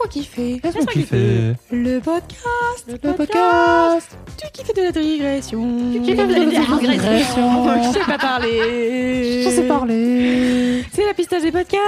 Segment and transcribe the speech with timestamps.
[0.00, 4.16] Laisse-moi kiffer Laisse-moi kiffer Le podcast le podcast.
[4.38, 5.62] Tu kiffes de la digression.
[5.92, 7.82] Tu kiffes de la digression.
[7.82, 9.42] Je sais pas parler.
[9.44, 10.84] Je sais parler.
[10.92, 11.82] C'est la pistache des podcasts.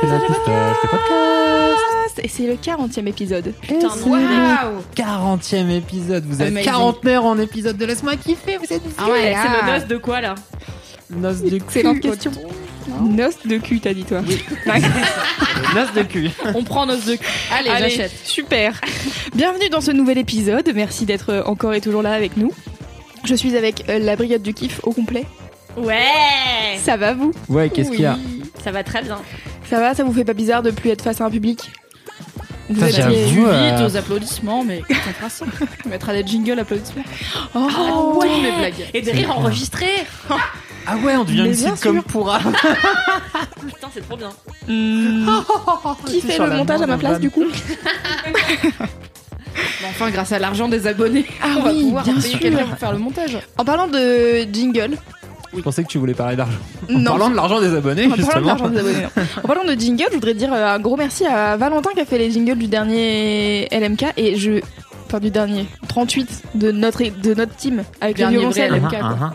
[0.00, 2.18] C'est la des podcasts.
[2.22, 3.54] Et c'est le 40e épisode.
[3.62, 4.82] Putain, waouh.
[4.96, 6.24] 40e épisode.
[6.26, 6.70] Vous êtes Amazing.
[6.70, 8.56] quarantenaire en épisode de Laisse-moi kiffer.
[8.58, 10.34] Vous êtes Ah ouais, c'est le noce de quoi là
[11.10, 12.32] Noce de Excellente question
[13.02, 14.20] Noce de cul t'as dit toi
[15.74, 17.26] Noce de cul On prend noce de cul.
[17.52, 18.12] Allez, Allez, j'achète.
[18.24, 18.80] super
[19.34, 22.52] Bienvenue dans ce nouvel épisode, merci d'être euh, encore et toujours là avec nous.
[23.24, 25.24] Je suis avec euh, la brigade du kiff au complet.
[25.76, 25.96] Ouais
[26.82, 27.32] Ça va vous?
[27.48, 28.18] Ouais, qu'est-ce qu'il y a
[28.62, 29.18] Ça va très bien.
[29.70, 31.70] Ça va, ça vous fait pas bizarre de plus être face à un public?
[32.68, 32.84] Vous.
[32.86, 35.46] Vite euh, aux applaudissements, mais contrastant.
[35.84, 37.02] On mettra des jingles applaudissements.
[37.54, 38.28] Ah Oh, ouais.
[38.40, 38.88] mes blagues.
[38.94, 39.86] Et des rires enregistrés.
[40.86, 42.04] Ah ouais, on devient Mais une bien sitcom sûr.
[42.04, 42.38] pourra
[43.66, 44.30] Putain, c'est trop bien.
[44.68, 45.28] Hmm.
[46.06, 47.44] Qui fait le montage à ma place du coup
[49.88, 52.38] enfin, grâce à l'argent des abonnés, Ah on va oui, pouvoir bien payer sûr.
[52.38, 53.38] quelqu'un pour faire le montage.
[53.58, 54.96] En parlant de jingle,
[55.54, 56.58] Je pensais que tu voulais parler d'argent.
[56.88, 57.10] En Non.
[57.12, 58.46] parlant de l'argent des abonnés, en parlant de justement.
[58.46, 59.06] l'argent des abonnés,
[59.42, 62.04] en parlant de jingle, je voudrais dire euh, un gros merci à Valentin qui a
[62.06, 64.60] fait les jingles du dernier LMK et je
[65.06, 69.32] enfin du dernier 38 de notre de notre team avec le violoncelle LMK, ah,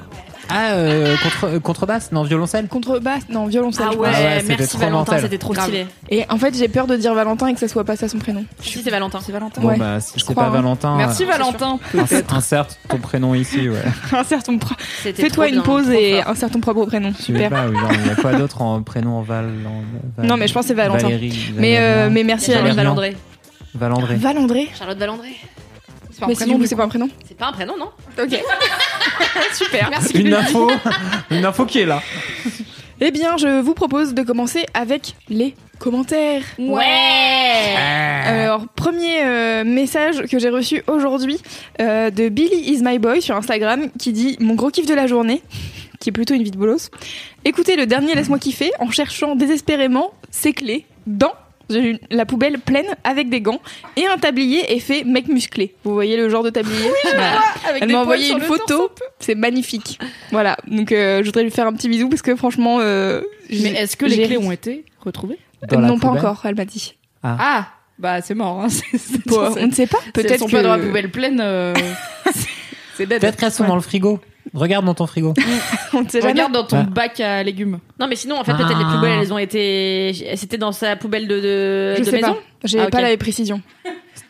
[0.50, 0.72] ah.
[0.74, 4.18] Euh, contre, euh, contrebasse Non, violoncelle contrebasse non violoncelle Ah je ouais, pense.
[4.20, 5.22] Ah ouais, c'était merci trop Valentin, mental.
[5.22, 5.66] c'était trop Grave.
[5.68, 5.86] stylé.
[6.10, 8.18] et en fait j'ai peur de dire Valentin et que ça soit pas ça son
[8.20, 9.20] prénom Si, c'est Valentin.
[9.26, 10.54] c'est Valentin Bon, ouais bah, si je c'est crois, pas hein.
[10.54, 10.96] Valentin.
[10.98, 11.80] Merci euh, Valentin.
[11.96, 13.78] ins- Inserte ton prénom ici, ouais.
[14.18, 16.32] insère ton pro- C'était fais-toi trop une bien, pause trop et fort.
[16.32, 19.18] insère ton propre prénom super pas, oui, non, il y a quoi d'autre en prénom
[19.18, 19.82] en Val, en-
[20.18, 21.04] Val- Non, mais je pense que c'est Valentin.
[21.04, 22.96] Valérie, mais euh, Valérien, mais merci à Charlotte Valérian.
[22.96, 23.18] Valandré.
[23.76, 24.16] Valandré.
[24.16, 25.30] Valandré Charlotte Valandré.
[26.17, 27.10] C'est pas un prénom, c'est pas un prénom.
[27.28, 27.89] C'est pas un prénom, non
[28.20, 28.44] ok.
[29.54, 29.92] Super.
[30.16, 30.72] Une info,
[31.32, 32.02] une info qui est là.
[33.00, 36.42] Eh bien, je vous propose de commencer avec les commentaires.
[36.58, 37.76] Ouais.
[38.26, 41.39] Alors, premier euh, message que j'ai reçu aujourd'hui
[41.80, 45.05] euh, de Billy is my boy sur Instagram qui dit mon gros kiff de la
[45.05, 45.44] journée,
[45.99, 46.89] qui est plutôt une vie de bolos.
[47.45, 51.34] Écoutez le dernier laisse-moi kiffer en cherchant désespérément ses clés dans
[51.70, 53.61] la poubelle pleine avec des gants
[53.95, 55.76] et un tablier effet mec musclé.
[55.83, 57.42] Vous voyez le genre de tablier Voilà.
[57.82, 58.89] Elle m'a envoyé une photo,
[59.20, 60.00] c'est magnifique.
[60.32, 63.72] Voilà, donc euh, je voudrais lui faire un petit bisou parce que franchement, euh, Mais
[63.73, 65.39] est-ce que les clés ont été retrouvées
[65.72, 66.95] non, pas encore, elle m'a dit.
[67.23, 67.67] Ah
[67.98, 68.61] Bah, c'est mort.
[68.61, 68.67] Hein.
[69.26, 69.98] Bon, on ne sait pas.
[70.14, 71.42] Peut-être Peut-être sont que pas dans la poubelle pleine.
[71.42, 71.73] euh.
[72.98, 74.20] Peut-être qu'elles sont dans le frigo.
[74.54, 75.34] Regarde dans ton frigo.
[75.94, 76.34] on ne sait jamais.
[76.34, 76.84] Regarde dans ton Ouais.
[76.86, 77.80] bac à légumes.
[78.00, 78.80] Non, mais sinon, en fait, peut-être Ah.
[78.80, 80.34] les poubelles, elles ont été.
[80.36, 82.34] C'était dans sa poubelle de, de, Je de sais maison?
[82.34, 82.40] pas.
[82.64, 82.90] J'ai Ah, ok.
[82.92, 83.62] pas la précision.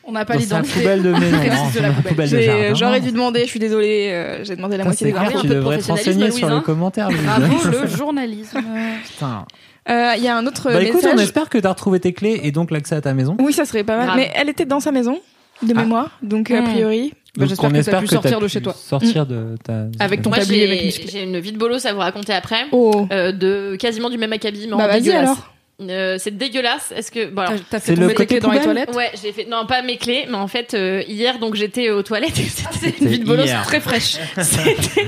[0.10, 0.80] On n'a pas Dans sa l'identité.
[0.80, 1.38] poubelle de maison.
[1.38, 2.04] précise non, de la poubelle.
[2.12, 2.74] poubelle de J'ai- jardin.
[2.76, 3.42] J'aurais dû demander.
[3.42, 4.10] Je suis désolée.
[4.12, 5.42] euh, J'ai demandé la Putain, moitié C'est des clair, infos.
[5.42, 6.64] tu peu de devrais te professionnalisme, renseigner sur Louise, les hein.
[6.66, 7.10] commentaires.
[7.10, 7.22] Louise.
[7.24, 8.64] Bravo le journalisme.
[9.06, 9.46] Putain.
[9.90, 11.22] Euh, Il y a un autre Bah écoute, on message.
[11.24, 13.36] espère que t'as retrouvé tes clés et donc l'accès à ta maison.
[13.40, 14.06] Oui, ça serait pas mal.
[14.08, 14.18] Grave.
[14.18, 15.20] Mais elle était dans sa maison
[15.62, 15.82] de Ah.
[15.82, 16.66] mémoire, donc a Hmm.
[16.66, 17.14] priori.
[17.38, 18.74] Bah, j'espère que t'as espère pu que sortir de chez toi.
[18.74, 19.86] Sortir de ta.
[20.00, 22.66] Avec ton tablier j'ai une vie de bolos à vous raconter après.
[22.72, 23.08] Oh.
[23.12, 25.24] Euh, de quasiment du même acabit, mais en Bah vas-y dégueulasse.
[25.30, 25.53] alors.
[25.80, 26.92] Euh, c'est dégueulasse.
[26.96, 28.96] Est-ce que bon T'as- fait le tomber tes côté clés dans les toilettes?
[28.96, 32.02] Ouais, j'ai fait non pas mes clés, mais en fait euh, hier donc j'étais aux
[32.02, 32.34] toilettes.
[32.72, 34.18] C'était une vie de bolos très fraîche.
[34.42, 35.06] C'était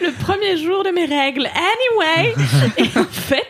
[0.00, 1.46] le premier jour de mes règles.
[1.46, 2.34] Anyway,
[2.78, 3.46] et en fait,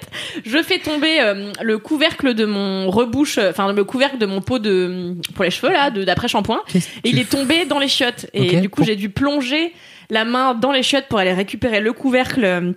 [0.49, 4.41] je fais tomber euh, le couvercle de mon rebouche, euh, enfin le couvercle de mon
[4.41, 6.63] pot de pour les cheveux là, d'après shampoing.
[6.75, 8.27] Et il est tombé dans les chiottes.
[8.33, 9.73] Et du coup, j'ai dû plonger
[10.11, 12.73] la main dans les chiottes pour aller récupérer le couvercle euh,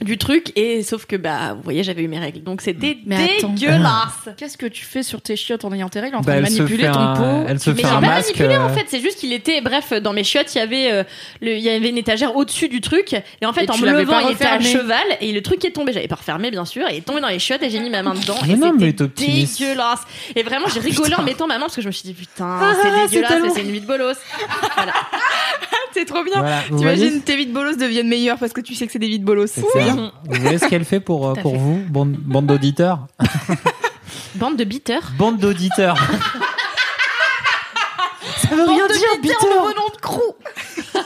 [0.00, 0.52] du truc.
[0.56, 2.42] Et sauf que, bah, vous voyez, j'avais eu mes règles.
[2.42, 4.28] Donc c'était dégueulasse.
[4.36, 6.46] Qu'est-ce que tu fais sur tes chiottes en ayant tes règles en Bah, train de
[6.46, 8.36] elle se manipuler fait ton un- pot elle se Mais fait j'ai un pas masque.
[8.38, 10.90] manipulé en euh, fait, c'est juste qu'il était, bref, dans mes chiottes, il y avait,
[10.92, 11.02] euh,
[11.40, 13.90] le, il y avait une étagère au-dessus du truc, et en fait, Et en me
[13.90, 16.86] levant, il était à cheval, et le truc est tombé, j'avais pas refermé bien sûr,
[16.88, 18.56] et il est tombé dans les chiottes, et j'ai mis ma main dedans, Mais et
[18.92, 20.00] c'était dégueulasse.
[20.36, 22.58] Et vraiment, j'ai rigolé en mettant ma main, parce que je me suis dit, putain,
[22.60, 24.16] Ah, c'est dégueulasse, c'est une vie de bolos.
[25.94, 26.44] C'est trop bien.
[26.76, 29.18] T'imagines tes vies de bolos deviennent meilleures parce que tu sais que c'est des vies
[29.18, 29.58] de bolos.
[29.94, 33.06] Vous voyez ce qu'elle fait pour, euh, pour vous, bande, bande d'auditeurs
[34.34, 35.12] Bande de beaters.
[35.18, 35.96] Bande d'auditeurs.
[38.38, 39.36] Ça veut rien dire, beater.
[39.50, 40.20] nom de crew.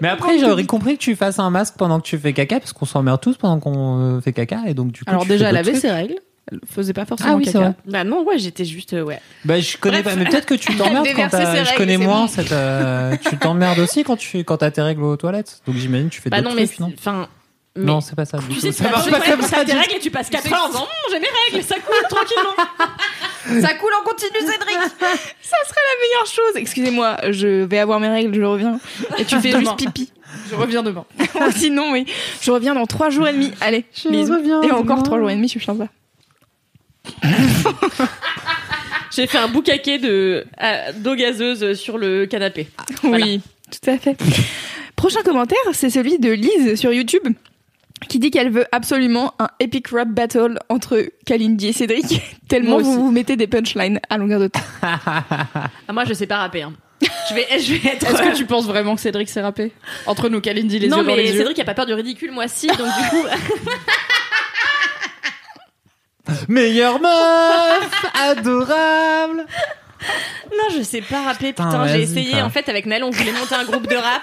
[0.00, 2.72] Mais après, j'aurais compris que tu fasses un masque pendant que tu fais caca, parce
[2.72, 5.10] qu'on s'emmerde tous pendant qu'on euh, fait caca, et donc du coup.
[5.10, 6.16] Alors tu déjà, elle avait ses règles.
[6.50, 7.58] Elle faisait pas forcément Ah oui, caca.
[7.60, 7.72] vrai.
[7.86, 9.20] Bah non, ouais, j'étais juste, euh, ouais.
[9.44, 10.14] Bah, je connais Bref.
[10.14, 11.64] pas, mais peut-être que tu t'emmerdes quand t'as.
[11.64, 12.28] Je connais moins bon.
[12.28, 12.50] cette.
[12.52, 15.60] euh, tu t'emmerdes aussi quand tu quand t'as tes règles aux toilettes.
[15.66, 17.28] Donc j'imagine que tu fais Bah d'autres non, mais trucs, non enfin.
[17.76, 18.38] mais- Non, c'est pas ça.
[18.50, 19.64] Tu sais, ça marche pas comme ça.
[19.64, 22.08] tes règles et tu passes 4 heures en disant Hum, j'ai mes règles, ça coule
[22.08, 22.54] tranquillement.
[23.60, 24.76] Ça coule en continu, Cédric.
[24.78, 26.52] Ça serait la meilleure chose.
[26.56, 28.78] Excusez-moi, je vais avoir mes règles, je reviens.
[29.18, 30.12] Et tu fais juste pipi.
[30.48, 31.04] Je reviens demain.
[31.56, 32.06] Sinon, oui.
[32.40, 33.50] Je reviens dans trois jours et demi.
[33.60, 34.32] Allez, Je bisous.
[34.34, 35.02] reviens Et encore demain.
[35.02, 35.88] trois jours et demi, je suis sympa.
[39.14, 42.68] J'ai fait un boucaquet de euh, d'eau gazeuse sur le canapé.
[43.02, 43.24] Voilà.
[43.26, 43.40] Oui,
[43.70, 44.16] tout à fait.
[44.96, 47.26] Prochain commentaire, c'est celui de Lise sur YouTube
[48.08, 52.94] qui dit qu'elle veut absolument un epic rap battle entre Kalindi et Cédric, tellement vous
[52.94, 54.60] vous mettez des punchlines à longueur de temps.
[54.82, 56.62] Ah, moi, je sais pas rapper.
[56.62, 56.72] hein.
[57.28, 58.06] Je vais, je vais être.
[58.08, 59.72] Est-ce que tu penses vraiment que Cédric s'est rappé
[60.06, 61.38] Entre nous, Kalindi, les non, yeux dans mais les yeux.
[61.38, 62.66] Cédric a pas peur du ridicule, moi si.
[62.68, 63.24] Donc du coup,
[66.48, 69.46] Meilleure meuf, adorable.
[70.50, 71.48] non, je sais pas rapper.
[71.52, 72.32] Putain, Putain, j'ai essayé.
[72.32, 72.42] quoi.
[72.44, 74.22] En fait, avec Nel, on voulait monter un groupe de rap.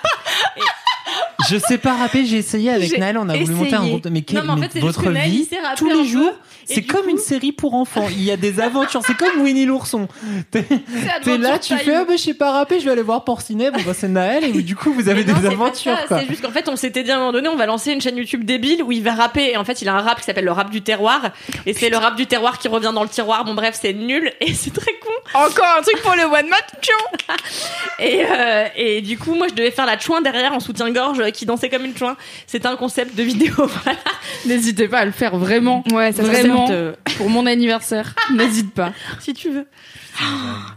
[1.50, 4.10] Je sais pas rapper, j'ai essayé avec Naël, on a voulu monter un groupe de.
[4.10, 6.06] Mais, quel- non, mais en mais fait, c'est juste votre vie, sait rapper tous les
[6.06, 6.34] jours,
[6.66, 8.08] c'est comme coup- une série pour enfants.
[8.12, 10.08] Il y a des aventures, c'est comme Winnie l'ourson.
[10.52, 13.72] T'es là, tu fais, ah bah, je sais pas rapper, je vais aller voir Porcinet.
[13.72, 15.98] Bon, bah, c'est Naël, et du coup, vous avez Mais des aventures.
[16.08, 18.02] C'est juste qu'en fait, on s'était dit à un moment donné, on va lancer une
[18.02, 19.52] chaîne YouTube débile où il va rapper.
[19.52, 21.22] Et en fait, il a un rap qui s'appelle le rap du terroir.
[21.66, 23.46] Et c'est le rap du terroir qui revient dans le tiroir.
[23.46, 25.10] Bon, bref, c'est nul et c'est très con.
[25.34, 27.34] Encore un truc pour le one man show.
[28.00, 30.90] Et, euh, et du coup, moi, je devais faire la chouin derrière en soutien-gorge
[31.34, 32.16] qui dansait comme une chouin.
[32.48, 33.54] C'était un concept de vidéo.
[33.84, 33.98] Voilà.
[34.46, 35.84] N'hésitez pas à le faire vraiment.
[35.92, 36.68] Ouais, ça serait Vraiment.
[36.72, 38.16] Euh, Pour mon anniversaire.
[38.34, 38.94] N'hésite pas.
[39.19, 39.66] si tu veux.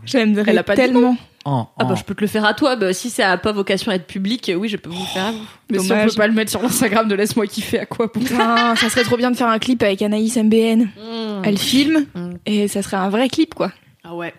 [0.04, 1.16] J'aimerais Elle a pas tellement.
[1.44, 2.76] En- Ah bah, en- je peux te le faire à toi.
[2.76, 5.26] Bah, si ça a pas vocation à être public, oui, je peux vous le faire
[5.26, 5.38] à vous.
[5.70, 8.20] Mais si on peut pas le mettre sur l'Instagram de Laisse-moi kiffer, à quoi bon
[8.38, 10.82] Ah, ça serait trop bien de faire un clip avec Anaïs MBN.
[10.84, 11.42] Mmh.
[11.44, 12.32] Elle filme Mm.
[12.46, 13.72] et ça serait un vrai clip quoi.
[14.04, 14.32] Ah ouais.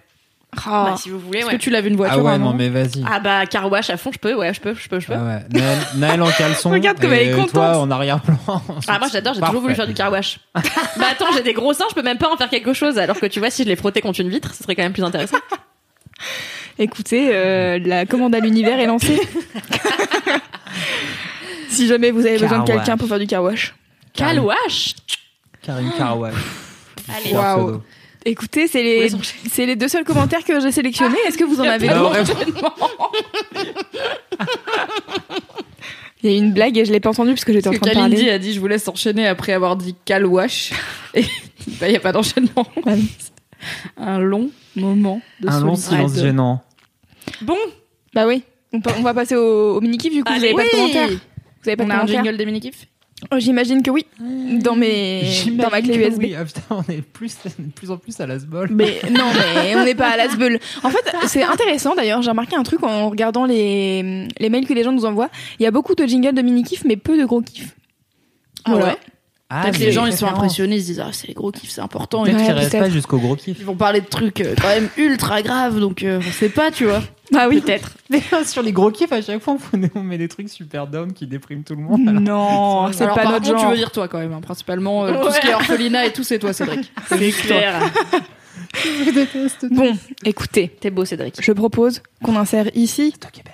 [0.66, 0.90] Ah.
[0.92, 1.54] Bah, si vous voulez, Est-ce ouais.
[1.54, 3.04] que tu laves une voiture Ah ouais, non, mais vas-y.
[3.10, 5.14] Ah bah, car wash à fond, je peux, ouais, je peux, je peux, je peux.
[5.14, 5.40] Ah ouais.
[5.52, 6.70] Naël, Naël en caleçon.
[6.72, 7.52] Regarde comme elle est et contente.
[7.52, 8.38] Toi, en arrière-plan.
[8.88, 10.40] Ah moi j'adore, j'ai toujours voulu faire du car wash.
[10.56, 10.62] bah
[11.12, 12.98] attends, j'ai des gros seins, je peux même pas en faire quelque chose.
[12.98, 14.94] Alors que tu vois, si je les frottais contre une vitre, ce serait quand même
[14.94, 15.38] plus intéressant.
[16.80, 19.20] Écoutez, euh, la commande à l'univers est lancée.
[21.70, 23.00] si jamais vous avez besoin de Car quelqu'un wash.
[23.00, 23.76] pour faire du car wash.
[24.20, 24.96] Wash
[25.64, 26.34] Karine Carouage.
[27.16, 27.34] Allez.
[27.34, 27.82] Waouh.
[28.26, 29.10] Écoutez, c'est les,
[29.52, 31.18] c'est les deux seuls commentaires que j'ai sélectionnés.
[31.28, 32.24] Est-ce que vous en avez d'autres?
[36.24, 37.86] Il y a une blague et je l'ai pas entendue parce que j'étais en train
[37.88, 38.32] de Kalindi parler.
[38.32, 40.72] a dit je vous laisse enchaîner après avoir dit calwash.
[41.14, 41.22] Et
[41.82, 42.66] bah, il n'y a pas d'enchaînement.
[42.86, 42.98] Ouais.
[43.98, 46.64] Un long moment de Un long silence gênant.
[47.42, 47.58] Bon,
[48.14, 48.44] Bah oui.
[48.72, 50.32] On, on va passer au, au mini-kiff du coup.
[50.34, 50.72] vous avez pas de Oui.
[50.72, 51.10] commentaires.
[51.10, 52.88] Vous avez pas On de a un commentaires jingle des mini-kifs
[53.32, 54.06] Oh, J'imagine que oui.
[54.20, 56.20] Dans mes, dans ma clé USB.
[56.20, 56.36] oui.
[56.38, 58.70] Ah, putain, on est plus, de plus en plus à la sbol.
[58.72, 60.60] Mais non, mais on n'est pas à l'asbeul.
[60.84, 62.22] En fait, c'est intéressant d'ailleurs.
[62.22, 65.30] J'ai remarqué un truc en regardant les, les mails que les gens nous envoient.
[65.60, 67.76] Il y a beaucoup de jingles de mini-kiff, mais peu de gros kiffs.
[68.66, 68.86] Ah Voilà.
[68.88, 68.98] ouais
[69.50, 71.82] Ah, les gens ils sont impressionnés, ils se disent ah c'est les gros kiffs, c'est
[71.82, 72.24] important.
[72.24, 72.84] Peut-être Ouais, qu'ils restent peut-être.
[72.84, 73.58] pas jusqu'au gros kiff.
[73.60, 76.72] Ils vont parler de trucs euh, quand même ultra graves, donc euh, on sait pas,
[76.72, 77.02] tu vois.
[77.36, 77.62] Ah oui.
[77.62, 77.92] peut-être.
[78.10, 79.58] Mais sur les gros kiffs, à chaque fois,
[79.96, 82.08] on met- des trucs super d'hommes qui dépriment tout le monde.
[82.08, 82.22] alors.
[82.22, 83.68] Non, c'est Alors, pas par notre contre, genre.
[83.70, 85.40] tu veux dire toi quand même, hein, principalement euh, tout ce Ouais.
[85.42, 86.92] qui est orphelinat et tout, c'est toi, Cédric.
[87.08, 87.82] C'est clair.
[88.76, 89.66] Je déteste.
[89.72, 91.38] Bon, écoutez, T'es beau, Cédric.
[91.42, 93.54] je propose qu'on insère ici Toi qui es belle.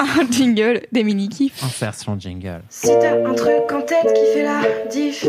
[0.00, 1.62] un jingle des mini-kiffs.
[1.62, 2.62] Insertion jingle.
[2.70, 5.26] Si t'as un truc en tête qui fait la diff,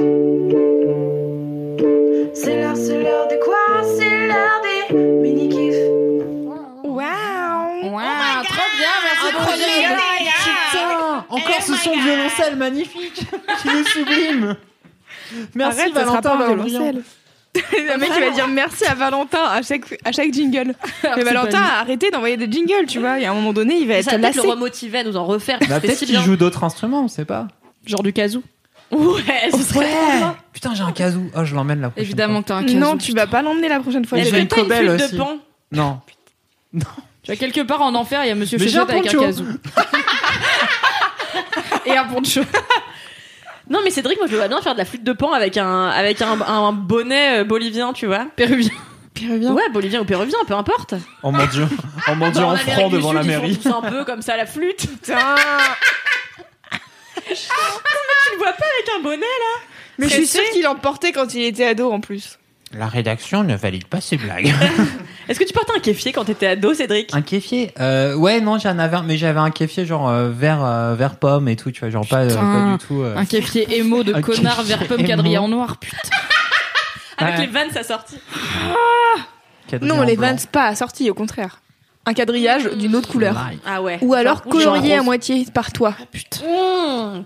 [2.34, 3.84] c'est l'heure, c'est l'heure de quoi?
[3.98, 4.67] C'est l'heure des
[11.38, 13.14] encore ce son de violoncelle magnifique
[13.62, 14.56] qui est sublime.
[15.56, 17.02] Merci Arrête, ça sera Valentin violoncelle.
[17.74, 20.76] Le mec qui va dire merci à Valentin à chaque, à chaque jingle.
[21.04, 23.20] Mais c'est Valentin a arrêté d'envoyer des jingles, tu vois.
[23.20, 24.48] Et à un moment donné, il va être Ça va peut-être lassé.
[24.48, 25.58] le remotiver à nous en refaire.
[25.68, 27.48] Bah, peut-être si qu'il joue d'autres instruments, on sait pas.
[27.86, 28.44] Genre du kazoo.
[28.92, 30.38] Ouais, ce serait trop bien.
[30.54, 31.24] Putain, j'ai un kazoo.
[31.36, 32.42] Oh, je l'emmène la prochaine Évidemment fois.
[32.44, 32.78] que t'as un kazoo.
[32.80, 34.20] Non, tu vas pas l'emmener la prochaine fois.
[34.22, 35.14] J'ai une cobelle aussi.
[35.14, 35.38] de pan
[35.72, 36.00] Non.
[37.24, 39.46] Tu vas quelque part en enfer, il y a Monsieur Mais Féchette avec un kazoo.
[41.88, 42.42] Et un poncho.
[43.70, 45.58] Non, mais Cédric, moi je le vois bien faire de la flûte de pan avec
[45.58, 48.26] un, avec un, un bonnet euh, bolivien, tu vois.
[48.38, 48.72] Péruvien.
[49.14, 49.52] Péruvien.
[49.52, 50.94] Ouais, bolivien ou péruvien, peu importe.
[51.22, 51.68] Oh mon dieu.
[52.08, 53.58] Oh mon dieu, Dans en l'Amérique franc du devant la ils mairie.
[53.58, 54.88] tous un peu comme ça la flûte.
[55.02, 55.18] Putain.
[57.28, 57.34] Tu
[58.32, 59.62] le vois pas avec un bonnet là?
[59.98, 62.38] Mais je suis sûre qu'il en portait quand il était ado en plus.
[62.74, 64.54] La rédaction ne valide pas ces blagues.
[65.30, 67.14] Est-ce que tu portais un kéfier quand t'étais ado, Cédric?
[67.16, 67.72] Un kéfier?
[67.80, 71.16] Euh, Ouais, non, j'en avais un, mais j'avais un kéfier genre euh, vert, euh, vert
[71.18, 72.42] pomme et tout, tu vois, genre pas, euh, Putain.
[72.42, 73.02] pas du tout.
[73.02, 75.08] euh, Un kéfier émo de Un connard vert pomme émo.
[75.08, 75.98] quadrillé en noir, putain.
[77.18, 77.46] Avec Ouais.
[77.46, 78.20] les vannes, ça sortit.
[79.70, 80.16] quadrillé Non, les.
[80.16, 81.62] Vans pas assortis, au contraire.
[82.06, 83.36] Un quadrillage d'une autre couleur.
[83.66, 83.98] Ah ouais.
[84.02, 85.94] Ou alors colorié genre à moitié par toi.
[86.14, 87.24] Mm.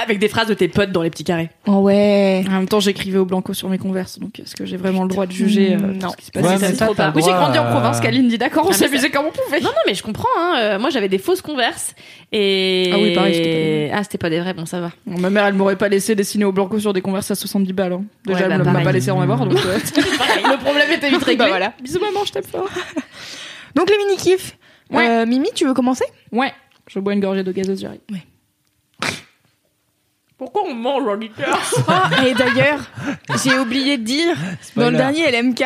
[0.00, 1.50] Avec des phrases de tes potes dans les petits carrés.
[1.66, 2.44] Oh ouais.
[2.46, 5.08] En même temps, j'écrivais au blanco sur mes converses, donc est-ce que j'ai vraiment le
[5.08, 6.08] droit de juger euh, Mm, non.
[6.10, 7.12] ce qui se passe Ouais, ça, trop pas.
[7.14, 9.30] Oui, j'ai grandi en euh, province, Kaline dit d'accord, on Ah, mais s'amusait comme on
[9.32, 9.60] pouvait.
[9.60, 10.28] Non, non, mais je comprends.
[10.38, 10.54] Hein.
[10.58, 11.94] Euh, moi, j'avais des fausses converses.
[12.32, 12.90] Et...
[12.92, 14.90] Ah oui, pareil, c'était pas des Ah, c'était pas des vrais, bon, ça va.
[15.06, 17.72] Bon, ma mère, elle m'aurait pas laissé dessiner au blanco sur des converses à 70
[17.72, 17.92] balles.
[17.94, 18.04] hein.
[18.26, 18.84] Déjà, Ouais, elle bah, m'a pareil.
[18.84, 21.36] pas laissé en avoir, donc euh, le problème était vite réglé.
[21.44, 21.72] Bah voilà.
[21.82, 22.68] Bisous maman, je t'aime fort.
[23.74, 24.56] Donc les mini-kifs.
[24.90, 25.08] Ouais.
[25.08, 26.04] Euh, Mimi, tu veux commencer?
[26.32, 26.52] Ouais,
[26.88, 28.00] je bois une gorgée de gazeuse, j'arrive.
[30.38, 32.80] Pourquoi on mange, auditeur Ah, et d'ailleurs,
[33.42, 34.36] j'ai oublié de dire,
[34.76, 35.64] dans le dernier LMK,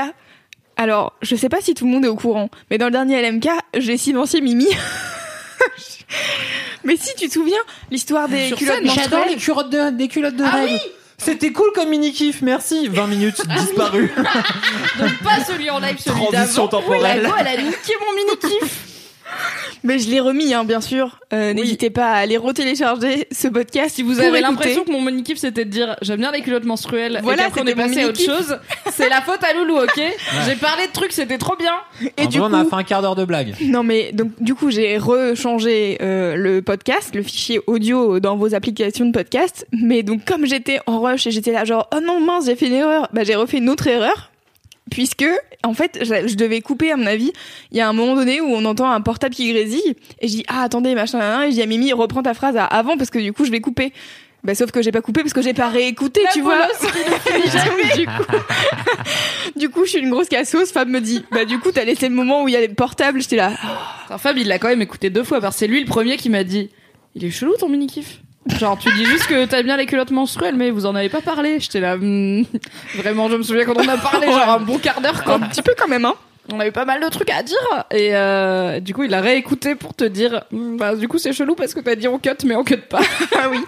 [0.77, 3.21] alors je sais pas si tout le monde est au courant, mais dans le dernier
[3.21, 3.49] LMK,
[3.79, 4.69] j'ai silencié Mimi.
[6.85, 7.59] mais si tu te souviens,
[7.91, 9.29] l'histoire des Sur culottes scène, J'adore menstruelles.
[9.31, 10.79] les culottes de, des culottes de règles.
[11.19, 12.89] C'était cool comme mini kiff, merci.
[12.89, 14.11] 20 minutes disparu.
[14.99, 16.69] Donc pas celui en live, celui Transition d'avant.
[16.69, 17.19] temporelle.
[17.19, 18.87] Oui, la go, elle a niqué mon mini-kiff.
[19.83, 21.19] Mais je l'ai remis, hein, bien sûr.
[21.33, 23.95] Euh, N'hésitez pas à aller retélécharger ce podcast.
[23.95, 26.65] Si vous pour avez l'impression que mon mini-kiff c'était de dire j'aime bien les culottes
[26.65, 28.59] menstruelles Voilà, et qu'après on est passé à autre chose,
[28.93, 30.01] c'est la faute à Loulou, ok
[30.47, 31.73] J'ai parlé de trucs, c'était trop bien.
[32.19, 33.55] Et En du coup, on a fait un quart d'heure de blague.
[33.63, 38.55] Non mais donc du coup j'ai rechangé euh, le podcast, le fichier audio dans vos
[38.55, 39.67] applications de podcast.
[39.73, 42.67] Mais donc comme j'étais en rush et j'étais là genre oh non mince j'ai fait
[42.67, 44.30] une erreur, bah j'ai refait une autre erreur
[44.91, 45.27] puisque
[45.65, 47.33] en fait je, je devais couper à mon avis.
[47.71, 50.33] Il y a un moment donné où on entend un portable qui grésille et je
[50.35, 53.11] dis ah attendez machin et je dis à Mimi reprends ta phrase à avant parce
[53.11, 53.93] que du coup je vais couper.
[54.43, 56.67] Bah, sauf que j'ai pas coupé parce que j'ai pas réécouté, tu vois.
[57.95, 58.23] du coup,
[59.57, 60.73] du coup, je suis une grosse cassos.
[60.73, 62.69] Fab me dit, bah, du coup, t'as laissé le moment où il y a les
[62.71, 63.21] portables.
[63.21, 63.53] J'étais là,
[64.05, 66.17] Enfin, Fab il l'a quand même écouté deux fois parce que c'est lui le premier
[66.17, 66.71] qui m'a dit
[67.15, 68.23] il est chelou ton mini-kiff?
[68.59, 71.21] Genre tu dis juste que t'aimes bien les culottes menstruelles mais vous en avez pas
[71.21, 71.61] parlé.
[71.61, 72.45] J'étais là hmm,
[72.97, 75.35] vraiment je me souviens quand on a parlé genre un bon quart d'heure quoi.
[75.35, 76.15] un petit peu quand même, hein.
[76.53, 77.57] On avait pas mal de trucs à dire
[77.93, 81.33] et euh, du coup il a réécouté pour te dire Hmm, bah du coup c'est
[81.33, 83.03] chelou parce que t'as dit on cut mais on cut pas.
[83.39, 83.61] Ah oui.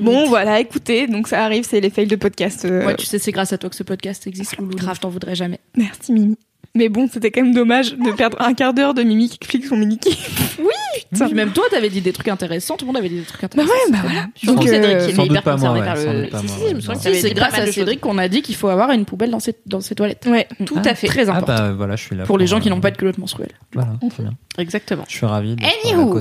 [0.00, 2.64] Bon, voilà, écoutez, donc ça arrive, c'est les fails de podcast.
[2.64, 4.78] euh, Ouais tu sais c'est grâce à toi que ce podcast existe Loulou.
[4.78, 5.58] Je t'en voudrais jamais.
[5.76, 6.38] Merci Mimi.
[6.74, 9.66] Mais bon, c'était quand même dommage de perdre un quart d'heure de Mimi qui explique
[9.66, 10.58] son mini kiff.
[11.12, 11.26] Putain.
[11.26, 13.40] Puis même toi t'avais dit des trucs intéressants tout le monde avait dit des trucs
[13.42, 13.72] Bah intéressants.
[13.72, 14.26] ouais, bah voilà.
[14.34, 16.28] Surtout Donc, Cédric, euh, qui sans est hyper concerné par le.
[16.30, 19.40] Si, je c'est grâce à Cédric qu'on a dit qu'il faut avoir une poubelle dans
[19.40, 20.26] ses, dans ses toilettes.
[20.26, 20.48] Ouais.
[20.64, 21.06] Tout à fait.
[21.08, 21.54] Très Ah important.
[21.54, 22.24] bah voilà, je suis là.
[22.24, 23.52] pour les gens qui euh, n'ont pas de culotte menstruelle.
[23.74, 24.32] Voilà, très bien.
[24.58, 25.04] Exactement.
[25.08, 26.20] Je suis ravi de Anywho.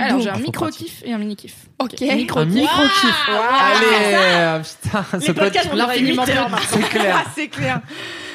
[0.00, 1.54] Alors j'ai un micro-kiff et un mini-kiff.
[1.80, 2.00] Ok.
[2.00, 3.28] Micro Un micro-kiff.
[3.28, 6.50] Allez, euh, putain, Les on aurait 8 heures.
[6.70, 7.16] c'est clair.
[7.26, 7.80] Ah, c'est clair.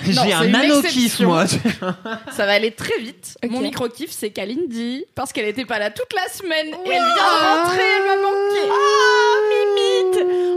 [0.06, 1.46] J'ai un nano-kiff, moi.
[2.32, 3.38] Ça va aller très vite.
[3.50, 7.00] Mon micro-kiff, c'est Kalindi, parce qu'elle était pas là toute la semaine et elle vient
[7.00, 8.70] de rentrer, elle m'a manqué.
[8.70, 9.53] Ah,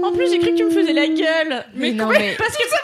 [0.05, 1.65] En plus, j'ai cru que tu me faisais la gueule.
[1.75, 2.35] Mais non, quoi mais.
[2.39, 2.77] Parce que ça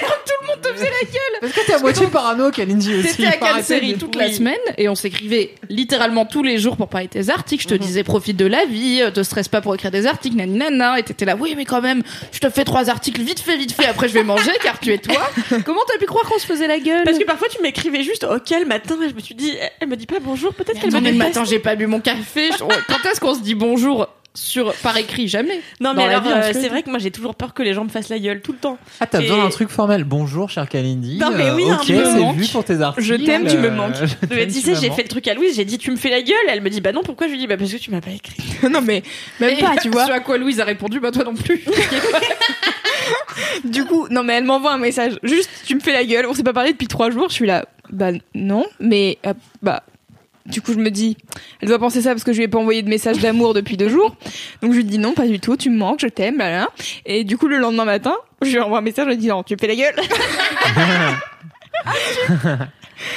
[0.00, 1.40] Tout le monde te faisait la gueule.
[1.40, 3.16] Parce que t'es à moitié parano, Kalindi aussi.
[3.16, 6.88] T'étais à arrêter série toute la semaine et on s'écrivait littéralement tous les jours pour
[6.88, 7.62] parler de tes articles.
[7.62, 10.36] Je te disais profite de la vie, euh, te stresse pas pour écrire des articles,
[10.36, 10.98] nani nana.
[10.98, 13.72] Et t'étais là, oui mais quand même, je te fais trois articles vite fait, vite
[13.72, 13.86] fait.
[13.86, 15.20] Après je vais manger car tu es toi.
[15.64, 18.24] Comment t'as pu croire qu'on se faisait la gueule Parce que parfois tu m'écrivais juste
[18.24, 21.00] ok le matin je me suis dit elle me dit pas bonjour peut-être qu'elle me
[21.00, 21.36] mais déteste.
[21.36, 22.50] attends, j'ai pas bu mon café.
[22.58, 25.60] Quand est-ce qu'on se dit bonjour sur par écrit Jamais.
[25.80, 27.88] Non mais alors euh, c'est vrai que moi j'ai toujours peur que les gens me
[27.88, 28.78] fassent la gueule tout le temps.
[29.00, 30.04] Ah, t'as Et- besoin d'un truc formel.
[30.04, 31.18] Bonjour, cher Kalindi.
[31.18, 33.06] Non, mais oui, Euh, un ok, c'est vu pour tes articles.
[33.06, 33.94] Je t'aime, tu me euh, manques.
[33.96, 35.96] je Mais t'aime, tu sais j'ai fait le truc à Louise j'ai dit tu me
[35.96, 37.76] fais la gueule elle me dit bah non pourquoi je lui dis bah parce que
[37.78, 38.36] tu m'as pas écrit.
[38.70, 39.02] non, mais
[39.40, 40.06] même Et pas, tu vois.
[40.08, 41.64] Ce à quoi Louise a répondu, bah toi non plus.
[43.64, 45.18] Du coup, non, mais elle m'envoie un message.
[45.22, 46.26] Juste, tu me fais la gueule.
[46.26, 47.28] On s'est pas parlé depuis trois jours.
[47.28, 47.64] Je suis là.
[47.90, 48.64] Bah, non.
[48.78, 49.82] Mais, euh, bah.
[50.46, 51.16] Du coup, je me dis,
[51.60, 53.76] elle doit penser ça parce que je lui ai pas envoyé de message d'amour depuis
[53.76, 54.16] deux jours.
[54.62, 56.68] Donc, je lui dis non, pas du tout, tu me manques, je t'aime, là,
[57.06, 59.42] Et du coup, le lendemain matin, je lui envoie un message, je lui dis non,
[59.42, 59.94] tu fais la gueule.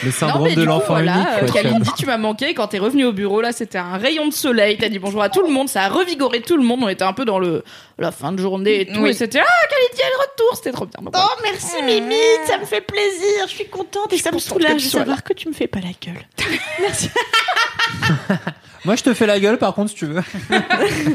[0.03, 1.51] Le syndrome non, mais de l'enfant voilà, unique.
[1.51, 1.61] quoi,
[1.97, 2.53] tu m'as manqué.
[2.53, 4.77] Quand t'es revenu au bureau, là, c'était un rayon de soleil.
[4.79, 5.69] T'as dit bonjour à tout le monde.
[5.69, 6.79] Ça a revigoré tout le monde.
[6.83, 7.63] On était un peu dans le
[7.99, 8.99] la fin de journée et tout.
[9.01, 9.11] Oui.
[9.11, 10.55] Et c'était ah Kalindi, elle retour.
[10.55, 10.99] C'était trop bien.
[11.01, 11.29] Donc, voilà.
[11.31, 12.15] Oh merci Mimi
[12.47, 15.33] ça me fait plaisir je suis contente et ça me que soulage de savoir que
[15.33, 16.23] tu me fais pas la gueule.
[18.85, 20.15] Moi, je te fais la gueule, par contre, si tu veux.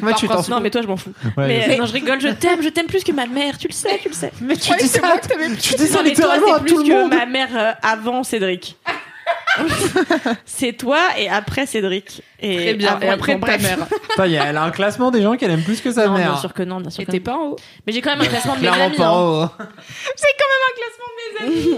[0.03, 0.43] Moi, tu t'en.
[0.49, 1.13] Non mais toi je m'en fous.
[1.37, 3.59] Ouais, mais je- euh, non je rigole je t'aime je t'aime plus que ma mère
[3.59, 4.33] tu le sais tu le sais.
[4.41, 5.01] Mais tu dis ça,
[5.61, 7.15] tu dis ça littéralement à tout plus le que monde.
[7.15, 8.58] ma mère euh, avant Cédric.
[10.45, 12.23] c'est toi et après Cédric.
[12.41, 12.93] Et Très bien.
[12.93, 13.63] avant, Et après bon, ta bref.
[13.63, 13.87] mère.
[14.15, 16.07] Attends, il y a- elle a un classement des gens qu'elle aime plus que sa
[16.07, 16.33] Non, mère.
[16.33, 17.57] bien sûr que non, bien sûr Et t'es pas en haut.
[17.87, 18.97] Mais j'ai quand même un classement de mes Clairement amis.
[18.97, 19.11] pas hein.
[19.11, 19.49] en haut.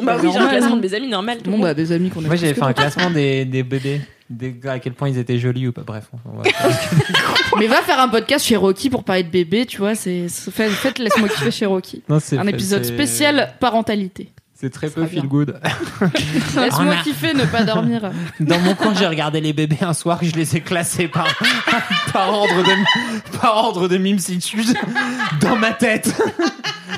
[0.02, 0.56] Bah oui, j'ai un Normal.
[0.58, 1.38] classement de mes amis normal.
[1.38, 1.66] tout le Bon, monde.
[1.66, 4.00] bah, des amis qu'on a Moi, j'avais fait un classement des, des bébés.
[4.30, 5.82] Des à quel point ils étaient jolis ou pas.
[5.82, 6.04] Bref.
[6.24, 6.44] on va-
[7.58, 9.94] Mais va faire un podcast chez Rocky pour parler de bébé, tu vois.
[9.94, 12.02] C'est faites, faites laisse-moi kiffer chez Rocky.
[12.08, 14.30] Non, Un épisode spécial parentalité.
[14.60, 15.20] C'est très peu sera bien.
[15.22, 15.60] feel good.
[16.56, 18.10] Laisse-moi a- kiffer, ne pas dormir.
[18.40, 21.26] Dans mon coin, j'ai regardé les bébés un soir, je les ai classés par,
[22.12, 24.76] par ordre de, par ordre de mimsitude
[25.40, 26.14] dans ma tête.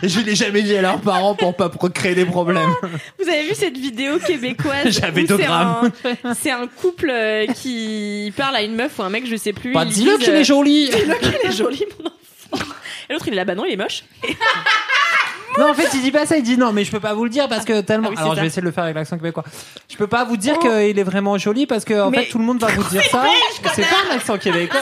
[0.03, 2.71] Et je l'ai jamais dit à leurs parents pour pas créer des problèmes.
[3.23, 5.93] Vous avez vu cette vidéo québécoise J'avais deux c'est grammes.
[6.25, 9.53] un- C'est un couple euh, qui parle à une meuf ou un mec, je sais
[9.53, 9.73] plus.
[9.73, 10.91] Bah, dis-le qu'il euh, est joli.
[10.91, 12.73] Dis-le qu'il est joli, mon enfant.
[13.09, 14.03] Et l'autre, il est là, bah non, il est moche.
[15.59, 17.25] Non, en fait, il dit pas ça, il dit non, mais je peux pas vous
[17.25, 18.09] le dire parce que tellement.
[18.09, 19.45] Ah oui, c'est Alors, je vais essayer de le faire avec l'accent québécois.
[19.91, 22.39] Je peux pas vous dire qu'il est vraiment joli parce que, en Mais- fait, tout
[22.39, 23.25] le monde va vous dire ça.
[23.75, 24.81] C'est pas un accent québécois.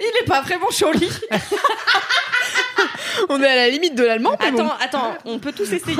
[0.00, 1.08] Il est pas vraiment joli.
[3.30, 4.66] On est à la limite de l'allemand, mais bon.
[4.66, 5.96] Attends, attends, on peut tous essayer.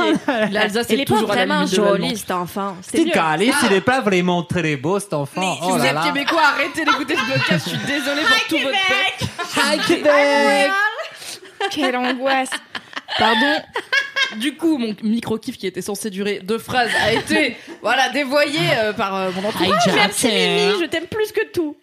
[0.50, 2.06] L'Alsace, Il c'est est pas toujours à la vraiment limite de l'allemand.
[2.08, 2.76] joli, cet enfant.
[2.82, 5.54] C'est C'est calé, il est pas vraiment très beau cet enfant.
[5.54, 6.02] Si Oh vous là êtes là.
[6.04, 7.64] québécois, arrêtez d'écouter ce podcast.
[7.70, 9.30] Je suis désolée pour tout votre peuple.
[9.56, 10.70] Hi Québec.
[11.70, 12.50] Quelle angoisse.
[13.18, 13.62] Pardon.
[14.38, 18.58] Du coup, mon micro kiff qui était censé durer deux phrases a été, voilà, dévoyé
[18.78, 19.82] euh, par euh, mon entourage.
[19.94, 21.76] Merci Mimi, je t'aime plus que tout.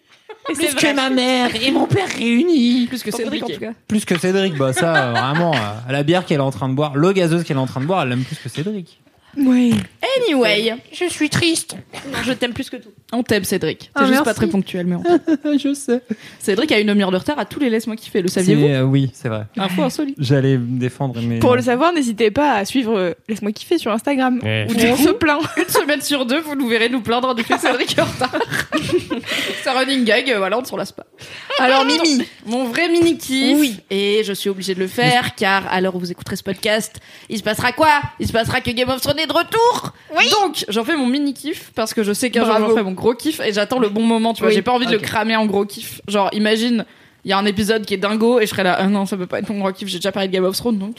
[0.50, 2.86] Et Plus que ma mère et mon père réunis.
[2.86, 3.72] Plus que Cédric, en tout cas.
[3.88, 5.58] Plus que Cédric, bah ça, euh, vraiment, euh,
[5.90, 7.86] la bière qu'elle est en train de boire, l'eau gazeuse qu'elle est en train de
[7.86, 9.00] boire, elle l'aime plus que Cédric.
[9.36, 9.74] Oui.
[10.26, 11.76] Anyway, Je suis triste.
[12.12, 12.90] non, je t'aime plus que tout.
[13.12, 13.90] On t'aime, Cédric.
[13.94, 14.24] Ah, C'est juste merci.
[14.24, 15.58] pas très ponctuel, mais on t'aime.
[15.58, 16.00] je sais.
[16.38, 18.22] Cédric a une demi-heure de retard à tous les laisse-moi kiffer.
[18.22, 19.44] Le saviez-vous C'est, euh, Oui, c'est vrai.
[19.56, 20.16] Info insolite.
[20.18, 21.38] J'allais me défendre, mais.
[21.38, 24.40] Pour le savoir, n'hésitez pas à suivre euh, Laisse-moi kiffer sur Instagram.
[24.42, 24.66] Ouais.
[24.68, 25.40] Où on se plaint.
[25.56, 28.04] Une semaine sur deux, vous nous verrez nous plaindre du fait que Cédric est en
[28.04, 28.34] retard.
[29.62, 31.06] C'est un running gag, euh, voilà, on ne s'en lasse pas.
[31.58, 32.24] Alors, Mimi.
[32.46, 33.58] Mon vrai mini kiff.
[33.58, 33.76] Oui.
[33.90, 36.96] Et je suis obligée de le faire car à l'heure où vous écouterez ce podcast,
[37.28, 37.88] il se passera quoi?
[38.20, 39.92] Il se passera que Game of Thrones est de retour.
[40.16, 40.24] Oui.
[40.42, 42.92] Donc j'en fais mon mini kiff parce que je sais qu'un jour j'en ferai mon
[42.92, 44.32] gros kiff et j'attends le bon moment.
[44.34, 44.54] Tu vois, Oui.
[44.54, 46.00] j'ai pas envie de le cramer en gros kiff.
[46.08, 46.84] Genre imagine,
[47.24, 48.76] il y a un épisode qui est dingo et je serai là.
[48.78, 49.88] Ah non, ça peut pas être mon gros kiff.
[49.88, 50.96] J'ai déjà parlé de Game of Thrones donc.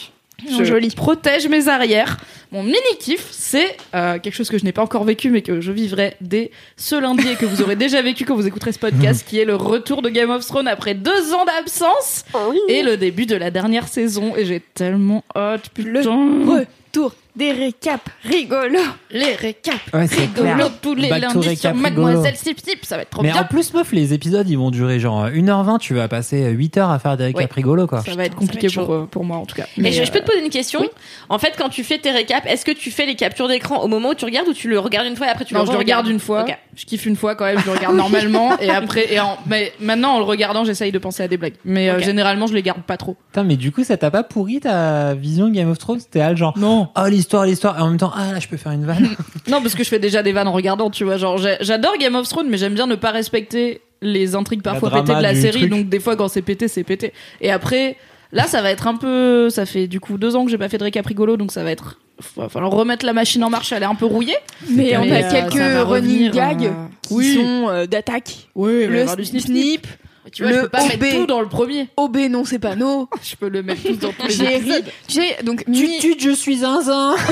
[0.50, 0.90] Je joli.
[0.90, 2.18] protège mes arrières.
[2.52, 5.62] Mon mini kiff, c'est euh, quelque chose que je n'ai pas encore vécu, mais que
[5.62, 8.80] je vivrai dès ce lundi et que vous aurez déjà vécu quand vous écouterez ce
[8.80, 12.26] podcast, qui est le retour de Game of Thrones après deux ans d'absence
[12.68, 14.36] et le début de la dernière saison.
[14.36, 16.02] Et j'ai tellement hâte, putain.
[16.46, 18.80] Retour des récaps rigolos.
[19.12, 19.76] Les récaps.
[19.94, 20.56] Ouais, c'est clair.
[20.56, 23.32] Rigolo tous les Back lundis sur récap Mademoiselle Sip Sip, ça va être trop Mais
[23.32, 23.42] bien.
[23.42, 25.80] en plus, meuf, les épisodes, ils vont durer genre 1h20.
[25.80, 27.50] Tu vas passer 8h à faire des récaps Ouais.
[27.56, 28.02] rigolos, quoi.
[28.02, 29.66] Ça va être compliqué ça va être pour, euh, pour moi en tout cas.
[29.78, 30.80] Et Mais, je, peux euh, te poser une question.
[30.82, 30.90] oui.
[31.30, 33.88] En fait, quand tu fais tes récaps, est-ce que tu fais les captures d'écran au
[33.88, 35.66] moment où tu regardes ou tu le regardes une fois et après tu non, le
[35.68, 36.44] je le regarde une fois.
[36.44, 36.58] Ok.
[36.76, 37.60] Je kiffe une fois quand même.
[37.60, 40.98] Je le regarde normalement et après et en, mais maintenant en le regardant, j'essaye de
[41.00, 41.54] penser à des blagues.
[41.66, 43.16] Mais euh, généralement, je les garde pas trop.
[43.32, 46.00] Putain, mais du coup, ça t'a pas pourri ta vision de Game of Thrones?
[46.00, 46.90] C'était genre, Non.
[46.98, 49.10] oh l'histoire, l'histoire, et en même temps, ah là, je peux faire une vanne.
[49.48, 51.18] Non, parce que je fais déjà des vannes en regardant, tu vois.
[51.18, 55.16] Genre, j'adore Game of Thrones, mais j'aime bien ne pas respecter les intrigues parfois pétées
[55.16, 55.60] de la série.
[55.60, 55.70] truc.
[55.70, 57.14] Donc, des fois, quand c'est pété, c'est pété.
[57.42, 57.98] Et après,
[58.32, 59.50] là, ça va être un peu.
[59.50, 61.64] Ça fait du coup deux ans que j'ai pas fait de récap rigolo, donc ça
[61.64, 62.00] va être.
[62.38, 64.38] Va falloir remettre la machine en marche, elle est un peu rouillée.
[64.70, 67.36] Mais on a euh, quelques running gags euh, qui oui.
[67.36, 68.48] sont euh, d'attaque.
[68.56, 69.88] Oui, Le snip.
[70.32, 70.90] Tu vois, le je peux pas OB.
[71.02, 71.88] mettre tout dans le premier.
[71.98, 73.08] OB non c'est pas no.
[73.24, 74.56] Je peux le mettre tout dans tous les J'ai ri.
[74.56, 74.86] épisodes.
[75.08, 77.16] Tu sais, donc tu Mimi, tues, je suis zinzin.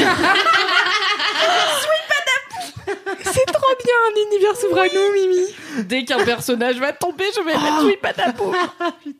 [3.23, 5.45] c'est trop bien un univers souverain Mimi.
[5.88, 8.53] Dès qu'un personnage va tomber, je vais mettre oui patapo.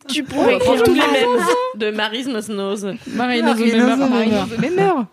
[0.08, 1.40] Tu pourrais Pour écrire tous les mêmes
[1.76, 2.72] de Marine Ozomema.
[2.72, 3.00] Ozomema.
[3.08, 5.08] Marine Marine Ozomema.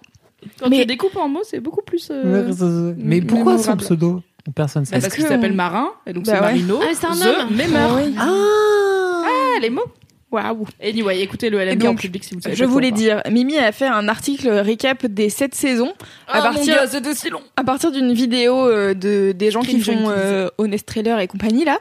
[0.58, 2.08] Quand Mais- tu découpes en mots, c'est beaucoup plus.
[2.10, 4.22] euh, Mais pourquoi son pseudo?
[4.54, 5.00] Personne Bah, sait.
[5.00, 6.46] parce que qu'il s'appelle on- Marin, et donc Bah c'est ouais.
[6.46, 6.80] Marino.
[6.82, 7.56] Ah, c'est un The homme.
[7.56, 7.94] Memeur.
[7.96, 8.14] Oui.
[8.18, 9.84] Ah, les mots.
[10.32, 10.64] Waouh.
[10.82, 13.72] Anyway, écoutez le LMK en donc, public si vous savez Je voulais dire, Mimi a
[13.72, 15.92] fait un article récap des sept saisons
[16.28, 17.40] Ah, à mon partir c'était si long.
[17.56, 21.64] à partir d'une vidéo euh, de des gens qui font euh, Honest Trailer et compagnie
[21.64, 21.78] là.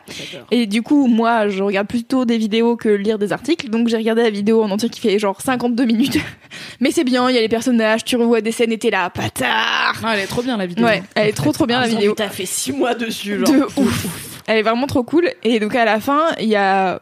[0.49, 3.69] Et du coup, moi, je regarde plutôt des vidéos que lire des articles.
[3.69, 6.17] Donc, j'ai regardé la vidéo en entier qui fait genre 52 minutes.
[6.79, 9.09] Mais c'est bien, il y a les personnages, tu revois des scènes et t'es là,
[9.11, 9.95] patard.
[10.03, 10.85] Ah, elle est trop bien la vidéo.
[10.85, 12.13] Ouais, elle est trop trop bien la vidéo.
[12.17, 13.51] T'as fait six mois dessus, genre.
[13.51, 14.05] De ouf.
[14.47, 15.29] Elle est vraiment trop cool.
[15.43, 17.01] Et donc, à la fin, il y a.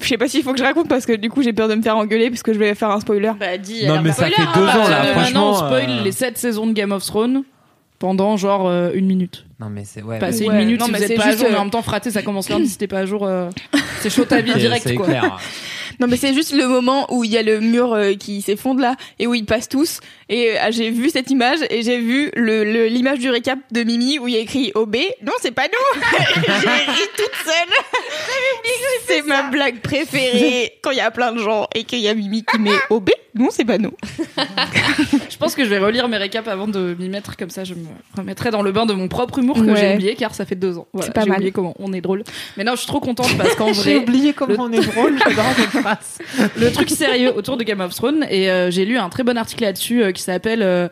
[0.00, 1.74] Je sais pas s'il faut que je raconte parce que du coup, j'ai peur de
[1.74, 3.32] me faire engueuler parce que je vais faire un spoiler.
[3.40, 3.86] Bah, dis.
[3.86, 5.66] Non, mais bah, ça spoiler, fait hein, deux bah, ans, là, de maintenant, on franchement,
[5.68, 7.42] spoil euh, les 7 saisons de Game of Thrones
[7.98, 9.46] pendant genre euh, une minute.
[9.58, 10.18] Non, mais c'est ouais.
[10.18, 11.38] Pas, mais- c'est Ouais, une minute non, si mais vous êtes c'est pas à juste,
[11.40, 13.24] jour, mais euh, en même temps, fraté, ça commence lundi si t'es pas à jour.
[13.24, 13.48] euh,
[14.00, 15.06] c'est chaud ta vie c'est- direct, c'est quoi.
[15.06, 15.38] clair.
[16.00, 18.80] Non, mais c'est juste le moment où il y a le mur euh, qui s'effondre
[18.80, 20.00] là et où ils passent tous.
[20.28, 24.18] Et euh, j'ai vu cette image et j'ai vu le l'image du récap de Mimi
[24.18, 24.96] où il y a écrit OB.
[25.22, 26.00] Non, c'est pas nous.
[26.44, 27.74] j'ai ri toute seule.
[29.06, 32.14] C'est ma blague préférée quand il y a plein de gens et qu'il y a
[32.14, 33.10] Mimi qui met OB.
[33.34, 33.92] Non, c'est pas nous.
[35.28, 37.74] Je pense que je vais relire mes récaps avant de m'y mettre, comme ça je
[37.74, 37.84] me
[38.16, 39.76] remettrai dans le bain de mon propre humour que Ouais.
[39.76, 40.86] j'ai oublié car ça fait deux ans.
[40.94, 41.36] Voilà, C'est pas j'ai mal.
[41.38, 42.24] oublié comment on est drôle.
[42.56, 44.86] Mais non, je suis trop contente parce qu'en J'ai vrai, oublié comment le- on est
[44.86, 45.44] drôle, j'adore
[46.58, 49.36] le truc sérieux autour de Game of Thrones et euh, j'ai lu un très bon
[49.36, 50.88] article là-dessus euh, qui s'appelle euh,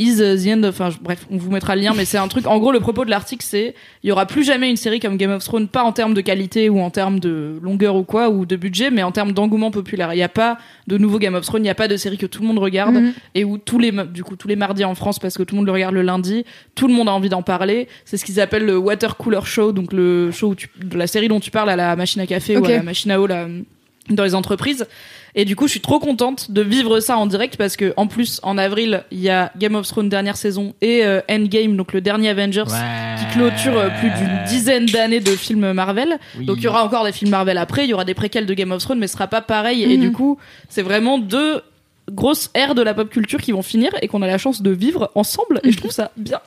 [0.00, 0.68] Is the End of...
[0.80, 2.46] Enfin, je- bref, on vous mettra le lien, mais c'est un truc...
[2.46, 3.74] En gros, le propos de l'article, c'est
[4.04, 6.20] il y aura plus jamais une série comme Game of Thrones, pas en termes de
[6.20, 9.72] qualité ou en termes de longueur ou quoi, ou de budget, mais en termes d'engouement
[9.72, 10.12] populaire.
[10.14, 12.16] Il n'y a pas de nouveau Game of Thrones, il n'y a pas de série
[12.16, 13.12] que tout le monde regarde Mhm.
[13.34, 15.58] et où tous les, du coup, tous les mardis en France, parce que tout le
[15.58, 16.44] monde le regarde le lundi,
[16.76, 17.88] tout le monde a envie d'en parler.
[18.04, 21.08] C'est ce qu'ils appellent le Water Cooler Show, donc le show où tu- de la
[21.08, 23.26] série dont tu parles à la machine à café ou à la machine à eau,
[23.26, 23.48] là,
[24.10, 24.86] dans les entreprises.
[25.34, 28.06] Et du coup, je suis trop contente de vivre ça en direct parce que en
[28.06, 31.92] plus, en avril, il y a Game of Thrones dernière saison et euh, Endgame, donc
[31.92, 32.64] le dernier Avengers,
[33.18, 36.18] qui clôture euh, plus d'une dizaine d'années de films Marvel.
[36.38, 36.46] Oui.
[36.46, 38.54] Donc il y aura encore des films Marvel après, il y aura des préquels de
[38.54, 39.84] Game of Thrones, mais ce sera pas pareil.
[39.84, 40.00] Et Mhm.
[40.00, 41.60] du coup, c'est vraiment deux
[42.10, 44.70] grosses ères de la pop culture qui vont finir et qu'on a la chance de
[44.70, 46.40] vivre ensemble et je trouve ça bien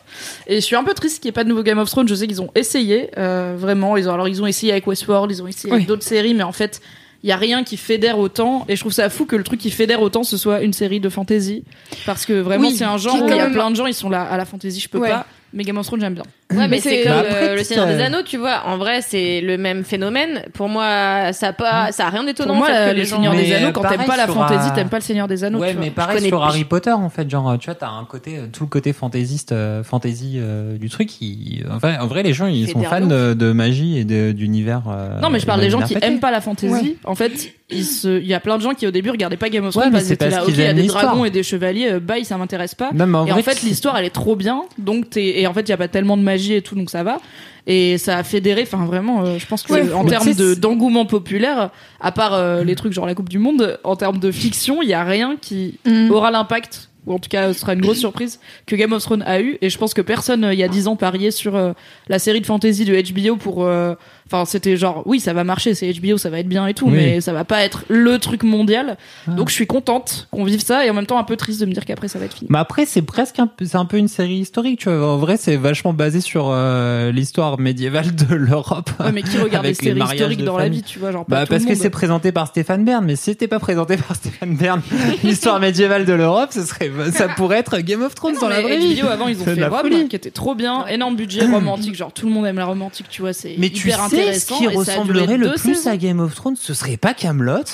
[0.47, 2.07] et je suis un peu triste qu'il n'y ait pas de nouveau Game of Thrones
[2.07, 5.29] je sais qu'ils ont essayé euh, vraiment ils ont alors ils ont essayé avec Westworld
[5.31, 5.87] ils ont essayé avec Oui.
[5.87, 6.81] d'autres séries mais en fait
[7.23, 9.59] il y a rien qui fédère autant et je trouve ça fou que le truc
[9.59, 11.63] qui fédère autant ce soit une série de fantasy
[12.05, 13.93] parce que vraiment Oui, c'est un genre où il y a plein de gens ils
[13.93, 15.09] sont là à la fantasy je peux Ouais.
[15.09, 17.55] pas mais Game of Thrones j'aime bien Ouais, mais Mais c'est comme Bah après, euh,
[17.55, 18.63] le Seigneur des Anneaux, tu vois.
[18.65, 20.43] En vrai, c'est le même phénomène.
[20.53, 22.53] Pour moi, ça a pas, ça a rien d'étonnant.
[22.53, 23.05] pour moi que le.
[23.05, 25.43] Seigneur des Anneaux euh, quand t'aimes pas la fantasy euh, t'aimes pas le Seigneur des
[25.43, 25.85] Anneaux Ouais, tu vois.
[25.85, 26.47] mais pareil sur plus.
[26.47, 29.51] Harry Potter en fait, genre tu vois, t'as un côté, euh, tout le côté fantaisiste,
[29.51, 31.09] euh, fantasy euh, du truc.
[31.09, 34.83] Qui, en, vrai, en vrai, les gens ils sont fans de, de magie et d'univers.
[34.89, 36.71] euh, Non, mais je parle des gens qui aiment pas la fantasy.
[36.71, 36.95] Ouais.
[37.05, 37.31] En fait,
[37.71, 39.91] se- il y a plein de gens qui au début regardaient pas Game of Thrones
[39.91, 42.37] parce parce là, ok, il y a des dragons et des chevaliers, euh, bye, ça
[42.37, 42.91] m'intéresse pas.
[43.27, 44.63] Et en fait, l'histoire, elle est trop bien.
[44.77, 46.89] Donc, t'es, et en fait, il y a pas tellement de magie et tout, donc
[46.89, 47.19] ça va.
[47.67, 51.05] Et ça a fédéré, enfin vraiment, euh, je pense que Ouais, en termes de, d'engouement
[51.05, 54.81] populaire, à part euh, les trucs genre la Coupe du Monde, en termes de fiction,
[54.81, 56.09] il y a rien qui Mm.
[56.11, 59.23] aura l'impact ou en tout cas ce sera une grosse surprise que Game of Thrones
[59.25, 61.55] a eu et je pense que personne euh, il y a 10 ans pariait sur
[61.55, 61.73] euh,
[62.09, 63.95] la série de fantasy de HBO pour euh,
[64.31, 66.85] enfin c'était genre oui ça va marcher c'est HBO ça va être bien et tout
[66.87, 66.93] Oui.
[66.95, 69.31] mais ça va pas être le truc mondial Ah.
[69.31, 71.65] donc je suis contente qu'on vive ça et en même temps un peu triste de
[71.65, 73.85] me dire qu'après ça va être fini Mais après, c'est presque un peu, c'est un
[73.85, 75.13] peu une série historique, tu vois.
[75.13, 78.89] En vrai, c'est vachement basé sur euh, l'histoire médiévale de l'Europe.
[78.99, 81.35] ouais, mais qui regarde des séries historiques de dans la vie tu vois genre pas
[81.35, 81.81] Bah tout parce le que monde.
[81.81, 84.81] c'est présenté par Stéphane Bern, mais si c'était pas présenté par Stéphane Bern,
[85.23, 88.61] l'histoire médiévale de l'Europe, ce serait, ça pourrait être Game of Thrones Non, dans la
[88.61, 89.01] vraie vie.
[89.01, 92.31] Avant ils ont fait Rome qui était trop bien énorme budget romantique genre tout le
[92.33, 95.37] monde aime la romantique tu vois c'est Mais tu hyper sais ce qui et ressemblerait
[95.37, 95.89] le plus saisons.
[95.91, 97.63] à Game of Thrones, ce serait pas Camelot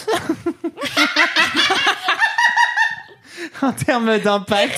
[3.61, 4.77] En termes d'impact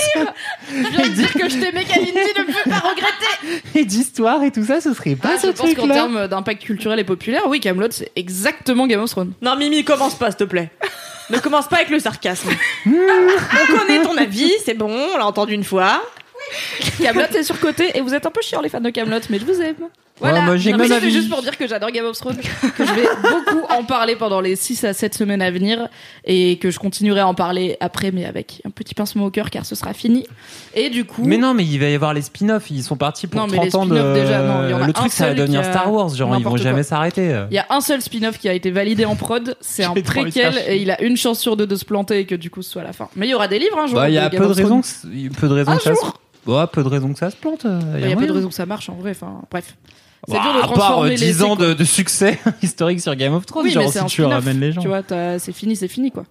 [0.72, 4.42] je viens de dire que je t'aimais Kalindi ne me fais pas regretter et d'histoire
[4.44, 5.96] et tout ça, ce serait pas Ah, ce je pense qu'en truc-là.
[5.96, 9.34] termes d'impact culturel et populaire, oui, Camelot, c'est exactement Game of Thrones.
[9.42, 10.70] Non, Mimi, commence pas, s'il te plaît.
[11.30, 12.50] ne commence pas avec le sarcasme.
[12.86, 16.02] on connaît ton avis, c'est bon, on l'a entendu une fois.
[17.02, 19.46] Camelot est surcoté et vous êtes un peu chiants les fans de Camelot, mais je
[19.46, 19.76] vous aime.
[20.20, 20.40] Voilà.
[20.40, 21.12] Ouais, moi, j'ai avis.
[21.12, 24.42] juste pour dire que j'adore Game of Thrones, que je vais beaucoup en parler pendant
[24.42, 25.88] les 6 à 7 semaines à venir
[26.26, 29.50] et que je continuerai à en parler après, mais avec un petit pincement au cœur
[29.50, 30.26] car ce sera fini.
[30.76, 31.24] Et du coup.
[31.26, 32.70] Mais non, mais il va y avoir les spin-offs.
[32.70, 33.96] Ils sont partis pour Non, mais les 30 ans de.
[33.96, 36.10] spin-offs, déjà, non, il y en a le truc, ça va devenir Star Wars.
[36.10, 37.44] Genre, ils vont jamais s'arrêter.
[37.50, 40.56] Il y a un seul spin-off qui a été validé en prod, c'est un préquel
[40.68, 42.72] et il a une chance sur deux de se planter et que du coup ce
[42.72, 43.08] soit la fin.
[43.16, 43.96] Mais il y aura des livres un jour.
[43.96, 44.82] Bah, il y a de peu de raisons,
[45.40, 46.00] peu de raisons Un que ça se.
[46.02, 46.20] jour.
[46.46, 47.66] Ouais, peu de raisons que ça se plante.
[47.66, 49.12] euh, Il y a peu de raisons que ça marche en vrai.
[49.12, 49.76] Enfin, bref.
[50.28, 53.16] C'est Bah, dur de à part euh, les 10 ans de, de succès historique sur
[53.16, 54.82] Game of Thrones, Oui, genre mais si tu ramènes les gens.
[54.82, 55.02] Tu vois,
[55.40, 56.24] c'est fini, c'est fini quoi.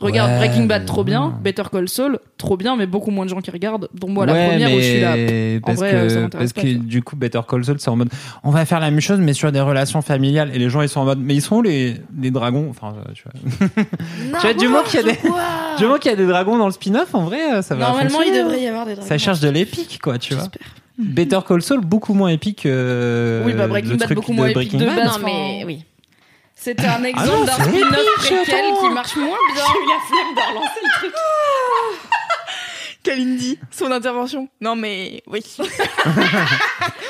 [0.00, 1.20] Regarde Ouais, Breaking Bad, trop bien.
[1.20, 1.34] non.
[1.40, 3.88] Better Call Saul, trop bien, mais beaucoup moins de gens qui regardent.
[3.94, 5.12] Dont moi, la ouais, première mais où je suis là.
[5.12, 7.88] En parce vrai, que, euh, ça parce pas, que du coup, Better Call Saul, c'est
[7.88, 8.10] en mode,
[8.42, 10.50] on va faire la même chose, mais sur des relations familiales.
[10.52, 12.66] Et les gens, ils sont en mode, mais ils sont où les, les dragons?
[12.68, 13.70] Enfin, euh, tu vois.
[14.40, 15.18] tu vois, du moment qu'il y a des,
[15.78, 17.86] du moment qu'il y a des dragons dans le spin-off, en vrai, euh, ça va.
[17.86, 19.08] Normalement, il devrait y avoir des dragons.
[19.08, 20.42] Ça cherche de l'épique, quoi, tu vois.
[20.42, 20.66] J'espère.
[20.98, 23.42] Better Call Saul, beaucoup moins épique que.
[23.44, 24.96] Oui, bah, Breaking le Bad, truc beaucoup de moins épique Breaking de Bad.
[24.96, 25.18] base.
[25.18, 25.84] Non, mais oui.
[26.56, 29.64] C'était un non, exemple d'un spin-off préquel qui marche moins bien.
[29.66, 31.12] J'ai eu la flemme de relancer le truc.
[33.02, 34.48] Kalindi, son intervention.
[34.62, 35.42] Non mais oui.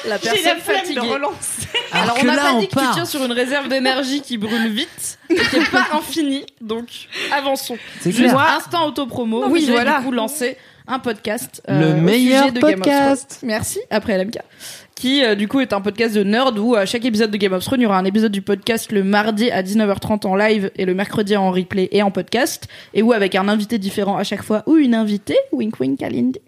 [0.06, 1.00] La J'ai personne la flemme fatiguée.
[1.00, 1.68] de relancer.
[1.92, 4.68] Alors, on n'a pas on dit que tu tiens sur une réserve d'énergie qui brûle
[4.68, 6.44] vite et qui n'est pas infinie.
[6.60, 6.88] Donc,
[7.32, 7.78] avançons.
[8.00, 8.56] C'est Juste clair.
[8.58, 9.46] instant autopromo.
[9.48, 10.00] Oui, voilà.
[10.00, 11.62] du coup lancé un podcast.
[11.66, 13.36] Le euh, au meilleur sujet de Game of podcast.
[13.38, 13.48] Thrones.
[13.48, 13.80] Merci.
[13.90, 14.38] Après LMK.
[14.94, 17.52] Qui, euh, du coup, est un podcast de nerd où à chaque épisode de Game
[17.52, 20.70] of Thrones, il y aura un épisode du podcast le mardi à 19h30 en live
[20.76, 22.68] et le mercredi en replay et en podcast.
[22.92, 26.40] Et où, avec un invité différent à chaque fois ou une invitée, wink wink Kalindi,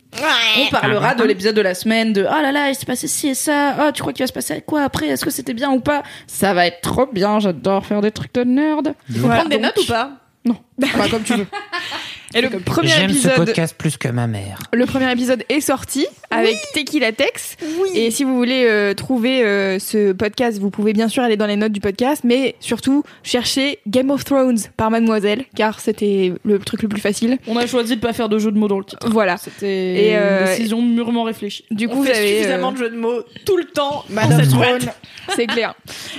[0.59, 3.29] on parlera de l'épisode de la semaine, de oh là là, il s'est passé ci
[3.29, 5.71] et ça, oh tu crois qu'il va se passer quoi après, est-ce que c'était bien
[5.73, 6.03] ou pas?
[6.27, 8.95] Ça va être trop bien, j'adore faire des trucs de nerd.
[9.15, 10.13] Faut prendre des notes ou pas?
[10.45, 11.47] Non, pas comme tu veux.
[12.37, 14.59] Et le premier J'aime ce épisode, podcast plus que ma mère.
[14.75, 17.57] le premier épisode est sorti avec Tequila Tex.
[17.95, 21.47] Et si vous voulez euh, trouver euh, ce podcast, vous pouvez bien sûr aller dans
[21.47, 26.59] les notes du podcast, mais surtout chercher Game of Thrones par Mademoiselle, car c'était le
[26.59, 27.39] truc le plus facile.
[27.47, 29.09] On a choisi de pas faire de jeu de mots dans le titre.
[29.09, 29.39] Voilà.
[29.39, 31.65] C'était Et, une euh, décision mûrement réfléchie.
[31.71, 34.05] Du coup, On vous fait avez euh, suffisamment de jeux de mots tout le temps.
[34.11, 34.91] Madame cette Throne.
[35.35, 35.75] c'est clair.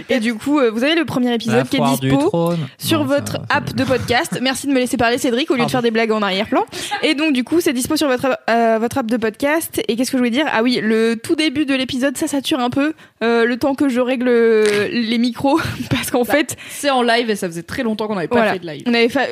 [0.09, 2.27] Et du coup, euh, vous avez le premier La épisode qui est foire du dispo.
[2.27, 2.67] trône.
[2.79, 4.39] sur Non, ça votre va, ça app de podcast.
[4.41, 6.65] Merci de me laisser parler, Cédric, au lieu de faire des blagues en arrière-plan.
[7.03, 9.81] Et donc, du coup, c'est dispo sur votre, euh, votre app de podcast.
[9.87, 10.45] Et qu'est-ce que je voulais dire?
[10.51, 12.93] Ah oui, le tout début de l'épisode, ça sature un peu.
[13.23, 15.59] euh, le temps que je règle euh, les micros.
[15.89, 18.53] Parce qu'en fait, C'est en live et ça faisait très longtemps qu'on n'avait pas Voilà.
[18.53, 18.83] fait de live.
[18.87, 19.27] on n'avait fa-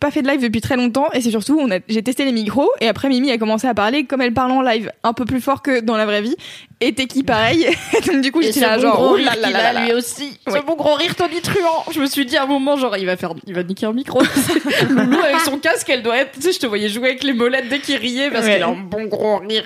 [0.00, 1.08] pas fait de live depuis très longtemps.
[1.12, 2.70] Et c'est surtout, on a, j'ai testé les micros.
[2.80, 5.40] Et après, Mimi a commencé à parler comme elle parle en live, un peu plus
[5.40, 6.36] fort que dans la vraie vie.
[6.84, 7.68] Et Teki, pareil.
[8.06, 9.84] Donc, du coup, j'étais là, bon genre, gros oh rire là là là a là.
[9.84, 10.36] lui aussi.
[10.48, 10.54] Oui.
[10.58, 11.84] Ce bon gros rire tonitruant.
[11.94, 13.92] Je me suis dit à un moment, genre, il va faire, il va niquer un
[13.92, 14.20] micro.
[14.90, 17.34] Loulou avec son casque, elle doit être, tu sais, je te voyais jouer avec les
[17.34, 18.54] molettes dès qu'il riait parce Ouais.
[18.54, 19.62] qu'il a un bon gros rire.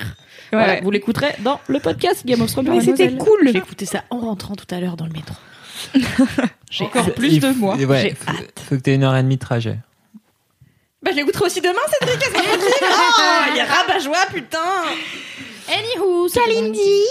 [0.52, 0.59] Ouais.
[0.59, 2.68] Voilà, vous l'écouterez dans le podcast Game of Thrones.
[2.68, 3.48] Mais c'était cool.
[3.50, 5.35] J'ai écouté ça en rentrant tout à l'heure dans le métro.
[6.70, 7.76] J'ai encore plus Il de moi.
[7.76, 8.33] Ouais, J'ai faut,
[8.68, 9.79] faut que t'aies une heure et demie de trajet.
[11.02, 12.18] Bah, je l'écouterai aussi demain, Cédric.
[12.18, 14.59] Qu'est-ce que tu dis Oh, il est rabat-joie, putain.
[15.68, 17.02] Anywho, Kalindi.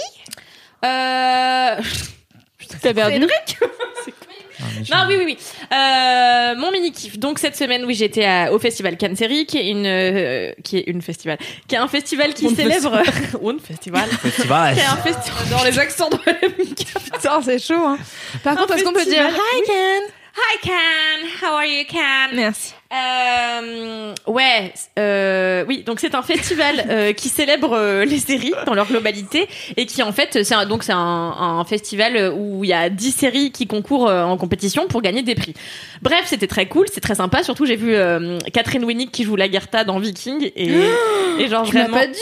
[0.84, 1.76] Euh...
[2.82, 3.14] T'as perdu.
[3.14, 3.58] Cédric
[4.90, 5.38] Non, oui, oui, oui.
[5.72, 7.18] Euh, mon mini kiff.
[7.18, 10.78] Donc cette semaine, oui, j'étais à- au festival Cannes Série, qui est une, euh, qui
[10.78, 11.38] est une festival,
[11.68, 14.74] qui est un festival qui One célèbre, un festival, Festival.
[14.74, 15.48] qui est un festival.
[15.50, 17.98] Dans les accents de Putain, c'est chaud, hein.
[18.42, 19.40] Par contre, est-ce qu'on peut dire festival.
[19.54, 20.02] Hi, Ken
[20.36, 22.34] Hi Can, how are you Can?
[22.34, 22.72] Merci.
[22.92, 28.74] Euh, ouais, euh, oui, donc c'est un festival euh, qui célèbre euh, les séries dans
[28.74, 32.70] leur globalité et qui en fait c'est un, donc c'est un, un festival où il
[32.70, 35.54] y a 10 séries qui concourent euh, en compétition pour gagner des prix.
[36.02, 37.42] Bref, c'était très cool, c'est très sympa.
[37.42, 37.94] Surtout j'ai vu
[38.52, 40.70] Catherine Winnick qui joue Lagertha dans Viking et,
[41.40, 41.96] et genre Tu vraiment.
[41.96, 42.18] pas dit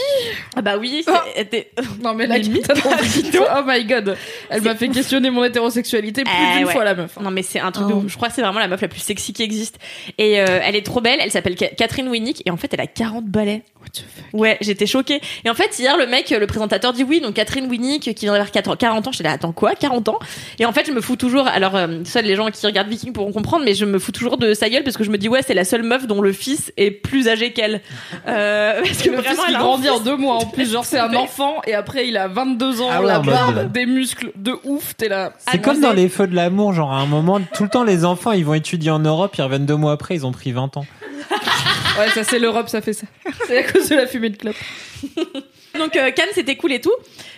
[0.57, 1.05] Ah bah oui,
[1.37, 1.71] c'était
[2.03, 3.31] Non mais trop dit.
[3.39, 4.17] Oh my god.
[4.49, 6.73] Elle m'a fait questionner mon hétérosexualité plus Eh d'une ouais.
[6.73, 7.19] fois la meuf.
[7.21, 7.97] Non mais c'est un truc de Oh.
[7.99, 8.05] ouf.
[8.11, 9.79] Je crois que c'est vraiment la meuf la plus sexy qui existe.
[10.19, 11.19] Et elle est trop belle.
[11.21, 13.63] Elle s'appelle Ca- Catherine Winnick et en fait elle a 40 balais.
[13.95, 14.41] What the fuck.
[14.41, 15.21] Ouais, j'étais choquée.
[15.45, 18.33] Et en fait hier le mec, le présentateur dit oui donc Catherine Winnick qui vient
[18.33, 19.13] d'avoir 4 40 ans.
[19.13, 20.19] J'étais là attends quoi 40 ans?
[20.59, 21.47] Et en fait je me fous toujours.
[21.47, 24.37] Alors euh, ça les gens qui regardent Viking pourront comprendre mais je me fous toujours
[24.37, 26.33] de sa gueule parce que je me dis ouais c'est la seule meuf dont le
[26.33, 27.81] fils est plus âgé qu'elle.
[28.27, 30.71] Euh, parce que le vraiment fils, il grandit en deux mois en plus.
[30.73, 33.65] Genre, c'est un enfant et après, il a 22 ans, Ah ouais, la barbe, euh,
[33.65, 34.97] des muscles de ouf.
[34.97, 35.33] T'es là.
[35.51, 38.05] C'est comme dans les feux de l'amour, genre à un moment, tout le temps les
[38.05, 40.77] enfants ils vont étudier en Europe, ils reviennent deux mois après, ils ont pris 20
[40.77, 40.87] ans.
[41.99, 43.07] Ouais, ça, c'est l'Europe, ça fait ça.
[43.47, 44.57] C'est à cause de la fumée de clope.
[45.79, 46.93] Donc euh, Cannes c'était cool et tout,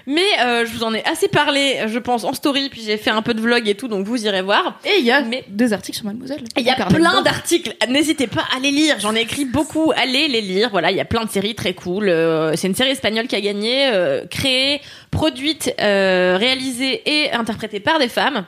[0.07, 3.09] mais euh, je vous en ai assez parlé, je pense en story, puis j'ai fait
[3.09, 4.79] un peu de vlog et tout, donc vous irez voir.
[4.85, 6.44] Et il y a Mais- des articles sur Mademoiselle.
[6.59, 7.75] Il y a plein d'articles.
[7.88, 8.96] N'hésitez pas à les lire.
[9.01, 9.90] J'en ai écrit beaucoup.
[9.96, 10.68] Allez les lire.
[10.70, 12.11] Voilà, il y a plein de séries très cool.
[12.11, 13.90] Euh, c'est une série espagnole qui a gagné,
[14.31, 18.44] créée, produite, réalisée et interprétée par des femmes.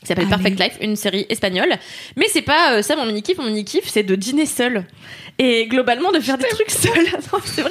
[0.00, 1.74] Qui s'appelle Perfect Life, une série espagnole.
[2.16, 3.38] Mais c'est pas euh, ça mon mini kiff.
[3.38, 4.84] Mon mini kiff, c'est de dîner seul
[5.40, 7.06] et globalement de faire des trucs seul.
[7.44, 7.70] C'est vrai.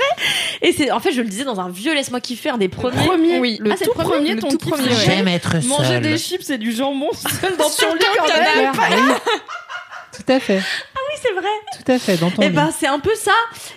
[0.61, 3.05] Et c'est en fait, je le disais dans un vieux laisse-moi kiffer, un des premiers.
[3.05, 3.57] Premier, Oui.
[3.61, 4.89] le Ah, tout le premier, premier, le ton tout kiff, premier.
[5.05, 6.01] J'aime être Manger seul.
[6.01, 9.13] des chips et du jambon seul dans le lit.
[10.17, 11.47] Tout à fait, Oui, c'est vrai.
[11.85, 13.31] tout à fait, dans ton Eh ben c'est un peu ça,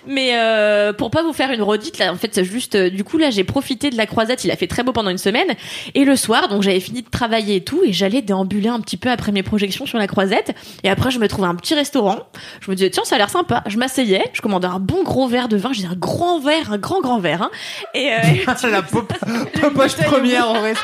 [0.07, 3.05] mais euh, pour pas vous faire une redite là, en fait c'est juste euh, du
[3.05, 5.49] coup là j'ai profité de la croisette, il a fait très beau pendant une semaine.
[5.95, 8.97] Et le soir donc j'avais fini de travailler et tout et j'allais déambuler un petit
[8.97, 10.55] peu après mes projections sur la croisette.
[10.83, 12.19] Et après je me trouvais un petit restaurant,
[12.61, 15.29] je me disais tiens ça a l'air sympa, je m'asseyais, je commandais un bon gros
[15.29, 17.51] verre de vin, j'ai dit un grand verre, un grand grand verre hein,
[17.95, 18.17] et euh,
[18.71, 19.13] la pop-
[19.61, 20.81] popoche première en reste.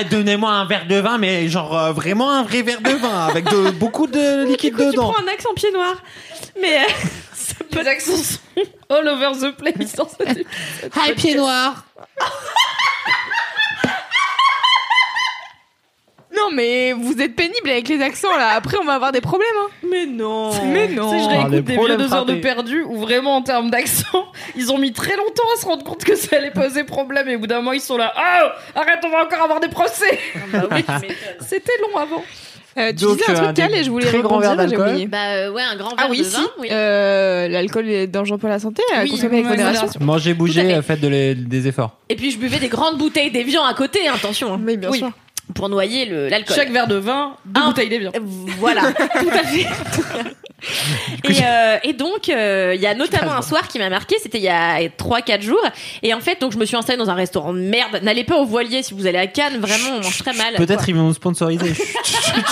[0.00, 3.26] Eh, Donnez-moi un verre de vin, mais genre euh, vraiment un vrai verre de vin
[3.28, 5.12] avec de, beaucoup de liquide tu dedans.
[5.12, 6.02] prends un accent pied noir,
[6.60, 6.88] mais euh,
[7.34, 8.38] ça peut Les accents sont
[8.90, 10.46] all over the place dans cet épisode.
[10.96, 11.84] Hi, pied noir.
[16.36, 18.50] non mais vous êtes pénible avec les accents là.
[18.50, 19.48] Après, on va avoir des problèmes.
[19.60, 19.68] Hein.
[19.88, 20.50] Mais non.
[20.66, 21.10] Mais non.
[21.10, 23.70] Sais, je les réécoute des vieux problèmes deux heures de perdu où vraiment en termes
[23.70, 27.28] d'accent, ils ont mis très longtemps à se rendre compte que ça allait poser problème
[27.28, 28.12] et au bout d'un moment ils sont là.
[28.16, 30.18] Oh, arrête, on va encore avoir des procès.
[31.40, 32.22] C'était long avant.
[32.78, 34.88] Euh, tu Donc, disais un euh, truc, Cal, et je voulais très verres j'ai d'alcool.
[34.90, 35.06] oublié.
[35.06, 36.36] Bah euh, ouais, un grand verre Ah oui, de si.
[36.36, 36.46] vin.
[36.60, 36.68] oui.
[36.70, 39.82] Euh, L'alcool est dangereux pour la santé, à Oui, consommer avec modération.
[39.86, 40.00] modération.
[40.04, 40.82] Mangez, Tout à bougez, fait.
[40.82, 41.96] faites de les- des efforts.
[42.08, 44.54] Et puis je buvais des grandes bouteilles d'évian à côté, hein, attention.
[44.54, 44.60] hein.
[44.64, 45.10] Oui, bien sûr.
[45.54, 46.54] Pour noyer le- l'alcool.
[46.56, 48.12] Chaque verre de vin, deux Un- bouteilles d'évian.
[48.58, 48.82] Voilà,
[49.20, 49.66] tout à fait.
[51.24, 54.38] et, euh, et donc, euh, il y a notamment un soir qui m'a marqué, c'était
[54.38, 55.62] il y a 3-4 jours.
[56.02, 58.00] Et en fait, donc je me suis installée dans un restaurant de merde.
[58.02, 60.54] N'allez pas au voilier si vous allez à Cannes, vraiment, on mange très mal.
[60.56, 61.74] Peut-être ils vont nous sponsoriser.
[61.74, 62.46] Chut, chut, chut.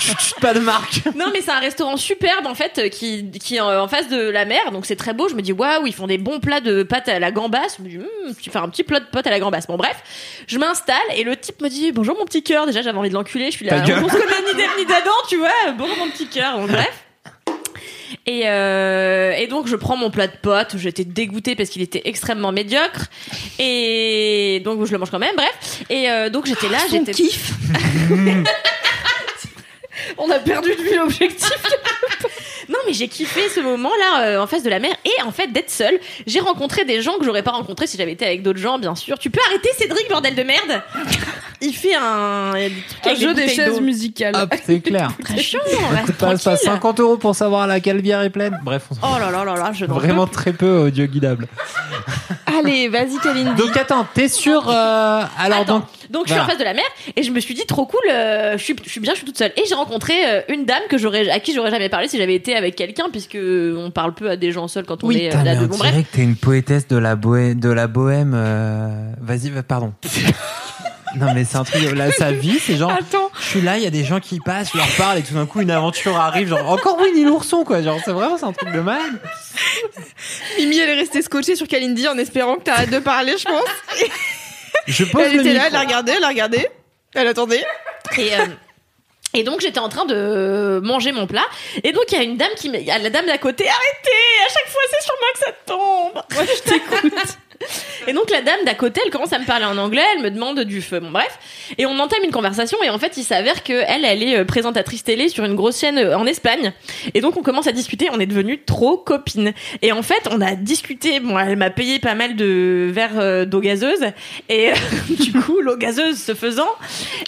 [0.00, 1.02] Chut, chut, pas de marque.
[1.14, 4.44] Non, mais c'est un restaurant superbe en fait, qui, qui est en face de la
[4.44, 5.28] mer, donc c'est très beau.
[5.28, 7.76] Je me dis, waouh, ils font des bons plats de pâtes à la gambasse.
[7.78, 9.66] Je me dis, Hum, tu fais un petit plat de pâtes à la gambasse.
[9.66, 10.02] Bon, bref,
[10.46, 12.66] je m'installe et le type me dit, bonjour mon petit cœur.
[12.66, 13.46] Déjà, j'avais envie de l'enculer.
[13.46, 15.72] Je suis là, on se connaît ni d'Adam, tu vois.
[15.76, 16.58] Bonjour mon petit cœur.
[16.58, 17.04] Bon, bref.
[18.26, 22.02] Et, euh, et donc je prends mon plat de pâtes, j'étais dégoûtée parce qu'il était
[22.04, 23.06] extrêmement médiocre
[23.58, 25.34] et donc je le mange quand même.
[25.36, 27.52] Bref et euh, donc j'étais là, j'étais kiff.
[30.18, 31.50] On a perdu de vue l'objectif.
[32.70, 35.48] Non, mais j'ai kiffé ce moment-là euh, en face de la mer et en fait
[35.48, 35.98] d'être seule.
[36.26, 38.94] J'ai rencontré des gens que j'aurais pas rencontrés si j'avais été avec d'autres gens, bien
[38.94, 39.18] sûr.
[39.18, 40.80] Tu peux arrêter Cédric, bordel de merde
[41.62, 44.34] Il fait un, Un jeu des chaises musicales.
[44.36, 45.10] Hop, c'est clair.
[45.22, 45.58] Très chiant,
[45.90, 46.70] reste Passe pas tranquille.
[46.70, 48.58] 50 euros pour savoir laquelle bière est pleine.
[48.62, 51.48] Bref, on Oh là là là là, je Vraiment peux très peu audio guidable.
[52.46, 53.60] Allez, vas-y, Kalindi.
[53.60, 56.74] Donc attends, t'es sûr euh, Alors Attends, donc, donc je suis en face de la
[56.74, 56.84] mer
[57.16, 59.26] et je me suis dit trop cool, euh, je, suis, je suis bien, je suis
[59.26, 59.52] toute seule.
[59.56, 62.34] Et j'ai rencontré euh, une dame que j'aurais, à qui j'aurais jamais parlé si j'avais
[62.34, 65.44] été avec quelqu'un, puisque on parle peu à des gens seuls quand on est euh,
[65.44, 65.94] là de on bon bref.
[65.94, 67.60] que t'es une poétesse de la bohème.
[67.60, 69.92] De la bohème euh, Vas-y, va- pardon.
[71.16, 71.82] non mais c'est un truc.
[71.92, 72.90] Là, sa vie, c'est genre.
[72.90, 73.30] Attends.
[73.40, 75.34] Je suis là, il y a des gens qui passent, je leur parle et tout
[75.34, 76.48] d'un coup une aventure arrive.
[76.48, 77.82] Genre encore Winnie l'ourson quoi.
[77.82, 79.20] Genre c'est vraiment c'est un truc de malade.
[80.58, 83.64] Mimi, elle est restée scotchée sur Kalindi en espérant que t'arrêtes de parler, je pense.
[84.86, 86.68] Je pose Elle le était là, elle a regardé, elle a regardé.
[87.14, 87.64] Elle attendait.
[88.18, 88.46] Et, euh,
[89.34, 91.44] et donc j'étais en train de manger mon plat
[91.84, 92.78] et donc il y a une dame qui me...
[92.84, 96.44] la dame d'à côté arrêtez à chaque fois c'est sur moi que ça tombe moi
[96.44, 97.38] je t'écoute
[98.06, 100.30] et donc la dame d'à côté elle commence à me parler en anglais elle me
[100.30, 101.00] demande du feu.
[101.00, 101.38] Bon bref.
[101.78, 104.44] Et on entame une conversation et en fait il s'avère que elle elle est euh,
[104.44, 106.72] présentatrice télé sur une grosse chaîne euh, en Espagne.
[107.14, 109.52] Et donc on commence à discuter on est devenues trop copines.
[109.82, 113.44] Et en fait on a discuté bon elle m'a payé pas mal de verres euh,
[113.44, 114.06] d'eau gazeuse.
[114.48, 114.72] Et
[115.10, 116.70] du coup l'eau gazeuse se faisant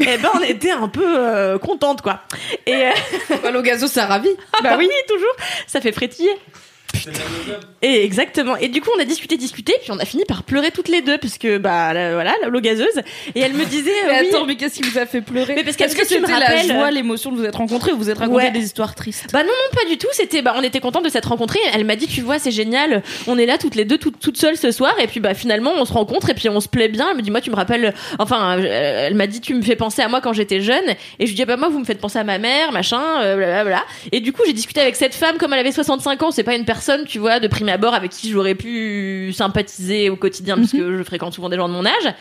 [0.01, 2.23] eh ben on était un peu euh, contente quoi.
[2.67, 2.85] Et
[3.53, 4.35] L'eau gazeuse, ça ravit?
[4.63, 5.35] bah oui toujours.
[5.67, 6.31] Ça fait frétiller
[7.83, 10.71] et exactement et du coup on a discuté discuté puis on a fini par pleurer
[10.71, 12.87] toutes les deux parce que bah la- voilà l'eau gazeuse
[13.35, 14.29] et elle me disait euh, Mais oui.
[14.31, 16.39] attends, mais qu'est-ce qui vous a fait pleurer Mais parce que- Est-ce que c'était la
[16.39, 18.51] rappelles- joie, l'émotion de vous être rencontrés ou vous êtes raconté Ouais.
[18.51, 20.07] des histoires tristes Bah non, non, pas du tout.
[20.13, 21.59] C'était, bah, on était contents de s'être rencontrés.
[21.75, 23.03] Elle m'a dit, tu vois, c'est génial.
[23.27, 24.95] On est là toutes les deux, toutes, toutes seules ce soir.
[25.01, 27.09] Et puis, bah, finalement, on se rencontre et puis on se plaît bien.
[27.11, 29.77] Elle me dit, moi, tu me rappelles, enfin, euh, elle m'a dit, tu me fais
[29.77, 30.85] penser à moi quand j'étais jeune.
[31.19, 33.03] Et je lui dis, ah, bah, moi, vous me faites penser à ma mère, machin,
[33.23, 33.83] euh, blablabla.
[34.13, 36.31] Et du coup, j'ai discuté avec cette femme, comme elle avait 65 ans.
[36.31, 40.17] C'est pas une personne, tu vois, de prime abord avec qui j'aurais pu sympathiser au
[40.17, 42.15] quotidien puisque je fréquente souvent des gens de mon âge.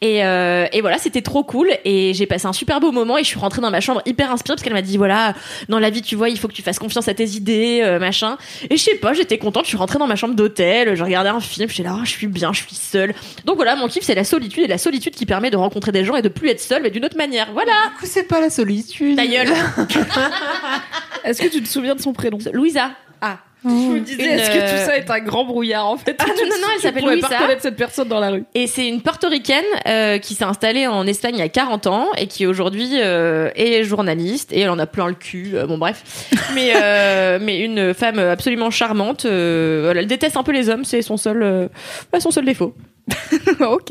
[0.00, 1.68] Et, euh, et voilà, c'était trop cool.
[1.84, 4.30] Et j'ai passé un super beau moment et je suis rentrée dans ma chambre hyper
[4.30, 5.34] inspirée parce qu'elle m'a dit, voilà,
[5.68, 7.98] dans la vie, tu vois, il faut que tu fasses confiance à tes idées, euh,
[7.98, 8.36] machin.
[8.70, 11.30] Et je sais pas, j'étais contente, je suis rentrée dans ma chambre d'hôtel, je regardais
[11.30, 13.14] un film, j'étais là, oh, je suis bien, je suis seule.
[13.44, 16.04] Donc voilà, mon kiff, c'est la solitude et la solitude qui permet de rencontrer des
[16.04, 17.48] gens et de plus être seule, mais d'une autre manière.
[17.52, 17.72] Voilà.
[17.92, 19.16] Du coup, c'est pas la solitude.
[19.16, 19.48] Ta gueule.
[21.24, 22.38] Est-ce que tu te souviens de son prénom?
[22.52, 22.90] Louisa.
[23.20, 23.38] Ah.
[23.68, 26.16] Je me disais, Une, est-ce que euh, tout ça est un grand brouillard en fait?
[26.20, 27.28] Ah, non, non, non, elle s'appelle Louisa.
[27.28, 28.44] pas reconnaître cette personne dans la rue.
[28.54, 32.08] Et c'est une portoricaine euh, qui s'est installée en Espagne il y a 40 ans
[32.16, 35.52] et qui aujourd'hui euh, est journaliste et elle en a plein le cul.
[35.54, 36.02] euh, bon bref,
[36.54, 39.24] mais euh, mais une femme absolument charmante.
[39.24, 41.68] euh, voilà, elle déteste un peu les hommes, c'est son seul euh,
[42.12, 42.74] bah, son seul défaut.
[43.60, 43.90] ok.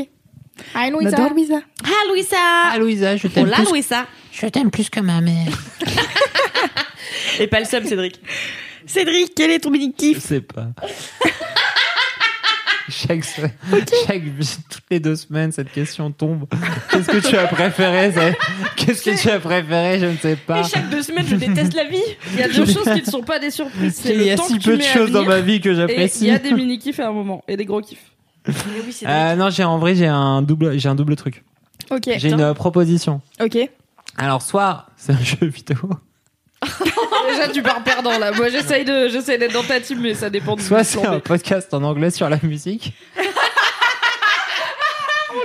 [0.73, 1.59] Hi On adore Louisa.
[1.83, 2.37] Ah Louisa.
[2.71, 3.65] Ah Louisa, je t'aime Hola plus.
[3.71, 4.05] Louisa.
[4.31, 5.47] Je t'aime plus que ma mère.
[7.39, 8.21] Et pas le seul Cédric.
[8.87, 10.67] Cédric, quel est ton Je bénédictif sais pas.
[12.89, 14.23] chaque, chaque
[14.69, 16.45] toutes les deux semaines, cette question tombe.
[16.91, 18.11] Qu'est-ce que tu as préféré
[18.75, 20.61] Qu'est-ce que tu as préféré Je ne sais pas.
[20.61, 21.97] Et chaque deux semaines, je déteste la vie.
[22.33, 23.95] Il y a deux choses qui ne sont pas des surprises.
[23.95, 25.73] C'est Il y a si que tu peu de choses dans ma vie que Et
[25.73, 26.25] il j'apprécie.
[26.27, 28.11] y a des mini kiffs à un moment et des gros kiffs.
[28.47, 28.53] Mais
[28.85, 28.95] oui.
[29.05, 31.43] Euh, non, j'ai en vrai j'ai un double, j'ai un double truc.
[31.91, 32.09] Ok.
[32.17, 33.21] J'ai une euh, proposition.
[33.41, 33.57] Ok.
[34.17, 35.77] Alors soit c'est un jeu vidéo,
[37.29, 38.31] Déjà, tu pars perdant là.
[38.31, 41.19] Moi, j'essaye de, j'essaye d'être dans ta team, mais ça dépend du soit c'est un
[41.19, 42.93] podcast en anglais sur la musique.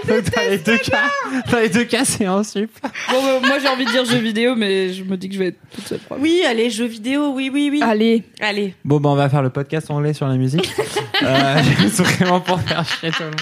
[0.06, 0.14] dans
[0.48, 1.10] les deux cas,
[1.50, 2.70] dans les deux cas, c'est un sup.
[3.10, 5.38] Bon, bah, moi j'ai envie de dire jeux vidéo, mais je me dis que je
[5.38, 5.98] vais être toute seule.
[5.98, 6.30] probablement.
[6.30, 7.80] Oui, allez, jeux vidéo, oui, oui, oui.
[7.82, 8.24] Allez.
[8.40, 8.74] Allez.
[8.84, 10.70] Bon, ben, on va faire le podcast anglais sur la musique.
[11.22, 11.62] euh,
[11.92, 13.40] c'est vraiment pour faire chier tout le monde.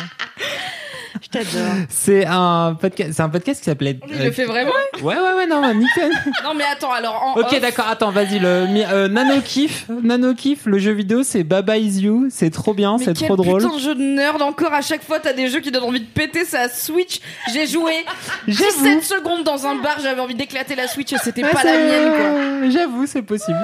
[1.33, 1.73] Je t'adore.
[1.91, 3.99] C'est un podcast, c'est un podcast qui s'appelait.
[4.11, 4.71] Je le fais vraiment?
[5.03, 6.11] Ouais, ouais, ouais, non, nickel.
[6.45, 7.41] Non, mais attends, alors en.
[7.41, 11.23] Ok, off- d'accord, attends, vas-y, le mi- euh, Nano Kiff, Nano Kiff, le jeu vidéo,
[11.23, 13.61] c'est Baba Is You, c'est trop bien, c'est trop drôle.
[13.63, 16.01] putain de jeu de nerd encore à chaque fois t'as des jeux qui donnent envie
[16.01, 17.21] de péter sa Switch
[17.53, 17.93] j'ai joué
[18.49, 21.73] 17 secondes dans un bar j'avais envie d'éclater la Switch et c'était Ouais, pas la
[21.73, 23.59] mienne quoi J'avoue, c'est possible.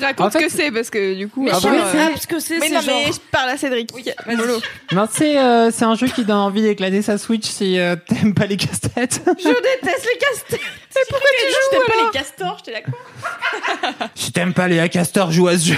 [0.00, 1.42] Raconte En fait, ce que c'est parce que du coup.
[1.42, 3.90] mais je sais pas ce que c'est Mais non, genre mais je parle à Cédric.
[4.92, 8.34] Non, c'est euh, c'est un jeu qui donne envie d'éclater sa Switch si euh, t'aimes
[8.34, 9.22] pas les casse-têtes.
[9.26, 10.60] je déteste les casse-têtes
[10.94, 14.10] Mais pourquoi tu Je joues t'aime pas alors les castors, j'étais d'accord.
[14.14, 15.76] si t'aimes pas les castors, joue à ce jeu.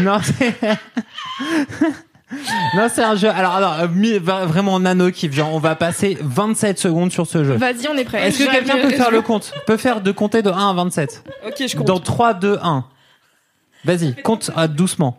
[0.00, 1.98] non, c'est.
[2.76, 3.28] non, c'est un jeu.
[3.28, 5.32] Alors, alors euh, vraiment nano kiff.
[5.32, 7.54] Genre, on va passer 27 secondes sur ce jeu.
[7.54, 8.28] Vas-y, on est prêt.
[8.28, 9.52] Est-ce que quelqu'un peut faire le compte?
[9.66, 12.84] Peut faire de compter de 1 à 27 ok je compte Dans 3, 2, 1.
[13.84, 15.18] Vas-y, compte euh, doucement.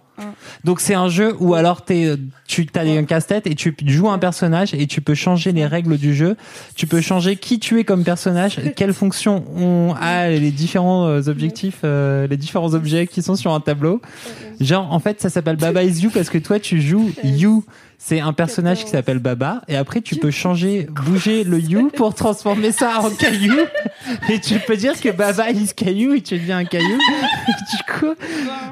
[0.64, 2.18] Donc c'est un jeu où alors t'es, euh,
[2.48, 5.98] tu as un casse-tête et tu joues un personnage et tu peux changer les règles
[5.98, 6.38] du jeu.
[6.76, 11.22] Tu peux changer qui tu es comme personnage, quelles fonctions ont a les différents euh,
[11.28, 14.02] objectifs, euh, les différents objets qui sont sur un tableau.
[14.60, 17.64] Genre en fait ça s'appelle Baba is You parce que toi tu joues You.
[18.04, 22.16] C'est un personnage qui s'appelle Baba et après tu peux changer, bouger le You pour
[22.16, 23.54] transformer ça en caillou
[24.28, 26.98] et tu peux dire que Baba is caillou et tu deviens un caillou.
[26.98, 28.14] du coup,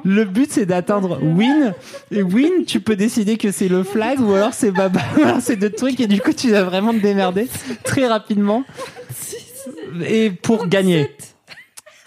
[0.03, 1.75] le but c'est d'atteindre Win
[2.11, 5.41] et Win tu peux décider que c'est le flag ou alors c'est Baba ou alors
[5.41, 7.47] c'est d'autres trucs et du coup tu dois vraiment te démerder
[7.83, 8.63] très rapidement
[10.07, 11.15] et pour gagner.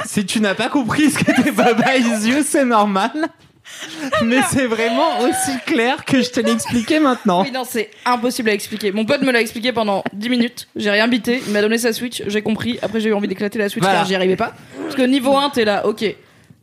[0.04, 3.12] Si tu n'as pas compris ce qu'était Baba is you, c'est normal.
[4.24, 7.42] Mais c'est vraiment aussi clair que je te l'ai expliqué maintenant.
[7.42, 8.92] oui non c'est impossible à expliquer.
[8.92, 10.68] Mon pote me l'a expliqué pendant 10 minutes.
[10.76, 11.42] J'ai rien bité.
[11.46, 12.22] Il m'a donné sa Switch.
[12.26, 12.78] J'ai compris.
[12.82, 13.98] Après j'ai eu envie d'éclater la Switch Voilà.
[13.98, 14.54] car j'y arrivais pas.
[14.82, 16.04] Parce que niveau 1 t'es là ok.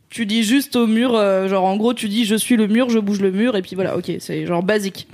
[0.08, 2.90] Tu dis juste au mur euh, genre en gros tu dis je suis le mur
[2.90, 5.06] je bouge le mur et puis voilà ok c'est genre basique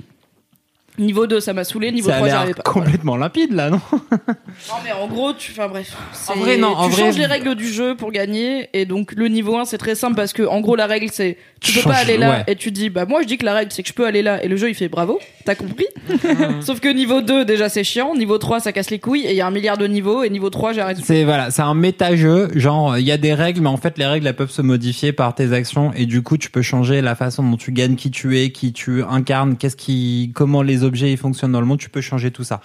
[0.97, 1.91] Niveau 2, ça m'a saoulé.
[1.91, 2.63] Niveau Ça a 3, j'y arrivais pas.
[2.63, 5.51] complètement limpide là, non Non, mais en gros, tu.
[5.51, 5.95] Enfin, bref.
[6.27, 8.69] En vrai, non, en tu vrai- changes les règles du jeu pour gagner.
[8.73, 11.37] Et donc, le niveau 1, c'est très simple parce que, en gros, la règle, c'est.
[11.59, 12.29] Tu peux Change- pas aller là.
[12.29, 12.43] ouais.
[12.47, 14.21] Et tu dis, bah, moi, je dis que la règle, c'est que je peux aller
[14.21, 14.43] là.
[14.43, 15.19] Et le jeu, il fait bravo.
[15.45, 15.87] T'as compris
[16.61, 18.15] Sauf que niveau 2, déjà, c'est chiant.
[18.15, 19.25] Niveau 3, ça casse les couilles.
[19.25, 20.23] Et il y a un milliard de niveaux.
[20.23, 20.97] Et niveau 3, j'arrête.
[21.03, 22.49] C'est voilà, c'est un méta-jeu.
[22.55, 25.13] Genre, il y a des règles, mais en fait, les règles elles peuvent se modifier
[25.13, 28.11] par tes actions et du coup, tu peux changer la façon dont tu gagnes, qui
[28.11, 31.77] tu es, qui tu incarnes, qu'est-ce qui, comment les objets ils fonctionnent dans le monde.
[31.79, 32.59] Tu peux changer tout ça.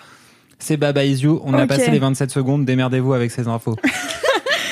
[0.59, 1.43] C'est Baba Is You.
[1.45, 2.65] On a passé les 27 secondes.
[2.65, 3.77] Démerdez-vous avec ces infos.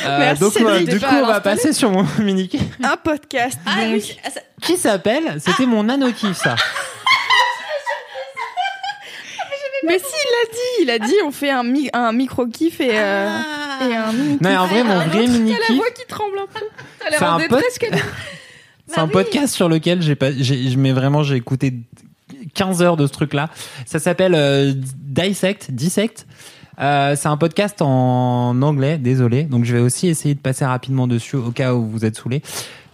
[0.07, 2.49] Euh, Merci, donc, euh, du coup, on va passer sur mon mini
[2.83, 3.59] Un podcast.
[3.67, 3.93] Ah donc.
[3.97, 4.31] oui, ah,
[4.63, 5.37] qui s'appelle?
[5.39, 6.57] C'était mon nano kiff, ça.
[9.87, 12.81] Mais si, il l'a dit, il a dit, on fait un, mi- un micro kiff
[12.81, 13.87] et, euh, Ah.
[13.89, 15.77] et un mini Non, mais en vrai, mon vrai mini T'as la kiff.
[15.77, 16.61] voix qui tremble un peu.
[16.99, 17.79] T'as C'est l'air en détresse.
[18.87, 21.75] C'est un podcast sur lequel j'ai pas, j'ai, mais vraiment j'ai écouté
[22.55, 23.51] 15 heures de ce truc-là.
[23.87, 26.27] Ça s'appelle euh, Dissect, Dissect.
[26.81, 29.45] Euh, c'est un podcast en anglais, désolé.
[29.45, 32.43] Donc je vais aussi essayer de passer rapidement dessus au cas où vous êtes saoulés.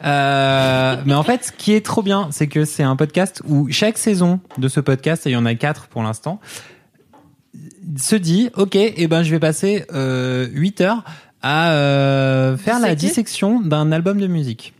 [0.04, 3.68] Euh, mais en fait, ce qui est trop bien, c'est que c'est un podcast où
[3.70, 6.40] chaque saison de ce podcast, et il y en a quatre pour l'instant,
[7.96, 11.04] se dit, ok, et ben je vais passer euh, 8 heures
[11.42, 14.74] à euh, faire la dissection d'un album de musique.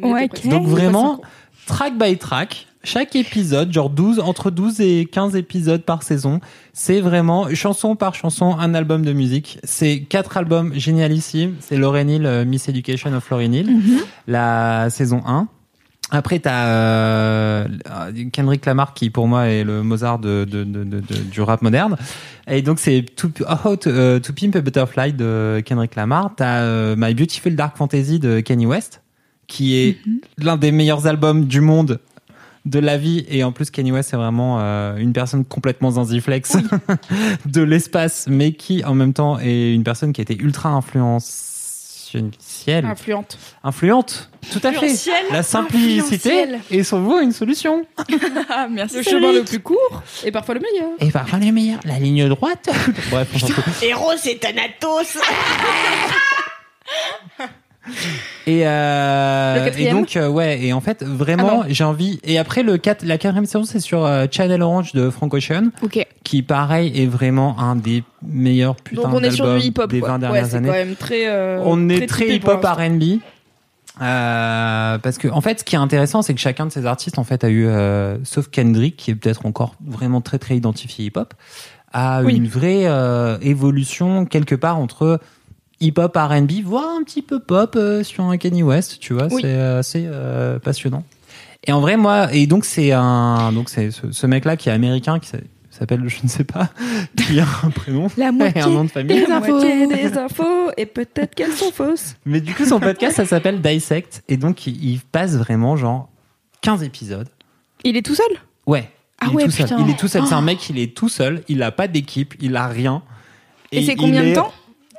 [0.00, 0.28] Ouais.
[0.46, 1.20] Donc vraiment,
[1.66, 6.40] track by track, chaque épisode, genre 12, entre 12 et 15 épisodes par saison,
[6.72, 9.58] c'est vraiment chanson par chanson un album de musique.
[9.64, 11.54] C'est quatre albums génialissimes.
[11.60, 13.70] C'est Lauryn Hill, euh, Miss Education of Lauryn Hill,
[14.26, 15.48] la saison 1.
[16.14, 17.68] Après, t'as euh,
[18.32, 21.96] Kendrick Lamar qui, pour moi, est le Mozart de, de, de, de- du rap moderne.
[22.48, 23.44] Et donc, c'est to, to,
[23.86, 26.32] euh, to Pimp a Butterfly de Kendrick Lamar.
[26.36, 29.00] T'as euh, My Beautiful Dark Fantasy de Kanye West,
[29.46, 29.96] qui est
[30.36, 31.98] l'un des meilleurs albums du monde
[32.64, 33.24] de la vie.
[33.28, 36.56] Et en plus, Kanye West, c'est vraiment euh, une personne complètement zinziflex
[37.46, 41.52] de l'espace, mais qui, en même temps, est une personne qui a été ultra influentielle.
[42.84, 43.38] Influente.
[43.64, 44.92] Influente, tout à fait.
[45.30, 47.86] La simplicité est sur vous une solution.
[48.54, 48.96] Ah, merci.
[48.96, 50.90] Le chemin le plus court et parfois le meilleur.
[50.98, 52.68] Et parfois les meilleurs, la ligne droite.
[53.10, 53.64] Bref, on s'en fout.
[53.82, 55.16] Héros, c'est Thanatos.
[58.46, 62.62] Et, euh, et donc euh, ouais et en fait vraiment Ah j'ai envie et après
[62.62, 65.70] le 4, la quatrième saison c'est sur euh, Channel Orange de Frank Ocean
[66.22, 70.08] qui pareil est vraiment un des meilleurs putains Donc on est sur d'albums des quoi.
[70.08, 71.58] 20 Ouais, dernières c'est années quand même très.
[71.64, 72.64] on est très hip-hop.
[72.64, 73.20] R&B
[74.00, 77.18] Euh, parce que en fait, ce qui est intéressant, c'est que chacun de ces artistes,
[77.18, 81.04] en fait, a eu, euh, sauf Kendrick, qui est peut-être encore vraiment très très identifié
[81.06, 81.34] hip-hop,
[81.92, 82.36] a Oui.
[82.36, 85.20] une vraie euh, évolution quelque part entre
[85.82, 88.98] hip-hop, R&B, voire un petit peu pop euh, sur un Kanye West.
[89.00, 89.42] Tu vois, Oui.
[89.42, 91.04] c'est assez euh, passionnant.
[91.66, 94.72] Et en vrai, moi, et donc c'est un, donc c'est ce, ce mec-là qui est
[94.72, 95.38] américain, qui s'a-
[95.70, 96.70] s'appelle, je ne sais pas,
[97.16, 99.24] qui a un prénom La et moitié un nom de famille.
[99.24, 99.60] des infos.
[99.60, 102.16] des infos et peut-être qu'elles sont fausses.
[102.26, 104.22] Mais du coup, son podcast, ça s'appelle Dissect.
[104.28, 106.08] Et donc, il, il passe vraiment, genre,
[106.62, 107.28] 15 épisodes.
[107.84, 108.26] Il est tout seul?
[108.66, 108.88] Ouais.
[109.20, 109.68] Ah il est ouais, tout seul.
[109.80, 110.22] Il est tout seul.
[110.26, 110.42] C'est un Oh.
[110.42, 111.42] mec, il est tout seul.
[111.48, 112.34] Il a pas d'équipe.
[112.40, 113.02] Il a rien.
[113.70, 114.52] Et, c'est combien de temps?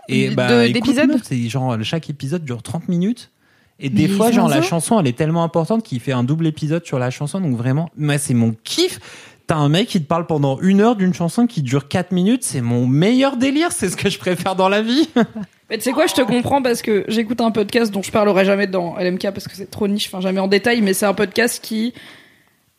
[0.10, 3.32] Et de- bah, d'épisodes C'est genre, chaque épisode dure 30 minutes.
[3.80, 6.46] Et des Mais fois, genre, la chanson, elle est tellement importante qu'il fait un double
[6.48, 7.42] épisode sur la chanson.
[7.42, 9.00] Donc vraiment, moi, c'est mon kiff.
[9.48, 12.44] T'as un mec qui te parle pendant une heure d'une chanson qui dure 4 minutes.
[12.44, 13.72] C'est mon meilleur délire.
[13.74, 15.10] C'est ce que je préfère dans la vie.
[15.70, 18.46] Mais tu sais quoi, je te comprends parce que j'écoute un podcast dont je parlerai
[18.46, 21.16] jamais dans LMK parce que c'est trop niche, enfin jamais en détail, mais c'est un
[21.16, 21.94] podcast qui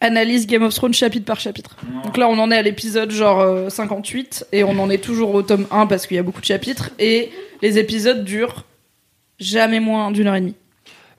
[0.04, 1.76] analyse Game of Thrones chapitre par chapitre.
[2.04, 5.34] Donc là, on en est à l'épisode genre euh, 58 et on en est toujours
[5.34, 7.30] au tome 1 parce qu'il y a beaucoup de chapitres et
[7.62, 8.64] les épisodes durent
[9.38, 10.54] jamais moins d'une heure et demie.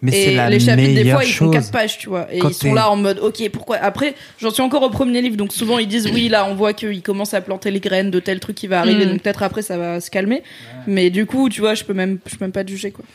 [0.02, 1.54] Mais c'est Et la les chapitres, des fois, ils font chose.
[1.54, 2.28] 4 pages, tu vois.
[2.32, 3.78] Et Quand ils sont là en mode, ok, pourquoi?
[3.78, 6.74] Après, j'en suis encore au premier livre, donc souvent ils disent, oui, là, on voit
[6.74, 9.10] qu'ils commencent à planter les graines de tel truc qui va arriver, Mm.
[9.12, 10.44] donc peut-être après ça va se calmer.
[10.86, 13.06] Mais du coup, tu vois, je peux même, je peux même pas te juger, quoi.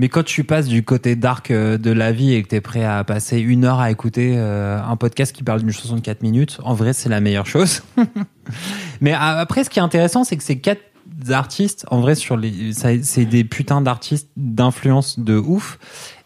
[0.00, 2.84] Mais quand tu passes du côté dark euh, de la vie et que t'es prêt
[2.84, 6.22] à passer une heure à écouter euh, un podcast qui parle d'une chanson de 4
[6.22, 7.82] minutes, en vrai, c'est la meilleure chose.
[9.02, 10.80] Mais a- après, ce qui est intéressant, c'est que ces quatre
[11.30, 12.72] artistes, en vrai, sur les,
[13.02, 15.78] c'est des putains d'artistes d'influence de ouf.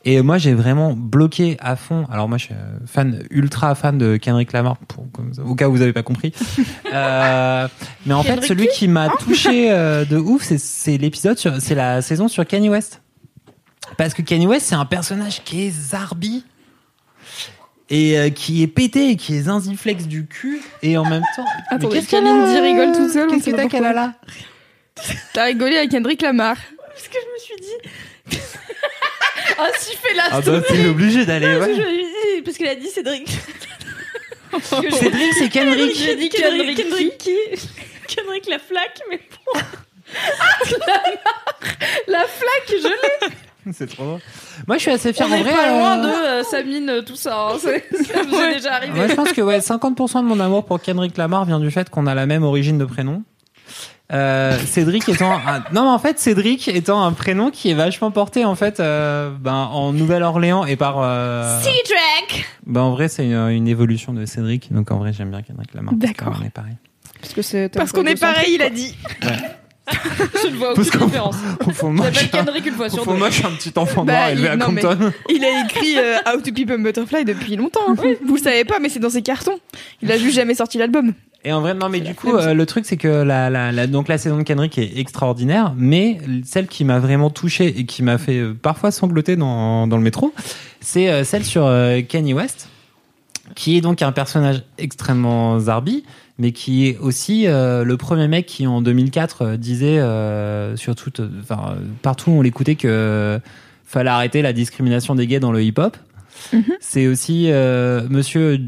[0.04, 2.06] Et moi, j'ai vraiment bloqué à fond.
[2.12, 5.06] Alors moi, je suis euh, fan, ultra fan de Kendrick Lamar, pour,
[5.44, 6.32] au cas où vous avez pas compris.
[6.94, 7.66] Euh,
[8.06, 12.28] mais en fait, celui qui m'a touché euh, de ouf, c'est- l'épisode, c'est la saison
[12.28, 13.00] sur Kanye West.
[13.98, 16.44] Parce que Kanye West, c'est un personnage qui est zarbi
[17.90, 21.44] et euh, qui est pété et qui est zinziflex du cul et en même temps.
[21.90, 24.14] Qu'est-ce qu'elle a rigole toute seule, on Qu'est-ce que t'as qu'elle a là
[25.32, 26.56] T'as rigolé avec Kendrick Lamar.
[26.88, 28.38] Parce que je me suis dit.
[29.56, 31.58] Ah, si, fais la Ah bah t'es obligé d'aller.
[31.58, 32.02] Parce que Ouais.
[32.36, 33.28] dit- parce qu'elle a dit Cédric.
[34.98, 35.94] Cédric, c'est Kendrick.
[35.96, 36.88] J'ai dit Kendrick, Kendrick.
[36.88, 37.36] Kendrick qui
[38.08, 39.20] Kendrick la flaque, mais
[39.54, 39.60] bon.
[42.08, 43.28] La flaque, je l'ai.
[43.72, 44.20] C'est trop drôle.
[44.68, 45.26] Moi, je suis assez fier.
[45.28, 47.48] On en est vrai, pas loin euh, de euh, Samine, euh, tout ça.
[47.50, 47.56] hein.
[47.58, 48.92] C'est- Ça vous est déjà arrivé.
[48.94, 51.88] Moi, je pense que ouais, 50% de mon amour pour Kendrick Lamar vient du fait
[51.90, 53.22] qu'on a la même origine de prénom.
[54.12, 55.60] Euh, Cédric étant un...
[55.72, 59.30] non mais en fait Cédric étant un prénom qui est vachement porté en fait euh,
[59.40, 61.58] ben, en Nouvelle-Orléans et par euh...
[61.62, 65.40] Cedric ben, en vrai c'est une, une évolution de Cédric donc en vrai j'aime bien
[65.40, 66.38] Kendrick Lamar parce D'accord.
[66.38, 66.76] qu'on est pareil
[67.22, 68.94] Parce que c'est Parce qu'on est pareil, il a dit.
[70.42, 71.36] Je ne vois aucune différence.
[71.66, 73.18] au fond moi je J'appelle suis un- Kendrick une fois au sur fond, deux.
[73.18, 75.44] moi je suis un petit enfant Bah, noir élevé il- à non, mais- Compton Il
[75.44, 77.94] a écrit euh, How to Keep a Butterfly depuis longtemps.
[78.24, 79.58] Vous le savez pas, mais c'est dans ses cartons.
[80.02, 81.12] Il a juste jamais sorti l'album.
[81.46, 83.86] Et en vrai, non, mais du coup, euh, le truc, c'est que la, la, la,
[83.86, 88.02] donc la saison de Kendrick est extraordinaire, mais celle qui m'a vraiment touché et qui
[88.02, 90.32] m'a fait euh, parfois sangloter dans, dans le métro,
[90.80, 92.68] c'est euh, celle sur euh, Kanye West,
[93.54, 96.04] qui est donc un personnage extrêmement zarbi,
[96.38, 100.94] mais qui est aussi euh, le premier mec qui, en 2004, euh, disait, euh, sur
[100.94, 103.38] tout, euh, enfin, euh, partout où on l'écoutait que euh,
[103.84, 105.96] fallait arrêter la discrimination des gays dans le hip-hop.
[106.80, 108.58] C'est aussi euh, Monsieur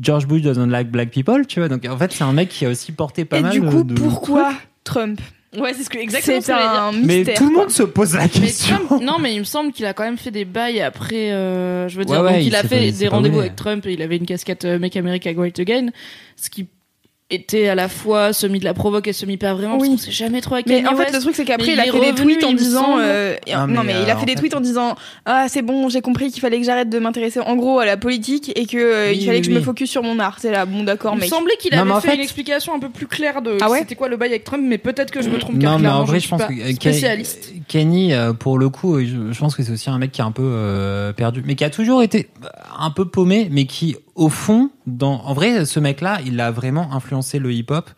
[0.00, 1.68] George Bush doesn't like black people, tu vois.
[1.68, 3.68] Donc en fait, c'est un mec qui a aussi porté pas Et mal du de-
[3.68, 4.52] coup, de pourquoi
[4.84, 5.20] Trump?
[5.58, 6.82] Ouais, c'est ce que exactement C'est ce que j'allais dire.
[6.82, 7.34] un Mais mystère.
[7.38, 7.62] tout le quoi.
[7.62, 8.76] monde se pose la Mais question.
[8.86, 11.32] Trump, non, mais il me semble qu'il a quand même fait des bails après.
[11.32, 13.56] euh, je veux dire, Ouais, ouais, donc il, il a fait pas- des rendez-vous avec
[13.56, 15.88] Trump et il avait une casquette euh, Make America Great Again,
[16.36, 16.68] ce qui
[17.28, 19.78] était à la fois semi de la provoque et semi pas vraiment.
[19.78, 19.88] Oui.
[19.88, 21.14] Parce qu'on sait jamais trop avec Mais Kanye en fait, West.
[21.14, 22.98] le truc, c'est Mais qu'après, il il a fait des tweets en disant.
[23.00, 25.62] euh, Ah, non, mais, mais il a fait des fait- tweets en disant Ah, c'est
[25.62, 28.66] bon, j'ai compris qu'il fallait que j'arrête de m'intéresser en gros à la politique et
[28.66, 30.38] que euh, Oui, il fallait oui, que je me focus sur mon art.
[30.40, 32.78] C'est là, bon, d'accord, Il me semblait qu'il avait mais fait, fait- une explication un
[32.78, 35.20] peu plus claire de Ah ouais c'était quoi le bail avec Trump, mais peut-être que
[35.20, 35.54] je me trompe.
[35.56, 37.48] Non, mais clairement, en vrai, je je pense suis que pas euh, spécialiste.
[37.50, 40.24] Kenny- Kenny, euh, pour le coup, je, pense que c'est aussi un mec qui est
[40.24, 42.28] un peu perdu, mais qui a toujours été
[42.78, 46.92] un peu paumé, mais qui, au fond, dans, en vrai, ce mec-là, il a vraiment
[46.92, 47.88] influencé le hip-hop.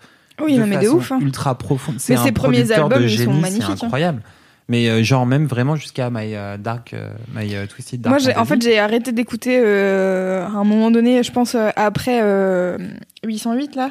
[0.41, 1.13] Oui, non, mais de façon ouf.
[1.13, 1.19] hein.
[1.21, 1.97] Ultra profonde.
[1.99, 3.87] C'est Mais ses premiers de albums, ils sont magnifiques, C'est hein.
[3.87, 4.23] incroyable.
[4.69, 8.21] Mais euh, genre même vraiment jusqu'à My euh, Dark, euh, My Twisted Dark.
[8.23, 12.77] Moi, en fait, j'ai arrêté d'écouter euh, à un moment donné, je pense, après euh,
[13.25, 13.91] 808, là.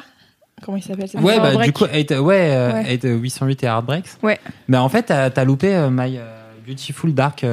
[0.64, 1.58] Comment il s'appelle Ouais, Heartbreak.
[1.58, 2.84] bah, du coup, eight- ouais, Ouais.
[2.94, 4.06] eight, euh, 808 et Heartbreaks.
[4.22, 4.38] Ouais.
[4.68, 6.18] Mais en fait, t'as as loupé My
[6.66, 7.44] Beautiful Dark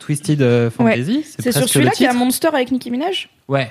[0.00, 1.24] Twisted Fantasy.
[1.38, 2.12] C'est sur celui-là qu'il y a.
[2.12, 3.28] Monster avec Nicki Minaj?
[3.48, 3.70] Ouais.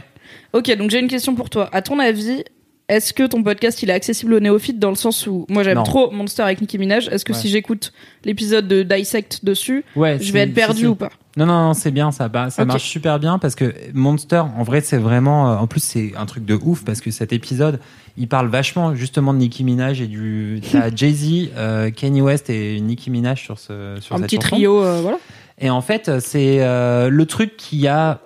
[0.53, 1.69] Ok, donc j'ai une question pour toi.
[1.71, 2.43] À ton avis,
[2.89, 5.77] est-ce que ton podcast il est accessible aux néophytes dans le sens où moi j'aime
[5.77, 5.84] Non.
[5.84, 7.07] trop Monster avec Nicki Minaj.
[7.09, 7.39] Est-ce que Ouais.
[7.39, 7.93] si j'écoute
[8.25, 11.09] l'épisode de Dissect dessus, Ouais, je c'est- vais être perdu ou pas?
[11.38, 12.67] Non, non, non, c'est bien, ça, bah, ça Ok.
[12.67, 16.25] marche super bien parce que Monster, en vrai, c'est vraiment, euh, en plus, c'est un
[16.25, 17.79] truc de ouf parce que cet épisode,
[18.17, 22.82] il parle vachement justement de Nicki Minaj et du, t'as Jay-Z, euh, Kanye West et
[22.82, 24.49] Nicki Minaj sur ce, sur Un cette petit chanson.
[24.49, 25.19] trio, euh, voilà.
[25.57, 28.19] Et en fait, c'est euh, le truc qui a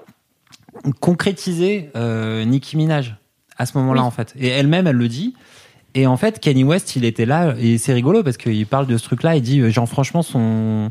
[0.94, 3.16] concrétisé euh, Nicki Minaj
[3.58, 4.08] à ce moment-là, Oui.
[4.08, 4.34] en fait.
[4.40, 5.34] Et elle-même, elle le dit.
[5.94, 8.98] Et en fait, Kanye West, il était là, et c'est rigolo parce qu'il parle de
[8.98, 9.36] ce truc-là.
[9.38, 10.90] Il dit, euh, genre, franchement, son.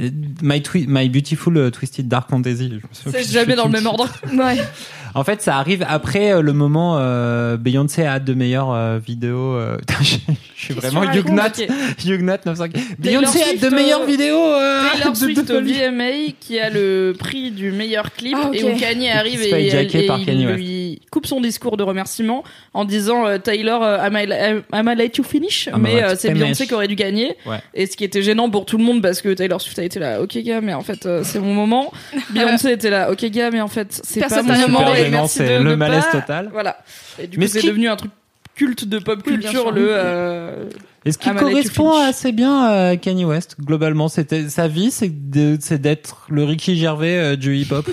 [0.00, 0.10] euh,
[0.42, 2.72] My, twi- My Beautiful euh, Twisted Dark Fantasy.
[2.92, 4.08] C'est jamais dans le même ordre.
[4.32, 4.56] Ouais.
[5.18, 8.98] En fait, ça arrive après euh, le moment euh, Beyoncé a hâte de meilleures euh,
[9.04, 9.54] vidéos.
[9.54, 10.16] euh, putain, je,
[10.56, 11.14] je suis vraiment Ok.
[11.16, 12.70] Huguenot 95.
[12.98, 14.36] Beyoncé a hâte Swift, de meilleures vidéos.
[14.38, 15.60] euh, Taylor de- Swift de au.
[15.62, 18.56] VMA qui a le prix du meilleur clip Ah, ok.
[18.56, 20.58] et où Kanye arrive et, hijacker et par Kanye il West.
[20.58, 22.44] lui coupe son discours de remerciement
[22.74, 24.26] en disant euh, Taylor euh, am, I,
[24.72, 25.68] am I late to finish?
[25.72, 26.42] I'm mais euh, to c'est finish.
[26.42, 27.56] Beyoncé qui aurait dû gagner Ouais.
[27.74, 29.98] et ce qui était gênant pour tout le monde parce que Taylor Swift a été
[29.98, 31.90] là ok gars mais en fait euh, c'est mon moment
[32.30, 35.05] Beyoncé était là ok gars mais en fait c'est pas Personne mon t'a moment demandé.
[35.28, 36.48] C'est le ne malaise pas- total.
[36.52, 36.78] voilà
[37.18, 38.10] et du Mais coup c'est qui- devenu un truc
[38.54, 39.70] culte de pop Oui, culture sûr.
[39.72, 40.64] le euh,
[41.04, 46.24] Et ce qui correspond assez bien à Kanye West, globalement, c'était sa vie, c'est d'être
[46.30, 47.86] le Ricky Gervais euh, du hip-hop.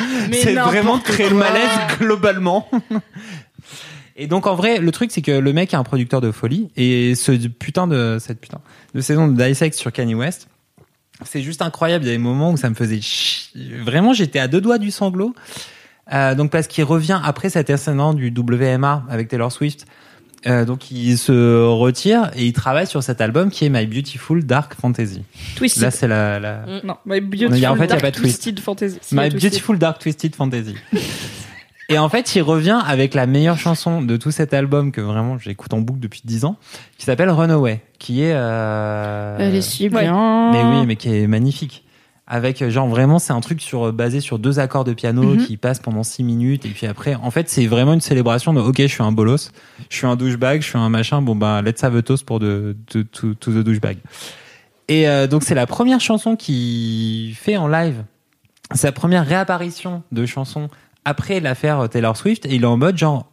[0.32, 2.68] C'est vraiment de créer le malaise globalement.
[4.16, 6.70] Et donc en vrai, le truc c'est que le mec est un producteur de folie
[6.76, 8.60] et ce putain de cette putain
[8.94, 10.48] de saison de Dissect sur Kanye West,
[11.24, 12.04] c'est juste incroyable.
[12.04, 13.50] Il y a des moments où ça me faisait chi-
[13.84, 15.34] vraiment, j'étais à deux doigts du sanglot.
[16.12, 19.86] Euh, donc parce qu'il revient après cet incident du WMA avec Taylor Swift.
[20.46, 24.44] Euh, donc il se retire et il travaille sur cet album qui est My Beautiful
[24.44, 25.24] Dark Fantasy.
[25.56, 28.42] Twisted Là c'est la, la non My Beautiful a- en fait, Dark pas de twist.
[28.42, 29.30] Twisted Fantasy Si, My.
[29.30, 30.76] Beautiful Dark Twisted Fantasy.
[31.88, 35.38] Et en fait, il revient avec la meilleure chanson de tout cet album que vraiment
[35.38, 36.56] j'écoute en boucle depuis 10 ans,
[36.98, 38.32] qui s'appelle Runaway, qui est.
[38.34, 40.02] euh, Elle est si Ouais.
[40.02, 40.50] bien.
[40.52, 41.84] Mais oui, mais qui est magnifique.
[42.28, 45.46] Avec euh, genre vraiment, c'est un truc sur basé sur deux accords de piano Mhm.
[45.46, 48.60] qui passent pendant 6 minutes et puis après, en fait, c'est vraiment une célébration de
[48.60, 49.52] OK, je suis un bolos,
[49.88, 51.22] je suis un douchebag, je suis un machin.
[51.22, 53.98] Bon bah, let's have a toast pour de, de- to, to the douchebag.
[54.88, 58.02] Et euh, donc c'est la première chanson qu'il fait en live.
[58.74, 60.68] Sa première réapparition de chanson
[61.04, 63.30] après l'affaire Taylor Swift et il est en mode genre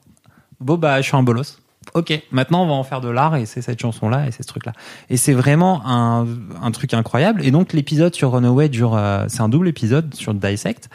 [0.59, 1.59] bon bah je suis un bolos.
[1.93, 4.43] Ok, maintenant on va en faire de l'art et c'est cette chanson là et c'est
[4.43, 4.73] ce truc là.
[5.09, 6.25] Et c'est vraiment un,
[6.61, 7.45] un truc incroyable.
[7.45, 10.89] Et donc l'épisode sur Runaway dure, euh, c'est un double épisode sur Dissect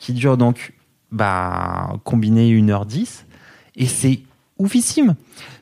[0.00, 0.72] qui dure donc
[1.12, 3.24] bah combiné 1h10
[3.76, 4.20] et c'est
[4.58, 5.14] oufissime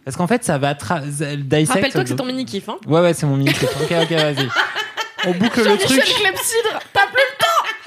[0.04, 1.68] parce qu'en fait ça va Dissect.
[1.68, 2.76] Rappelle-toi que c'est ton mini-kiff, hein.
[2.86, 4.48] Ouais ouais c'est mon mini Ok ok vas-y.
[5.26, 6.00] On boucle le truc.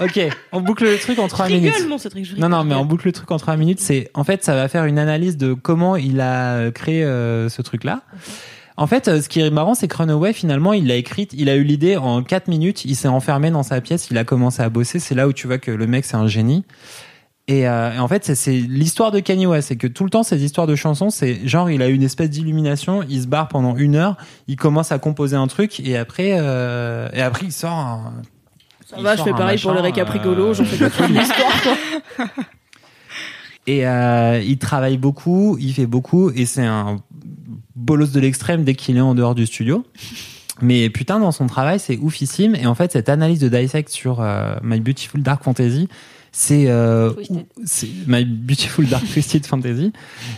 [0.01, 0.19] Ok,
[0.51, 1.73] on boucle le truc en 3 minutes.
[1.73, 3.79] Rigole, mon Cédric, je Non, non, mais on boucle le truc en 3 minutes.
[3.79, 7.61] C'est, en fait, ça va faire une analyse de comment il a créé euh, ce
[7.61, 8.01] truc-là.
[8.77, 11.49] En fait, euh, ce qui est marrant, c'est que Runaway, finalement, il l'a écrite, il
[11.49, 14.61] a eu l'idée en 4 minutes, il s'est enfermé dans sa pièce, il a commencé
[14.61, 14.99] à bosser.
[14.99, 16.63] C'est là où tu vois que le mec, c'est un génie.
[17.49, 19.67] Et, euh, et en fait, c'est- l'histoire de Kanye West.
[19.69, 22.03] C'est que tout le temps, ces histoires de chansons, c'est genre, il a eu une
[22.03, 24.15] espèce d'illumination, il se barre pendant une heure,
[24.47, 28.13] il commence à composer un truc, et après, euh, et après, il sort un,
[28.89, 31.61] Ça il va, je fais pareil pour récaps euh, rigolos, j'en fais pas toute l'histoire,
[31.63, 32.25] quoi.
[33.67, 36.97] Et euh, il travaille beaucoup, il fait beaucoup, et c'est un
[37.75, 39.85] bolos de l'extrême dès qu'il est en dehors du studio.
[40.61, 42.55] Mais putain, dans son travail, c'est oufissime.
[42.55, 45.87] Et en fait, cette analyse de Dissect sur euh, My Beautiful Dark Fantasy,
[46.31, 47.11] c'est euh,
[48.07, 49.93] My Beautiful Dark Twisted Fantasy,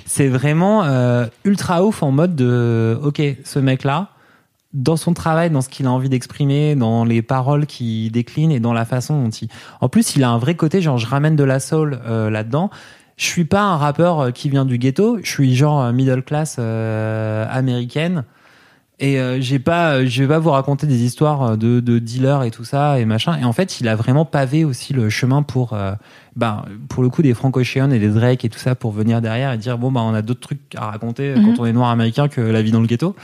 [0.05, 4.09] c'est vraiment euh, ultra ouf en mode de, ok, ce mec-là,
[4.73, 8.59] dans son travail, dans ce qu'il a envie d'exprimer, dans les paroles qu'il décline et
[8.59, 9.49] dans la façon dont il.
[9.81, 12.69] En plus, il a un vrai côté, genre, je ramène de la soul euh, là-dedans.
[13.17, 15.19] Je suis pas un rappeur euh, qui vient du ghetto.
[15.23, 18.23] Je suis genre euh, middle class euh, américaine.
[19.03, 22.43] Et euh, j'ai pas, euh, je vais pas vous raconter des histoires de, de dealers
[22.43, 23.35] et tout ça et machin.
[23.39, 25.93] Et en fait, il a vraiment pavé aussi le chemin pour, euh,
[26.35, 29.19] ben, pour le coup des Frank Ocean et des Drake et tout ça pour venir
[29.19, 31.45] derrière et dire bon bah on a d'autres trucs à raconter euh, Mhm.
[31.55, 33.15] quand on est noir américain que la vie dans le ghetto.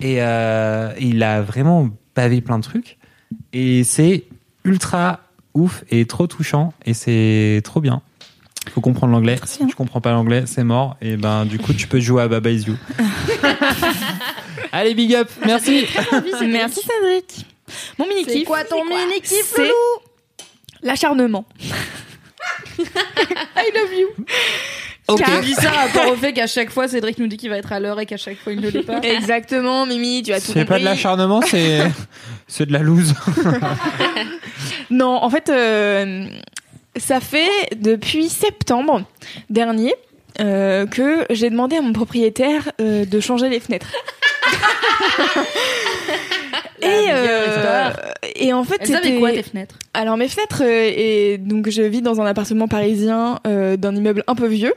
[0.00, 2.98] Et euh, il a vraiment pavé plein de trucs.
[3.52, 4.24] Et c'est
[4.64, 5.20] ultra
[5.54, 6.72] ouf et trop touchant.
[6.86, 8.02] Et c'est trop bien.
[8.72, 9.38] Faut comprendre l'anglais.
[9.44, 10.96] Si tu comprends pas l'anglais, c'est mort.
[11.00, 12.76] Et ben, du coup, tu peux jouer à Baba Is You.
[14.72, 15.28] Allez, big up.
[15.44, 15.86] Merci.
[16.46, 17.46] Merci Cédric.
[17.98, 18.32] Mon mini kiff.
[18.32, 19.70] C'est quoi ton mini kiff, C'est
[20.82, 21.44] l'acharnement.
[22.78, 24.08] I love you.
[25.12, 25.22] Ok.
[25.26, 27.72] Je dis ça rapport au fait qu'à chaque fois, Cédric nous dit qu'il va être
[27.72, 29.00] à l'heure et qu'à chaque fois, il ne l'est pas.
[29.02, 30.84] Exactement, Mimi, tu as tout C'est pas de compris.
[30.84, 31.82] l'acharnement, c'est,
[32.48, 33.14] c'est de la loose.
[34.90, 36.26] Non, en fait, euh,
[36.96, 39.02] ça fait depuis septembre
[39.50, 39.94] dernier
[40.40, 43.92] euh, que j'ai demandé à mon propriétaire euh, de changer les fenêtres.
[46.82, 47.90] et, euh,
[48.36, 49.76] et en fait, Elles avaient c'était quoi tes fenêtres?
[49.94, 54.24] Alors mes fenêtres euh, et donc je vis dans un appartement parisien euh, d'un immeuble
[54.26, 54.74] un peu vieux.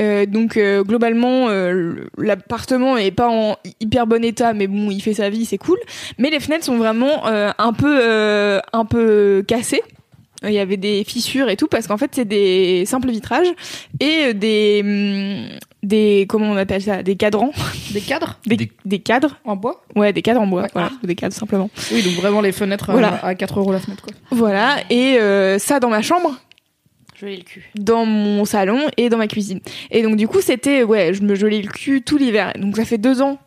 [0.00, 5.00] Euh, donc euh, globalement euh, l'appartement est pas en hyper bon état mais bon il
[5.00, 5.78] fait sa vie c'est cool.
[6.18, 9.82] Mais les fenêtres sont vraiment euh, un peu euh, un peu cassées.
[10.42, 13.46] Il y avait des fissures et tout parce qu'en fait c'est des simples vitrages
[14.00, 17.52] et euh, des hum, des comment on appelle ça des cadrans
[17.92, 20.68] Des cadres des, Des- des cadres en bois ouais des cadres en bois Ouais.
[20.72, 23.24] voilà ou des cadres simplement Oui, donc vraiment les fenêtres euh, Voilà.
[23.24, 24.12] à 4 euros la fenêtre quoi.
[24.30, 26.36] voilà et euh, ça dans ma chambre
[27.18, 27.70] Joli le cul.
[27.74, 29.60] dans mon salon et dans ma cuisine.
[29.90, 32.52] Et donc du coup c'était ouais, je me gelais le cul tout l'hiver.
[32.60, 33.38] Donc ça fait deux ans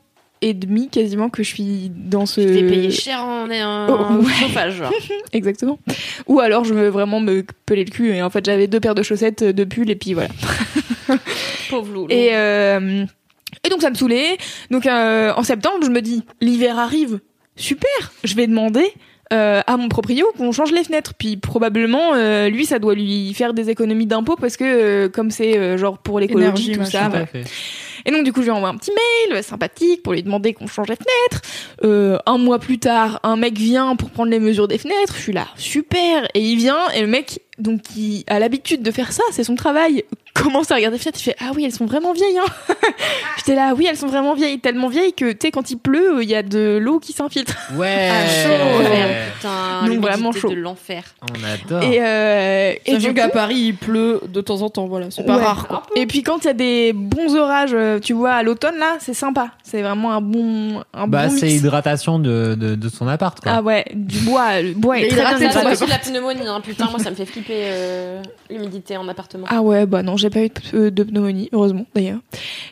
[0.41, 2.41] et demi quasiment que je suis dans ce.
[2.41, 4.31] Je vais payer cher en, en Oh, ouais.
[4.39, 4.75] chauffage.
[4.75, 4.91] genre.
[5.33, 5.79] Exactement.
[6.27, 8.95] Ou alors je me vraiment me pelais le cul et en fait j'avais deux paires
[8.95, 10.29] de chaussettes, de pulls et puis voilà.
[11.69, 12.07] Pauvre loulou.
[12.09, 13.05] Et euh,
[13.63, 14.37] et donc ça me saoulait.
[14.71, 17.19] Donc euh, en septembre je me dis l'hiver arrive,
[17.55, 17.89] super,
[18.23, 18.85] je vais demander.
[19.31, 23.31] euh, à mon proprio qu'on change les fenêtres puis probablement euh, lui ça doit lui
[23.35, 27.09] faire des économies d'impôts parce que euh, comme c'est euh, genre pour l'écologie tout ça
[27.09, 27.25] voilà.
[28.06, 30.54] Et donc du coup, je lui envoie un petit mail euh, sympathique pour lui demander
[30.54, 31.41] qu'on change les fenêtres.
[31.84, 35.16] Euh, un mois plus tard, un mec vient pour prendre les mesures des fenêtres.
[35.16, 36.28] Je suis là, super.
[36.34, 39.55] Et il vient et le mec, donc qui a l'habitude de faire ça, c'est son
[39.55, 40.03] travail,
[40.34, 41.20] commence à regarder les fenêtres.
[41.20, 42.38] Il fait ah oui, elles sont vraiment vieilles.
[42.38, 42.74] Hein.
[43.38, 46.22] J'étais là, oui, elles sont vraiment vieilles, tellement vieilles que tu sais quand il pleut,
[46.24, 47.55] il y a de l'eau qui s'infiltre.
[47.76, 48.10] Ouais.
[48.12, 49.16] Ah, chaud, L'enfer, ouais.
[49.36, 49.49] putain,
[49.82, 50.49] Donc, l'humidité vraiment chaud.
[50.49, 51.03] de l'enfer.
[51.22, 51.43] On
[51.76, 51.84] adore.
[51.91, 55.26] Et euh, et du qu'à coup, Paris il pleut de temps en temps, voilà, c'est
[55.26, 55.43] pas Ouais.
[55.43, 55.84] rare quoi.
[55.95, 58.95] Et puis quand il y a des bons orages, euh, tu vois, à l'automne là,
[58.99, 59.51] c'est sympa.
[59.64, 63.51] C'est vraiment un bon, un Bah, bon c'est hydratation de, de, de son appart, quoi.
[63.55, 65.76] Ah ouais, du bois, le bois est Mais très bien hydraté, Ça, c'est hydraté.
[65.76, 66.62] aussi de la pneumonie, hein.
[66.64, 69.45] putain, moi ça me fait flipper euh, l'humidité en appartement.
[69.50, 72.20] Ah ouais, bah non, j'ai pas eu de, euh, de pneumonie, heureusement d'ailleurs.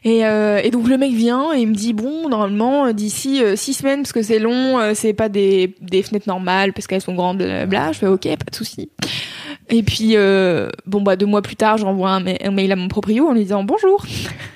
[0.03, 3.43] Et, euh, et donc le mec vient et il me dit bon, normalement euh, d'ici
[3.43, 6.87] euh, six semaines parce que c'est long, euh, c'est pas des, des fenêtres normales parce
[6.87, 7.91] qu'elles sont grandes, blablabla.
[7.91, 8.89] Je fais ok, pas de souci.
[9.69, 12.75] Et puis euh, bon bah deux mois plus tard, j'envoie un, ma- un mail à
[12.75, 14.05] mon proprio en lui disant bonjour.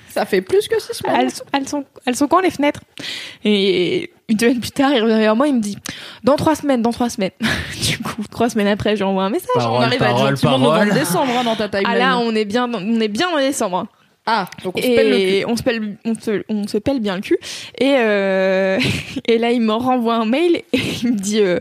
[0.08, 1.16] Ça fait plus que 6 semaines.
[1.20, 2.82] Elles, sont- elles sont elles sont quand les fenêtres?
[3.44, 5.76] Et une semaine plus tard, il revient vers moi, il me dit
[6.24, 7.30] dans trois semaines, dans trois semaines.
[7.88, 9.48] du coup, trois semaines après, je lui envoie un message.
[9.56, 10.78] On Parole, arrive à parole, gentiment parole.
[10.88, 11.88] novembre-décembre hein, dans ta timeline.
[11.90, 13.78] Ah là, on est bien, dans- on est bien en décembre.
[13.78, 13.88] hein.
[14.24, 15.22] Ah, donc on se pèle le cul.
[15.22, 17.38] et on se pèle, on se, on se pèle bien le cul.
[17.80, 18.78] Et, euh,
[19.26, 21.58] et là, il me renvoie un mail et il me dit euh,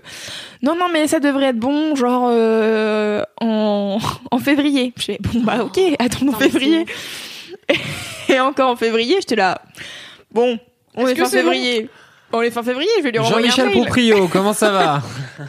[0.62, 3.98] non, non, mais ça devrait être bon, genre euh, en,
[4.30, 4.94] en février.
[4.98, 6.86] Je fais bon bah ok, attendons Putain, mais février.
[8.30, 9.62] Et encore en février, j'étais là.
[10.32, 10.60] Bon,
[10.96, 11.90] on Est-ce est, que fin c'est février.
[12.34, 13.84] On est fin février, je vais lui renvoyer un Jean-Michel mail.
[13.84, 15.02] Proprio, comment ça va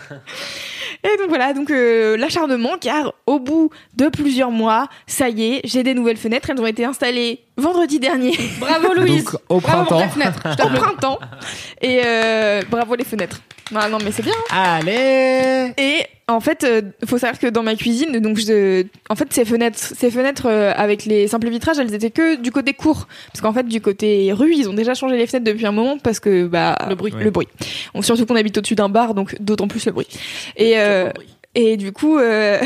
[1.05, 5.61] Et donc voilà, donc euh, l'acharnement, car au bout de plusieurs mois, ça y est,
[5.65, 6.51] j'ai des nouvelles fenêtres.
[6.51, 8.37] Elles ont été installées vendredi dernier.
[8.61, 9.25] Bravo Louise.
[9.25, 10.01] Donc, au Bravo pour printemps.
[10.01, 10.41] ta fenêtre.
[10.59, 11.19] Je au printemps.
[11.81, 13.41] Et euh, bravo les fenêtres.
[13.75, 14.35] Ah non mais c'est bien.
[14.51, 19.33] Allez Et en fait, euh, faut savoir que dans ma cuisine, donc je, en fait
[19.33, 23.07] ces fenêtres, ces fenêtres euh, avec les simples vitrages, elles étaient que du côté court,
[23.33, 25.99] parce qu'en fait du côté rue, ils ont déjà changé les fenêtres depuis un moment
[25.99, 27.13] parce que bah Le bruit.
[27.19, 27.49] le bruit.
[27.95, 30.09] On- surtout qu'on habite au-dessus d'un bar, donc d'autant plus le bruit.
[30.57, 31.11] Et euh,
[31.55, 32.59] et du coup, euh,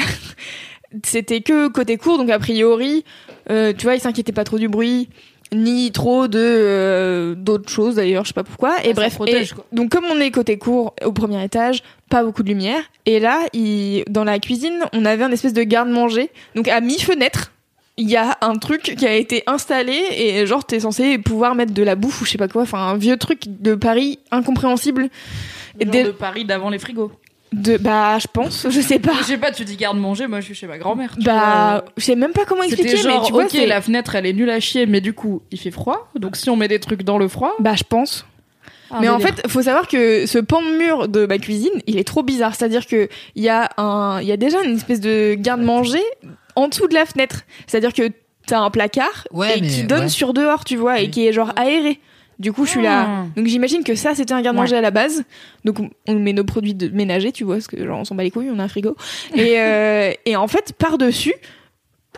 [1.04, 3.04] c'était que côté court, donc a priori,
[3.50, 5.08] euh, tu vois, ils s'inquiétaient pas trop du bruit
[5.52, 8.78] ni trop de euh, d'autres choses d'ailleurs je sais pas pourquoi.
[8.82, 9.64] Et ça bref protège, et quoi.
[9.70, 12.80] donc comme on est côté court au premier étage pas beaucoup de lumière.
[13.06, 16.30] Et là il, dans la cuisine on avait un espèce de garde-manger.
[16.56, 17.52] Donc à mi fenêtre
[17.96, 21.72] il y a un truc qui a été installé et genre t'es censé pouvoir mettre
[21.72, 22.62] de la bouffe ou je sais pas quoi.
[22.62, 25.08] Enfin un vieux truc de Paris incompréhensible.
[25.78, 27.12] Le genre Des- de Paris d'avant les frigos.
[27.52, 30.46] De bah je pense je sais pas Je sais pas, tu dis garde-manger, moi je
[30.46, 31.14] suis chez ma grand-mère.
[31.24, 31.84] bah vois.
[31.96, 34.26] je sais même pas comment expliquer C'était genre, mais tu vois ok, la fenêtre elle
[34.26, 36.08] est nulle à chier, mais du coup il fait froid.
[36.16, 37.54] Donc si on met des trucs dans le froid.
[37.60, 38.26] bah je pense
[38.90, 39.34] ah, mais en délire.
[39.34, 42.54] fait, faut savoir que ce pan de mur de ma cuisine, il est trop bizarre.
[42.54, 46.02] C'est-à-dire que il y a un, il y a déjà une espèce de garde-manger
[46.54, 47.40] en dessous de la fenêtre.
[47.66, 48.12] C'est-à-dire que
[48.46, 50.08] t'as un placard Ouais, et mais- qui donne ouais.
[50.08, 51.98] sur dehors, tu vois, et qui est genre aéré.
[52.38, 53.06] Du coup, je suis là.
[53.08, 53.24] Ah.
[53.36, 55.24] Donc j'imagine que ça, c'était un garde-manger à la base.
[55.64, 58.22] Donc on- met nos produits de ménager, tu vois, parce que genre on s'en bat
[58.24, 58.94] les couilles, on a un frigo.
[59.34, 61.34] Et, euh, et en fait, par-dessus,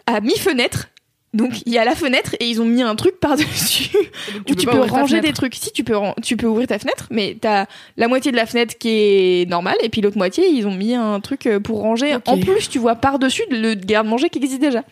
[0.07, 0.89] à mi-fenêtre,
[1.35, 3.91] donc il y a la fenêtre et ils ont mis un truc par-dessus
[4.51, 5.55] où tu peux ranger des trucs.
[5.55, 7.67] Si tu peux, tu peux ouvrir ta fenêtre, mais t'as
[7.97, 10.95] la moitié de la fenêtre qui est normale et puis l'autre moitié ils ont mis
[10.95, 12.17] un truc euh, pour ranger.
[12.27, 14.83] En plus, tu vois par dessus le garde-manger qui existe déjà.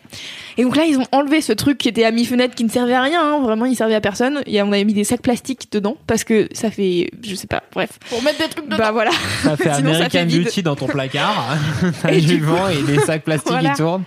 [0.59, 2.93] Et donc là, ils ont enlevé ce truc qui était à mi-fenêtre qui ne servait
[2.95, 3.21] à rien.
[3.21, 3.39] hein.
[3.41, 4.41] Vraiment, il servait à personne.
[4.47, 7.61] Et on avait mis des sacs plastiques dedans parce que ça fait, je sais pas.
[7.73, 7.91] Bref.
[8.09, 8.77] Pour mettre des trucs dedans.
[8.77, 9.11] Bah voilà.
[9.43, 10.43] Ça fait Sinon, ça American fait vide.
[10.45, 11.57] Beauty dans ton placard.
[12.01, 13.69] T'as Et du vent et des sacs plastiques Voilà.
[13.71, 14.03] qui tournent.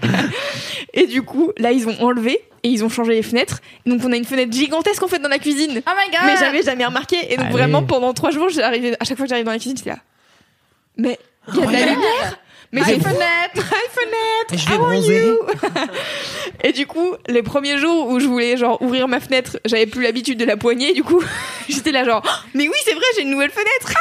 [0.92, 3.60] Et du coup, là, ils ont enlevé rénové et ils ont changé les fenêtres.
[3.86, 5.82] Donc on a une fenêtre gigantesque en fait dans la cuisine.
[5.86, 7.16] Oh my god Mais j'avais jamais remarqué.
[7.32, 7.52] Et donc Allez.
[7.52, 9.98] vraiment pendant trois jours, j'arrivais à chaque fois que j'arrive dans la cuisine, j'étais là.
[10.96, 11.18] Mais
[11.48, 12.38] il y a de la lumière.
[12.72, 13.16] Mais c'est fenêtre,
[13.56, 14.52] hi fenêtre.
[14.52, 15.26] Je vais how are bronzer.
[15.26, 15.38] you?
[16.62, 20.02] Et du coup, les premiers jours où je voulais genre ouvrir ma fenêtre, j'avais plus
[20.04, 20.92] l'habitude de la poignée.
[20.92, 21.20] Du coup,
[21.68, 23.92] j'étais là genre, Oh, mais oui c'est vrai, j'ai une nouvelle fenêtre.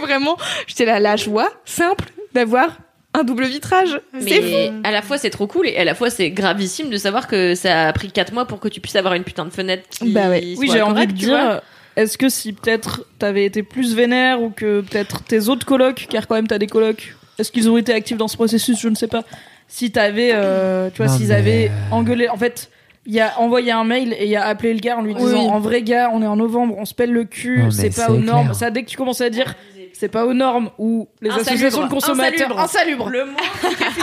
[0.00, 2.70] Vraiment, j'étais là la joie simple d'avoir
[3.16, 4.00] un double vitrage.
[4.20, 4.48] C'est fou.
[4.50, 7.26] Mais à la fois c'est trop cool et à la fois c'est gravissime de savoir
[7.26, 9.84] que ça a pris 4 mois pour que tu puisses avoir une putain de fenêtre
[9.90, 10.54] qui Bah ouais.
[10.58, 11.60] Oui, soit j'ai envie de dire,
[11.96, 16.26] est-ce que si peut-être t'avais été plus vénère ou que peut-être tes autres colocs, car
[16.26, 18.80] quand même t'as des colocs, est-ce qu'ils ont été actifs dans ce processus?
[18.80, 19.24] Je ne sais pas.
[19.68, 22.70] Si t'avais, euh, tu vois, s'ils mais, avaient euh, engueulé, en fait.
[23.08, 25.44] Il a envoyé un mail et il a appelé le gars en lui Oui, disant
[25.44, 25.48] oui.
[25.48, 28.18] en vrai gars on est en novembre on se pèle le cul c'est pas aux
[28.18, 29.54] normes ça dès que tu commençais à dire
[29.98, 31.50] c'est pas aux normes ou les Insalubre.
[31.52, 33.06] associations de consommateurs Insalubre.
[33.06, 33.24] insalubre Le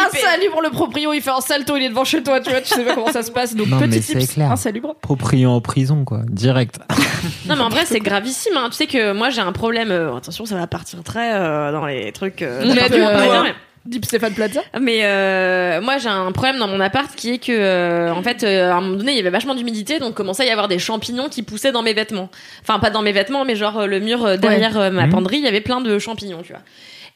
[0.06, 2.70] insalubre le proprio il fait un salto il est devant chez toi tu vois tu
[2.74, 4.52] sais pas comment ça se passe donc Non, mais petit c'est tips clair.
[4.52, 6.22] insalubre Propriant en prison, quoi.
[6.28, 6.80] Direct.
[7.48, 8.58] Non mais en vrai c'est gravissime.
[8.58, 8.68] Hein.
[8.70, 9.92] Tu sais que moi j'ai un problème.
[9.92, 12.42] euh, attention ça va partir très euh, dans les trucs.
[12.42, 13.46] Euh, On
[13.86, 17.52] Deep Stéphane Plaza mais, euh, moi j'ai un problème dans mon appart qui est que
[17.52, 20.44] euh, en fait euh, à un moment donné il y avait vachement d'humidité donc commençait
[20.44, 22.30] à y avoir des champignons qui poussaient dans mes vêtements.
[22.62, 25.12] Enfin pas dans mes vêtements mais genre euh, le mur euh, derrière euh, ma Mhm.
[25.12, 26.62] penderie il y avait plein de champignons tu vois.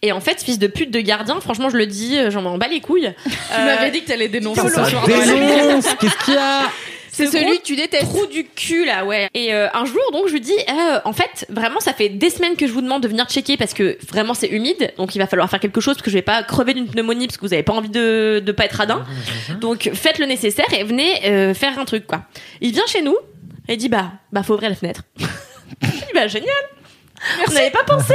[0.03, 2.67] Et en fait, fils de pute de gardien, franchement, je le dis, j'en m'en bats
[2.67, 3.11] les couilles.
[3.25, 6.61] Tu m'avais dit que t'allais dénoncer Qu'est-ce qu'il y a?
[7.17, 8.09] C'est Ce celui que tu détestes.
[8.09, 9.27] trou du cul là ouais.
[9.33, 12.29] Et euh, un jour donc je lui dis euh, en fait vraiment ça fait des
[12.29, 14.93] semaines que je vous demande de venir checker parce que vraiment c'est humide.
[14.97, 17.25] Donc il va falloir faire quelque chose parce que je vais pas crever d'une pneumonie
[17.25, 19.03] parce que vous avez pas envie de de pas être radin.
[19.61, 22.21] Donc faites le nécessaire et venez euh, faire un truc quoi.
[22.61, 23.15] Il vient chez nous
[23.67, 25.01] et dit bah bah faut ouvrir la fenêtre.
[25.81, 26.53] Je dis bah génial
[27.47, 28.13] on n'avait pas pensé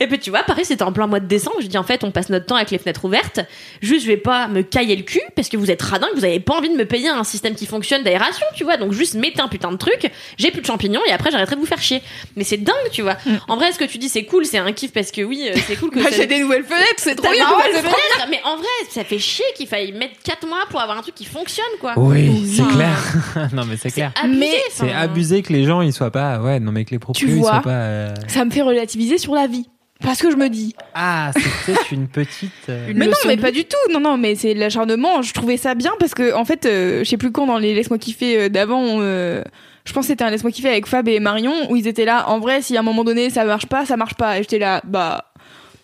[0.00, 2.04] et puis tu vois pareil c'était en plein mois de décembre je dis en fait
[2.04, 3.40] on passe notre temps avec les fenêtres ouvertes
[3.80, 6.24] juste je vais pas me cailler le cul parce que vous êtes radin que vous
[6.24, 9.14] avez pas envie de me payer un système qui fonctionne d'aération tu vois donc juste
[9.14, 11.80] mettez un putain de truc j'ai plus de champignons et après j'arrêterai de vous faire
[11.80, 12.02] chier
[12.36, 13.16] mais c'est dingue tu vois
[13.48, 15.58] en vrai ce que tu dis c'est cool c'est un kiff parce que oui euh,
[15.66, 17.44] c'est cool que ça- j'ai des nouvelles fenêtres, c'est trop bien.
[17.50, 17.96] nouvelles nouvelles fenêtres.
[18.16, 21.02] fenêtres, mais en vrai ça fait chier qu'il faille mettre 4 mois pour avoir un
[21.02, 23.48] truc qui fonctionne quoi Oui, c'est Enfin, clair.
[23.52, 24.12] non, mais c'est clair.
[24.22, 26.38] abusé, Mais C'est abusé que les gens ils soient pas.
[26.40, 27.50] Ouais, non, mais que les vois.
[27.52, 27.70] soient pas.
[27.70, 29.68] euh, Ça me fait relativiser sur la vie.
[30.02, 30.74] Parce que je me dis.
[30.94, 32.52] Ah, c'est peut-être une petite.
[32.68, 33.76] euh, Une Mais non, mais pas du tout.
[33.92, 35.22] Non, non, mais c'est l'acharnement.
[35.22, 37.74] Je trouvais ça bien parce que, en fait, euh, je sais plus quand dans les
[37.74, 39.42] Laisse-moi kiffer euh, d'avant, euh,
[39.86, 42.28] je pense que c'était un Laisse-moi kiffer avec Fab et Marion où ils étaient là.
[42.28, 44.38] En vrai, si à un moment donné ça marche pas, ça marche pas.
[44.38, 45.24] Et j'étais là, bah.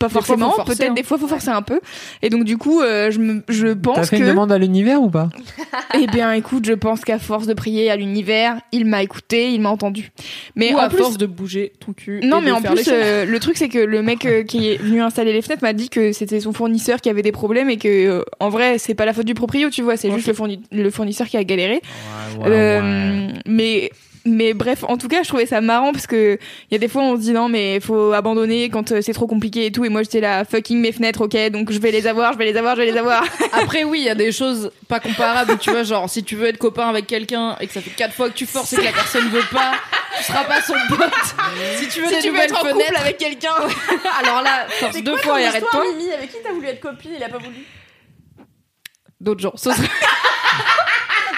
[0.03, 0.95] Pas forcément, peut-être hein.
[0.95, 1.81] des fois faut forcer un peu.
[2.23, 4.59] Et donc du coup, euh, je, me, je T'as pense fait que, une demande à
[4.59, 5.29] l'univers ou pas?
[5.95, 9.61] Eh bien, écoute, je pense qu'à force de prier à l'univers, il m'a écouté, il
[9.61, 10.11] m'a entendu.
[10.57, 12.61] Mais ou en à plus, force de bouger ton cul non, et mais de en
[12.61, 15.43] faire plus, euh, le truc, c'est que le mec euh, qui est venu installer les
[15.43, 18.49] fenêtres m'a dit que c'était son fournisseur qui avait des problèmes et que, euh, en
[18.49, 21.27] vrai, c'est pas la faute du proprio, tu vois, c'est juste le, fourni- le fournisseur
[21.27, 21.81] qui a galéré.
[22.41, 23.91] Ouais, Euh, Mais,
[24.25, 26.39] mais bref, en tout cas, je trouvais ça marrant parce que
[26.71, 29.13] il y a des fois, on se dit non, mais faut abandonner quand euh, c'est
[29.13, 29.85] trop compliqué et tout.
[29.85, 32.45] Et moi, j'étais là, fucking mes fenêtres, ok, donc je vais les avoir, je vais
[32.45, 33.25] les avoir, je vais les avoir.
[33.53, 35.59] Après, oui, il y a des choses pas comparables.
[35.59, 38.15] tu vois, genre, si tu veux être copain avec quelqu'un et que ça fait quatre
[38.15, 39.73] fois que tu forces et que la personne veut pas,
[40.19, 41.01] tu seras pas son pote.
[41.79, 43.55] Si tu veux si des tu veux nouvelles être en couple avec quelqu'un,
[44.25, 45.85] alors là, force deux fois et arrête-toi.
[45.97, 46.13] Mimi?
[46.13, 47.13] Avec qui t'as voulu être copine?
[47.17, 47.57] Il a pas voulu
[49.21, 49.53] D'autres gens.
[49.57, 49.89] Ce serait-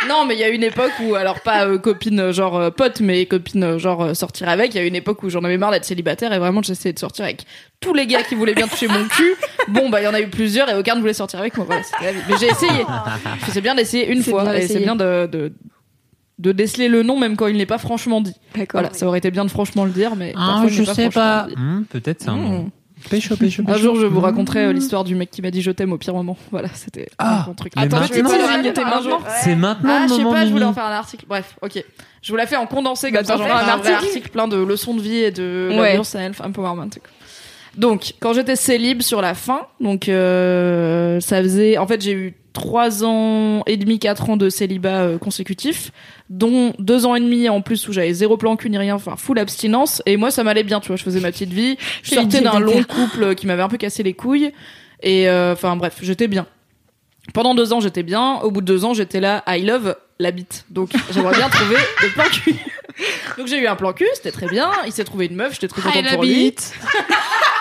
[0.08, 2.70] non, mais il y a une époque où, alors pas euh, copine euh, genre euh,
[2.70, 4.74] pote, mais copine genre euh, sortir avec.
[4.74, 6.98] Il y a une époque où j'en avais marre d'être célibataire et vraiment j'essayais de
[6.98, 7.44] sortir avec
[7.80, 9.34] tous les gars qui voulaient bien toucher mon cul.
[9.68, 11.66] Bon, bah il y en a eu plusieurs et aucun ne voulait sortir avec moi.
[11.66, 12.20] Voilà, c'était la vie.
[12.28, 12.84] Mais j'ai essayé.
[13.50, 14.84] C'est bien d'essayer une C'est fois bien et c'est d'essayer.
[14.84, 15.52] bien de, de
[16.40, 18.34] de déceler le nom même quand il n'est pas franchement dit.
[18.56, 18.80] D'accord.
[18.80, 20.86] Voilà, ça aurait été bien de franchement le dire, mais Ah, parfois, il je n'est
[20.86, 21.46] sais franchement pas.
[21.48, 21.54] dit.
[21.56, 22.70] Hmm, Peut-être c'est un nom.
[23.10, 24.24] Pécho, pécho, Un jour, je vous Mmh.
[24.24, 26.36] raconterai euh, l'histoire du mec qui m'a dit je t'aime au pire moment.
[26.50, 27.72] Voilà, c'était Ah, un bon truc.
[27.76, 29.18] Attends, je vais maintenant- pas le raconter maintenant.
[29.42, 31.24] C'est maintenant Ah, je sais pas, je voulais en faire un article.
[31.28, 31.84] Bref, ok.
[32.22, 34.30] Je vous la fais en condensé Bah, comme ça, j'en un article.
[34.30, 35.98] plein de leçons de vie et de Ouais.
[35.98, 36.04] ouais.
[36.04, 36.88] self empowerment.
[37.76, 42.34] Donc, quand j'étais célib sur la fin, donc euh, ça faisait, en fait, j'ai eu
[42.52, 45.90] trois ans et demi, quatre ans de célibat euh, consécutifs,
[46.30, 49.16] dont deux ans et demi en plus où j'avais zéro plan cul ni rien, enfin
[49.16, 50.02] full abstinence.
[50.06, 51.76] Et moi, ça m'allait bien, tu vois, je faisais ma petite vie.
[52.02, 54.52] Je sortais d'un long couple qui m'avait un peu cassé les couilles.
[55.02, 56.46] Et euh, enfin bref, j'étais bien.
[57.32, 58.36] Pendant deux ans, j'étais bien.
[58.42, 60.64] Au bout de deux ans, j'étais là, I love la bite.
[60.70, 62.54] Donc, j'aimerais bien trouver le plan cul.
[63.38, 64.70] Donc, j'ai eu un plan cul, c'était très bien.
[64.86, 66.54] Il s'est trouvé une meuf, j'étais très contente pour lui.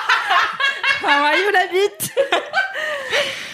[1.03, 2.13] You, la bite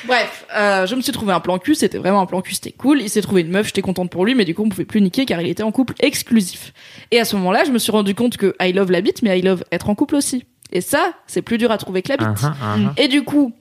[0.06, 2.72] Bref, euh, je me suis trouvé un plan cul, c'était vraiment un plan cul, c'était
[2.72, 3.02] cool.
[3.02, 5.02] Il s'est trouvé une meuf, j'étais contente pour lui, mais du coup, on pouvait plus
[5.02, 6.74] niquer car il était en couple exclusif.
[7.12, 9.38] Et à ce moment-là, je me suis rendu compte que I love la bite, mais
[9.38, 10.46] I love être en couple aussi.
[10.72, 12.44] Et ça, c'est plus dur à trouver que la bite.
[12.44, 12.76] Ah, ah.
[12.98, 13.54] Et du coup,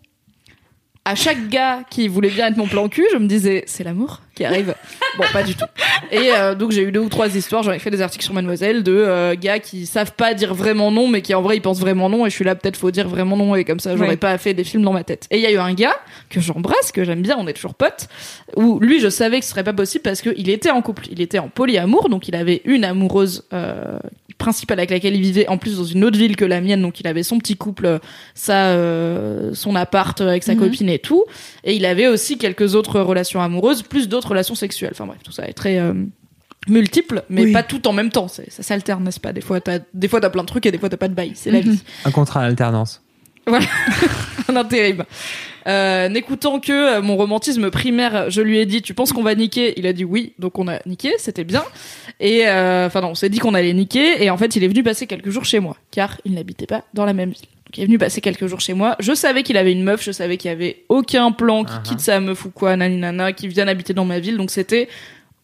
[1.05, 4.21] à chaque gars qui voulait bien être mon plan cul, je me disais c'est l'amour
[4.39, 4.75] qui arrive.
[5.19, 5.65] Bon, pas du tout.
[6.13, 7.63] Et euh, donc j'ai eu deux ou trois histoires.
[7.65, 10.91] J'en ai fait des articles sur Mademoiselle de euh, gars qui savent pas dire vraiment
[10.91, 12.25] non, mais qui en vrai ils pensent vraiment non.
[12.25, 14.17] Et je suis là peut-être faut dire vraiment non et comme ça j'aurais Ouais.
[14.17, 15.27] pas fait des films dans ma tête.
[15.31, 15.97] Et il y a eu un gars
[16.31, 18.09] que j'embrasse, que j'aime bien, on est toujours potes.
[18.57, 21.21] Où lui je savais que ce serait pas possible parce qu'il était en couple, il
[21.21, 23.99] était en polyamour, donc il avait une amoureuse euh,
[24.39, 27.01] principale avec laquelle il vivait en plus dans une autre ville que la mienne, donc
[27.01, 27.99] il avait son petit couple,
[28.35, 28.77] sa
[29.53, 31.25] son appart avec sa copine et tout.
[31.65, 34.91] Et il avait aussi quelques autres relations amoureuses, plus d'autres relations sexuelles.
[34.93, 35.93] Enfin bref, tout ça est très euh,
[36.69, 37.53] multiple, mais Oui.
[37.53, 38.29] pas tout en même temps.
[38.29, 39.33] Ça s'alterne, n'est-ce pas?
[39.33, 41.15] Des fois, t'as des fois t'as plein de trucs et des fois t'as pas de
[41.15, 41.33] bail.
[41.35, 41.81] C'est la vie.
[42.05, 43.03] Un contrat à alternance.
[44.49, 45.05] Un intérim.
[45.67, 49.35] Euh, N'écoutant que euh, mon romantisme primaire, je lui ai dit, tu penses qu'on va
[49.35, 49.75] niquer?
[49.79, 51.63] Il a dit oui, donc on a niqué, c'était bien.
[52.21, 54.23] Et euh, enfin non, on s'est dit qu'on allait niquer.
[54.23, 56.85] Et en fait, il est venu passer quelques jours chez moi, car il n'habitait pas
[56.95, 57.49] dans la même ville.
[57.77, 58.97] Il est venu passer quelques jours chez moi.
[58.99, 62.01] Je savais qu'il avait une meuf, je savais qu'il y avait aucun plan qui quitte
[62.01, 64.37] sa meuf ou quoi, naninana, qui vienne habiter dans ma ville.
[64.37, 64.89] Donc c'était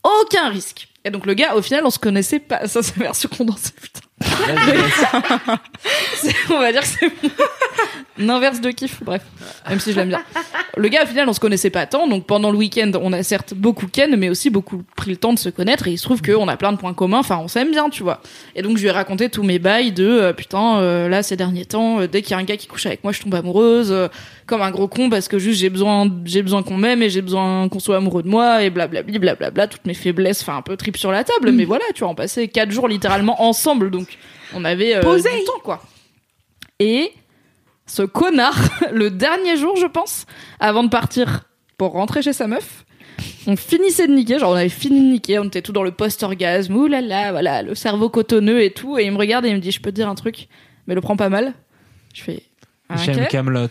[0.02, 0.88] aucun risque.
[1.04, 2.66] Et donc le gars, au final, on se connaissait pas.
[2.66, 4.00] Ça, c'est version condensée, putain.
[6.50, 7.08] On va dire que c'est
[8.18, 9.02] mon inverse de kiff.
[9.02, 9.22] Bref,
[9.68, 10.22] même si je l'aime bien.
[10.76, 12.08] Le gars, au final, on se connaissait pas tant.
[12.08, 15.32] Donc pendant le week-end, on a certes beaucoup ken, mais aussi beaucoup pris le temps
[15.32, 15.88] de se connaître.
[15.88, 17.18] Et il se trouve qu'on a plein de points communs.
[17.18, 18.20] Enfin, on s'aime bien, tu vois.
[18.56, 21.36] Et donc je lui ai raconté tous mes bails de euh, putain, euh, là ces
[21.36, 23.34] derniers temps, euh, dès qu'il y a un gars qui couche avec moi, je tombe
[23.34, 23.94] amoureuse.
[24.46, 27.22] comme un gros con parce que juste j'ai besoin j'ai besoin qu'on m'aime et j'ai
[27.22, 30.76] besoin qu'on soit amoureux de moi et blablabla blablabla toutes mes faiblesses enfin un peu
[30.76, 34.13] trip sur la table mais voilà tu vois on passait quatre jours littéralement ensemble donc
[34.54, 35.30] on avait euh, Posé.
[35.38, 35.82] du temps quoi
[36.78, 37.12] et
[37.86, 38.58] ce connard
[38.92, 40.26] le dernier jour je pense
[40.60, 41.44] avant de partir
[41.76, 42.84] pour rentrer chez sa meuf
[43.46, 45.92] on finissait de niquer, genre on avait fini de niquer, on était tout dans le
[45.92, 49.50] post-orgasme, ouh là là, voilà, le cerveau cotonneux et tout, et il me regarde et
[49.50, 50.48] il me dit, je peux te dire un truc,
[50.86, 51.52] mais le prends pas mal.
[52.14, 52.42] Je fais,
[52.88, 53.28] ah, J'aime ok.
[53.28, 53.68] Camelot.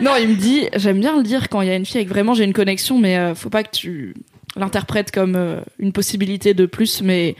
[0.00, 2.08] Non, il me dit, j'aime bien le dire quand il y a une fille avec
[2.08, 4.14] vraiment j'ai une connexion, mais euh, faut pas que tu
[4.56, 7.34] l'interprètes comme euh, une possibilité de plus, mais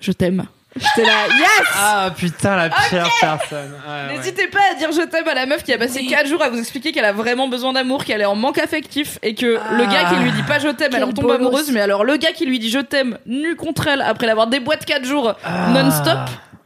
[0.00, 0.44] je t'aime.
[0.76, 3.72] J'étais là, yes Ah putain, la pire personne.
[3.88, 4.16] Ouais, ouais.
[4.16, 6.48] N'hésitez pas à dire je t'aime à la meuf qui a passé 4 jours à
[6.48, 9.84] vous expliquer qu'elle a vraiment besoin d'amour, qu'elle est en manque affectif et que le
[9.92, 12.30] gars qui lui dit pas je t'aime, elle en tombe amoureuse, mais alors le gars
[12.30, 15.70] qui lui dit je t'aime nu contre elle après l'avoir déboîté 4 jours Ah.
[15.74, 16.18] non-stop,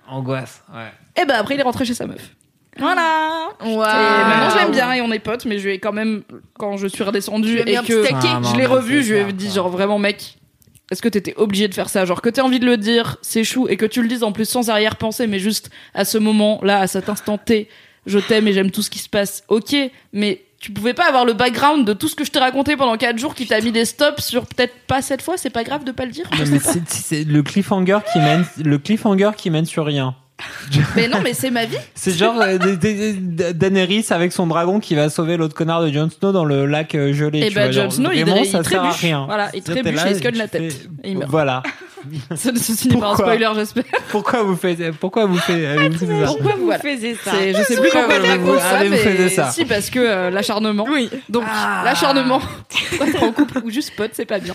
[0.07, 1.23] Angoisse, ouais.
[1.23, 2.21] et ben après il est rentré chez sa meuf.
[2.79, 3.49] Voilà.
[3.65, 3.79] Et Waouh.
[3.79, 6.23] maintenant je l'aime bien et on est potes, mais je lui ai quand même,
[6.59, 8.05] quand je suis redescendue et que.
[8.13, 10.39] Ah, je l'ai revu, je lui ai dit genre vraiment mec,
[10.91, 12.05] est-ce que t'étais obligé de faire ça?
[12.05, 14.33] Genre que t'aies envie de le dire, c'est chou, et que tu le dises en
[14.33, 17.69] plus sans arrière-pensée, mais juste à ce moment-là, à cet instant T,
[18.07, 19.45] je t'aime et j'aime tout ce qui se passe.
[19.49, 19.75] Ok,
[20.13, 22.97] mais tu pouvais pas avoir le background de tout ce que je t'ai raconté pendant
[22.97, 25.85] 4 jours qui t'a mis des stops sur peut-être pas cette fois, c'est pas grave
[25.85, 26.29] de pas le dire.
[26.89, 30.15] c'est le cliffhanger qui mène, le cliffhanger qui mène sur rien.
[30.97, 31.77] Mais non, mais c'est ma vie.
[31.95, 36.33] C'est genre euh, Daenerys avec son dragon qui va sauver l'autre connard de Jon Snow
[36.33, 37.41] dans le lac euh, gelé.
[37.41, 39.01] Et tu bah vois, Jon genre, Snow, il, vraiment, il ça sert à trébuche.
[39.01, 39.25] rien.
[39.27, 40.73] Voilà, il T'es trébuche là, et il se cogne la tête.
[40.73, 41.31] fais- Et il meurt.
[41.31, 41.63] Voilà.
[42.37, 43.85] Ça ne se finit par un spoiler, j'espère.
[44.11, 46.81] Pourquoi vous faites, pourquoi vous faites, euh, vous faites ça Pourquoi vous Voilà.
[46.83, 49.51] faisiez ça Je sais plus Pourquoi vous- raconte ça, vous mais faisiez ça.
[49.51, 50.87] si parce que euh, l'acharnement.
[50.91, 51.11] Oui.
[51.29, 51.45] Donc
[51.85, 52.41] l'acharnement,
[53.01, 54.55] être en couple ou juste pote, c'est pas bien.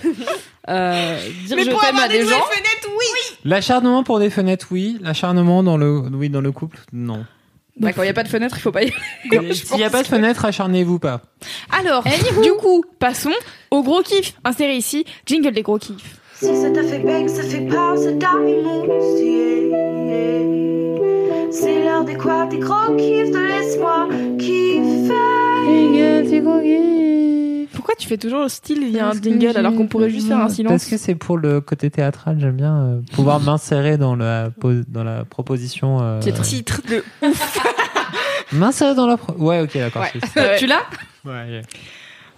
[0.69, 2.29] Euh, dire je t'aime à des gens.
[2.29, 3.37] fenêtres, oui.
[3.45, 4.97] L'acharnement pour des fenêtres, oui.
[5.01, 7.25] L'acharnement dans le, oui, dans le couple, non.
[7.77, 8.91] Bah, quand il y a pas de fenêtre, il faut pas y
[9.31, 9.53] aller.
[9.55, 11.21] S'il n'y a pas de fenêtre, acharnez-vous pas.
[11.71, 12.03] Alors,
[12.43, 13.31] du coup, passons
[13.71, 14.33] au gros kiff.
[14.43, 16.17] Inséré ici, jingle des gros kiffs.
[16.41, 18.31] Si ça t'a fait bec, ça fait pas, ça t'a.
[21.51, 25.13] C'est l'heure des quoi, des gros kiffs, de laisse-moi kiffer.
[27.73, 30.27] Pourquoi tu fais toujours le style il y a un jingle alors qu'on pourrait juste
[30.27, 33.97] faire un silence Parce que c'est pour le côté théâtral, j'aime bien euh, pouvoir m'insérer
[33.97, 34.49] dans la,
[34.87, 35.99] dans la proposition.
[36.01, 36.41] euh, Titre.
[36.43, 37.03] Titre de
[38.53, 39.17] M'insérer dans la.
[39.17, 40.03] pro- Ouais, ok, d'accord.
[40.03, 40.55] Ouais.
[40.57, 40.81] tu l'as?
[41.25, 41.61] Ouais,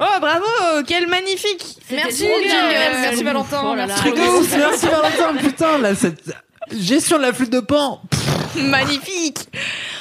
[0.03, 0.45] Oh bravo,
[0.87, 4.11] quel magnifique Merci trop bien, euh, merci le Valentin, là, merci là.
[4.11, 6.33] Truc de ouf, merci Valentin, putain, là, cette
[6.71, 8.01] gestion de la flûte de pan.
[8.55, 9.37] Magnifique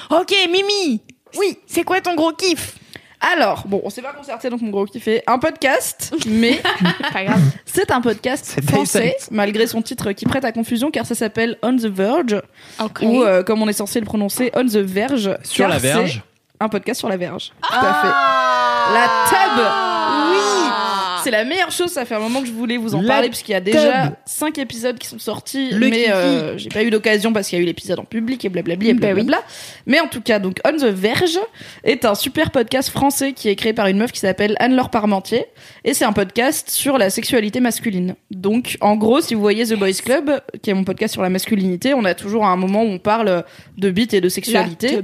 [0.08, 1.02] Ok, Mimi
[1.38, 2.76] Oui, c'est quoi ton gros kiff?
[3.20, 6.62] Alors, bon, on s'est pas concerté, donc mon gros kiff est un podcast, mais
[7.12, 7.42] Pas grave.
[7.66, 11.76] c'est un podcast français, malgré son titre qui prête à confusion, car ça s'appelle On
[11.76, 12.40] the Verge,
[13.02, 15.36] ou euh, comme on est censé le prononcer, On the Verge.
[15.42, 16.22] Sur car la verge.
[16.58, 17.52] Un podcast sur la verge.
[17.62, 18.94] Tout à fait.
[18.94, 19.89] La tub Oui
[21.24, 23.28] C'est la meilleure chose, ça fait un moment que je voulais vous en La parler,
[23.28, 24.12] puisqu'il y a déjà tub.
[24.26, 27.60] 5 épisodes qui sont sortis, Le mais euh, j'ai pas eu l'occasion parce qu'il y
[27.60, 29.14] a eu l'épisode en public et blablabli et Bah oui.
[29.24, 29.42] blablabla.
[29.86, 31.38] Mais en tout cas, donc On the Verge
[31.84, 35.46] est un super podcast français qui est créé par une meuf qui s'appelle Anne-Laure Parmentier,
[35.84, 38.14] et c'est un podcast sur la sexualité masculine.
[38.30, 41.30] Donc, en gros, si vous voyez The Boys Club, qui est mon podcast sur la
[41.30, 43.44] masculinité, on a toujours un moment où on parle
[43.78, 45.00] de bite et de sexualité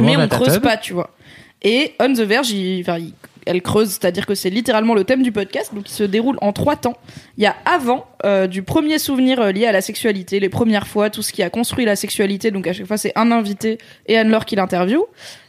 [0.00, 1.10] mais on creuse pas, tu vois.
[1.62, 3.12] Et On the Verge, il- enfin, il-
[3.46, 6.52] elle creuse, c'est-à-dire que c'est littéralement le thème du podcast, donc il se déroule en
[6.52, 6.96] trois temps.
[7.36, 10.86] Il y a avant euh, du premier souvenir euh, lié à la sexualité, les premières
[10.86, 13.78] fois, tout ce qui a construit la sexualité, donc à chaque fois c'est un invité
[14.06, 15.04] et Anne-Laure qui l'interview.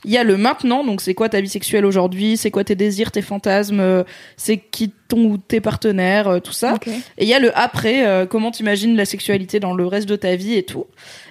[0.06, 2.76] Il y a le maintenant, donc c'est quoi ta vie sexuelle aujourd'hui, c'est quoi tes
[2.76, 4.04] désirs, tes fantasmes, euh,
[4.38, 6.76] c'est qui ton ou tes partenaires, euh, tout ça.
[7.18, 10.16] Et il y a le après, euh, comment t'imagines la sexualité dans le reste de
[10.16, 10.86] ta vie et tout.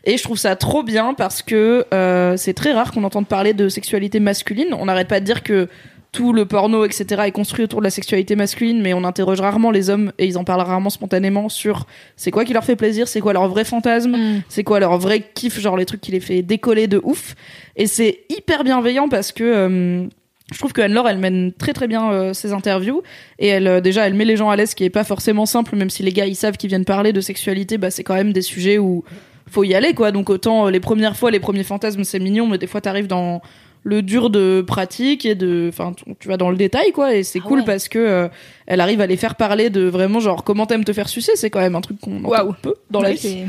[0.05, 3.55] Et je trouve ça trop bien parce que euh, c'est très rare qu'on entende parler
[3.55, 4.75] de sexualité masculine.
[4.79, 5.69] On n'arrête pas de dire que
[6.13, 9.71] tout le porno, etc., est construit autour de la sexualité masculine, mais on interroge rarement
[9.71, 11.87] les hommes et ils en parlent rarement spontanément sur
[12.17, 14.43] c'est quoi qui leur fait plaisir, c'est quoi leur vrai fantasme, Mm.
[14.49, 17.35] c'est quoi leur vrai kiff, genre les trucs qui les fait décoller de ouf.
[17.77, 20.05] Et c'est hyper bienveillant parce que euh,
[20.53, 23.03] je trouve que Anne-Laure, elle mène très très bien euh, ses interviews
[23.39, 25.47] et elle euh, déjà elle met les gens à l'aise, ce qui est pas forcément
[25.47, 28.15] simple, même si les gars ils savent qu'ils viennent parler de sexualité, bah c'est quand
[28.15, 29.03] même des sujets où
[29.51, 30.13] faut y aller quoi.
[30.13, 33.07] Donc autant euh, les premières fois, les premiers fantasmes c'est mignon, mais des fois t'arrives
[33.07, 33.41] dans
[33.85, 37.41] le dur de pratique et de, enfin tu- vas dans le détail quoi et c'est
[37.45, 37.64] Ah cool ouais.
[37.64, 38.28] parce que euh,
[38.66, 41.51] elle arrive à les faire parler de vraiment genre comment t'aimes te faire sucer, c'est
[41.51, 42.55] quand même un truc qu'on entend Waouh.
[42.62, 43.45] peu dans la vie.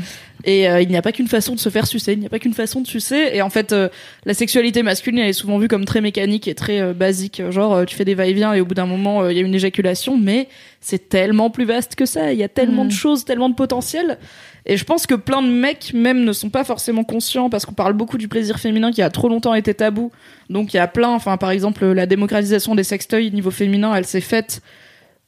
[0.46, 2.28] Et euh, il n'y a pas qu'une façon de se faire sucer, il n'y a
[2.28, 3.30] pas qu'une façon de sucer.
[3.32, 3.88] Et en fait, euh,
[4.26, 7.40] la sexualité masculine, elle est souvent vue comme très mécanique et très euh, basique.
[7.50, 9.42] Genre, euh, tu fais des va-et-vient et au bout d'un moment, euh, il y a
[9.46, 10.48] une éjaculation, mais
[10.80, 12.32] c'est tellement plus vaste que ça.
[12.34, 14.18] Il y a tellement de choses, tellement de potentiel.
[14.66, 17.74] Et je pense que plein de mecs, même, ne sont pas forcément conscients parce qu'on
[17.74, 20.10] parle beaucoup du plaisir féminin qui a trop longtemps été tabou.
[20.48, 24.06] Donc, il y a plein, enfin, par exemple, la démocratisation des sextoys niveau féminin, elle
[24.06, 24.62] s'est faite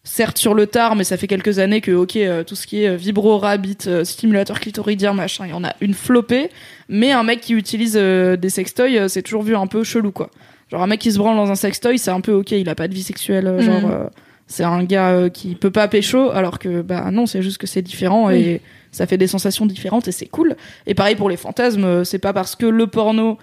[0.05, 2.85] certes sur le tard, mais ça fait quelques années que, ok, euh, tout ce qui
[2.85, 6.49] est euh, vibro, rabbit, euh, stimulateur clitoridien, machin, il y en a une flopée.
[6.89, 10.13] Mais un mec qui utilise euh, des sextoys, euh, c'est toujours vu un peu chelou,
[10.13, 10.31] quoi.
[10.71, 12.75] Genre un mec qui se branle dans un sextoy, c'est un peu ok, il a
[12.75, 14.07] pas de vie sexuelle, euh, genre euh,
[14.49, 17.69] c'est un gars euh, qui peut pas pécho, alors que bah non, c'est juste que
[17.69, 18.61] c'est différent et
[18.97, 20.57] ça fait des sensations différentes et c'est cool.
[20.87, 23.37] Et pareil pour les fantasmes, euh, c'est pas parce que le porno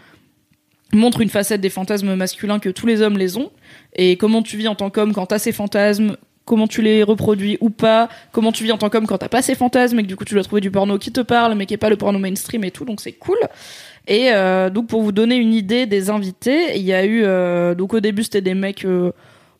[0.93, 3.51] montre une facette des fantasmes masculins que tous les hommes les ont.
[3.95, 7.59] Et comment tu vis en tant qu'homme quand t'as ces fantasmes, comment tu les reproduis
[7.61, 10.07] ou pas, comment tu vis en tant qu'homme quand t'as pas ces fantasmes et que
[10.07, 11.97] du coup tu dois trouver du porno qui te parle mais qui est pas le
[11.97, 13.37] porno mainstream et tout, donc c'est cool.
[14.07, 17.75] Et euh, donc pour vous donner une idée des invités, il y a eu euh,
[17.75, 18.87] donc au début c'était des mecs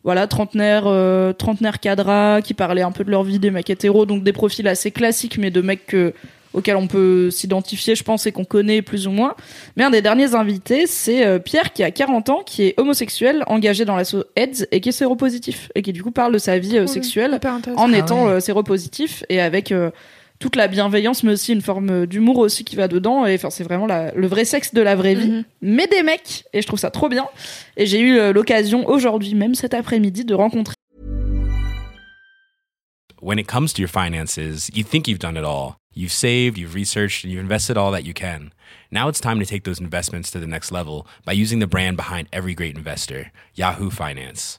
[0.04, 4.06] voilà trentenaires euh, trentenaires cadras qui parlaient un peu de leur vie des mecs hétéros
[4.06, 6.12] donc des profils assez classiques mais de mecs que-
[6.52, 9.34] auxquels on peut s'identifier je pense et qu'on connaît plus ou moins.
[9.76, 13.42] Mais un des derniers invités c'est euh, Pierre qui a 40 ans qui est homosexuel
[13.48, 16.58] engagé dans l'asso AIDS et qui est séropositif et qui du coup parle de sa
[16.58, 17.40] vie euh, sexuelle
[17.76, 18.30] en Ah étant ouais.
[18.34, 19.90] euh, séropositif et avec euh,
[20.44, 23.48] toute la bienveillance mais aussi une forme euh, d'humour aussi qui va dedans et enfin
[23.48, 25.44] c'est vraiment la- le vrai sexe de la vraie vie Mhm.
[25.62, 27.26] mais des mecs et je trouve ça trop bien
[27.78, 30.74] et j'ai eu euh, l'occasion aujourd'hui même cet après-midi de rencontrer
[33.22, 34.36] when it comes to your finances,
[34.74, 35.76] you think you've done it all.
[35.94, 38.50] You've saved, you've researched, and you've invested all that you can.
[38.90, 41.96] Now it's time to take those investments to the next level by using the brand
[41.96, 44.58] behind every great investor, Yahoo Finance.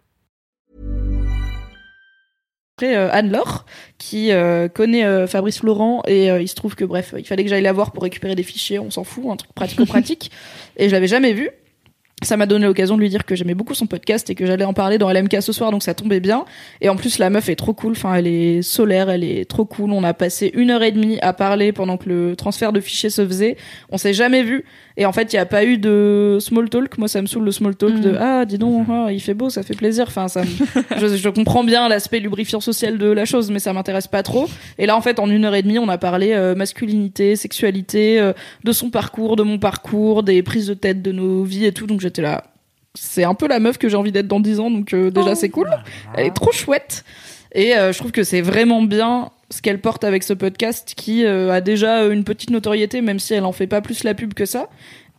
[2.83, 3.65] euh, Anne-Laure
[3.97, 7.49] qui euh, connaît euh, Fabrice Florent et il se trouve que bref il fallait que
[7.49, 10.31] j'aille la voir pour récupérer des fichiers on s'en fout un truc pratico-pratique
[10.77, 11.51] et je l'avais jamais vu
[12.23, 14.65] ça m'a donné l'occasion de lui dire que j'aimais beaucoup son podcast et que j'allais
[14.65, 16.45] en parler dans LMK ce soir, donc ça tombait bien.
[16.79, 17.93] Et en plus, la meuf est trop cool.
[17.93, 19.91] Enfin, elle est solaire, elle est trop cool.
[19.91, 23.09] On a passé une heure et demie à parler pendant que le transfert de fichiers
[23.09, 23.57] se faisait.
[23.89, 24.65] On s'est jamais vu.
[25.01, 26.95] Et en fait, il n'y a pas eu de small talk.
[26.99, 29.49] Moi, ça me saoule le small talk de ah, dis donc, ah, il fait beau,
[29.49, 30.05] ça fait plaisir.
[30.07, 30.47] Enfin, ça, me-
[30.99, 34.47] je, je comprends bien l'aspect lubrifiant social de la chose, mais ça m'intéresse pas trop.
[34.77, 38.19] Et là, en fait, en une heure et demie, on a parlé euh, masculinité, sexualité,
[38.19, 38.33] euh,
[38.63, 41.87] de son parcours, de mon parcours, des prises de tête de nos vies et tout.
[41.87, 42.43] Donc j'étais là.
[42.93, 45.33] C'est un peu la meuf que j'ai envie d'être dans 10 ans, donc euh, déjà
[45.33, 45.69] c'est cool.
[46.15, 47.03] Elle est trop chouette.
[47.55, 51.25] Et euh, je trouve que c'est vraiment bien ce qu'elle porte avec ce podcast qui
[51.25, 54.33] euh, a déjà une petite notoriété, même si elle en fait pas plus la pub
[54.33, 54.69] que ça.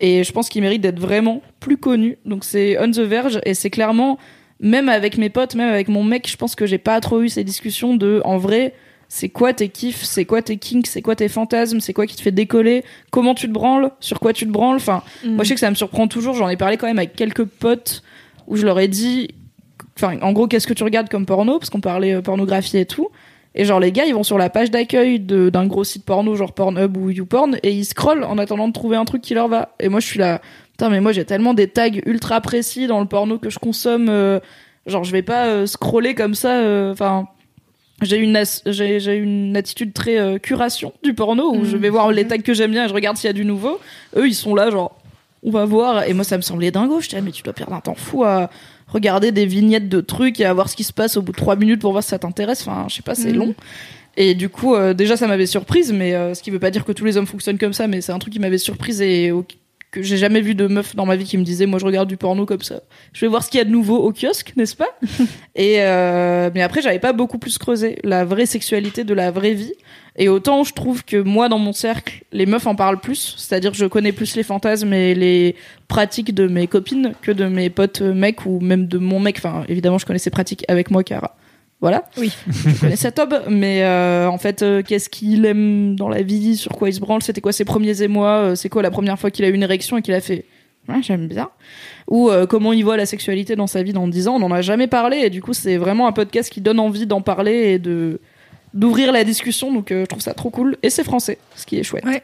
[0.01, 2.19] Et je pense qu'il mérite d'être vraiment plus connu.
[2.25, 4.19] Donc c'est On the Verge et c'est clairement,
[4.59, 7.29] même avec mes potes, même avec mon mec, je pense que j'ai pas trop eu
[7.29, 8.75] ces discussions de, en vrai,
[9.09, 12.17] c'est quoi tes kiffs, c'est quoi tes kinks, c'est quoi tes fantasmes, c'est quoi qui
[12.17, 14.77] te fait décoller, comment tu te branles, sur quoi tu te branles.
[14.77, 16.35] Enfin, moi je sais que ça me surprend toujours.
[16.35, 18.03] J'en ai parlé quand même avec quelques potes
[18.47, 19.29] où je leur ai dit,
[19.97, 21.59] enfin, en gros, qu'est-ce que tu regardes comme porno?
[21.59, 23.11] Parce qu'on parlait euh, pornographie et tout.
[23.55, 26.53] Et genre les gars, ils vont sur la page d'accueil d'un gros site porno, genre
[26.53, 29.75] Pornhub ou YouPorn, et ils scrollent en attendant de trouver un truc qui leur va.
[29.79, 30.41] Et moi, je suis là,
[30.73, 34.09] putain, mais moi j'ai tellement des tags ultra précis dans le porno que je consomme.
[34.09, 34.41] euh,
[34.87, 36.61] genre, je vais pas euh, scroller comme ça.
[36.61, 37.29] euh, Enfin,
[38.01, 42.39] j'ai une j'ai une attitude très curation du porno où je vais voir les tags
[42.39, 43.79] que j'aime bien et je regarde s'il y a du nouveau.
[44.17, 44.97] Eux, ils sont là, genre,
[45.45, 46.05] on va voir.
[46.09, 47.01] Et moi, ça me semblait dingo.
[47.01, 48.51] Je disais, mais tu dois perdre un temps fou à
[48.93, 51.37] regarder des vignettes de trucs et à voir ce qui se passe au bout de
[51.37, 52.63] trois minutes pour voir si ça t'intéresse.
[52.67, 53.39] Enfin, je sais pas, c'est Mhm.
[53.39, 53.55] long.
[54.17, 56.85] Et du coup, euh, déjà, ça m'avait surprise, mais euh, ce qui veut pas dire
[56.85, 59.31] que tous les hommes fonctionnent comme ça, mais c'est un truc qui m'avait surprise et
[59.33, 59.45] au-
[59.91, 62.09] que j'ai jamais vu de meuf dans ma vie qui me disait, moi, je regarde
[62.09, 62.81] du porno comme ça.
[63.13, 64.89] Je vais voir ce qu'il y a de nouveau au kiosque, n'est-ce pas?
[65.55, 69.53] Et euh, mais après, j'avais pas beaucoup plus creusé la vraie sexualité de la vraie
[69.55, 69.73] vie.
[70.17, 73.35] Et autant je trouve que moi, dans mon cercle, les meufs en parlent plus.
[73.39, 75.57] C'est-à-dire, je connais plus les fantasmes et les
[75.89, 79.37] pratiques de mes copines que de mes potes euh, mecs ou même de mon mec.
[79.39, 81.35] Enfin, évidemment, je connais ces pratiques avec moi car
[81.83, 82.05] voilà.
[82.17, 82.33] Oui.
[82.49, 86.57] je connais cet homme, mais euh, en fait, euh, qu'est-ce qu'il aime dans la vie,
[86.57, 89.19] sur quoi il se branle, c'était quoi ses premiers émois, euh, c'est quoi la première
[89.19, 90.45] fois qu'il a eu une érection et qu'il a fait?
[90.89, 91.51] Ouais, j'aime bien.
[92.09, 94.53] Ou euh, comment il voit la sexualité dans sa vie dans 10 ans, on n'en
[94.53, 97.73] a jamais parlé et du coup c'est vraiment un podcast qui donne envie d'en parler
[97.73, 98.21] et de
[98.75, 101.79] d'ouvrir la discussion donc euh, je trouve ça trop cool et c'est français ce qui
[101.79, 102.23] est chouette Ouais.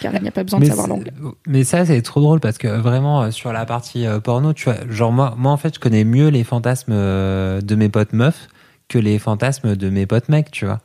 [0.00, 1.12] car il n'y a pas besoin de mais, savoir c'est- l'anglais
[1.46, 4.64] mais ça, c'est trop drôle parce que vraiment, euh, sur la partie euh, porno, tu
[4.64, 8.12] vois, genre moi, moi, en fait, je connais mieux les fantasmes euh, de mes potes
[8.12, 8.48] meufs
[8.88, 10.80] que les fantasmes de mes potes mecs, tu vois.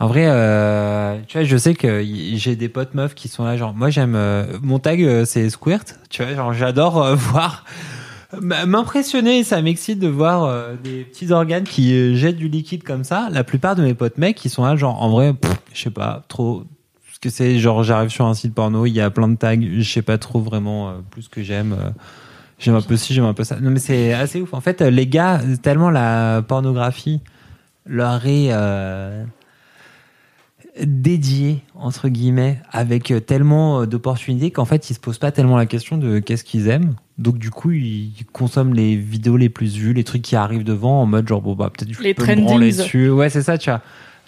[0.00, 3.56] En vrai, euh, tu vois, je sais que j'ai des potes meufs qui sont là,
[3.56, 4.14] genre, moi, j'aime.
[4.14, 7.64] euh, mon tag, euh, c'est squirt, tu vois, genre, j'adore euh, voir.
[8.40, 13.02] M'impressionner, ça m'excite de voir euh, des petits organes qui euh, jettent du liquide comme
[13.02, 13.28] ça.
[13.30, 15.34] La plupart de mes potes mecs, ils sont là, genre, en vrai,
[15.72, 16.64] je sais pas, trop,
[17.10, 17.58] ce que c'est.
[17.58, 20.18] Genre j'arrive sur un site porno il y a plein de tags je sais pas
[20.18, 21.76] trop vraiment euh, plus que j'aime
[22.58, 23.58] j'aime un peu ci j'aime un peu ça.
[23.60, 24.52] Non mais c'est assez ouf.
[24.52, 27.20] En fait les gars tellement la pornographie
[27.86, 28.52] leur est
[30.84, 35.56] dédiée entre guillemets avec euh, tellement euh, d'opportunités qu'en fait ils se posent pas tellement
[35.56, 39.76] la question de qu'est-ce qu'ils aiment donc du coup ils consomment les vidéos les plus
[39.76, 42.22] vues les trucs qui arrivent devant en mode genre bon bah peut-être je Les peux
[42.26, 43.80] me branler dessus ouais c'est ça tu vois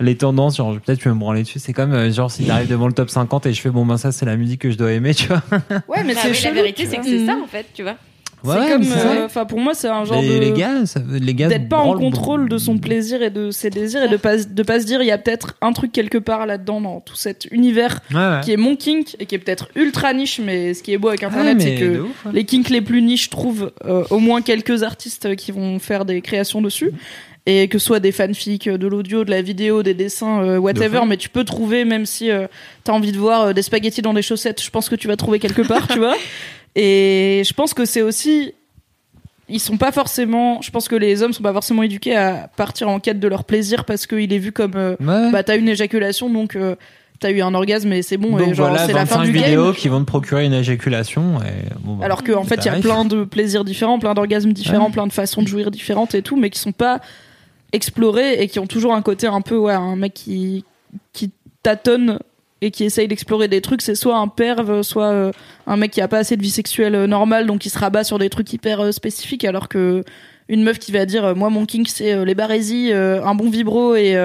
[0.03, 1.59] les tendances, genre peut-être je vais me branler dessus.
[1.59, 3.99] C'est comme euh, genre s'il arrive devant le top 50 et je fais bon ben
[3.99, 5.43] ça c'est la musique que je dois aimer, tu vois.
[5.89, 7.43] ouais mais Bah c'est oui, la vérité, c'est que c'est ça Mhm.
[7.43, 7.97] en fait, tu vois.
[8.45, 10.87] Ouais, c'est ouais, comme euh, enfin pour moi c'est un genre les, de les gars,
[10.87, 14.09] ça- les gars d'être pas en contrôle de son plaisir et de ses désirs et
[14.09, 16.81] de pas de pas se dire il y a peut-être un truc quelque part là-dedans
[16.81, 20.41] dans tout cet univers Ouais, qui est mon kink et qui est peut-être ultra niche
[20.45, 22.31] mais ce qui est beau avec internet c'est que ouf, hein.
[22.33, 26.21] les kinks les plus niches trouvent euh, au moins quelques artistes qui vont faire des
[26.21, 26.93] créations dessus.
[27.47, 31.01] Et que ce soit des fanfics, de l'audio, de la vidéo, des dessins, euh, whatever,
[31.09, 32.47] mais tu peux trouver même si euh,
[32.85, 35.17] t'as envie de voir euh, des spaghettis dans des chaussettes, je pense que tu vas
[35.17, 36.15] trouver quelque part, tu vois.
[36.77, 38.55] Et je pense que c'est aussi
[39.49, 42.89] ils sont pas forcément je pense que les hommes sont pas forcément éduqués à partir
[42.89, 45.69] en quête de leur plaisir parce qu'il est vu comme euh, Ouais, bah t'as une
[45.69, 46.77] éjaculation donc euh,
[47.19, 49.25] t'as eu un orgasme et c'est bon Donc et genre voilà, c'est la fin 25
[49.25, 51.41] du vidéos game qui vont te procurer une éjaculation.
[51.43, 54.53] Et, bon, bah, alors qu'en fait il y a plein de plaisirs différents plein d'orgasmes
[54.53, 54.93] différents Ouais.
[54.93, 57.01] plein de façons de jouir différentes et tout mais qui sont pas
[57.73, 60.65] explorés et qui ont toujours un côté un peu ouais un mec qui
[61.13, 61.33] qui
[61.63, 62.21] tâtonne
[62.63, 65.33] et qui essaye d'explorer des trucs c'est soit un perve soit euh,
[65.67, 68.05] un mec qui a pas assez de vie sexuelle euh, normale donc qui se rabat
[68.05, 70.05] sur des trucs hyper euh, spécifiques alors que
[70.49, 74.17] une meuf qui va dire moi mon kink c'est les barésies un bon vibro et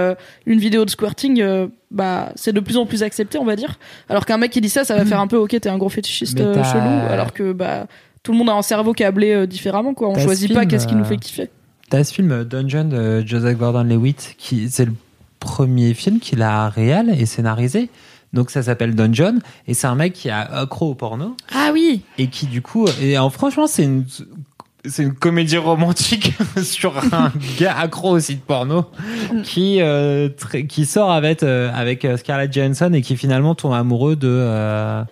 [0.47, 3.77] une vidéo de squirting bah c'est de plus en plus accepté on va dire.
[4.09, 5.89] Alors qu'un mec qui dit ça ça va faire un peu ok t'es un gros
[5.89, 7.85] fétichiste chelou alors que bah
[8.23, 10.09] tout le monde a un cerveau câblé différemment quoi.
[10.09, 11.51] On choisit pas qu'est-ce qui nous fait kiffer.
[11.91, 14.93] T'as ce film Dungeon de Joseph Gordon-Levitt qui c'est le
[15.39, 17.89] premier film qu'il a réel et scénarisé.
[18.35, 21.35] Donc ça s'appelle Dungeon et c'est un mec qui a accro au porno.
[21.53, 22.01] Ah oui.
[22.17, 24.05] Et qui du coup et en franchement c'est une
[24.83, 26.33] c'est une comédie romantique
[26.63, 28.85] sur un gars accro au site porno
[29.43, 30.29] qui euh,
[30.67, 35.03] qui sort avec euh, avec euh, Scarlett Johansson et qui finalement tombe amoureux de euh,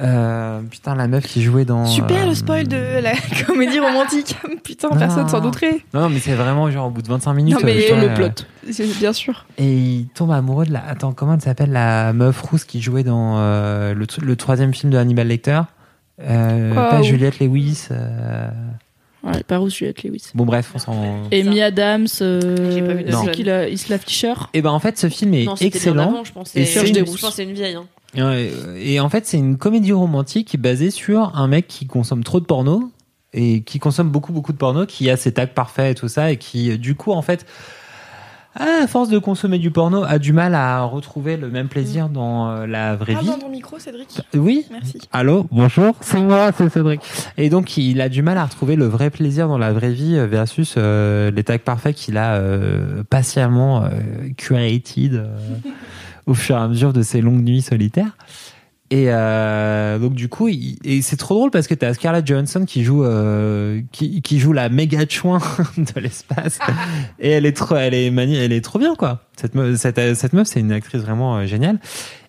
[0.00, 3.12] euh, putain la meuf qui jouait dans Super euh, le spoil de la
[3.46, 4.36] comédie romantique.
[4.64, 4.96] Putain, Non.
[4.98, 5.78] personne s'en douterait.
[5.92, 8.00] non non, mais c'est vraiment genre au bout de 25 minutes Non, mais euh, putain,
[8.00, 9.46] le euh, plot C'est bien sûr.
[9.58, 13.04] et il tombe amoureux de la attends comment elle s'appelle la meuf rousse qui jouait
[13.04, 15.60] dans euh, le, tr- le troisième film de Hannibal Lecter?
[16.22, 18.48] Euh, pas Juliette Lewis euh,
[19.24, 20.94] ouais pas rouge Juliette Lewis bon bref on s'en
[21.32, 23.26] Amy Adams euh, c'est Non.
[23.26, 24.34] qui la Isla Fisher?
[24.52, 26.02] Et ben en fait ce film est Non, excellent.
[26.10, 26.54] avant, je pense.
[26.54, 27.74] Et c'est je une- pense que c'est une vieille.
[27.74, 27.86] hein.
[28.16, 32.46] Et en fait c'est une comédie romantique basée sur un mec qui consomme trop de
[32.46, 32.90] porno
[33.32, 36.30] et qui consomme beaucoup beaucoup de porno, qui a ses tags parfaits et tout ça
[36.30, 37.46] et qui du coup en fait
[38.56, 42.08] ah, à force de consommer du porno, a du mal à retrouver le même plaisir
[42.08, 43.26] dans euh, la vraie vie.
[43.26, 44.20] dans ton micro, Cédric?
[44.32, 44.64] Oui.
[44.70, 45.00] Merci.
[45.10, 47.00] Allô, bonjour, c'est moi, c'est Cédric.
[47.36, 50.16] Et donc, il a du mal à retrouver le vrai plaisir dans la vraie vie
[50.16, 53.88] euh, versus euh, les tags parfaits qu'il a euh, patiemment euh,
[54.36, 55.36] curated euh,
[56.26, 58.16] au fur et à mesure de ses longues nuits solitaires.
[58.90, 62.84] Et euh, donc du coup, et c'est trop drôle parce que t'as Scarlett Johansson qui
[62.84, 65.38] joue euh, qui, joue la méga chouin
[65.78, 66.58] de l'espace
[67.18, 69.22] et elle est trop elle est elle est trop bien quoi.
[69.36, 71.80] Cette meuf, cette, cette meuf c'est une actrice vraiment euh, géniale.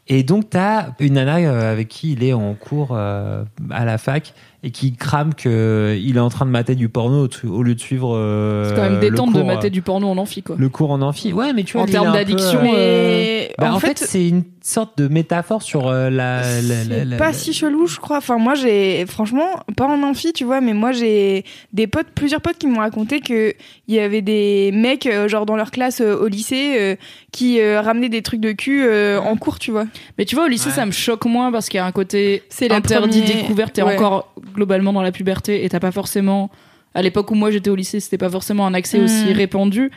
[0.08, 1.36] Et donc t'as une nana
[1.70, 4.34] avec qui il est en cours à la fac
[4.66, 7.76] et qui crame que il est en train de mater du porno au, au lieu
[7.76, 10.56] de suivre euh, C'est quand même détente de mater euh, du porno en amphi, quoi.
[10.58, 11.32] le cours en amphi.
[11.34, 14.00] Ouais, mais tu vois, En termes un peu, d'addiction, euh, Mais bah, en, en fait,
[14.00, 17.34] fait, c'est une sorte de métaphore sur euh, la, la, la- c'est la- pas la-
[17.34, 18.18] si chelou, je crois.
[18.18, 19.48] Enfin, moi, j'ai, franchement,
[19.78, 23.20] pas en amphi, tu vois, mais moi, j'ai des potes, plusieurs potes qui m'ont raconté
[23.20, 23.54] que
[23.88, 26.96] il y avait des mecs, euh, genre dans leur classe euh, au lycée, euh,
[27.32, 29.86] qui euh, ramenaient des trucs de cul euh, en cours, tu vois.
[30.18, 30.76] Mais tu vois, au lycée, Ouais.
[30.76, 33.74] ça me choque moins parce qu'il y a un côté C'est interdit, première- découverte.
[33.74, 33.96] T'es ouais.
[33.96, 36.50] encore globalement dans la puberté et t'as pas forcément.
[36.96, 39.92] À l'époque où moi j'étais au lycée, c'était pas forcément un accès aussi répandu.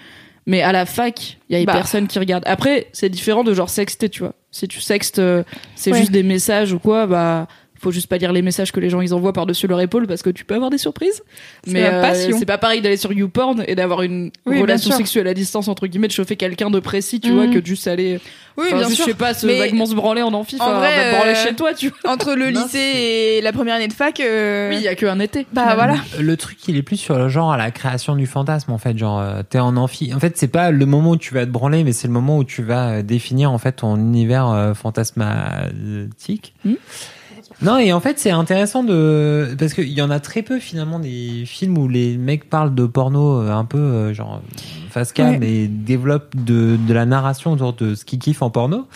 [0.47, 1.75] Mais à la fac, il y a Bah.
[1.75, 2.43] personne qui regarde.
[2.47, 4.33] Après, c'est différent de genre sexter, tu vois.
[4.59, 5.45] Si tu sextes, euh,
[5.77, 5.99] c'est Ouais.
[6.01, 7.47] juste des messages ou quoi, bah.
[7.81, 10.23] Faut juste pas lire les messages que les gens ils envoient par-dessus leur épaule parce
[10.23, 11.23] que tu peux avoir des surprises.
[11.65, 12.37] C'est Mais euh, passion.
[12.39, 15.87] c'est pas pareil d'aller sur YouPorn et d'avoir une Oui, relation sexuelle à distance entre
[15.87, 17.35] guillemets, de chauffer quelqu'un de précis, tu Mm.
[17.35, 18.21] vois, que de juste aller
[18.57, 19.05] Oui, bien juste, sûr.
[19.07, 21.31] je sais pas, se Mais vaguement se branler en amphi, en enfin, vrai, te branler
[21.33, 22.13] euh, chez toi, tu vois.
[22.13, 24.95] Entre le Non, lycée et la première année de fac, euh, Oui, il y a
[24.97, 25.47] que un été.
[25.53, 25.95] bah voilà.
[26.19, 28.99] Le truc, il est plus sur le genre à la création du fantasme, en fait.
[28.99, 30.13] Genre, euh, t'es en amphi.
[30.13, 32.39] En fait, c'est pas le moment où tu vas te branler, mais c'est le moment
[32.39, 36.55] où tu vas euh, définir, en fait, ton univers euh, fantasmatique.
[36.65, 36.75] Hmm.
[37.61, 41.01] Non, et en fait, c'est intéressant de, parce qu'il y en a très peu, finalement,
[41.01, 44.41] des films où les mecs parlent de porno euh, un peu, euh, genre,
[44.91, 45.49] face cam Ouais.
[45.49, 48.87] et développent de, de la narration autour de ce qu'ils kiffent en porno.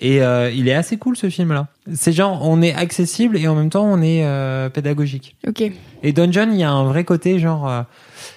[0.00, 1.68] Et euh, il est assez cool, ce film-là.
[1.94, 5.36] C'est genre, on est accessible et en même temps, on est euh, pédagogique.
[5.46, 5.62] Ok.
[6.02, 7.68] Et Dungeon, il y a un vrai côté genre.
[7.68, 7.82] euh,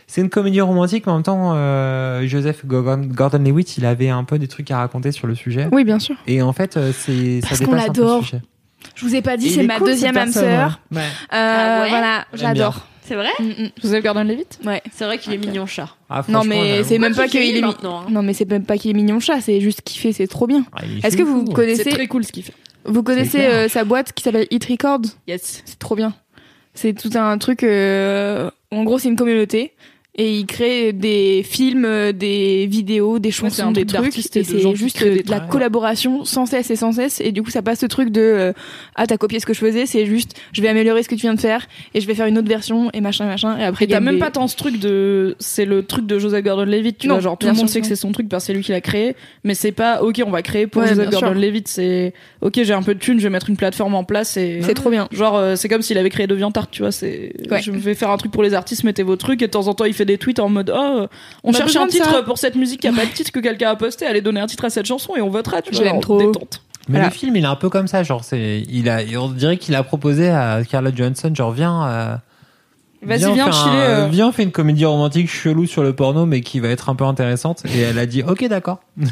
[0.05, 4.23] c'est une comédie romantique, mais en même temps, euh, Joseph Gordon- Gordon-Levitt, il avait un
[4.25, 5.67] peu des trucs à raconter sur le sujet.
[5.71, 6.15] Oui, bien sûr.
[6.27, 8.23] Et en fait, c'est ça Parce qu'on dépasse un peu le l'adore.
[8.93, 10.79] Je vous ai pas dit, c'est est ma cool, deuxième âme sœur.
[10.91, 10.97] ouais.
[10.97, 11.03] Ouais.
[11.03, 12.87] Euh, Ah ouais voilà, j'adore.
[13.07, 13.69] C'est vrai Mm, mm.
[13.83, 14.81] Joseph Gordon-Levitt Ouais.
[14.91, 15.89] C'est vrai qu'il est mignon chat.
[16.09, 18.65] Ah, Non mais c'est même pas qu'il est mi- maintenant, hein non mais c'est même
[18.65, 20.65] pas qu'il est mignon chat, c'est juste qu'il fait, c'est trop bien.
[20.73, 21.45] Ah, Est-ce que vous chou.
[21.49, 22.53] C'est connaissez très cool ce qu'il fait.
[22.85, 25.01] vous connaissez euh, sa boîte qui s'appelle Hit Records?
[25.27, 25.61] Yes.
[25.65, 26.13] C'est trop bien.
[26.73, 27.61] C'est tout un truc.
[27.63, 29.73] euh, En gros, c'est une communauté.
[30.17, 34.17] Et il crée des films, des vidéos, des chansons, des truc trucs.
[34.37, 37.19] et c'est juste de la collaboration sans cesse et sans cesse.
[37.19, 38.53] Et du coup, ça passe ce truc de euh,
[38.95, 41.21] Ah, t'as copié ce que je faisais, c'est juste je vais améliorer ce que tu
[41.21, 43.57] viens de faire et je vais faire une autre version et machin, machin.
[43.59, 45.35] Et après, t'as même des- pas tant ce truc de.
[45.39, 47.21] C'est le truc de Joseph Gordon-Levitt, tu Non, vois.
[47.21, 48.79] Genre, tout le monde sait que c'est son truc parce que c'est lui qui l'a
[48.81, 49.15] créé.
[49.43, 51.09] Mais c'est pas, ok, on va créer pour Ouais, Joseph.
[51.09, 51.67] Gordon-Levitt.
[51.67, 54.59] C'est, ok, j'ai un peu de thunes, je vais mettre une plateforme en place et.
[54.61, 55.09] C'est trop bien.
[55.11, 56.93] Genre, euh, c'est comme s'il avait créé DeviantArt, tu vois.
[56.93, 57.61] C'est, Ouais.
[57.61, 59.41] je vais faire un truc pour les artistes, mettez vos trucs.
[59.41, 61.07] Et de temps en temps, il fait des tweets en mode, oh, euh,
[61.43, 62.23] on, On a cherche un titre ça.
[62.23, 64.05] pour cette musique qui a pas de titre que quelqu'un a posté.
[64.05, 65.99] Allez donner un titre à cette chanson et on votera, tu Je vois.
[65.99, 66.17] trop.
[66.19, 66.61] Détente.
[66.87, 67.05] Mais Voilà.
[67.07, 69.73] le film, il est un peu comme ça, genre c'est, il a, on dirait qu'il
[69.75, 72.21] a proposé à Scarlett Johansson, genre viens.
[73.03, 74.07] Euh, Vas-y, viens chiller, un- euh.
[74.09, 76.95] Viens, on fait une comédie romantique chelou sur le porno, mais qui va être un
[76.95, 77.63] peu intéressante.
[77.75, 78.79] Et elle a dit, ok, d'accord.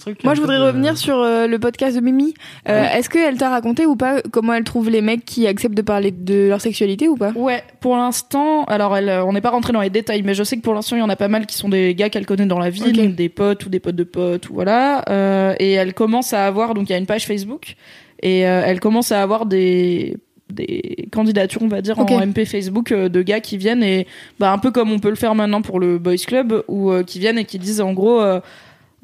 [0.00, 0.22] Truc.
[0.22, 2.34] Moi, je voudrais de- revenir sur euh, le podcast de Mimi.
[2.68, 5.82] Euh, Est-ce qu'elle t'a raconté ou pas comment elle trouve les mecs qui acceptent de
[5.82, 7.30] parler de leur sexualité ou pas?
[7.34, 10.42] Ouais, pour l'instant, alors elle, euh, on n'est pas rentré dans les détails, mais je
[10.44, 12.26] sais que pour l'instant, il y en a pas mal qui sont des gars qu'elle
[12.26, 13.14] connaît dans la ville, Ok.
[13.14, 15.02] des potes ou des potes de potes, ou voilà.
[15.08, 17.76] Euh, et elle commence à avoir, donc il y a une page Facebook,
[18.22, 20.16] et euh, elle commence à avoir des
[20.52, 24.06] des candidatures, on va dire, en MP Facebook euh, de gars qui viennent et
[24.38, 27.02] bah un peu comme on peut le faire maintenant pour le Boys Club, ou euh,
[27.02, 28.20] qui viennent et qui disent en gros.
[28.20, 28.40] euh,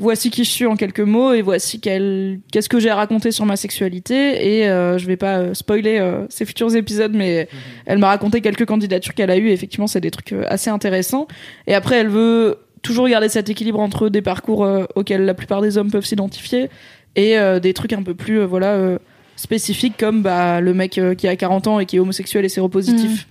[0.00, 3.32] Voici qui je suis en quelques mots et voici quel- qu'est-ce que j'ai à raconter
[3.32, 7.48] sur ma sexualité et euh, je vais pas euh, spoiler euh, ces futurs épisodes mais
[7.84, 10.70] elle m'a raconté quelques candidatures qu'elle a eues et effectivement c'est des trucs euh, assez
[10.70, 11.26] intéressants
[11.66, 15.62] et après elle veut toujours garder cet équilibre entre des parcours euh, auxquels la plupart
[15.62, 16.68] des hommes peuvent s'identifier
[17.16, 18.98] et euh, des trucs un peu plus euh, voilà euh,
[19.38, 22.48] spécifiques comme bah le mec euh, qui a 40 ans et qui est homosexuel et
[22.50, 23.26] séropositif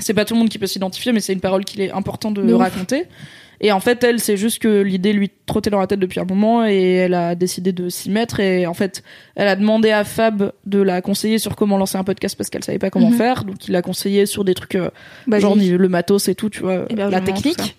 [0.00, 2.30] c'est pas tout le monde qui peut s'identifier mais c'est une parole qu'il est important
[2.30, 2.60] de, De ouf.
[2.60, 3.04] raconter
[3.60, 6.24] et en fait, elle, c'est juste que l'idée lui trottait dans la tête depuis un
[6.24, 8.38] moment et elle a décidé de s'y mettre.
[8.38, 9.02] Et en fait,
[9.34, 12.62] elle a demandé à Fab de la conseiller sur comment lancer un podcast parce qu'elle
[12.62, 13.16] savait pas comment Mhm.
[13.16, 13.42] faire.
[13.42, 14.90] Donc, il l'a conseillé sur des trucs euh,
[15.40, 17.76] genre le matos et tout, tu vois, la technique.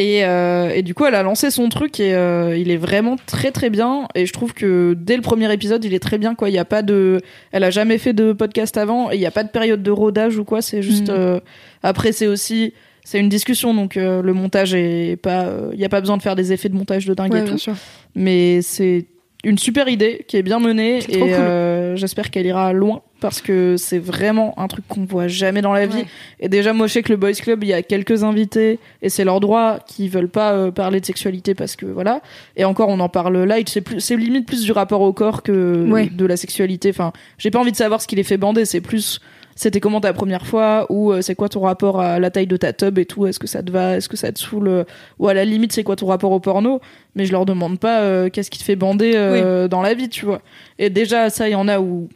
[0.00, 3.16] Et, euh, et du coup, elle a lancé son truc et euh, il est vraiment
[3.26, 4.06] très très bien.
[4.14, 6.36] Et je trouve que dès le premier épisode, il est très bien.
[6.36, 7.20] Quoi, il y a pas de,
[7.50, 9.90] elle a jamais fait de podcast avant et il y a pas de période de
[9.90, 10.62] rodage ou quoi.
[10.62, 11.08] C'est juste.
[11.08, 11.16] Mhm.
[11.18, 11.40] euh,
[11.82, 15.88] Après, c'est aussi c'est une discussion, donc euh, le montage est pas, il y a
[15.88, 17.56] pas besoin de faire des effets de montage de dingue Ouais, et tout.
[17.58, 17.74] sûr.
[18.14, 19.06] Mais c'est
[19.44, 21.28] une super idée qui est bien menée et cool.
[21.30, 25.72] euh, j'espère qu'elle ira loin parce que c'est vraiment un truc qu'on voit jamais dans
[25.72, 25.98] la vie.
[25.98, 26.06] Ouais.
[26.40, 29.08] Et déjà, moi, je sais que le Boys Club, il y a quelques invités et
[29.08, 32.20] c'est leur droit qui veulent pas euh, parler de sexualité parce que voilà.
[32.56, 33.68] Et encore, on en parle light.
[33.68, 36.08] C'est plus, c'est limite plus du rapport au corps que Ouais.
[36.12, 36.90] de la sexualité.
[36.90, 38.64] Enfin, j'ai pas envie de savoir ce qui les fait bander.
[38.64, 39.20] C'est plus,
[39.58, 42.56] c'était comment ta première fois ou euh, c'est quoi ton rapport à la taille de
[42.56, 43.26] ta tub et tout.
[43.26, 44.84] Est-ce que ça te va Est-ce que ça te saoule euh,
[45.18, 46.80] Ou à la limite, c'est quoi ton rapport au porno?
[47.16, 50.08] Mais je leur demande pas euh, qu'est-ce qui te fait bander euh, dans la vie,
[50.08, 50.42] tu vois.
[50.78, 52.08] Et déjà, ça, il y en a où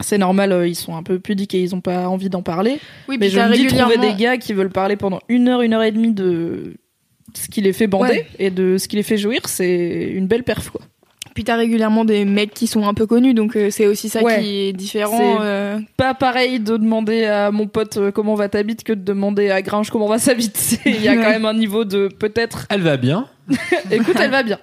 [0.00, 2.78] c'est normal, euh, ils sont un peu pudiques et ils ont pas envie d'en parler.
[3.08, 5.74] Oui, Mais je me dis trouver des gars qui veulent parler pendant une heure, une
[5.74, 6.74] heure et demie de
[7.34, 8.26] ce qui les fait bander Ouais.
[8.38, 10.82] et de ce qui les fait jouir, c'est une belle perf, quoi.
[11.34, 14.22] Puis t'as régulièrement des mecs qui sont un peu connus, donc euh, c'est aussi ça
[14.22, 14.40] Ouais.
[14.40, 15.16] qui est différent.
[15.16, 15.78] C'est- euh.
[15.96, 19.50] Pas pareil de demander à mon pote euh, comment va ta bite que de demander
[19.50, 20.78] à Gringe comment va sa bite.
[20.86, 22.66] Il y a quand même un niveau de peut-être.
[22.68, 23.26] Elle va bien.
[23.90, 24.58] Écoute, elle va bien.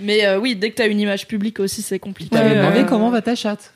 [0.00, 2.30] Mais euh, oui, dès que t'as une image publique aussi, c'est compliqué.
[2.30, 3.72] T'avais Euh, demandé comment va ta chatte?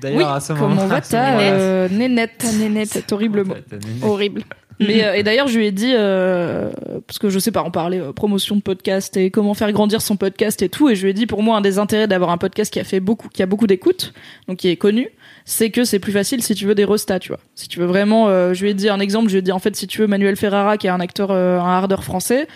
[0.00, 2.44] D'ailleurs, Oui, à ce comment va ta euh, nénette?
[2.86, 3.54] Cet horrible mot.
[3.54, 4.02] Nénette.
[4.04, 4.42] horrible.
[4.80, 6.70] Mais euh, et d'ailleurs, je lui ai dit euh,
[7.06, 10.00] parce que je sais pas en parler euh, promotion de podcast et comment faire grandir
[10.00, 10.88] son podcast et tout.
[10.88, 12.84] Et je lui ai dit pour moi un des intérêts d'avoir un podcast qui a
[12.84, 14.12] fait beaucoup, qui a beaucoup d'écoute,
[14.48, 15.08] donc qui est connu,
[15.44, 17.40] c'est que c'est plus facile si tu veux des restats, tu vois.
[17.54, 19.28] Si tu veux vraiment, euh, je lui ai dit un exemple.
[19.28, 21.30] Je lui ai dit en fait si tu veux Manuel Ferrara qui est un acteur,
[21.30, 22.48] euh, un hardeur français.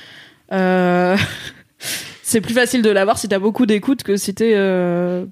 [0.52, 1.16] Euh,
[2.22, 5.26] c'est plus facile de l'avoir si t'as beaucoup d'écoute que si t'es euh,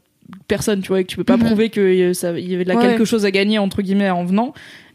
[0.49, 1.45] personne, tu vois, et que tu peux pas Mhm.
[1.47, 2.77] prouver qu'il y avait de Ouais.
[2.87, 4.53] quelque chose à gagner entre guillemets en venant.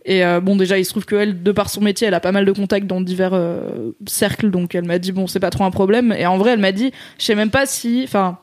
[0.10, 2.32] Et euh, bon, déjà, il se trouve qu'elle, de par son métier, elle a pas
[2.32, 5.66] mal de contacts dans divers euh, cercles, donc elle m'a dit bon, c'est pas trop
[5.66, 6.16] un problème.
[6.18, 8.38] Et en vrai, elle m'a dit, je sais même pas si, enfin,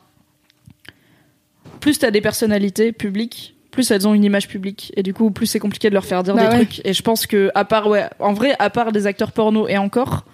[1.80, 5.46] plus t'as des personnalités publiques, plus elles ont une image publique, et du coup, plus
[5.46, 6.64] c'est compliqué de leur faire dire Bah des ouais.
[6.66, 6.82] trucs.
[6.84, 9.78] Et je pense que, à part, ouais, en vrai, à part des acteurs porno et
[9.78, 10.26] encore,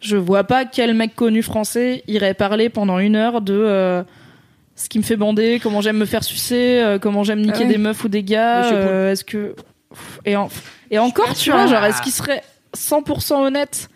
[0.00, 4.02] je vois pas quel mec connu français irait parler pendant une heure de euh,
[4.76, 7.68] ce qui me fait bander, comment j'aime me faire sucer, comment j'aime niquer Ah ouais.
[7.68, 8.72] des meufs ou des gars.
[8.72, 9.54] Euh, est-ce que
[10.24, 10.48] et, en-
[10.90, 12.42] et encore, tu vois, genre, est-ce qu'il serait
[12.76, 13.88] 100% honnête?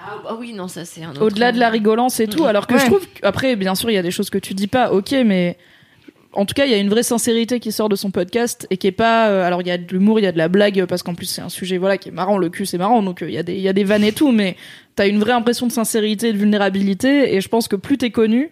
[0.00, 1.22] Ah bah oui, non, ça c'est un autre.
[1.24, 2.44] au-delà de la rigolance et tout.
[2.44, 2.80] Alors que Ouais.
[2.80, 5.12] je trouve, après, bien sûr, il y a des choses que tu dis pas, ok,
[5.24, 5.56] mais
[6.32, 8.76] en tout cas, il y a une vraie sincérité qui sort de son podcast et
[8.76, 9.28] qui est pas.
[9.28, 11.14] euh, alors, il y a de l'humour, il y a de la blague, parce qu'en
[11.14, 12.36] plus, c'est un sujet voilà qui est marrant.
[12.36, 14.04] Le cul, c'est marrant, donc euh, il y a des, il y a des vannes
[14.04, 14.56] et tout, mais
[14.96, 17.34] t'as une vraie impression de sincérité et de vulnérabilité.
[17.34, 18.50] Et je pense que plus t'es connu,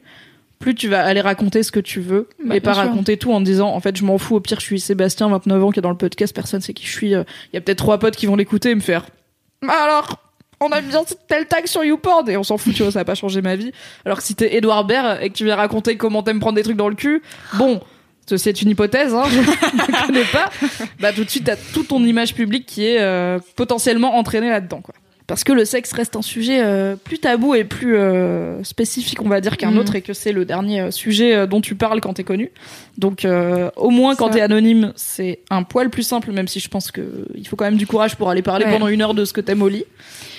[0.59, 2.83] plus tu vas aller raconter ce que tu veux Bah, et pas sûr.
[2.85, 4.37] raconter tout en disant en fait je m'en fous.
[4.37, 6.35] Au pire je suis Sébastien 29 ans qui est dans le podcast.
[6.35, 7.11] Personne sait qui je suis.
[7.11, 9.07] Il y a peut-être trois potes qui vont l'écouter et me faire
[9.63, 10.19] Bah alors
[10.61, 12.31] on a bien tel tag sur YouPorn!
[12.31, 13.73] Et on s'en fout tu vois ça va pas changer ma vie.
[14.07, 16.63] Alors que si t'es Edouard Baird et que tu viens raconter comment t'aimes prendre des
[16.63, 17.23] trucs dans le cul
[17.59, 17.81] bon
[18.27, 20.49] ceci est une hypothèse hein, je ne connais pas.
[21.01, 24.81] Bah tout de suite t'as toute ton image publique qui est euh, potentiellement entraînée là-dedans
[24.81, 24.95] quoi
[25.27, 29.29] parce que le sexe reste un sujet euh, plus tabou et plus euh, spécifique, on
[29.29, 29.79] va dire, qu'un Mhm.
[29.79, 32.51] autre, et que c'est le dernier euh, sujet euh, dont tu parles quand t'es connu.
[32.99, 36.69] Donc, euh, au moins, quand t'es anonyme, c'est un poil plus simple, même si je
[36.69, 38.73] pense que il faut quand même du courage pour aller parler Ouais.
[38.73, 39.85] pendant une heure de ce que t'aimes au lit.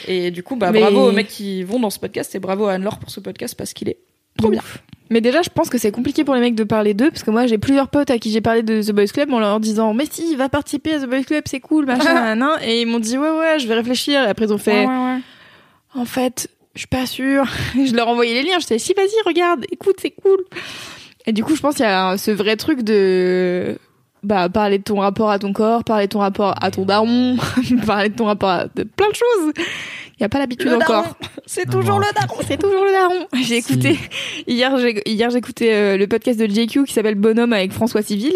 [0.07, 2.65] Et du coup, bah, Mais- bravo aux mecs qui vont dans ce podcast, et bravo
[2.67, 3.97] à Anne-Laure pour ce podcast, parce qu'il est
[4.37, 4.61] trop bien.
[5.09, 7.29] Mais déjà, je pense que c'est compliqué pour les mecs de parler d'eux, parce que
[7.29, 9.93] moi, j'ai plusieurs potes à qui j'ai parlé de The Boys Club en leur disant,
[9.93, 12.99] mais si, va participer à The Boys Club, c'est cool, machin, nan, et ils m'ont
[12.99, 14.23] dit, ouais, ouais, je vais réfléchir.
[14.23, 14.87] Et après, ils ont fait,
[15.93, 17.45] en fait, je suis pas sûre.
[17.75, 20.43] je leur envoyais les liens, je disais, si, vas-y, regarde, écoute, c'est cool.
[21.27, 23.77] Et du coup, je pense qu'il y a ce vrai truc de,
[24.23, 27.37] bah, parler de ton rapport à ton corps, parler de ton rapport à ton daron,
[27.85, 29.53] parler de ton rapport à de plein de choses.
[30.17, 31.03] Il n'y a pas l'habitude encore.
[31.03, 31.15] daron,
[31.45, 32.41] c'est Non, toujours le daron.
[32.47, 33.27] C'est toujours le daron.
[33.43, 33.97] J'ai écouté
[34.47, 34.77] hier.
[34.77, 38.33] J'ai hier j'ai écouté euh, le podcast de JQ qui s'appelle Bonhomme avec François Civil.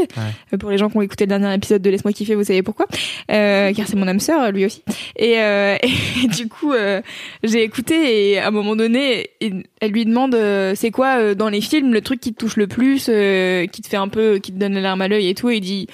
[0.53, 2.63] Euh, pour les gens qui ont écouté le dernier épisode de Laisse-moi kiffer, vous savez
[2.63, 2.85] pourquoi
[3.31, 4.83] euh, Car c'est mon âme sœur, lui aussi.
[5.15, 5.77] Et, euh,
[6.23, 7.01] et du coup, euh,
[7.43, 11.49] j'ai écouté et à un moment donné, elle lui demande euh, c'est quoi euh, dans
[11.49, 14.39] les films le truc qui te touche le plus, euh, qui te fait un peu,
[14.39, 15.49] qui te donne la larme à l'œil et tout.
[15.49, 15.87] Et il dit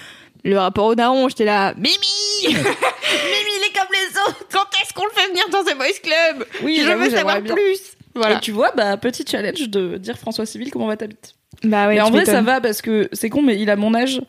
[0.45, 1.27] le rapport au daron.
[1.27, 1.89] J'étais là, Mimi.
[2.47, 4.45] Mimi, il est comme les autres.
[4.51, 6.45] Quand est-ce qu'on le fait venir dans The Boys Club?
[6.63, 7.79] Oui, Je veux savoir plus.
[8.15, 8.37] Voilà.
[8.37, 11.87] Et tu vois, bah, petit challenge de dire François Civil, comment va ta bite Bah
[11.87, 14.21] ouais, mais en vrai, ça va parce que c'est con, mais il a mon âge.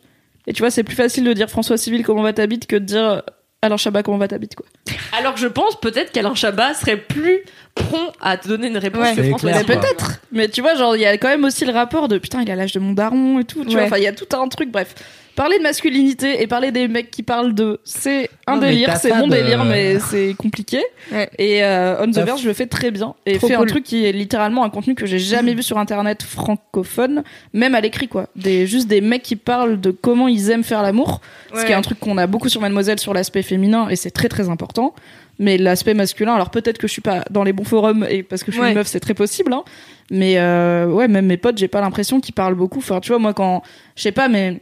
[0.45, 2.75] Et tu vois, c'est plus facile de dire François Civil, comment va ta bite que
[2.75, 3.21] de dire
[3.61, 4.65] Alain Chabat, comment va ta bite, quoi.
[5.17, 7.43] Alors que je pense peut-être qu'Alain Chabat serait plus
[7.75, 9.15] prompt à te donner une réponse Ouais.
[9.15, 9.65] que François Civil.
[9.65, 10.19] Peut-être.
[10.31, 12.51] Mais tu vois, genre, il y a quand même aussi le rapport de putain, il
[12.51, 13.61] a l'âge de mon daron et tout.
[13.63, 13.73] Tu Ouais.
[13.75, 14.95] vois, enfin, il y a tout un truc, bref.
[15.37, 19.13] Parler de masculinité et parler des mecs qui parlent de, c'est un Non, délire, c'est
[19.13, 20.81] mon de- délire, mais c'est compliqué.
[21.13, 21.29] Ouais.
[21.37, 23.67] Et euh, On the Verge le fait très bien et fait un cool.
[23.67, 27.23] truc qui est littéralement un contenu que j'ai jamais vu sur internet francophone,
[27.53, 28.27] même à l'écrit quoi.
[28.35, 31.21] Des juste des mecs qui parlent de comment ils aiment faire l'amour,
[31.53, 31.71] ce qui Ouais.
[31.71, 34.49] est un truc qu'on a beaucoup sur Mademoiselle sur l'aspect féminin et c'est très très
[34.49, 34.93] important.
[35.39, 38.43] Mais l'aspect masculin, alors peut-être que je suis pas dans les bons forums et parce
[38.43, 38.69] que je suis Ouais.
[38.71, 39.53] une meuf, c'est très possible.
[39.53, 39.63] Hein.
[40.09, 42.79] Mais euh, ouais, même mes potes, j'ai pas l'impression qu'ils parlent beaucoup.
[42.79, 43.61] Enfin, tu vois, moi quand,
[43.95, 44.61] je sais pas, mais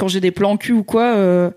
[0.00, 1.50] quand j'ai des plans cul ou quoi, euh,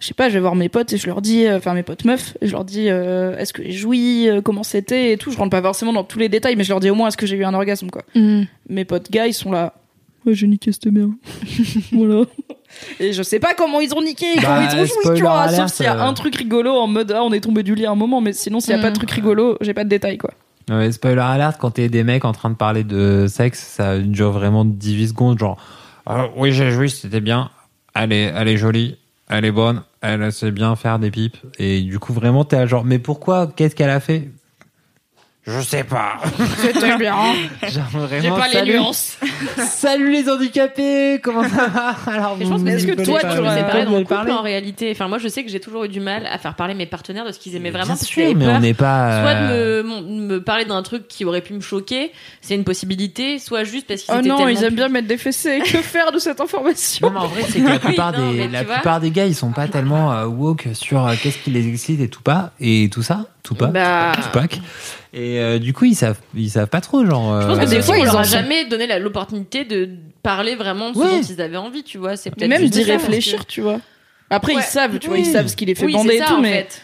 [0.00, 1.82] je sais pas, je vais voir mes potes et je leur dis, euh, enfin mes
[1.82, 5.16] potes meufs, et je leur dis, euh, est-ce que j'ai joui, euh, comment c'était et
[5.18, 5.30] tout.
[5.30, 7.16] Je rentre pas forcément dans tous les détails, mais je leur dis au moins est-ce
[7.16, 8.02] que j'ai eu un orgasme quoi.
[8.14, 8.46] Mhm.
[8.70, 9.74] Mes potes gars, ils sont là.
[10.24, 11.12] Ouais, j'ai niqué cette merde.
[11.92, 12.24] voilà.
[13.00, 15.22] Et je sais pas comment ils ont niqué, Bah, comment ils ont joui, spoiler tu
[15.24, 15.48] vois.
[15.48, 17.86] Sauf s'il y a un truc rigolo en mode, ah, on est tombé du lit
[17.86, 18.98] à un moment, mais sinon, s'il y a pas de Mm.
[18.98, 20.30] truc rigolo, j'ai pas de détails, quoi.
[20.70, 24.30] Ouais, spoiler alert, quand t'es des mecs en train de parler de sexe, ça dure
[24.30, 25.58] vraiment 18 secondes, genre
[26.06, 27.50] Ah, oui j'ai joué, c'était bien,
[27.94, 28.98] elle est, elle est jolie,
[29.28, 32.66] elle est bonne, elle sait bien faire des pipes, et du coup vraiment t'es à
[32.66, 34.30] genre mais pourquoi, qu'est-ce qu'elle a fait?
[35.44, 36.18] Je sais pas.
[36.58, 37.16] C'était bien.
[37.62, 39.18] Genre J'ai vraiment, pas les salut, nuances.
[39.58, 43.26] salut les handicapés, comment ça va Alors je pense vous que est-ce que toi, tu
[43.38, 44.92] aurais- pareil dans le couple parler en réalité.
[44.92, 47.24] Enfin, moi, je sais que j'ai toujours eu du mal à faire parler mes partenaires
[47.26, 47.86] de ce qu'ils aimaient vraiment.
[47.86, 49.20] Bien parce sûr, mais peur on n'est pas.
[49.22, 53.40] Soit euh, de me, parler d'un truc qui aurait pu me choquer, c'est une possibilité,
[53.40, 55.58] soit juste parce qu'ils Oh étaient non, ils aiment bien mettre des fessées.
[55.64, 58.46] Que faire de cette information Non, mais en vrai, c'est que la plupart, non, des,
[58.46, 61.66] la plupart des gars, ils sont pas tellement euh, woke sur euh, qu'est-ce qui les
[61.68, 64.12] excite et tout pas, et tout ça, tout pas, Bah.
[64.14, 64.44] tout pas.
[65.14, 67.40] Et euh, du coup, ils savent, ils savent pas trop, genre.
[67.42, 69.90] Je pense euh, que des des fois, ils sont- jamais donné la- l'opportunité de
[70.22, 71.10] parler vraiment de ce Ouais.
[71.10, 72.16] dont ils avaient envie, tu vois.
[72.16, 73.80] C'est peut-être Même d'y réfléchir, que- tu vois.
[74.30, 74.60] Après, Ouais.
[74.62, 76.34] ils savent, tu vois, ils savent ce qui les fait Oui, bander et ça, tout,
[76.36, 76.82] en mais fait.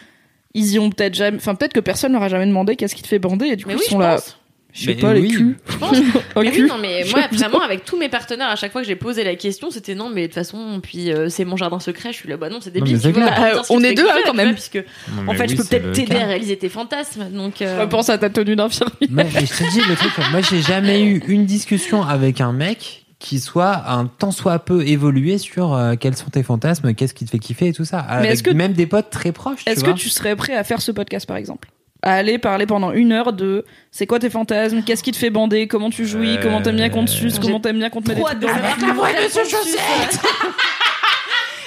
[0.53, 1.37] ils y ont peut-être jamais.
[1.37, 3.63] Enfin, peut-être que personne leur a jamais demandé qu'est-ce qui te fait bander et du
[3.63, 4.15] coup, Mais ils oui, sont là.
[4.15, 4.37] pense.
[4.71, 5.29] Je sais pas, les oui.
[5.29, 5.57] culs.
[5.67, 5.97] Je pense.
[6.35, 6.63] Oh, Mais cul.
[6.63, 9.23] oui, non, mais moi, vraiment, avec tous mes partenaires, à chaque fois que j'ai posé
[9.23, 12.09] la question, c'était non, mais de toute façon, puis euh, c'est mon jardin secret.
[12.11, 12.99] Je suis là, bah non, c'est Non, débile.
[13.01, 13.29] c'est tu vois,
[13.71, 14.53] on Euh, est fait deux, hein, quand même.
[14.53, 17.29] Puisque, non, en fait, oui, je peux peut-être t'aider à réaliser tes fantasmes.
[17.31, 18.95] Donc, euh, Repense à ta tenue d'infirmière.
[19.09, 22.53] Mais, mais je te dis le truc, moi, j'ai jamais eu une discussion avec un
[22.53, 27.13] mec qui soit un tant soit peu évolué sur euh, quels sont tes fantasmes, qu'est-ce
[27.15, 27.99] qui te fait kiffer et tout ça.
[27.99, 29.61] Avec que- même des potes très proches.
[29.65, 31.67] Est-ce tu que tu serais prêt à faire ce podcast, par exemple?
[32.01, 35.29] À aller parler pendant une heure de c'est quoi tes fantasmes, qu'est-ce qui te fait
[35.29, 38.01] bander, comment tu jouis, Euh, comment t'aimes bien qu'on te suce, comment t'aimes bien qu'on
[38.01, 39.77] te mette des trucs de dans le comment elle me suce.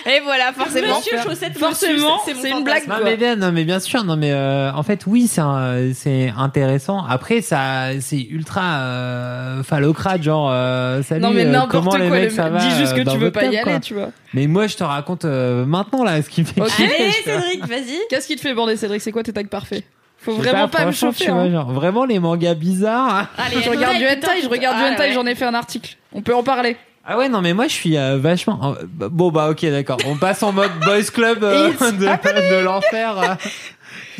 [0.04, 0.98] Et voilà, forcément.
[0.98, 2.88] Monsieur Chaussette, me Forcément, c'est une blague.
[2.88, 5.92] Non mais bien, non mais bien sûr, non mais euh, en fait oui c'est un-
[5.94, 7.04] c'est intéressant.
[7.06, 11.98] Après ça c'est ultra euh, phallocrate genre euh, salut Non mais euh, n'importe comment quoi,
[12.00, 13.62] les le- mecs ça va dis juste euh, que dans tu veux pas y aller,
[13.70, 13.78] quoi.
[13.80, 14.10] tu vois.
[14.34, 16.70] Mais moi je te raconte euh, maintenant là ce qui me fait Ok.
[16.80, 17.98] Allez, Cédric, vas-y.
[18.10, 19.02] Qu'est-ce qui te fait bander, Cédric?
[19.02, 19.84] C'est quoi tes tags parfaits?
[20.24, 21.24] Faut vraiment pas, me chauffer.
[21.24, 21.50] tu vois, hein.
[21.50, 23.28] genre, vraiment les mangas bizarres.
[23.36, 25.54] Allez, Je regarde du hentai, hentai, je regarde du ah, hentai, j'en ai fait un
[25.54, 25.96] article.
[26.12, 26.76] On peut en parler.
[27.04, 30.14] Ah ouais non mais moi je suis euh, vachement euh, bon bah ok d'accord on
[30.16, 33.18] passe en mode boys club euh, de, de l'enfer.
[33.18, 33.34] euh,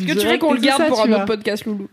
[0.01, 1.15] Est-ce que tu veux qu'on le garde ça, pour un vois.
[1.19, 1.87] autre podcast, Loulou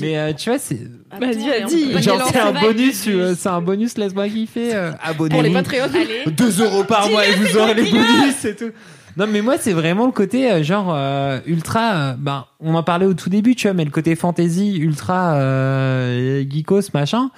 [0.00, 0.78] Mais euh, tu vois c'est
[1.10, 4.98] Attends, Vas-y, pas genre c'est un bonus euh, c'est un bonus laisse-moi kiffer euh, Pour
[5.02, 5.54] les abonnez-vous.
[5.54, 5.90] Patreons.
[5.92, 6.30] Allez.
[6.30, 8.70] 2 euros par mois et vous aurez les bonus et tout.
[9.18, 12.82] Non mais moi c'est vraiment le côté euh, genre euh, ultra euh, ben on en
[12.84, 17.30] parlait au tout début tu vois mais le côté fantasy ultra euh, geekos machin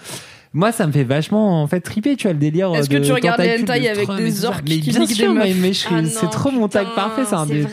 [0.53, 3.05] moi ça me fait vachement en fait triper tu vois le délire Est-ce que de
[3.05, 4.49] tu regardes les tentacules, hentai de avec des et tout ça.
[4.49, 6.69] orques mais qui bien niquent sûr des mais, meufs mais je- Ah c'est trop mon
[6.69, 7.71] tag putain, parfait c'est un c'est des vrai.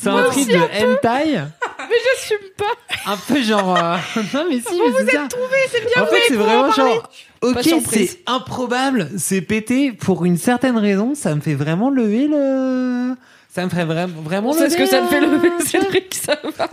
[0.00, 1.32] C'est un truc de hentai
[1.78, 3.10] Mais j'assume pas.
[3.10, 3.96] un peu genre euh,
[4.34, 5.28] non mais si mais c'est ça
[5.70, 7.10] c'est bien en fait c'est vraiment genre
[7.40, 8.10] ok surprise.
[8.24, 13.14] c'est improbable c'est pété pour une certaine raison ça me fait vraiment lever le
[13.52, 15.50] ça me ferait vraiment vraiment On sait ce que lever, ça te fait euh, lever,
[15.66, 16.68] Cédric, ça va.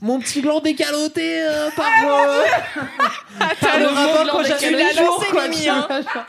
[0.00, 2.44] mon petit gland décaloté euh, par euh,
[3.60, 4.84] par le le mot rapport gland quand j'avais décaloté.
[4.84, 5.86] les jours lancé, quoi Mimi, tu hein.
[5.88, 6.24] vois, genre.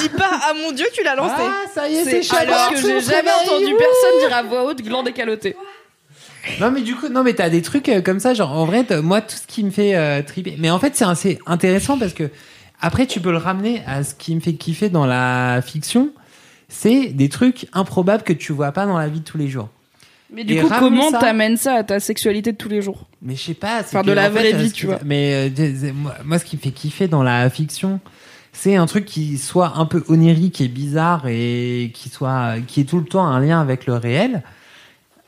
[0.00, 1.34] Dis pas, ah mon dieu, tu l'as lancé.
[1.38, 4.64] ah ça y est c'est chaud alors que j'ai jamais entendu personne dire à voix
[4.64, 5.56] haute gland décaloté.
[6.60, 8.86] Non mais du coup non mais t'as des trucs euh, comme ça genre en vrai
[9.02, 12.14] moi tout ce qui me fait euh, triper mais en fait c'est assez intéressant parce
[12.14, 12.30] que
[12.80, 16.08] après tu peux le ramener à ce qui me fait kiffer dans la fiction
[16.70, 19.68] c'est des trucs improbables que tu vois pas dans la vie de tous les jours
[20.32, 22.80] Mais du Et coup, ramener comment ça- t'amènes ça à ta sexualité de tous les
[22.82, 23.04] jours?
[23.20, 25.00] Mais je sais pas c'est Enfin, de la en vraie euh, vie, ce tu vois.
[25.04, 28.00] mais euh, des- moi, moi, ce qui me fait kiffer dans la fiction
[28.60, 32.84] c'est un truc qui soit un peu onirique et bizarre et qui soit qui est
[32.84, 34.42] tout le temps un lien avec le réel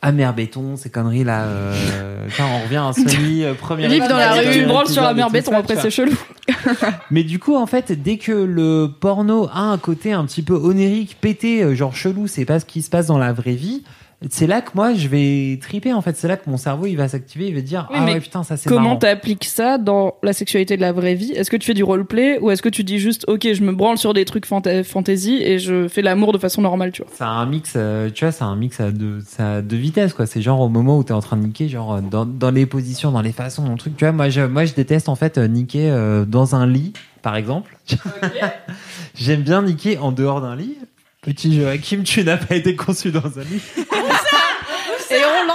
[0.03, 1.45] Amer béton, ces conneries là.
[1.45, 2.27] Euh...
[2.41, 5.11] on revient à Sony, euh, premier Vivre dans la rue, tu euh, branles sur la
[5.11, 6.17] épisode et mer tout béton, après c'est chelou.
[7.11, 10.55] Mais du coup, en fait, dès que le porno a un côté un petit peu
[10.55, 13.85] onirique, pété, euh, genre chelou, c'est pas ce qui se passe dans la vraie vie,
[14.29, 16.17] c'est là que moi je vais triper en fait.
[16.17, 18.21] C'est là que mon cerveau il va s'activer, il va dire Oui, ah mais ouais
[18.21, 21.33] putain ça c'est Comment t'appliques ça dans la sexualité de la vraie vie?
[21.33, 23.73] Est-ce que tu fais du roleplay ou est-ce que tu dis juste ok je me
[23.73, 27.11] branle sur des trucs fanta- fantasy et je fais l'amour de façon normale tu vois?
[27.15, 30.13] C'est un mix, euh, tu vois, c'est un mix à deux, ça a deux vitesses,
[30.13, 30.27] quoi.
[30.27, 32.67] C'est genre au moment où t'es en train de niquer, genre euh, dans, dans les
[32.67, 33.97] positions, dans les façons, dans le truc.
[33.97, 36.93] Tu vois, moi je, moi, je déteste en fait euh, niquer euh, dans un lit,
[37.23, 37.77] par exemple.
[39.15, 40.77] J'aime bien niquer en dehors d'un lit.
[41.23, 43.61] Petit Joachim, tu n'as pas été conçu dans un lit.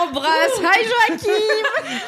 [0.05, 0.59] L'embrasse.
[0.61, 1.31] Hi Joachim.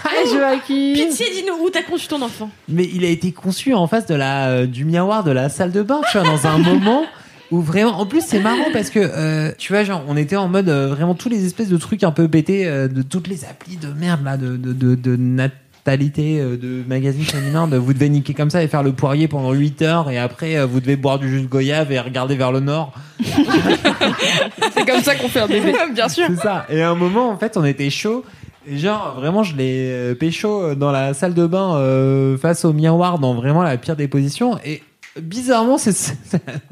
[0.05, 2.49] Hi Joachim Pitié, dis-nous où t'as conçu ton enfant.
[2.67, 5.71] Mais il a été conçu en face de la, euh, du miroir de la salle
[5.71, 7.05] de bain, tu vois, dans un moment
[7.51, 7.99] où vraiment.
[7.99, 10.87] En plus, c'est marrant parce que, euh, tu vois, genre, on était en mode euh,
[10.87, 13.87] vraiment tous les espèces de trucs un peu pétés, euh, de toutes les applis de
[13.87, 15.57] merde, là, de, de, de, de natalité,
[15.89, 19.51] euh, de magazines féminins, de vous devez niquer comme ça et faire le poirier pendant
[19.53, 22.51] 8 heures et après, euh, vous devez boire du jus de goyave et regarder vers
[22.51, 22.93] le nord.
[23.23, 25.73] C'est comme ça qu'on fait un bébé.
[25.93, 26.27] Bien sûr.
[26.29, 26.65] C'est ça.
[26.69, 28.23] Et à un moment, en fait, on était chaud.
[28.69, 32.73] Et genre, vraiment, je l'ai euh, pécho dans la salle de bain euh, face au
[32.73, 34.59] miroir dans vraiment la pire des positions.
[34.65, 34.83] Et
[35.19, 36.17] bizarrement, c'est c'est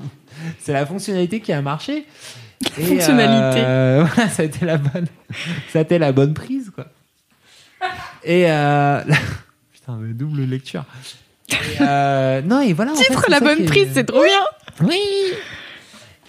[0.60, 2.06] c'est la fonctionnalité qui a marché.
[2.78, 3.62] Et, Fonctionnalité.
[3.64, 5.06] euh, voilà, ça a été la bonne,
[5.72, 6.88] ça a été la bonne prise, quoi.
[8.26, 9.02] Et euh,
[9.72, 10.84] putain, mais double lecture.
[11.50, 12.92] Et, euh, non, et voilà.
[12.92, 14.88] en fait, Titre la bonne est- prise, c'est trop bien.
[14.88, 15.00] oui.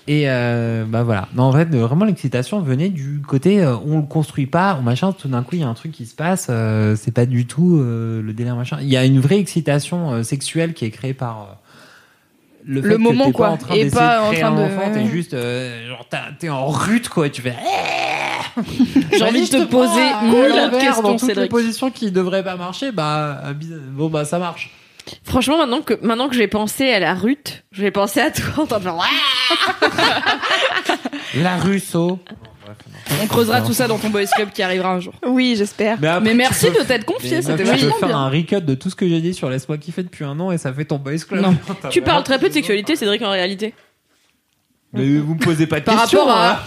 [0.09, 1.27] Et euh, bah voilà.
[1.35, 5.10] Non, en fait, vraiment l'excitation venait du côté euh, on le construit pas, on machin.
[5.12, 6.47] Tout d'un coup, il y a un truc qui se passe.
[6.48, 8.78] euh, c'est pas du tout euh, le délire machin.
[8.82, 11.44] Il y a une vraie excitation euh, sexuelle qui est créée par euh,
[12.66, 14.51] le, Le fait que moment, t'es quoi, Pas en train et pas de en train
[14.55, 16.06] de- enfant, t'es juste euh, genre
[16.39, 17.28] t'es en rute quoi.
[17.28, 17.55] Tu fais.
[19.12, 21.50] J'ai envie de te poser une mille dans questions toutes les Cédric.
[21.50, 22.92] positions qui devraient pas marcher.
[22.92, 23.42] Bah
[23.92, 24.70] bon bah ça marche.
[25.22, 28.64] Franchement, maintenant que, maintenant que j'ai pensé à la Ruth, je vais penser à toi
[28.64, 28.80] en faire
[31.36, 32.18] La Russo.
[33.22, 35.14] On creusera tout ça dans ton boys club qui arrivera un jour.
[35.24, 35.98] Oui, j'espère.
[36.00, 38.18] Mais, après, Mais tu merci peux- de t'être confié, c'était tu peux vachement faire bien.
[38.18, 40.58] un recap de tout ce que j'ai dit sur Laisse-moi kiffer depuis un an et
[40.58, 41.42] ça fait ton boys club.
[41.42, 41.56] Non.
[41.90, 43.74] Tu vraiment- parles très peu de sexualité, Cédric, en réalité.
[44.92, 46.20] Mais vous me posez pas de Par questions.
[46.26, 46.58] rapport à hein.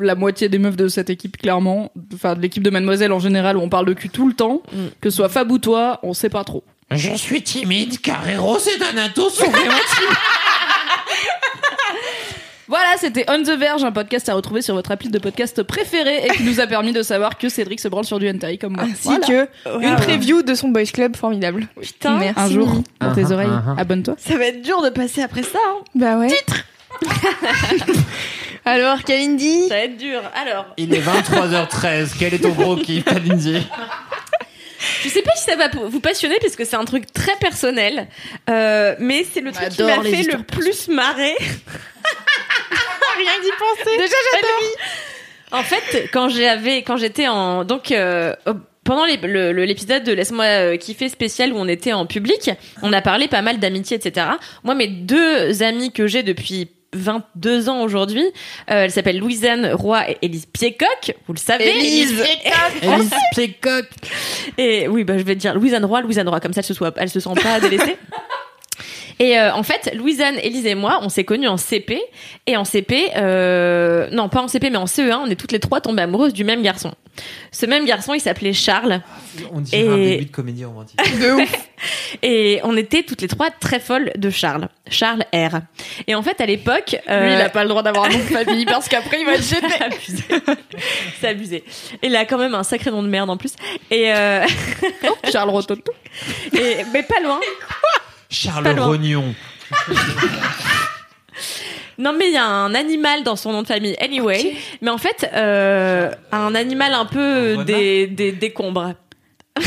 [0.00, 3.56] La moitié des meufs de cette équipe, clairement, enfin de l'équipe de Mademoiselle en général,
[3.56, 4.76] où on parle de cul tout le temps, Mm.
[5.00, 6.64] que ce soit Fab ou toi, on sait pas trop.
[6.90, 10.16] Je suis timide car Eros et Thanatos sont vraiment timides.
[12.70, 16.26] Voilà, c'était On the Verge, un podcast à retrouver sur votre appli de podcast préféré
[16.26, 18.74] et qui nous a permis de savoir que Cédric se branle sur du hentai comme
[18.74, 18.84] moi.
[18.84, 19.26] Ainsi Voilà.
[19.26, 19.48] que
[19.86, 21.66] une preview de son boys club formidable.
[21.80, 22.18] Putain.
[22.18, 22.38] Merci.
[22.38, 23.78] Un jour, dans tes Uh-huh, oreilles, uh-huh.
[23.80, 24.16] abonne-toi.
[24.18, 25.58] Ça va être dur de passer après ça.
[25.66, 25.78] hein.
[25.94, 26.28] Bah ouais.
[28.68, 30.20] Alors, Kalindi Ça va être dur.
[30.34, 32.10] Alors, Il est 23h13.
[32.18, 33.66] Quel est ton gros kiff, Kalindi?
[35.02, 38.08] Je sais pas si ça va vous passionner parce que c'est un truc très personnel,
[38.50, 41.34] euh, mais c'est le truc qui m'a fait le plus marrer.
[43.16, 43.96] Rien d'y penser.
[43.96, 44.60] Déjà, j'adore.
[45.50, 48.34] En fait, quand j'avais, quand j'étais en, donc, euh,
[48.84, 52.50] pendant les- le- le- l'épisode de Laisse-moi euh, kiffer spécial où on était en public,
[52.82, 54.26] on a parlé pas mal d'amitié, etc.
[54.62, 60.10] Moi, mes deux amies que j'ai depuis 22 ans aujourd'hui, euh, elles s'appellent Louisanne Roy
[60.10, 61.14] et Élise Piécock.
[61.26, 61.68] Vous le savez.
[61.68, 62.22] Élise
[62.82, 63.86] Élise Plécoq.
[64.58, 66.74] Et oui, bah, je vais te dire Louisanne Roy, Louisanne Roy, comme ça elle se,
[66.74, 67.96] soit, elle se sent pas délaissée.
[69.18, 72.00] Et euh, en fait, Louisanne, Élise et moi, on s'est connus en CP.
[72.46, 75.60] Et en CP, euh, non pas en CP, mais en CE1, on est toutes les
[75.60, 76.92] trois tombées amoureuses du même garçon.
[77.50, 79.00] Ce même garçon, il s'appelait Charles.
[79.52, 81.00] On dirait un Et- début de comédie romantique.
[82.22, 84.68] Et on était toutes les trois très folles de Charles.
[84.88, 85.58] Charles R.
[86.06, 86.96] Et en fait, à l'époque...
[87.10, 89.26] euh, Lui, il a pas le droit d'avoir un nom de famille parce qu'après il
[89.26, 89.74] va C'est gêné.
[89.80, 90.24] abusé.
[91.20, 91.64] C'est abusé.
[92.02, 93.52] Il a quand même un sacré nom de merde en plus.
[93.90, 94.46] Et, euh,
[95.32, 95.92] Charles Rototo.
[96.52, 97.40] et mais pas loin.
[98.30, 98.78] Charles.
[98.78, 99.34] Rognon.
[101.98, 103.96] Non, mais il y a un animal dans son nom de famille.
[104.00, 104.56] Anyway.
[104.80, 108.92] Mais en fait, euh, un animal un peu des, des décombres.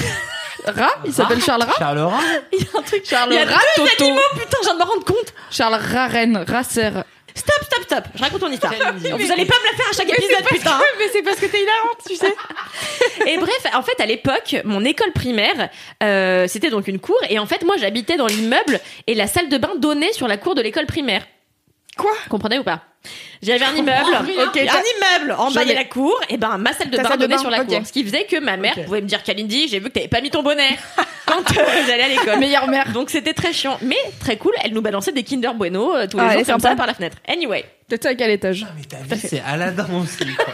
[0.66, 2.20] Rat Il s'appelle Charles Rat Charles Rat
[2.54, 3.04] Il y a un truc.
[3.06, 4.04] Charles il y a Rat deux Toto.
[4.06, 5.34] animaux, putain, je viens de me rendre compte.
[5.50, 7.04] Charles Raren, Racer.
[7.42, 8.04] Stop, stop, stop.
[8.14, 8.72] Je raconte mon histoire.
[8.74, 10.80] Vous allez pas me la faire à chaque épisode, putain.
[11.00, 12.36] Mais c'est parce que t'es hilarante, tu sais.
[13.28, 15.70] Et bref, en fait, à l'époque, mon école primaire,
[16.04, 17.18] euh, c'était donc une cour.
[17.30, 20.38] Et en fait, moi, j'habitais dans l'immeuble et la salle de bain donnait sur la
[20.38, 21.26] cour de l'école primaire.
[21.98, 22.82] Quoi Comprenez ou pas
[23.44, 24.16] J'avais un immeuble.
[24.46, 25.32] Ok, t'as- un immeuble.
[25.38, 25.74] En bas, Jamais.
[25.74, 26.20] la cour.
[26.30, 27.82] Et ben, ma salle de bain de donnait sur la cour.
[27.86, 30.22] Ce qui faisait que ma mère pouvait me dire Kalindi, j'ai vu que t'avais pas
[30.22, 30.70] mis ton bonnet
[31.26, 32.40] quand euh, j'allais à l'école.
[32.40, 32.92] Meilleure mère.
[32.94, 34.54] Donc c'était très chiant, mais très cool.
[34.64, 36.70] Elle nous balançait des Kinder Bueno euh, tous les Ah, elle jours comme sympa.
[36.70, 37.18] ça par la fenêtre.
[37.28, 40.34] Anyway, T'étais à quel étage Mais ta vie, c'est Aladdin aussi.
[40.36, 40.54] quoi.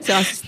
[0.00, 0.44] C'est raciste.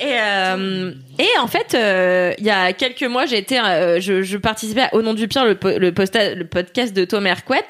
[0.00, 4.22] Et, euh, Et en fait, euh, il y a quelques mois, j'ai été, euh, je,
[4.22, 7.30] je participais à Au nom du pire, le, po- le, posta- le podcast de Thomas
[7.30, 7.64] Hercouet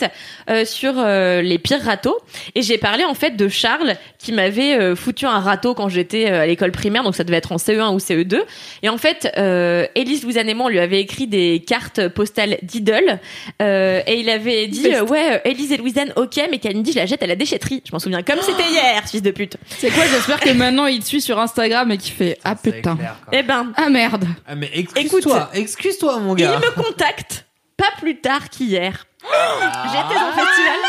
[0.50, 2.18] euh, sur euh, les pires râteaux.
[2.54, 6.30] Et j'ai parlé en fait de Charles qui m'avait euh, foutu un râteau quand j'étais
[6.30, 8.40] euh, à l'école primaire, donc ça devait être en CE1 ou CE2.
[8.82, 12.58] Et en fait, euh, Élise Louisanne et moi, on lui avait écrit des cartes postales
[12.62, 13.18] d'idoles.
[13.62, 16.98] Euh, et il avait dit, euh, ouais, euh, Élise et Louisanne, ok, mais Kalindi, je
[16.98, 17.82] la jette à la déchetterie.
[17.86, 19.56] Je m'en souviens comme c'était hier, fils de pute.
[19.68, 22.96] C'est quoi J'espère que maintenant il te suit sur Instagram et qu'il fait Ah putain.
[22.96, 23.16] clair.
[23.38, 24.26] Eh ben, Ah merde.
[24.48, 26.58] Ah, mais excuse-toi, excuse-toi, mon il gars.
[26.58, 27.46] me contacte
[27.76, 29.06] pas plus tard qu'hier.
[29.22, 30.80] J'étais dans le festival.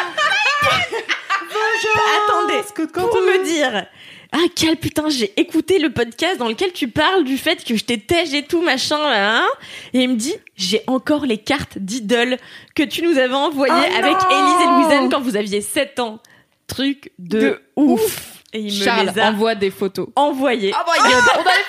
[2.28, 3.86] Attendez, pour me dire.
[4.32, 7.84] Ah quel putain j'ai écouté le podcast dans lequel tu parles du fait que je
[7.84, 9.48] t'ai tège et tout machin là hein
[9.94, 12.38] et il me dit j'ai encore les cartes d'idole
[12.76, 16.20] que tu nous avais envoyées Oh avec Élise et Louisanne quand vous aviez 7 ans
[16.68, 18.44] truc de, De ouf.
[18.54, 20.10] et il me Charles les a envoie des photos.
[20.16, 21.66] envoyées Oh my god, on avait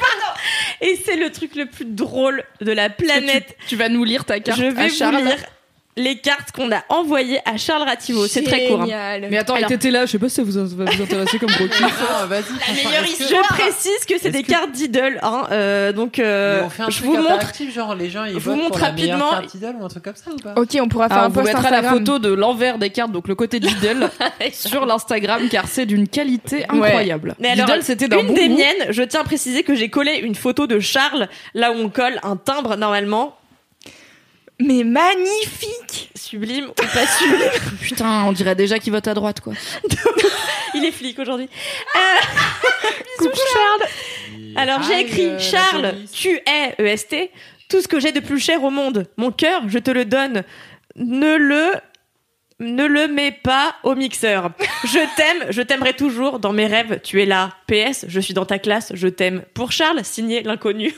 [0.80, 3.56] et c'est le truc le plus drôle de la planète.
[3.68, 5.36] Tu vas nous lire ta carte je à vais vous lire
[5.96, 8.26] les cartes qu'on a envoyées à Charles Rativo.
[8.26, 8.80] C'est très court.
[8.82, 8.84] hein.
[8.84, 9.26] Génial.
[9.30, 11.38] Mais attends, Alors- il était là, je sais pas si ça vous, va vous intéresser
[11.38, 11.50] comme.
[12.12, 15.18] Ah, vas-y, Je précise que c'est Est-ce des que- cartes d'idole.
[15.22, 17.30] Hein, euh, donc, euh, Mais on fait un je truc vous montre.
[17.32, 19.40] interactif, genre les gens ils je vous votent montre pour la meilleure rapidement.
[19.42, 21.28] carte idole ou un truc comme ça ou pas Ok, on pourra faire Alors, un
[21.28, 21.98] on vous post mettra la Instagram.
[22.06, 24.08] photo de l'envers des cartes, donc le côté d'Idol,
[24.52, 27.34] sur l'Instagram, car c'est d'une qualité incroyable.
[27.40, 28.56] Mais alors, Lidl, c'était d'un une bon des goût.
[28.56, 31.88] miennes, je tiens à préciser que j'ai collé une photo de Charles là où on
[31.88, 33.36] colle un timbre normalement.
[34.60, 37.50] Mais magnifique Sublime ou pas sublime.
[37.80, 39.54] Putain, on dirait déjà qu'il vote à droite, quoi.
[40.74, 41.48] Il est flic aujourd'hui.
[41.96, 41.98] Euh,
[43.18, 43.90] Coucou Charles.
[44.56, 47.30] Alors j'ai écrit euh, Charles, tu es EST,
[47.68, 49.06] tout ce que j'ai de plus cher au monde.
[49.16, 50.44] Mon cœur, je te le donne.
[50.96, 51.72] Ne le
[52.60, 54.50] ne le mets pas au mixeur.
[54.84, 57.00] Je t'aime, je t'aimerai toujours dans mes rêves.
[57.02, 57.50] Tu es là.
[57.66, 59.42] PS, je suis dans ta classe, je t'aime.
[59.54, 60.94] Pour Charles, signé l'inconnu.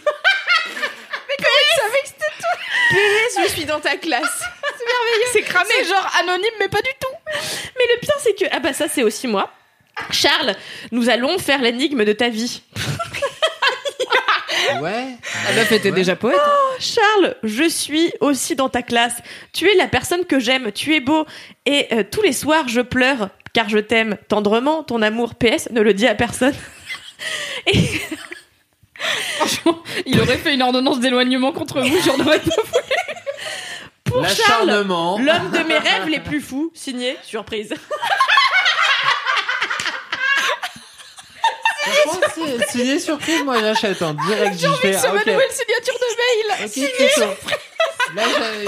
[2.93, 4.23] PS, je suis dans ta classe.
[4.79, 5.31] C'est merveilleux.
[5.33, 5.71] C'est cramé.
[5.79, 7.17] C'est genre anonyme, mais pas du tout.
[7.79, 9.51] Mais le pire, c'est que ah bah ça, c'est aussi moi.
[10.11, 10.55] Charles,
[10.91, 12.63] nous allons faire l'énigme de ta vie.
[14.81, 15.07] Ouais.
[15.49, 15.97] La meuf était Ouais.
[15.97, 16.39] déjà poète.
[16.79, 19.17] Charles, je suis aussi dans ta classe.
[19.53, 21.27] Tu es la personne que j'aime, tu es beau.
[21.67, 24.83] Et euh, tous les soirs, je pleure car je t'aime tendrement.
[24.83, 26.55] Ton amour, PS, ne le dis à personne.
[27.67, 28.01] Et
[29.37, 32.51] Franchement, il aurait fait une ordonnance d'éloignement contre vous, j'en aurais pas
[34.05, 35.19] pour Charles, L'acharnement.
[35.19, 37.73] l'homme de mes rêves les plus fous, signé surprise.
[37.73, 37.97] Franchement,
[41.43, 41.71] c'est-
[42.71, 44.57] Signé surprise, moi j'achète en direct.
[44.59, 46.67] J'ai envie C'est ma nouvelle signature de mail.
[46.67, 47.35] Ok, c'est chaud.
[48.15, 48.23] Là,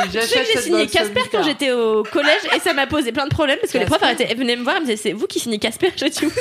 [0.07, 3.13] Je j'achète que j'ai cette signé Casper quand j'étais au collège et ça m'a posé
[3.13, 5.13] plein de problèmes parce que les profs arrêtaient, venaient me voir et me disaient c'est
[5.13, 6.33] vous qui signez Casper J'ai dit oui.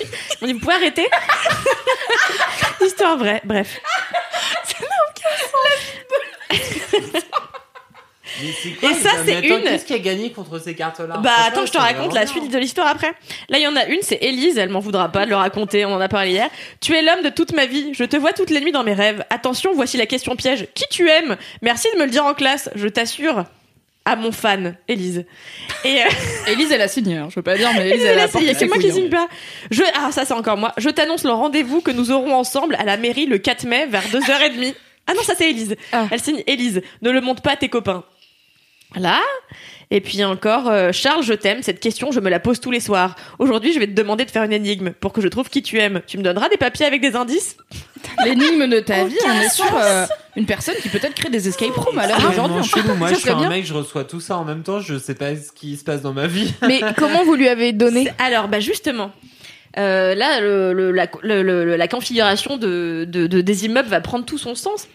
[0.42, 1.08] M'ont dit vous pouvez arrêter
[2.82, 3.80] Histoire vraie, bref.
[6.50, 6.58] Mais
[6.92, 7.26] c'est
[8.80, 11.72] quoi, Et ça, c'est une- Qu'est-ce qui a gagné contre ces cartes-là Bah attends, je
[11.72, 13.12] te raconte la suite de l'histoire après.
[13.50, 15.86] Là, il y en a une, c'est Élise, elle m'en voudra pas de le raconter,
[15.86, 16.50] on en a parlé hier.
[16.82, 18.94] Tu es l'homme de toute ma vie, je te vois toutes les nuits dans mes
[18.94, 19.24] rêves.
[19.30, 20.68] Attention, voici la question piège.
[20.74, 23.46] Qui tu aimes Merci de me le dire en classe, je t'assure.
[24.06, 25.24] À mon fan, Élise.
[25.86, 26.06] Et euh,
[26.52, 28.54] Élise, elle a signé, hein, je veux pas dire, mais Élise, elle elle a signé,
[28.54, 29.30] c'est moi qui couilles, signe pas.
[29.72, 30.74] Je, ah, ça c'est encore moi.
[30.78, 34.04] Je t'annonce le rendez-vous que nous aurons ensemble à la mairie le 4 mai vers
[34.10, 34.74] 2h30.
[35.08, 35.78] Ah non, ça c'est Élise.
[35.94, 36.08] Ah.
[36.12, 36.82] Elle signe Élise.
[37.02, 38.04] Ne le montre pas à tes copains.
[38.96, 39.20] Là.
[39.92, 41.62] Et puis encore, euh, Charles, je t'aime.
[41.62, 43.16] Cette question, je me la pose tous les soirs.
[43.38, 45.78] Aujourd'hui, je vais te demander de faire une énigme pour que je trouve qui tu
[45.80, 46.02] aimes.
[46.08, 47.58] Tu me donneras des papiers avec des indices?
[48.18, 48.24] Hein.
[48.26, 50.06] L'énigme de ta vie, on est sur euh,
[50.36, 52.64] une personne qui peut-être crée des escape rooms à l'heure d'aujourd'hui.
[52.64, 52.96] chelou.
[52.96, 53.50] Moi, Ça je suis un bien.
[53.50, 54.80] mec, je reçois tout ça en même temps.
[54.80, 56.54] Je sais pas ce qui se passe dans ma vie.
[56.68, 58.12] Mais comment vous lui avez donné?
[58.18, 59.12] Alors, bah justement.
[59.78, 64.02] euh, là, le, le- la, le- le- la configuration de, de- de- des immeubles va
[64.02, 64.88] prendre tout son sens.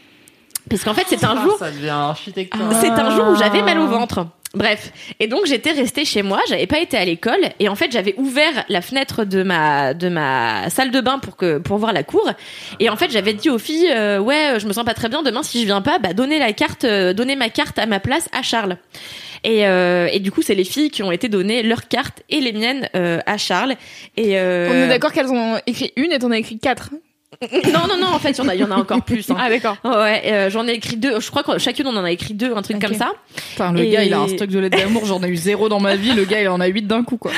[0.71, 2.61] Parce qu'en fait, c'est un Ah, jour, Ça devient architecture.
[2.81, 4.27] C'est un jour où j'avais mal au ventre.
[4.55, 7.93] Bref, et donc j'étais restée chez moi, j'avais pas été à l'école et en fait
[7.93, 11.93] j'avais ouvert la fenêtre de ma de ma salle de bain pour que pour voir
[11.93, 12.27] la cour
[12.81, 15.23] et en fait j'avais dit aux filles euh, ouais je me sens pas très bien
[15.23, 18.01] demain si je viens pas bah donnez la carte euh, donnez ma carte à ma
[18.01, 18.79] place à Charles
[19.45, 22.41] et, euh, et du coup c'est les filles qui ont été données leur carte et
[22.41, 23.75] les miennes euh, à Charles
[24.17, 26.89] et euh, On est d'accord qu'elles ont écrit une et t'en as écrit quatre.
[27.73, 29.31] Non non non en fait il y en a il y en a encore plus
[29.31, 29.37] hein.
[29.39, 29.77] Ah d'accord.
[29.85, 32.53] ouais euh, j'en ai écrit deux je crois que chacune on en a écrit deux
[32.55, 33.13] un truc comme ça
[33.53, 35.69] Putain, le Et- gars, il a un stock de lettres d'amour, j'en ai eu zéro
[35.69, 37.31] dans ma vie, le gars, il en a huit d'un coup, quoi.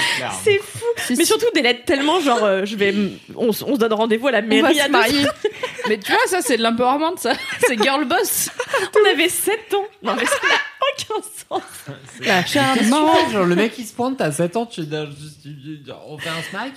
[0.43, 0.85] c'est fou
[1.16, 2.94] Mais surtout des lettres tellement genre euh, je vais
[3.36, 5.27] on, on se donne rendez-vous à la On mairie va à se marier.
[5.89, 7.32] Mais tu vois, ça, c'est de l'empowerment, ça.
[7.66, 8.51] C'est girl boss.
[8.98, 10.24] on avait 7 ans non mais
[10.98, 11.62] aucun sens
[12.20, 12.60] La fais
[13.32, 14.82] Genre, le mec il se pointe, t'as 7 ans, tu,
[15.86, 16.72] genre, on fait un smack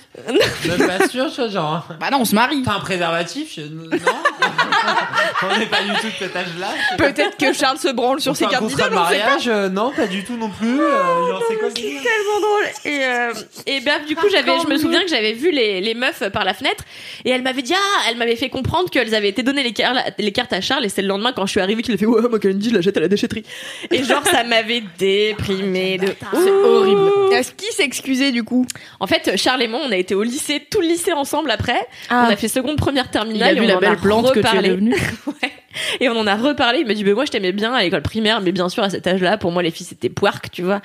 [0.78, 1.88] Même pas sûr, tu vois, genre.
[2.00, 2.62] Bah non, on se marie.
[2.62, 3.88] T'as un préservatif je- Non
[5.42, 6.68] On n'est pas du tout de cet âge-là.
[6.96, 10.24] Peut-être que Charles se branle sur On ses cartes d'idole, mariage, euh, non, pas du
[10.24, 10.80] tout non plus.
[10.80, 12.64] euh, genre, c'est quoi tellement drôle.
[12.84, 13.32] Et, euh,
[13.66, 16.44] et ben, du coup, j'avais, je me souviens que j'avais vu les, les meufs par
[16.44, 16.84] la fenêtre
[17.24, 19.94] et elle m'avait dit, ah, elle m'avait fait comprendre qu'elles avaient été données les, car-
[20.18, 22.06] les cartes à Charles et c'est le lendemain quand je suis arrivée qu'il a fait,
[22.06, 23.44] ouais, moi, Kalindi, je la jette à la déchetterie.
[23.90, 27.32] Et genre, ça m'avait déprimé de C'est horrible.
[27.32, 28.66] Est-ce qu'il s'est excusé du coup?
[29.00, 31.78] En fait, Charles et moi, on a été au lycée, tout le lycée ensemble après.
[32.10, 32.26] Ah.
[32.28, 33.48] On a fait seconde, première Il terminale.
[33.48, 34.68] a et vu on la belle a plante que tu es reparlé.
[34.70, 34.94] devenue.
[35.26, 35.52] Ouais.
[36.00, 36.80] Et on en a reparlé.
[36.80, 38.90] Il m'a dit, bah, moi, je t'aimais bien à l'école primaire, mais bien sûr, à
[38.90, 40.80] cet âge-là, pour moi, les filles, c'était poirque, tu vois.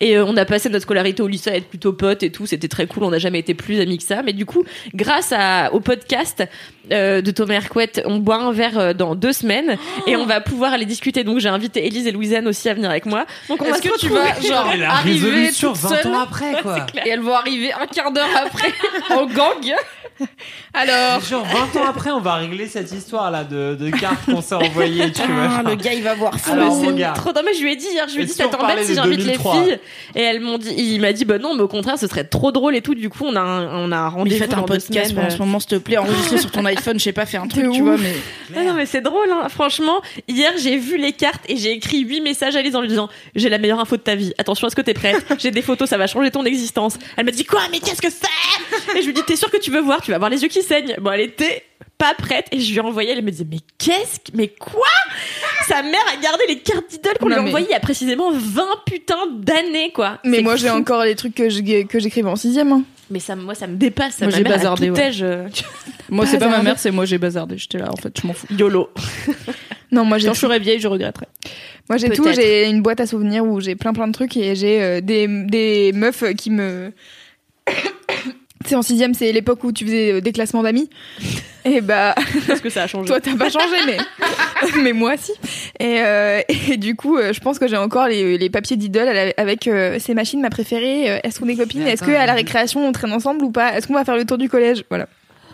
[0.00, 2.46] Et euh, on a passé notre scolarité au lycée à être plutôt potes et tout.
[2.46, 3.04] C'était très cool.
[3.04, 4.22] On n'a jamais été plus amis que ça.
[4.22, 4.64] Mais du coup,
[4.94, 6.42] grâce à, au podcast
[6.90, 10.40] euh, de Thomas Hercouet, on boit un verre euh, dans deux semaines et on va
[10.40, 11.24] pouvoir aller discuter.
[11.24, 13.26] Donc, j'ai invité Élise et Louisanne aussi à venir avec moi.
[13.48, 14.20] Donc, on va Est-ce se que tu retrouver.
[14.20, 16.86] vas, genre, Mais arriver toute 20 seule ans après, quoi.
[17.04, 18.72] et elles vont arriver un quart d'heure après
[19.10, 19.72] en gang
[20.74, 24.54] Alors, Genre 20 ans après, on va régler cette histoire-là de, de cartes qu'on s'est
[24.54, 25.44] envoyées, tu vois.
[25.50, 25.70] Ah, genre.
[25.70, 27.56] le gars il va voir fou Alors, C'est trop dommage.
[27.58, 29.64] Je lui ai dit hier, je lui ai dit, ça t'embête si j'invite les 2003?
[29.64, 29.78] filles?
[30.14, 32.52] Et elle m'ont dit, il m'a dit, bah non, mais au contraire, ce serait trop
[32.52, 32.94] drôle et tout.
[32.94, 35.26] Du coup, on a un, on a rendez-vous faites un podcast semaines.
[35.26, 37.46] en ce moment s'il te plaît enregistré sur ton iPhone je sais pas fais un
[37.48, 37.86] truc tu ouf.
[37.88, 38.14] vois mais
[38.56, 39.48] Ah non mais c'est drôle hein.
[39.48, 42.88] franchement hier j'ai vu les cartes et j'ai écrit huit messages à Lise en lui
[42.88, 45.24] disant j'ai la meilleure info de ta vie attention est-ce que t'es prête?
[45.38, 47.60] J'ai des photos ça va changer ton existence elle m'a dit quoi?
[47.70, 48.98] Mais qu'est-ce que c'est?
[48.98, 50.48] Et je lui dis t'es sûre que tu veux voir tu vas avoir les yeux
[50.48, 50.94] qui saignent.
[51.00, 51.64] Bon elle était
[51.98, 54.82] pas prête et je lui ai envoyé elle me disait mais qu'est-ce que mais quoi?
[55.68, 57.80] Sa mère a gardé les cartes d'idole qu'on lui a mais- envoyées il y a
[57.80, 60.18] précisément 20 putains d'années quoi.
[60.24, 62.72] Mais moi j'ai encore les trucs que je- que j'écrivais en sixième.
[62.72, 62.82] hein.
[63.10, 65.00] mais ça moi ça me dépasse Moi, ma j'ai bazardé, ouais.
[65.00, 65.48] âge, euh,
[66.08, 67.56] moi c'est pas ma mère c'est moi j'ai bazardé.
[67.58, 68.46] J'étais là en fait je m'en fous.
[68.50, 68.90] YOLO.
[69.92, 71.26] Non, moi j'ai quand je serai vieille je regretterai.
[71.90, 74.56] Moi j'ai tout, j'ai une boîte à souvenirs où j'ai plein plein de trucs et
[74.56, 76.92] j'ai euh, des, des meufs qui me...
[78.66, 80.88] C'est en sixième, c'est l'époque où tu faisais euh, des classements d'amis.
[81.64, 82.14] Et bah,
[82.48, 83.96] parce que ça a changé toi t'as pas changé, mais
[84.82, 85.30] mais moi si.
[85.78, 89.08] Et, euh, et du coup, euh, je pense que j'ai encore les, les papiers d'idole
[89.36, 91.20] avec- euh, ces machines, ma préférée.
[91.22, 91.82] Est-ce qu'on est copines?
[91.86, 93.76] Est-ce attends, que à la récréation on traîne ensemble ou pas?
[93.76, 94.82] Est-ce qu'on va faire le tour du collège?
[94.88, 95.06] Voilà.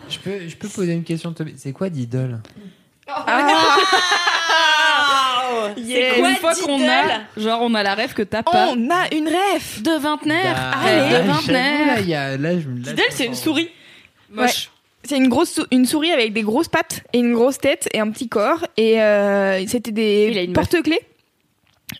[0.09, 2.39] Je peux, je peux poser une question, C'est quoi d'idole?
[5.75, 8.69] c'est quoi une fois qu'on Diddle a genre on a la rêve que t'as pas.
[8.75, 10.55] On a une ref de vingtenaire.
[10.55, 11.87] Bah, rêve là, de vingtenaire.
[11.87, 13.69] Là, il y a- là, je me- là, Diddle c'est une souris.
[14.31, 14.69] Moche.
[15.03, 17.99] C'est une grosse sou- une souris avec des grosses pattes et une grosse tête et
[17.99, 20.99] un petit corps et euh, c'était des porte-clés.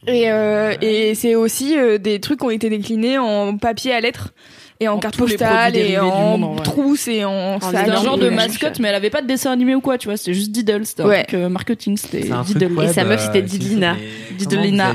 [0.05, 4.01] Et, euh, et c'est aussi euh, des trucs qui ont été déclinés en papier à
[4.01, 4.33] lettres
[4.81, 7.79] et en, En carte postale et en monde, trousse et en sac.
[7.85, 10.07] c'était un genre de mascotte mais elle avait pas de dessin animé ou quoi tu
[10.07, 11.23] vois c'était juste Diddle c'était un Ouais.
[11.25, 13.97] truc euh, marketing c'était un Diddle web, Et sa meuf, euh, c'était Didlina.
[14.37, 14.93] Didlina.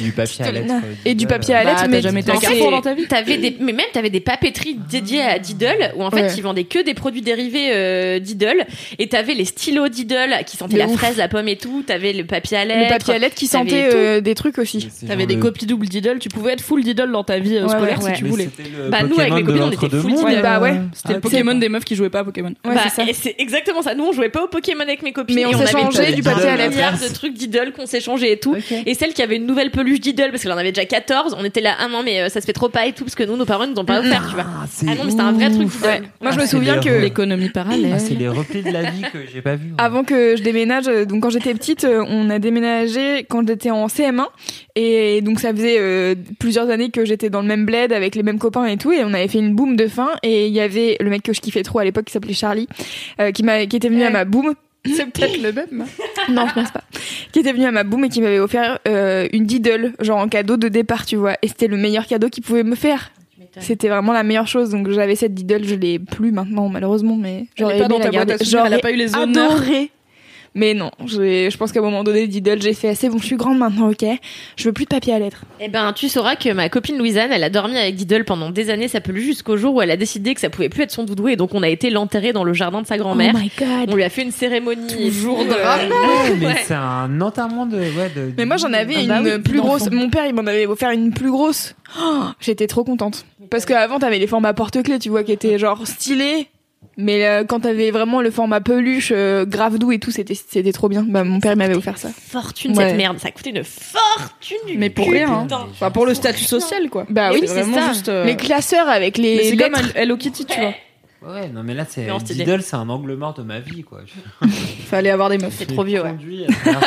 [0.00, 0.74] du papier à lettres
[1.04, 3.56] Et du papier à Bah, lettres, t'as mais jamais été dans ta vie T'avais des,
[3.60, 6.94] mais même t'avais des papeteries dédiées à Diddle où en fait ils vendaient que des
[6.94, 8.64] produits dérivés euh, Diddle
[9.00, 11.82] et t'avais les stylos Diddle qui sentaient la fraise, la pomme et tout.
[11.84, 12.82] T'avais le papier à lettres.
[12.82, 14.88] le papier à lettres qui sentait des trucs aussi.
[15.08, 18.12] T'avais des copies double Diddle, tu pouvais être full Diddle dans ta vie scolaire si
[18.12, 18.48] tu voulais.
[18.90, 20.42] Bah, nous, avec mes copines, on était full Diddle.
[20.42, 20.70] Bah ouais.
[20.72, 22.54] euh, C'était le ah, Pokémon des meufs qui jouaient pas à Pokémon.
[22.64, 23.08] Ouais, Bah, c'est ça.
[23.08, 23.94] et c'est exactement ça.
[23.94, 25.36] Nous, on jouait pas au Pokémon avec mes copines.
[25.36, 26.70] Mais on s'échangeait des du papier à lettres.
[26.70, 28.56] milliards de trucs Diddle qu'on s'échangeait et tout.
[28.86, 31.44] Et celle qui avait une nouvelle peluche Diddle, parce qu'elle en avait déjà 14, on
[31.44, 33.24] était là, ah non, mais euh, ça se fait trop pas et tout, parce que
[33.24, 34.44] nous, nos parents nous ont pas offert, tu vois.
[34.46, 35.68] Ah, c'est Ah non, mais c'était un vrai truc.
[35.82, 36.02] Ouais.
[36.20, 36.88] Moi je Ah, me c'est souviens que.
[37.00, 37.92] L'économie parallèle.
[37.94, 39.70] Ah, c'est les replis de la vie que j'ai pas vu.
[39.78, 43.86] Avant que je déménage, euh, donc quand j'étais petite, on a déménagé quand j'étais en
[43.86, 44.24] CM1
[44.76, 48.38] et donc ça faisait plusieurs années que j'étais dans le même bled avec les mêmes
[48.38, 50.96] copains et tout et on avait fait une boum de fin et il y avait
[51.00, 52.68] le mec que je kiffais trop à l'époque qui s'appelait Charlie
[53.20, 54.54] euh, qui m'a qui était venu à ma boum.
[54.86, 55.86] C'est peut-être le même.
[56.28, 56.82] Non, je pense pas.
[57.32, 60.28] Qui était venu à ma boum et qui m'avait offert euh, une Diddle genre en
[60.28, 61.36] cadeau de départ, tu vois.
[61.42, 63.10] Et c'était le meilleur cadeau qu'il pouvait me faire.
[63.60, 64.70] C'était vraiment la meilleure chose.
[64.70, 68.36] Donc j'avais cette Diddle, je l'ai plus maintenant malheureusement, mais j'aurais aimé la garder.
[68.38, 69.52] souvenirs, elle a J'aurais pas eu les honneurs.
[69.52, 69.90] adoré.
[70.56, 73.26] Mais non, j'ai- je pense qu'à un moment donné, Diddle, j'ai fait assez bon, je
[73.26, 74.04] suis grande maintenant, ok.
[74.56, 75.42] Je veux plus de papier à lettres.
[75.58, 78.70] Eh ben, tu sauras que ma copine Louisanne, elle a dormi avec Diddle pendant des
[78.70, 81.02] années, ça peluche, jusqu'au jour où elle a décidé que ça pouvait plus être son
[81.02, 83.32] doudou, et donc on a été l'enterrer dans le jardin de sa grand-mère.
[83.34, 83.90] Oh my god.
[83.90, 84.86] on lui a fait une cérémonie.
[84.86, 85.90] Toujours euh, rappel.
[85.90, 86.54] Ouais, mais Ouais.
[86.64, 87.76] c'est un enterrement de.
[87.78, 89.90] Ouais, de Mais moi j'en avais Ah une bah oui, plus grosse.
[89.90, 91.74] Mon père il m'en avait offert une plus grosse.
[92.00, 93.24] Oh, J'étais trop contente.
[93.50, 96.46] Parce qu'avant t'avais les formats porte-clés, tu vois, qui étaient genre stylés.
[96.96, 100.72] Mais euh, quand t'avais vraiment le format peluche, euh, grave doux et tout, c'était c'était
[100.72, 101.04] trop bien.
[101.08, 102.08] Bah mon père il m'avait offert ça.
[102.10, 102.88] Fortune Ouais.
[102.88, 105.46] cette merde, ça a coûté une fortune du Mais pour cul, rien.
[105.50, 105.66] hein.
[105.70, 107.06] Enfin, pour le statut social, quoi.
[107.10, 107.88] Bah Mais oui, c'est ça.
[107.92, 108.08] juste.
[108.08, 109.74] euh, Les classeurs avec les Mais c'est comme.
[109.94, 110.74] Hello Kitty, tu vois.
[111.26, 112.06] Ouais, non, mais là, c'est.
[112.24, 114.00] Diddle, c'est un angle mort de ma vie, quoi.
[114.86, 115.54] Fallait avoir des meufs.
[115.56, 116.14] C'est trop vieux, ouais.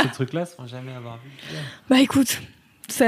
[0.04, 1.58] ces trucs-là sans jamais avoir vu.
[1.90, 2.40] Bah écoute,
[2.90, 3.06] Ça,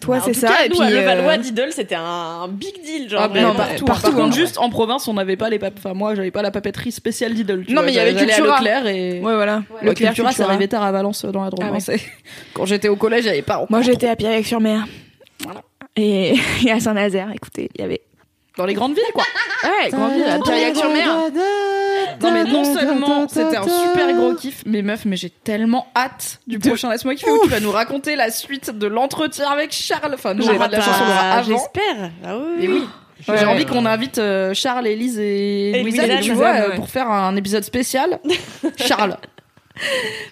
[0.00, 0.48] toi, Bah, c'est ça.
[0.48, 3.08] cas, et nous, puis, à Levallois, euh, Diddle, c'était un big deal.
[3.08, 3.54] Genre, Ah, mais vraiment.
[3.54, 4.40] partout, partout, Par contre, hein.
[4.40, 5.72] juste en province, on n'avait pas les pap...
[5.78, 8.58] Enfin, moi, j'avais pas la papeterie spéciale tu Non, vois, mais il y avait Cultura.
[8.58, 9.20] Leclerc et.
[9.20, 9.62] Ouais, voilà.
[9.80, 11.66] Le Leclerc, Cultura, c'est arrivé tard à Valence dans la Drôme.
[11.70, 11.96] Ah ouais.
[12.54, 13.64] Quand j'étais au collège, j'avais pas.
[13.70, 14.84] Moi, j'étais à Pierre-Sur-Mer.
[15.44, 15.62] Voilà.
[15.96, 16.34] Et,
[16.66, 18.02] et à Saint-Nazaire, écoutez, il y avait.
[18.58, 19.24] Dans les grandes villes, quoi.
[19.64, 21.30] Ouais, grandi à Pierre-sur-Mer.
[22.20, 26.40] Non, mais non seulement c'était un super gros kiff, mais meuf, mais j'ai tellement hâte
[26.46, 30.14] du prochain Laisse-moi kiffer où tu vas nous raconter la suite de l'entretien avec Charles.
[30.14, 31.48] Enfin, nous, on aura de la chance, on l'aura avant.
[31.48, 32.10] J'espère.
[32.24, 32.56] Ah oui.
[32.58, 32.84] Mais oui.
[33.26, 33.44] J'ai ouais.
[33.44, 36.74] envie qu'on invite euh, Charles, Élise et Et Louisa, tu vois, euh, ouais.
[36.74, 38.18] pour faire un épisode spécial.
[38.76, 39.16] Charles.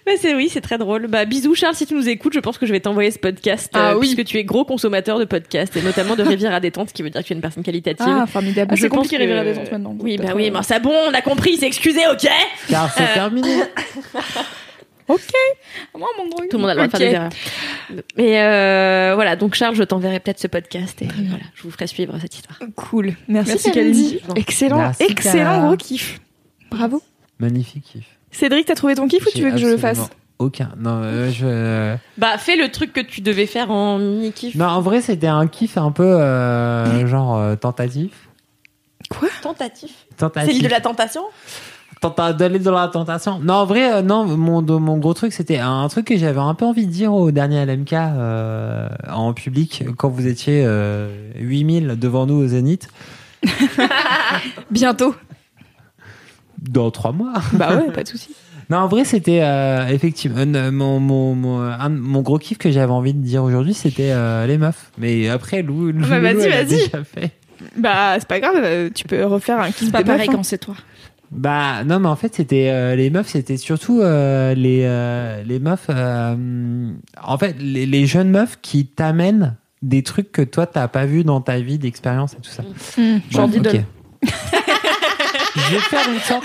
[0.07, 1.07] Mais c'est oui, c'est très drôle.
[1.07, 3.71] Bah bisous Charles, si tu nous écoutes, je pense que je vais t'envoyer ce podcast
[3.75, 4.15] Ah euh, oui.
[4.15, 7.03] puisque tu es gros consommateur de podcasts et notamment de Rivière à détente, ce qui
[7.03, 8.07] veut dire que tu es une personne qualitative.
[8.09, 8.71] Ah, formidable.
[8.73, 9.97] Ah, Je c'est pense compliqué que- Rivière à détente maintenant.
[10.01, 12.29] Oui, bah Peut-être, oui, euh, mais ça bon, on a compris, c'est excusé, ok
[12.69, 13.49] Car c'est terminé.
[15.99, 16.39] Moi, mon gros.
[16.49, 16.99] Tout le monde a le droit de Ok.
[17.01, 17.31] faire des erreurs.
[18.17, 21.89] Mais euh, voilà, donc Charles, je t'enverrai peut-être ce podcast et voilà, je vous ferai
[21.89, 22.57] suivre cette histoire.
[22.77, 23.15] Cool.
[23.27, 24.21] Merci, Merci, Kalindi.
[24.37, 26.21] Excellent, Merci, excellent gros kiff.
[26.71, 27.03] Bravo.
[27.41, 28.05] Magnifique kiff.
[28.31, 30.09] Cédric, t'as trouvé ton kiff ou tu veux que je le fasse
[30.39, 30.70] Aucun.
[30.78, 31.97] Non, euh, je.
[32.16, 34.55] Bah fais le truc que tu devais faire en mini kiff.
[34.55, 38.12] Non, en vrai, c'était un kiff un peu euh, genre euh, tentatif.
[39.43, 39.90] Tentatif.
[40.16, 40.48] Tentatif.
[40.51, 41.23] C'est l'île de la tentation?
[42.01, 43.39] Tenta- d'aller dans la tentation.
[43.40, 46.40] Non, en vrai, euh, non, mon, de- mon gros truc, c'était un truc que j'avais
[46.40, 51.11] un peu envie de dire au dernier LMK euh, en public quand vous étiez euh,
[51.39, 52.89] 8000 devant nous au Zénith
[54.70, 55.15] Bientôt.
[56.69, 57.32] Dans trois mois.
[57.53, 58.31] Bah ouais, pas de souci.
[58.69, 62.70] Non, en vrai, c'était euh, effectivement euh, mon, mon, mon, un mon gros kiff que
[62.70, 64.93] j'avais envie de dire aujourd'hui, c'était euh, les meufs.
[64.99, 66.66] Mais après, Lou, Lou, bah, Lou, vas-y, a vas-y.
[66.66, 67.32] déjà fait.
[67.77, 70.28] Bah, c'est pas grave, euh, tu peux refaire un kiff C'est pas des meufs, pareil
[70.31, 70.37] hein.
[70.37, 70.74] quand c'est toi.
[71.32, 75.61] Bah non mais en fait c'était euh, les meufs c'était surtout euh, les euh, les
[75.61, 76.91] meufs euh,
[77.23, 81.23] en fait les, les jeunes meufs qui t'amènent des trucs que toi t'as pas vu
[81.23, 82.65] dans ta vie d'expérience et tout ça.
[83.31, 83.85] Genre Bon, Diddle.
[84.24, 84.31] ok.
[85.69, 86.45] Je vais faire une sorte.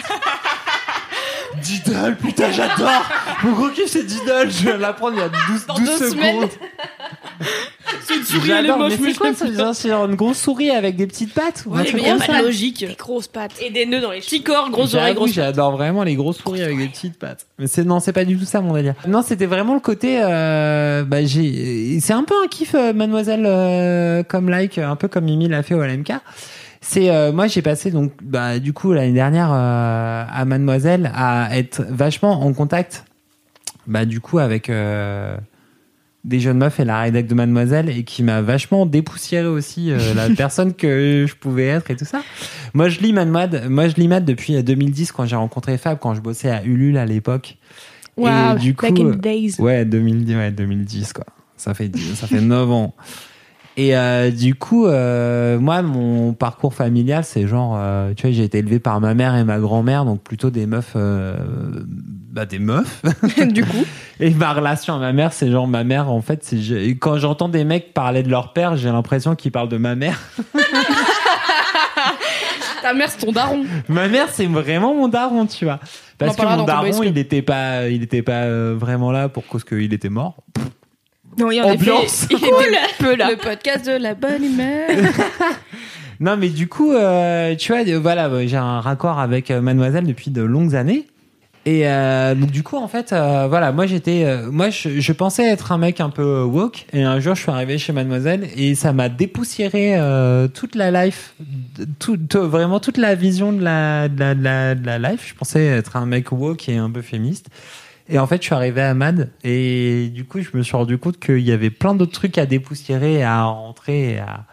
[1.61, 3.03] Diddle, putain, j'adore!
[3.43, 4.49] Mon gros kiff, c'est Diddle.
[4.49, 6.11] Je viens de l'apprendre il y a 12, 12 deux secondes.
[6.11, 6.49] semaines.
[8.07, 9.87] C'est une souris, elle est moche, mais mais c'est quoi ça?
[9.89, 11.63] genre une grosse souris avec des petites pattes?
[11.65, 12.85] ou un Ouais, truc mais y a comme pas ça de logique.
[12.97, 13.53] Grosses pattes.
[13.61, 16.37] et des nœuds dans les Petit corps, grosse oreille, J'avoue, grosse J'adore vraiment les grosses
[16.37, 17.45] souris avec des petites pattes.
[17.59, 18.93] Mais c'est non, c'est pas du tout ça mon délire.
[19.07, 20.19] Non, c'était vraiment le côté.
[20.21, 21.99] Euh, bah, j'ai.
[21.99, 25.63] C'est un peu un kiff, euh, Mademoiselle euh, comme like, un peu comme Mimi l'a
[25.63, 26.11] fait au LMK.
[26.87, 31.57] C'est euh, moi j'ai passé donc bah du coup l'année dernière euh, à Mademoiselle à
[31.57, 33.05] être vachement en contact
[33.87, 35.35] bah du coup avec euh,
[36.25, 40.29] des jeunes meufs et la rédac de Mademoiselle et qui m'a vachement dépoussiéré aussi la
[40.37, 42.21] personne que je pouvais être et tout ça.
[42.75, 46.13] Moi je lis Mad, moi je lis Mad depuis 2010 quand j'ai rencontré Fab quand
[46.13, 47.57] je bossais à Ulule à l'époque.
[48.15, 49.55] Wow, et du coup back in the days.
[49.57, 51.25] Ouais, 2010, ouais, 2010 quoi.
[51.57, 52.93] Ça fait ça fait 9 ans.
[53.77, 58.43] Et euh, du coup, euh, moi, mon parcours familial, c'est genre, euh, tu vois, j'ai
[58.43, 61.35] été élevé par ma mère et ma grand-mère, donc plutôt des meufs, euh,
[62.31, 63.03] bah des meufs.
[63.49, 63.83] du coup.
[64.21, 66.57] Et ma relation à ma mère, c'est genre ma mère, en fait, c'est
[66.99, 70.21] quand j'entends des mecs parler de leur père, j'ai l'impression qu'ils parlent de ma mère.
[72.81, 73.65] Ta mère, c'est ton daron.
[73.89, 75.79] ma mère, c'est vraiment mon daron, tu vois.
[76.17, 79.63] Parce que mon daron, il était pas, il était pas euh, vraiment là pour cause
[79.63, 80.35] qu'il était mort.
[81.37, 82.27] Non, il y en Ambiance.
[82.31, 82.49] il était
[82.99, 83.29] peu là.
[83.31, 84.89] Le podcast de la bonne humeur.
[86.21, 90.05] Non, mais du coup, euh, tu vois, voilà, euh, j'ai un raccord avec euh, Mademoiselle
[90.05, 91.07] depuis de longues années.
[91.65, 95.11] Et euh, donc du coup, en fait, euh, voilà, moi j'étais, euh, moi je, je
[95.11, 98.47] pensais être un mec un peu woke, et un jour je suis arrivé chez Mademoiselle
[98.55, 101.33] et ça m'a dépoussiéré euh, toute la life,
[101.99, 105.25] tout, tout- vraiment toute la vision de la, de la, de la, de la life.
[105.27, 107.47] Je pensais être un mec woke et un peu féministe.
[108.07, 110.97] Et en fait, je suis arrivé à Mad et du coup, je me suis rendu
[110.97, 114.45] compte qu'il y avait plein d'autres trucs à dépoussiérer, à rentrer, à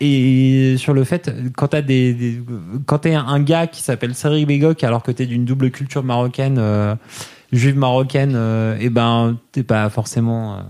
[0.00, 2.42] et sur le fait, quand t'as des,
[2.84, 6.58] quand t'es un gars qui s'appelle Cédric Bégoc alors que t'es d'une double culture marocaine,
[6.58, 6.94] euh,
[7.52, 10.60] juive marocaine, euh, et ben t'es pas forcément euh,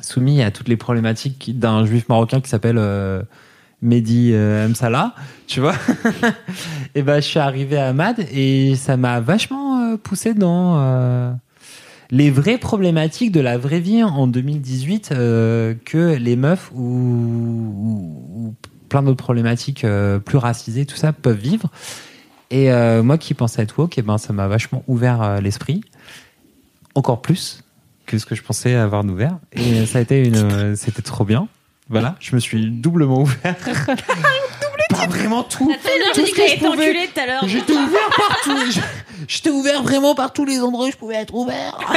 [0.00, 3.22] soumis à toutes les problématiques d'un juif marocain qui s'appelle euh,
[3.80, 4.68] Mehdi euh,
[5.46, 5.74] tu vois.
[6.94, 11.32] et ben je suis arrivé à Mad et ça m'a vachement euh, poussé dans euh,
[12.10, 18.54] les vraies problématiques de la vraie vie en 2018 euh, que les meufs ou,
[18.88, 21.70] plein d'autres problématiques euh, plus racisées, tout ça, peuvent vivre.
[22.50, 22.70] Et
[23.02, 25.80] moi qui pensais être woke, eh ben, ça m'a vachement ouvert l'esprit.
[26.94, 27.64] Encore plus
[28.06, 29.38] que ce que je pensais avoir d'ouvert.
[29.50, 31.48] Et ça a été une, c'était trop bien.
[31.88, 33.56] Voilà, je me suis doublement ouvert.
[34.90, 35.70] Pas vraiment tout.
[36.14, 37.06] J'ai dit que que je pouvais.
[37.14, 37.42] tout à l'heure.
[37.48, 38.56] J'étais ouvert partout.
[38.70, 38.80] Je-
[39.28, 41.78] J'étais ouvert vraiment par tous les endroits où je pouvais être ouvert.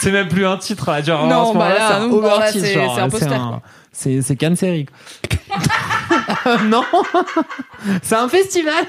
[0.00, 2.14] C'est même plus un titre là, genre Non, en ce bah là, c'est un non,
[2.16, 3.62] over bah là, titre, c'est- genre, c'est un poster, quoi.
[3.90, 4.84] C'est c'est Cannes série.
[4.86, 6.58] quoi.
[6.64, 6.84] non,
[8.02, 8.84] c'est un festival.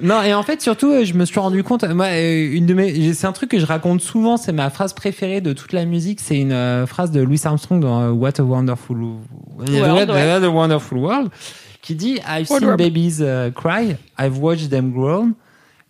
[0.00, 2.74] Non, et en fait, surtout, euh, je me suis rendu compte, moi, euh, une de
[2.74, 5.84] mes, c'est un truc que je raconte souvent, c'est ma phrase préférée de toute la
[5.84, 8.96] musique, c'est une euh, phrase de Louis Armstrong dans euh, What a Wonderful
[9.58, 10.30] What ouais.
[10.30, 11.30] a Wonderful World,
[11.82, 15.28] qui dit I've seen babies uh, cry, I've watched them grow,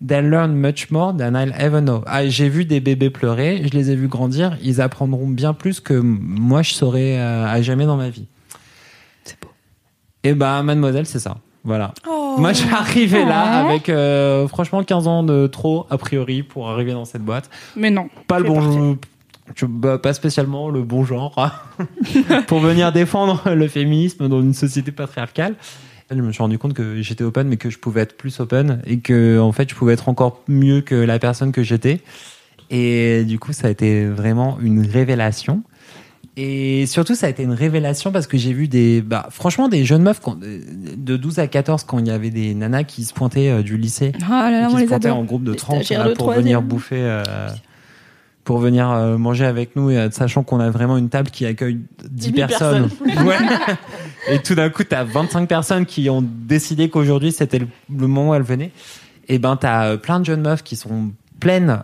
[0.07, 2.03] they learn much more than I'll ever know.
[2.07, 5.81] Ah, j'ai vu des bébés pleurer, je les ai vus grandir, ils apprendront bien plus
[5.81, 8.27] que moi je saurais euh, à jamais dans ma vie.
[9.25, 9.49] C'est beau.
[10.23, 11.39] Et ben, mademoiselle, c'est ça.
[11.67, 11.93] Voilà.
[12.09, 12.37] Oh.
[12.39, 16.93] Moi, j'ai arrivé là avec euh, franchement 15 ans de trop, a priori, pour arriver
[16.93, 17.51] dans cette boîte.
[17.75, 18.09] Mais non.
[18.29, 18.97] Pas le bon
[19.55, 21.51] je- bah, pas spécialement le bon genre
[22.49, 25.55] pour venir défendre le féminisme dans une société patriarcale.
[26.11, 28.81] Je me suis rendu compte que j'étais open, mais que je pouvais être plus open
[28.87, 32.01] et que en fait, je pouvais être encore mieux que la personne que j'étais.
[32.71, 35.63] Et du coup, ça a été vraiment une révélation.
[36.39, 39.85] Et surtout, ça a été une révélation parce que j'ai vu des, bah, franchement, des
[39.87, 43.15] jeunes meufs quand- de 12 à 14 quand il y avait des nanas qui se
[43.15, 45.19] pointaient euh, du lycée Ah là là, qui on se les pointaient adore.
[45.21, 47.23] en groupe de Les 30 stagiaires là, de pour venir bouffer, euh,
[48.45, 51.47] pour venir euh, manger avec nous, et, euh, sachant qu'on a vraiment une table qui
[51.47, 51.79] accueille
[52.11, 52.91] 10 10 personnes.
[53.25, 53.39] Ouais.
[54.29, 58.31] et tout d'un coup, t'as 25 personnes qui ont décidé qu'aujourd'hui c'était le, le moment
[58.31, 58.73] où elles venaient.
[59.29, 61.81] Et ben, t'as euh, plein de jeunes meufs qui sont pleines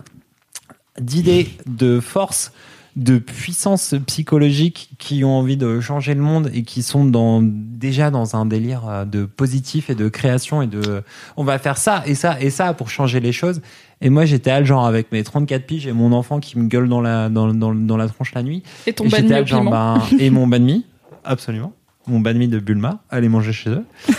[1.01, 2.53] d'idées, de force,
[2.97, 8.11] de puissance psychologique, qui ont envie de changer le monde et qui sont dans, déjà
[8.11, 11.03] dans un délire euh, de positif et de création et de
[11.37, 13.63] on va faire ça et ça et ça pour changer les choses.
[14.01, 16.89] Et moi, j'étais à genre avec mes 34 piges et mon enfant qui me gueule
[16.89, 18.63] dans la, dans, dans, dans la tronche la nuit.
[18.87, 20.85] Et ton Et genre, ben, et mon banh mi,
[21.25, 21.73] absolument.
[22.07, 23.85] Mon banh mi de Bulma, allez manger chez eux.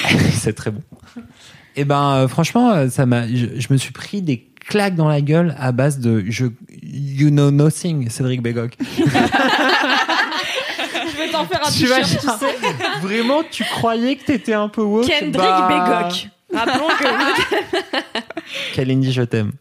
[0.32, 0.82] C'est très bon.
[1.76, 5.08] Et ben euh, franchement, euh, ça m'a, je, je me suis pris des claques dans
[5.08, 6.46] la gueule à base de je,
[6.82, 8.76] you know nothing, Cédric Bégoc.
[11.12, 12.56] Je vais t'en faire un Tu t-shirt, tu sais.
[13.02, 15.06] Vraiment, tu croyais que t'étais un peu woke?
[15.06, 16.28] Kendrick bah, Bégoc.
[16.52, 19.52] Rappelons que Kalindi, je t'aime.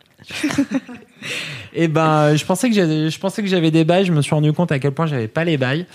[1.73, 4.06] Et ben, je pensais que j'avais, je pensais que j'avais des bails.
[4.06, 5.86] Je me suis rendu compte à quel point j'avais pas les bails.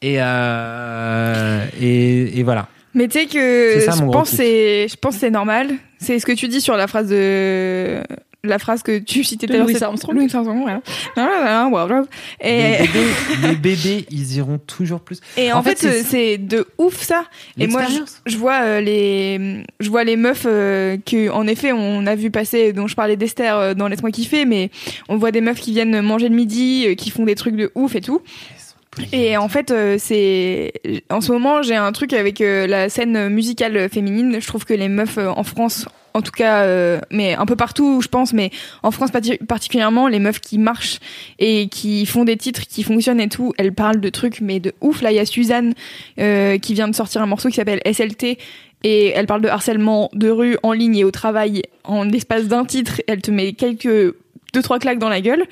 [0.00, 2.68] Et euh, et, et voilà.
[2.94, 5.70] Mais tu sais que ça, je pense je pense que c'est normal.
[5.98, 8.02] C'est ce que tu dis sur la phrase de
[8.44, 9.68] la phrase que tu citais tout à l'heure.
[9.70, 10.16] C'est- Armstrong.
[10.16, 10.80] Louis Armstrong, voilà.
[11.14, 12.02] Voilà, voilà,
[12.42, 13.06] Les Et, bébés,
[13.48, 15.20] les bébés, ils iront toujours plus.
[15.36, 17.24] et en, En fait, fait, c'est- de ouf ça.
[17.58, 17.82] Et moi,
[18.26, 22.30] je, vois euh, les, je vois les meufs euh, que, en effet, on a vu
[22.30, 24.70] passer, dont je parlais d'Esther euh, dans Laisse-moi kiffer, mais
[25.08, 27.70] on voit des meufs qui viennent manger le midi, euh, qui font des trucs de
[27.74, 28.22] ouf et tout.
[29.12, 30.72] Et en fait, euh, c'est
[31.10, 34.36] en ce moment, j'ai un truc avec euh, la scène musicale féminine.
[34.38, 37.56] Je trouve que les meufs euh, en France, en tout cas, euh, mais un peu
[37.56, 38.50] partout, je pense, mais
[38.82, 40.98] en France parti- particulièrement, les meufs qui marchent
[41.38, 44.72] et qui font des titres qui fonctionnent et tout, elles parlent de trucs mais de
[44.80, 45.02] ouf.
[45.02, 45.74] Là, il y a Suzanne
[46.18, 48.38] euh, qui vient de sortir un morceau qui s'appelle SLT.
[48.84, 52.64] Et elle parle de harcèlement de rue en ligne et au travail en l'espace d'un
[52.64, 53.00] titre.
[53.06, 54.14] Elle te met quelques
[54.54, 55.44] deux trois claques dans la gueule.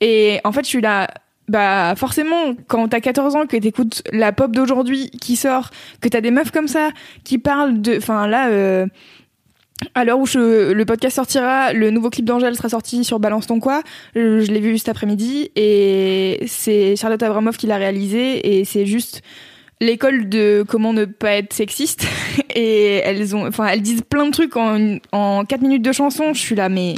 [0.00, 1.08] Et en fait, je suis là.
[1.48, 5.70] Bah forcément, quand t'as 14 ans, que t'écoutes la pop d'aujourd'hui qui sort,
[6.02, 6.90] que t'as des meufs comme ça
[7.24, 8.84] qui parlent de, enfin là, euh,
[9.94, 13.60] à l'heure où le podcast sortira, le nouveau clip d'Angèle sera sorti sur Balance ton
[13.60, 13.82] quoi.
[14.14, 19.22] Je, l'ai vu cet après-midi et c'est Charlotte Abramov qui l'a réalisé et c'est juste
[19.80, 22.06] l'école de comment ne pas être sexiste
[22.54, 26.32] et elles ont, enfin elles disent plein de trucs en en 4 minutes de chanson.
[26.32, 26.94] Je suis là mais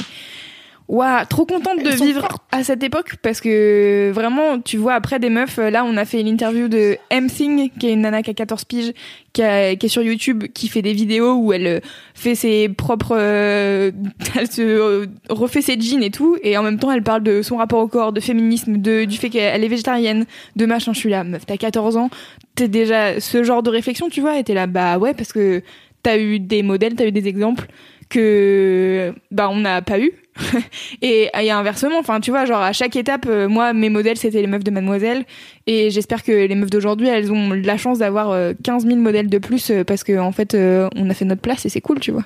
[0.92, 5.30] Waouh, trop contente de vivre à cette époque parce que vraiment, tu vois, après des
[5.30, 8.64] meufs, là, on a fait l'interview de M-Thing, qui est une nana qui a 14
[8.64, 8.92] piges,
[9.32, 11.80] qui, a- qui est sur YouTube, qui fait des vidéos où elle euh,
[12.14, 13.92] fait ses propres, euh,
[14.36, 17.40] elle se euh, refait ses jeans et tout, et en même temps, elle parle de
[17.42, 20.26] son rapport au corps, de féminisme, de, du fait qu'elle est végétarienne,
[20.56, 20.92] de machin.
[20.92, 22.10] Je suis là, meuf, t'as 14 ans,
[22.56, 25.62] t'es déjà ce genre de réflexion, tu vois, et t'es là, bah ouais, parce que
[26.02, 27.68] t'as eu des modèles, t'as eu des exemples
[28.08, 30.10] que bah on n'a pas eu
[31.02, 34.40] et, et inversement enfin tu vois genre à chaque étape euh, moi mes modèles c'était
[34.40, 35.24] les meufs de mademoiselle
[35.66, 39.28] et j'espère que les meufs d'aujourd'hui elles ont la chance d'avoir euh, 15 000 modèles
[39.28, 41.80] de plus euh, parce que en fait euh, on a fait notre place et c'est
[41.80, 42.24] cool tu vois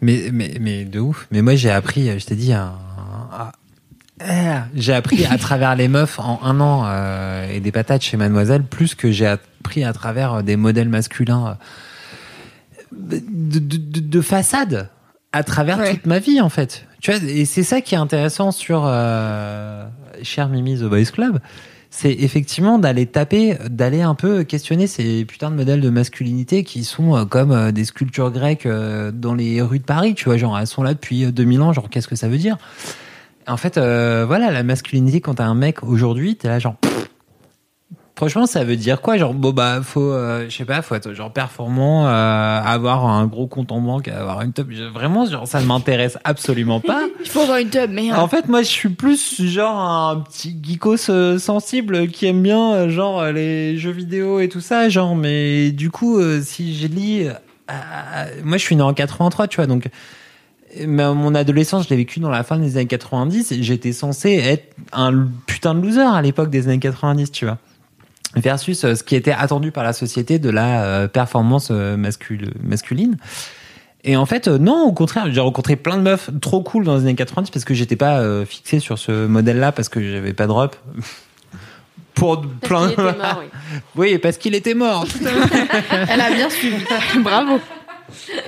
[0.00, 1.26] Mais, mais, mais de ouf.
[1.30, 2.72] Mais moi, j'ai appris, je t'ai dit, un,
[3.32, 3.52] un-
[4.24, 8.16] ah, j'ai appris à travers les meufs en un an euh, et des patates chez
[8.16, 11.58] Mademoiselle, plus que j'ai appris à travers des modèles masculins
[12.92, 14.88] de, de, de, de façade
[15.32, 15.94] à travers Ouais.
[15.94, 16.86] toute ma vie, en fait.
[17.02, 19.84] Tu vois, et c'est ça qui est intéressant sur euh,
[20.22, 21.40] Cher Mimi The Boys Club,
[21.90, 26.84] c'est effectivement d'aller taper, d'aller un peu questionner ces putains de modèles de masculinité qui
[26.84, 30.36] sont euh, comme euh, des sculptures grecques euh, dans les rues de Paris, tu vois,
[30.36, 32.56] genre elles sont là depuis euh, 2000 ans, genre qu'est-ce que ça veut dire?
[33.48, 36.76] En fait, euh, voilà, la masculinité quand t'as un mec aujourd'hui, t'es là genre.
[38.22, 39.16] Franchement, ça veut dire quoi?
[39.16, 43.26] Genre, bon, bah, faut, euh, je sais pas, faut être genre performant, euh, avoir un
[43.26, 44.68] gros compte en banque, avoir une top.
[44.94, 47.08] Vraiment, genre, ça ne m'intéresse absolument pas.
[47.18, 48.20] Il faut avoir une tub, merde.
[48.20, 52.88] En fait, moi, je suis plus genre un petit geekos euh, sensible qui aime bien
[52.90, 55.16] genre les jeux vidéo et tout ça, genre.
[55.16, 57.26] Mais du coup, si je lis,
[58.44, 59.88] moi, je suis né en 83, tu vois, donc.
[60.86, 64.74] Mon adolescence, je l'ai vécu dans la fin des années 90 et j'étais censé être
[64.92, 67.58] un putain de loser à l'époque des années 90, tu vois.
[68.36, 72.52] Versus euh, ce qui était attendu par la société de la euh, performance euh, mascul-
[72.62, 73.16] masculine.
[74.04, 77.02] Et en fait, non, au contraire, j'ai rencontré plein de meufs trop cool dans les
[77.02, 80.46] années 90 parce que j'étais pas euh, fixé sur ce modèle-là parce que j'avais pas
[80.46, 80.72] de robe.
[82.14, 83.46] Pour plein mort, oui.
[83.96, 85.06] Oui, parce qu'il était mort.
[86.08, 86.84] Elle a bien suivi.
[87.20, 87.58] Bravo.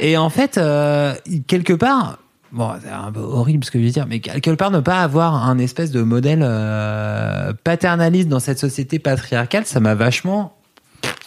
[0.01, 1.15] Et en fait, euh,
[1.47, 2.19] quelque part,
[2.55, 5.01] bon, c'est un peu horrible ce que je vais dire, mais quelque part, ne pas
[5.01, 10.57] avoir un espèce de modèle euh, paternaliste dans cette société patriarcale, ça m'a vachement,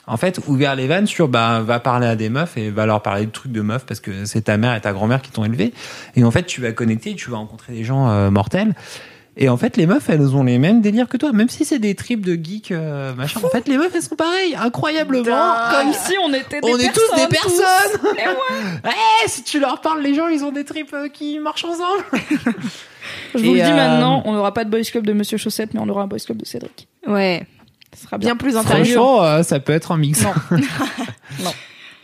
[0.07, 3.01] en fait, ouvert les vannes sur, bah, va parler à des meufs et va leur
[3.01, 5.43] parler de trucs de meufs parce que c'est ta mère et ta grand-mère qui t'ont
[5.43, 5.73] élevé.
[6.15, 8.73] Et en fait, tu vas connecter, tu vas rencontrer des gens euh, mortels.
[9.39, 11.77] Et en fait, les meufs, elles ont les mêmes délires que toi, même si c'est
[11.77, 13.39] des tripes de geeks, euh, machin.
[13.43, 15.53] En fait, les meufs, elles sont pareilles, incroyablement.
[15.71, 17.99] Comme si on était des On est tous des personnes, personnes.
[18.01, 18.17] tous.
[18.17, 18.27] Eh
[18.87, 18.93] ouais.
[19.25, 22.03] Eh, si tu leur parles, les gens, ils ont des tripes euh, qui marchent ensemble.
[23.35, 25.37] Je vous Et, le dis euh, maintenant, on n'aura pas de boys club de Monsieur
[25.37, 26.87] Chaussette, mais on aura un boys club de Cédric.
[27.05, 27.45] Ouais.
[27.95, 28.29] Ce sera bien.
[28.29, 28.83] Bien plus intéressant.
[28.83, 30.23] Franchement, euh, ça peut être un mix.
[30.23, 30.33] Non.
[31.43, 31.51] non.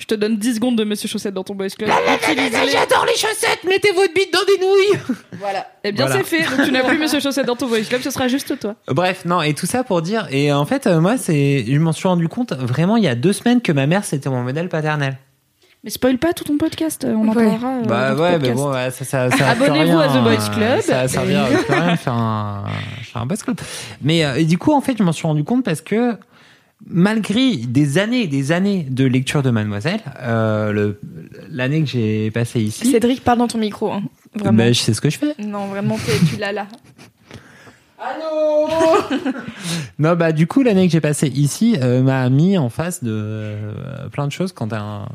[0.03, 1.89] Je te donne 10 secondes de Monsieur Chaussette dans ton boys club.
[1.89, 5.15] J'adore les chaussettes, mettez votre bite dans des nouilles.
[5.39, 5.65] Voilà.
[5.85, 6.21] Eh bien, Voilà.
[6.25, 6.57] c'est fait.
[6.57, 8.75] Donc, tu n'as plus Monsieur Chaussette dans ton boys club, ce sera juste toi.
[8.89, 11.93] Bref, non, et tout ça pour dire, et en fait, euh, moi, c'est, je m'en
[11.93, 14.67] suis rendu compte vraiment il y a deux semaines que ma mère c'était mon modèle
[14.67, 15.17] paternel.
[15.85, 17.45] Mais spoil pas tout ton podcast, on en Ouais.
[17.57, 17.67] parlera.
[17.77, 18.55] euh, bah dans ton ouais, mais podcast.
[18.57, 20.81] bon, ouais, ça, ça, ça Abonnez-vous à The Boys Club.
[20.81, 22.63] Ça va servir à plus rien de faire un,
[23.03, 23.57] faire un Boys Club.
[24.01, 26.15] Mais euh, et du coup, en fait, je m'en suis rendu compte parce que
[26.87, 30.93] malgré des années et des années de lecture de Mademoiselle, euh,
[31.49, 33.91] l'année que j'ai passée ici, Cédric, parle dans ton micro.
[33.91, 34.03] hein.
[34.35, 34.57] Vraiment.
[34.57, 35.35] bah, je sais ce que je fais.
[35.39, 35.97] Non, vraiment,
[36.29, 36.67] tu l'as là.
[39.99, 43.11] Non, bah du coup, l'année que j'ai passée ici euh, m'a mis en face de
[43.13, 45.07] euh, plein de choses quand t'es un.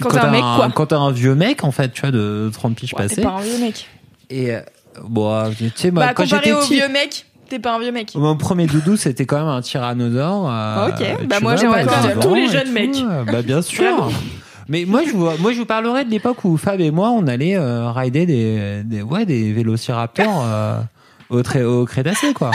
[0.00, 0.70] Quand t'es un mec, quoi.
[0.74, 3.22] Quand t'es un vieux mec, en fait, tu vois, de 30 piges Ouais, T'es passées.
[3.22, 3.88] pas un vieux mec.
[4.30, 4.60] Et, euh,
[5.02, 7.92] bon, tu sais, moi, bah, quand j'étais au petit, vieux mec, t'es pas un vieux
[7.92, 8.12] mec.
[8.14, 10.50] mon premier doudou, c'était quand même un tyrannosaure.
[10.50, 12.96] euh, Ok, bah, moi, j'ai encore tous les jeunes mecs.
[12.96, 14.10] euh, Bah, bien sûr.
[14.68, 17.26] Mais moi, je vous, moi, je vous parlerai de l'époque où Fab et moi, on
[17.26, 20.80] allait euh, rider des, des, ouais, des vélociraptors euh,
[21.30, 22.50] au, au Crétacé, quoi.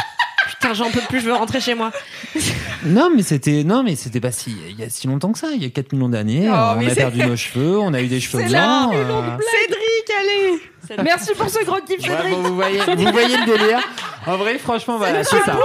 [0.49, 1.91] Putain, j'en peux plus, je veux rentrer chez moi.
[2.85, 5.47] Non, mais c'était non, mais c'était pas si il y a si longtemps que ça.
[5.53, 7.93] Il y a 4 millions d'années, Oh, euh, on a c'est- perdu nos cheveux, on
[7.93, 8.93] a eu des cheveux blancs.
[8.93, 10.59] euh, Cédric, allez
[11.03, 12.33] Merci pour ce gros kiff, ouais, Cédric.
[12.35, 13.79] bon, vous voyez, vous voyez le délire.
[14.27, 15.57] En vrai, franchement, voilà, c'est ça.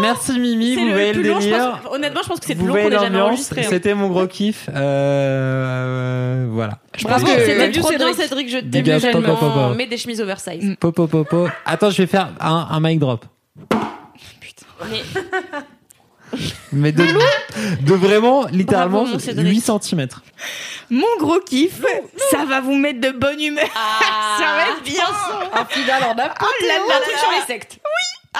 [0.00, 1.78] Merci Mimi, vous le voyez le je délire.
[1.82, 3.60] pense- honnêtement, je pense que c'est le plus long qu'on ait jamais enregistré.
[3.62, 3.66] hein.
[3.68, 4.68] C'était mon gros kiff.
[4.68, 6.78] Euh, euh, voilà.
[7.02, 7.78] Bravo, que- C'était Cédric.
[7.82, 8.50] trop bien, Cédric.
[8.50, 8.50] Cédric.
[8.50, 8.58] Je
[9.00, 9.76] t'aime.
[9.76, 10.76] Mets des chemises oversize.
[10.80, 11.48] Popo popo.
[11.64, 13.24] Attends, je vais faire un, un mic drop.
[14.90, 15.02] Mais
[16.72, 17.04] Mais de,
[17.80, 19.48] de vraiment, littéralement, mon Cédric.
[19.48, 20.08] 8 cm.
[20.90, 21.82] Mon gros kiff,
[22.30, 23.66] ça va vous mettre de bonne humeur.
[24.38, 25.04] ça va être bien.
[25.52, 26.34] Un final en a là
[26.66, 27.78] là un truc sur les sectes.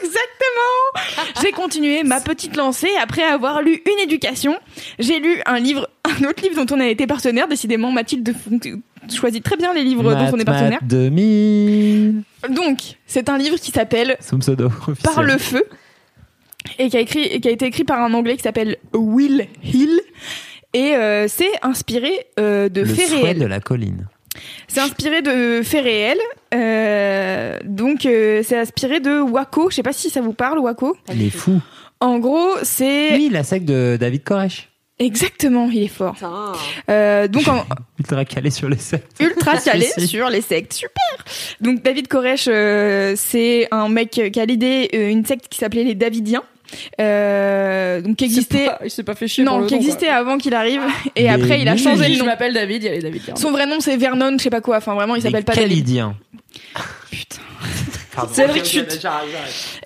[0.00, 1.32] Exactement.
[1.42, 4.56] J'ai continué ma petite lancée après avoir lu une éducation.
[4.98, 7.48] J'ai lu un livre, un autre livre dont on a été partenaire.
[7.48, 8.34] Décidément, Mathilde
[9.10, 10.80] choisit très bien les livres dont on est partenaire.
[10.82, 12.22] 2000.
[12.50, 14.16] Donc, c'est un livre qui s'appelle.
[15.02, 15.64] Par le feu
[16.78, 19.48] et qui a, écrit, et qui a été écrit par un anglais qui s'appelle Will
[19.62, 20.00] Hill.
[20.74, 23.38] Et euh, c'est inspiré euh, de Le faits souhait réels.
[23.40, 24.06] de la colline.
[24.68, 26.18] C'est inspiré de faits réels.
[26.54, 29.70] Euh, donc, euh, c'est inspiré de Waco.
[29.70, 30.96] Je sais pas si ça vous parle, Waco.
[31.12, 31.60] Il est fou.
[32.00, 34.68] En gros, c'est Oui, la secte de David Koresh.
[34.98, 36.16] exactement, il est fort.
[36.90, 37.64] Euh, donc, en,
[37.98, 39.20] Ultra calé sur les sectes.
[39.20, 40.72] ultra calé sur les sectes.
[40.72, 41.24] Super.
[41.60, 45.84] Donc David Koresh, euh, c'est un mec qui a l'idée euh, une secte qui s'appelait
[45.84, 46.42] les Davidiens.
[47.00, 49.44] Euh, donc qui existait Il s'est pas fait chier.
[49.44, 50.14] pour non le qui nom, existait quoi.
[50.16, 50.80] avant qu'il arrive
[51.16, 52.24] et après il a changé Je le nom.
[52.26, 53.22] m'appelle David, il y avait David.
[53.36, 54.78] Son vrai nom c'est Vernon, je sais pas quoi.
[54.78, 55.70] Enfin vraiment il s'appelle pas David.
[55.70, 56.14] Calidiens.
[57.10, 57.40] Putain.
[58.32, 59.06] C'est le chute.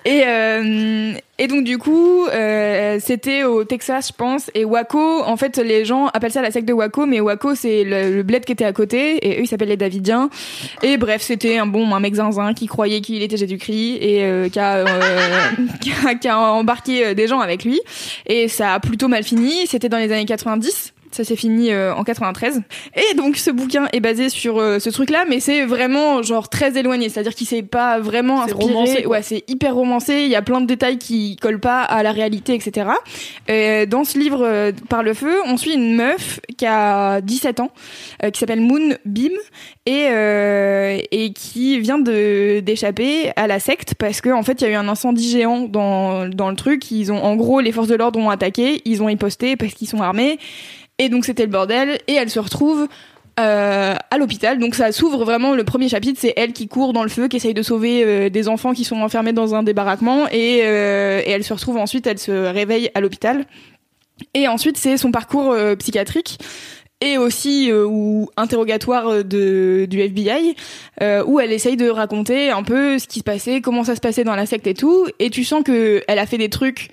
[0.05, 5.23] Et, euh, et donc du coup, euh, c'était au Texas, je pense, et Waco.
[5.23, 8.23] En fait, les gens appellent ça la secte de Waco, mais Waco c'est le, le
[8.23, 10.29] bled qui était à côté, et eux ils s'appellent les Davidiens.
[10.83, 14.49] Et bref, c'était un bon un mec zinzin qui croyait qu'il était Jésus-Christ et euh,
[14.49, 14.85] qui, a, euh,
[15.81, 17.79] qui, a, qui a embarqué euh, des gens avec lui.
[18.25, 19.67] Et ça a plutôt mal fini.
[19.67, 20.93] C'était dans les années 90.
[21.17, 22.61] Ça s'est fini euh, en 93.
[22.93, 26.77] Et donc ce bouquin est basé sur euh, ce truc-là, mais c'est vraiment genre très
[26.77, 27.09] éloigné.
[27.09, 28.65] C'est-à-dire qu'il s'est pas vraiment inspiré.
[28.65, 30.21] romancé, ouais, c'est hyper romancé.
[30.21, 32.89] Il y a plein de détails qui collent pas à la réalité, etc.
[33.87, 37.71] Dans ce livre euh, Par le feu, on suit une meuf qui a 17 ans,
[38.31, 39.33] qui s'appelle Moon Beam
[39.87, 40.09] et
[41.11, 44.69] et qui vient de d'échapper à la secte parce que en fait il y a
[44.71, 46.91] eu un incendie géant dans dans le truc.
[46.91, 49.87] Ils ont en gros les forces de l'ordre ont attaqué, ils ont riposté parce qu'ils
[49.87, 50.37] sont armés
[50.99, 52.87] et donc c'était le bordel et elle se retrouve
[53.39, 54.57] euh, à l'hôpital.
[54.57, 57.37] Donc ça s'ouvre vraiment le premier chapitre, c'est elle qui court dans le feu, qui
[57.37, 61.29] essaye de sauver euh, des enfants qui sont enfermés dans un débarquement et, euh, et
[61.29, 63.45] elle se retrouve ensuite, elle se réveille à l'hôpital.
[64.33, 66.39] Et ensuite c'est son parcours psychiatrique
[66.99, 70.55] et aussi ou interrogatoire de du FBI
[71.27, 74.23] où elle essaye de raconter un peu ce qui se passait, comment ça se passait
[74.23, 76.89] dans la secte et tout et tu sens que elle a fait des trucs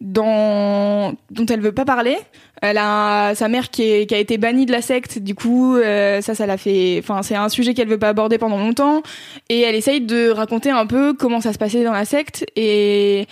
[0.00, 2.16] dans dont elle veut pas parler.
[2.60, 5.76] Elle a sa mère qui, est, qui a été bannie de la secte, du coup
[5.76, 6.98] euh, ça ça l'a fait.
[7.02, 9.02] Enfin c'est un sujet qu'elle veut pas aborder pendant longtemps
[9.48, 13.26] et elle essaye de raconter un peu comment ça se passait dans la secte et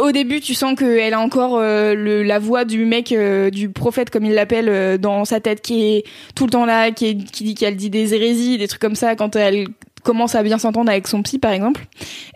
[0.00, 3.68] au début, tu sens qu'elle a encore euh, le, la voix du mec, euh, du
[3.68, 6.04] prophète comme il l'appelle, euh, dans sa tête, qui est
[6.34, 9.14] tout le temps là, qui, qui dit qu'elle dit des hérésies, des trucs comme ça,
[9.14, 9.68] quand elle
[10.02, 11.86] commence à bien s'entendre avec son psy, par exemple.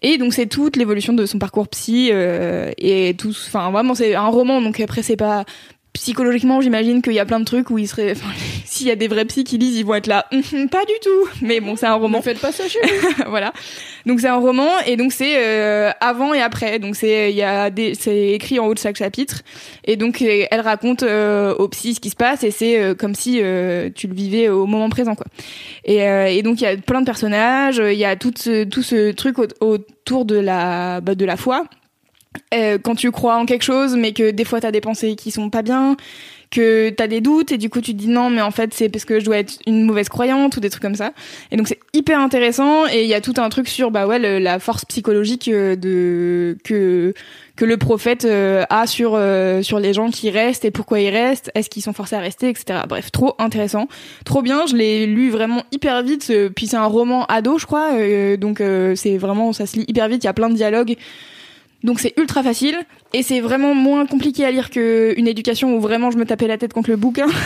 [0.03, 3.31] Et donc c'est toute l'évolution de son parcours psy euh, et tout.
[3.31, 5.45] Enfin vraiment, c'est un roman, donc après c'est pas
[5.95, 8.13] psychologiquement, j'imagine qu'il y a plein de trucs où il serait.
[8.13, 8.29] Enfin,
[8.67, 10.27] s'il y a des vrais psys qui lisent, ils vont être là.
[10.33, 11.29] Hum, pas du tout.
[11.41, 12.19] Mais bon, c'est un roman.
[12.19, 13.25] Ne faites pas ça chez vous.
[13.31, 13.53] voilà.
[14.05, 16.79] Donc c'est un roman et donc c'est euh, avant et après.
[16.79, 19.41] Donc c'est il y a des c'est écrit en haut de chaque chapitre
[19.85, 22.95] et donc euh, elle raconte euh, au psy ce qui se passe et c'est euh,
[22.95, 25.27] comme si euh, tu le vivais au moment présent quoi.
[25.87, 25.99] Et,
[26.37, 29.13] et donc il y a plein de personnages, il y a tout ce tout ce
[29.13, 31.65] truc au- autour de la bah, de la foi.
[32.53, 35.31] Euh, quand tu crois en quelque chose mais que des fois t'as des pensées qui
[35.31, 35.97] sont pas bien
[36.55, 38.89] que t'as des doutes et du coup tu te dis non mais en fait c'est
[38.89, 41.13] parce que je dois être une mauvaise croyante ou des trucs comme ça.
[41.51, 44.19] Et donc c'est hyper intéressant et il y a tout un truc sur bah ouais
[44.19, 47.13] la force psychologique euh, de que
[47.57, 51.11] que le prophète euh, a sur euh, sur les gens qui restent et pourquoi ils
[51.11, 53.89] restent est-ce qu'ils sont forcés à rester etc bref trop intéressant.
[54.25, 57.95] Trop bien je l'ai lu vraiment hyper vite puis c'est un roman ado je crois
[57.95, 58.63] euh, donc
[58.95, 60.97] c'est vraiment ça se lit hyper vite il y a plein de dialogues
[61.85, 62.77] donc c'est ultra facile
[63.13, 66.59] et c'est vraiment moins compliqué à lire qu'une éducation où vraiment je me tapais la
[66.59, 67.27] tête contre le bouquin.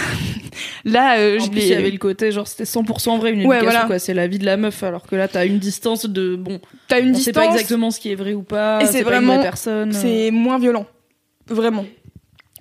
[0.84, 3.46] Là, euh, En je plus, il y avait le côté genre c'était 100% vrai une
[3.46, 3.84] Ouais, éducation voilà.
[3.86, 6.60] quoi, c'est la vie de la meuf alors que là t'as une distance de bon,
[6.88, 8.92] T'as une on sait pas distance exactement ce qui est vrai ou pas, et c'est
[8.92, 9.92] c'est pas une vraiment vraie personne.
[9.92, 10.86] c'est moins violent,
[11.48, 11.84] vraiment.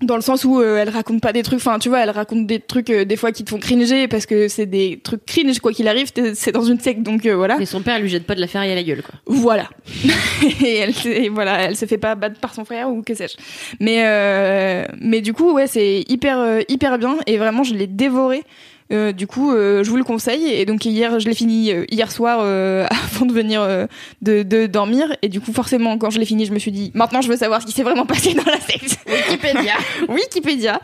[0.02, 2.46] Dans le sens où euh, elle raconte pas des trucs, enfin tu vois, elle raconte
[2.46, 5.60] des trucs euh, des fois qui te font cringer parce que c'est des trucs cringe
[5.60, 7.58] quoi qu'il arrive, c'est dans une secte donc euh, voilà.
[7.60, 9.16] Et son père lui jette pas de la ferraille à la gueule, quoi.
[9.26, 9.70] Voilà.
[10.64, 13.38] et elle, et voilà, elle se fait pas battre par son frère ou que sais-je.
[13.80, 17.88] Mais euh, mais du coup, ouais, c'est hyper euh, hyper bien et vraiment je l'ai
[17.88, 18.44] dévoré.
[18.92, 20.46] Euh, du coup, euh, je vous le conseille.
[20.46, 22.86] Et donc hier, je l'ai fini euh, hier soir euh,
[23.16, 23.86] avant de venir euh,
[24.22, 25.16] de, de dormir.
[25.22, 27.38] Et du coup, forcément, quand je l'ai fini, je me suis dit, maintenant, je veux
[27.38, 29.00] savoir ce qui s'est vraiment passé dans la secte.
[29.08, 29.74] Wikipédia.
[30.10, 30.82] Wikipédia.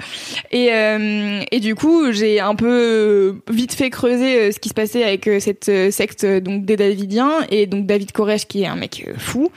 [0.52, 5.04] Et, euh, et du coup, j'ai un peu vite fait creuser ce qui se passait
[5.04, 9.50] avec cette secte donc des Davidiens et donc David Koresh qui est un mec fou.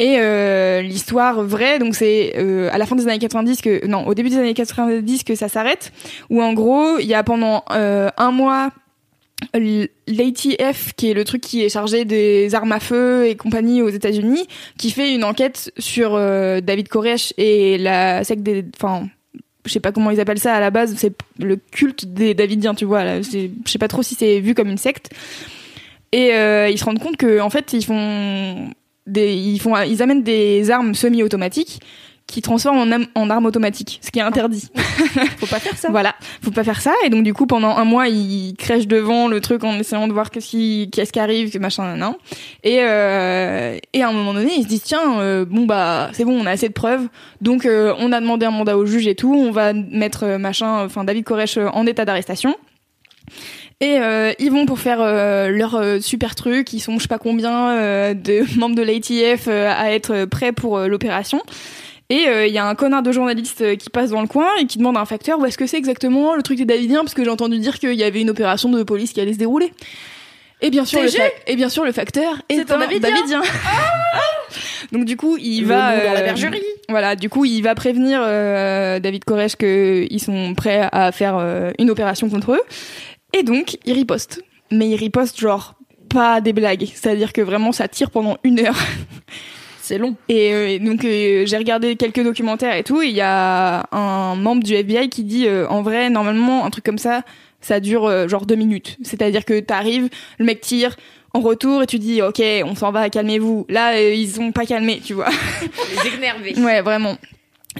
[0.00, 4.06] Et euh, l'histoire vraie, donc c'est euh, à la fin des années 90 que non,
[4.06, 5.92] au début des années 90 que ça s'arrête,
[6.30, 8.70] où en gros il y a pendant euh, un mois
[9.52, 13.90] l'ATF, qui est le truc qui est chargé des armes à feu et compagnie aux
[13.90, 14.46] États-Unis,
[14.78, 19.06] qui fait une enquête sur euh, David Koresh et la secte des, enfin,
[19.66, 22.74] je sais pas comment ils appellent ça à la base, c'est le culte des Davidiens,
[22.74, 23.20] tu vois.
[23.20, 25.10] Je sais pas trop si c'est vu comme une secte.
[26.12, 28.70] Et euh, ils se rendent compte que en fait ils font
[29.10, 31.80] des, ils font, ils amènent des armes semi-automatiques
[32.26, 34.68] qui transforment en, am- en armes automatiques, ce qui est interdit.
[35.38, 35.88] Faut pas faire ça.
[35.90, 36.92] Voilà, faut pas faire ça.
[37.04, 40.12] Et donc du coup, pendant un mois, ils crèchent devant le truc en essayant de
[40.12, 42.12] voir qu'est-ce qui, qu'est-ce qui arrive, machin, nan.
[42.62, 46.24] Et euh, et à un moment donné, ils se disent tiens, euh, bon bah c'est
[46.24, 47.08] bon, on a assez de preuves,
[47.40, 50.38] donc euh, on a demandé un mandat au juge et tout, on va mettre euh,
[50.38, 52.54] machin, enfin David Koresh en état d'arrestation.
[53.80, 56.72] Et euh, ils vont pour faire euh, leur euh, super truc.
[56.72, 60.52] Ils sont je sais pas combien euh, de membres de l'ATF euh, à être prêts
[60.52, 61.40] pour euh, l'opération.
[62.10, 64.48] Et euh, il y a un connard de journaliste euh, qui passe dans le coin
[64.60, 67.00] et qui demande à un facteur où est-ce que c'est exactement le truc des Davidiens?
[67.00, 69.38] Parce que j'ai entendu dire qu'il y avait une opération de police qui allait se
[69.38, 69.72] dérouler.
[70.60, 71.16] Et bien sûr, le, TG?
[71.18, 73.40] fa- et bien sûr, le facteur est, ton un Davidien.
[74.92, 76.60] Donc du coup, il Le va dans la euh, bergerie.
[76.88, 81.70] Voilà, du coup, il va prévenir euh, David Koresh qu'ils sont prêts à faire euh,
[81.78, 82.60] une opération contre eux.
[83.32, 84.42] Et donc, il riposte.
[84.70, 85.74] Mais il riposte genre
[86.08, 88.76] pas des blagues, c'est-à-dire que vraiment ça tire pendant une heure.
[89.80, 90.16] C'est long.
[90.28, 93.00] Et euh, donc euh, j'ai regardé quelques documentaires et tout.
[93.02, 96.70] et Il y a un membre du FBI qui dit euh, en vrai normalement un
[96.70, 97.22] truc comme ça
[97.60, 98.96] ça dure euh, genre deux minutes.
[99.02, 100.08] C'est-à-dire que t'arrives,
[100.38, 100.96] le mec tire
[101.32, 103.66] en retour et tu dis ok on s'en va calmez-vous.
[103.68, 105.28] Là euh, ils sont pas calmés tu vois.
[106.04, 106.54] Les énervés.
[106.58, 107.16] ouais vraiment.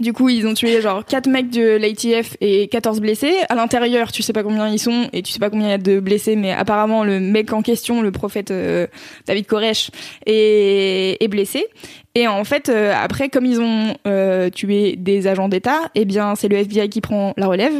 [0.00, 3.34] Du coup, ils ont tué genre 4 mecs de l'ATF et 14 blessés.
[3.50, 5.74] À l'intérieur, tu sais pas combien ils sont et tu sais pas combien il y
[5.74, 8.86] a de blessés, mais apparemment le mec en question, le prophète euh,
[9.26, 9.90] David Koresh,
[10.26, 11.66] est, est blessé.
[12.14, 16.34] Et en fait, euh, après, comme ils ont euh, tué des agents d'État, eh bien,
[16.34, 17.74] c'est le FBI qui prend la relève.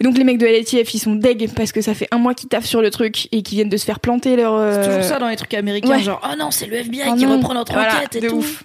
[0.00, 2.34] Et donc les mecs de l'ATF, ils sont deg parce que ça fait un mois
[2.34, 4.58] qu'ils taffent sur le truc et qu'ils viennent de se faire planter leur...
[4.58, 6.02] C'est euh, toujours ça dans les trucs américains, ouais.
[6.02, 7.36] genre oh non, c'est le FBI Oh qui non.
[7.36, 8.36] reprend notre Voilà, enquête et de tout.
[8.38, 8.64] ouf.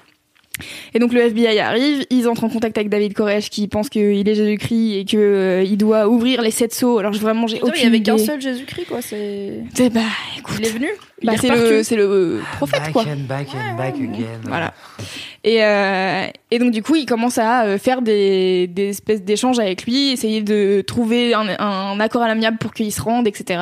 [0.94, 4.28] Et donc le FBI arrive, ils entrent en contact avec David Koresh qui pense qu'il
[4.28, 6.98] est Jésus-Christ et que euh, il doit ouvrir les sept sceaux.
[7.00, 8.26] Alors je- vraiment j'ai aucune il y avait qu'un idée.
[8.26, 10.02] seul Jésus-Christ quoi, c'est C'est- Bah
[10.38, 10.88] écoute, il est venu.
[11.24, 13.04] bah, c'est est le c'est le prophète back quoi.
[13.04, 14.40] and back and back again.
[14.44, 14.74] Voilà.
[15.44, 19.60] Et, euh, et donc du coup, il commence à euh, faire des, des espèces d'échanges
[19.60, 23.60] avec lui, essayer de trouver un, un accord à l'amiable pour qu'il se rende, etc.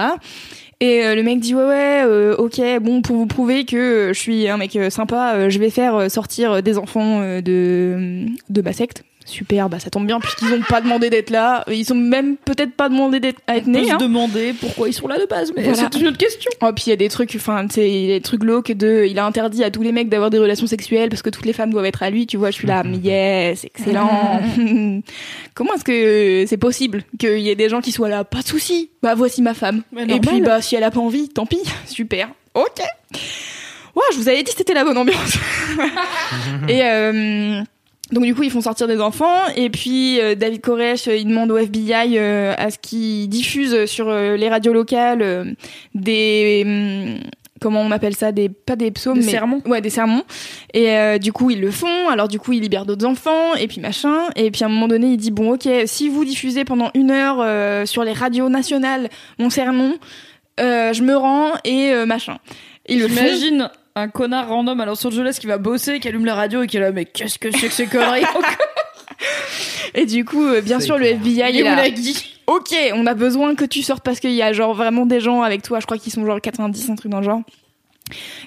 [0.81, 4.13] Et euh, le mec dit ouais ouais euh, ok bon pour vous prouver que euh,
[4.13, 9.03] je suis un mec sympa je vais faire sortir des enfants de de ma secte
[9.25, 12.73] super bah ça tombe bien puisqu'ils ont pas demandé d'être là ils ont même peut-être
[12.73, 13.97] pas demandé d'être à être On peut nés se hein.
[13.97, 15.89] demander pourquoi ils sont là de base, mais Voilà.
[15.91, 16.51] c'est une autre question.
[16.61, 19.25] Oh, puis il y a des trucs, enfin, c'est des trucs glauques de, il a
[19.25, 21.85] interdit à tous les mecs d'avoir des relations sexuelles parce que toutes les femmes doivent
[21.85, 24.41] être à lui, tu vois, je suis là, mais yes, excellent.
[25.53, 28.47] Comment est-ce que c'est possible qu'il y ait des gens qui soient là, pas de
[28.47, 29.81] souci, bah voici ma femme.
[30.07, 32.29] Et puis, bah, si elle a pas envie, tant pis, super.
[32.53, 32.79] Ok.
[33.95, 35.37] Ouais, je vous avais dit que c'était la bonne ambiance.
[36.67, 37.61] et, euh,
[38.11, 39.47] donc du coup, ils font sortir des enfants.
[39.55, 43.85] Et puis euh, David Koresh, euh, il demande au FBI euh, à ce qu'il diffuse
[43.85, 45.45] sur euh, les radios locales euh,
[45.95, 47.19] des hum,
[47.61, 49.61] comment on appelle ça des pas des psaumes Des mais sermons.
[49.65, 50.23] ouais des sermons.
[50.73, 52.09] Et euh, du coup ils le font.
[52.09, 54.15] Alors du coup ils libèrent d'autres enfants et puis machin.
[54.35, 57.09] Et puis à un moment donné il dit bon ok si vous diffusez pendant une
[57.11, 59.09] heure euh, sur les radios nationales
[59.39, 59.95] mon sermon
[60.59, 62.37] euh, je me rends et euh, machin.
[62.87, 66.35] Ils le J'imagine un connard random à Los Angeles qui va bosser, qui allume la
[66.35, 68.25] radio et qui est là, mais qu'est-ce que c'est que ces conneries
[69.95, 71.05] et du coup euh, bien sûr le.
[71.05, 71.83] FBI Il est là
[72.47, 75.41] ok, on a besoin que tu sortes parce qu'il y a genre vraiment des gens
[75.41, 77.41] avec toi, je crois qu'ils sont genre 90, un truc dans le genre.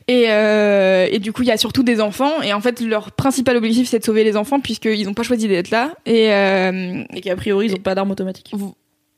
[0.06, 3.10] Et, euh, et du coup, il y a surtout des enfants, et en fait, leur
[3.10, 5.94] principal objectif, c'est de sauver les enfants, puisqu'ils n'ont pas choisi d'être là.
[6.06, 8.52] Et euh, Et qu'a priori, ils ont pas d'armes automatiques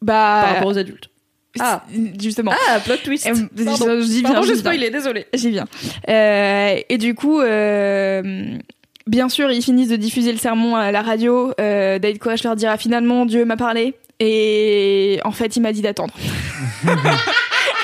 [0.01, 1.11] bah, par rapport aux adultes.
[1.59, 1.83] Ah.
[2.21, 2.53] justement.
[2.69, 3.27] Ah, plot twist.
[3.27, 4.55] Euh, Pardon, je- j'y viens, Pardon, viens.
[4.57, 5.27] spoilé, désolé.
[5.35, 5.67] J'y viens.
[6.09, 8.57] Euh, et du coup, euh,
[9.07, 11.53] bien sûr, ils finissent de diffuser le sermon à la radio.
[11.61, 13.95] Euh, David Koresh leur dira finalement Dieu m'a parlé.
[14.21, 16.15] Et en fait, il m'a dit d'attendre.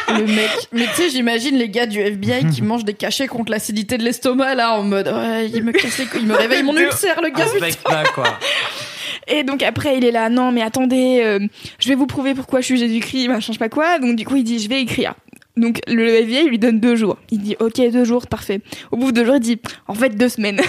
[0.08, 0.50] Le mec.
[0.72, 4.04] Mais tu sais, j'imagine les gars du FBI qui mangent des cachets contre l'acidité de
[4.04, 7.20] l'estomac, là, en mode, ouais, il me casse les couilles, il me réveille mon ulcère,
[7.20, 7.46] le gars.
[7.82, 8.38] Pas quoi.
[9.28, 11.40] Et donc après, il est là, non mais attendez, euh,
[11.78, 13.98] je vais vous prouver pourquoi je suis Jésus-Christ, machin, je sais pas quoi.
[13.98, 15.14] Donc du coup, il dit, je vais écrire.
[15.56, 17.16] Donc le FBI lui donne deux jours.
[17.30, 18.60] Il dit, ok, deux jours, parfait.
[18.92, 20.60] Au bout de deux jours, il dit, en fait, deux semaines.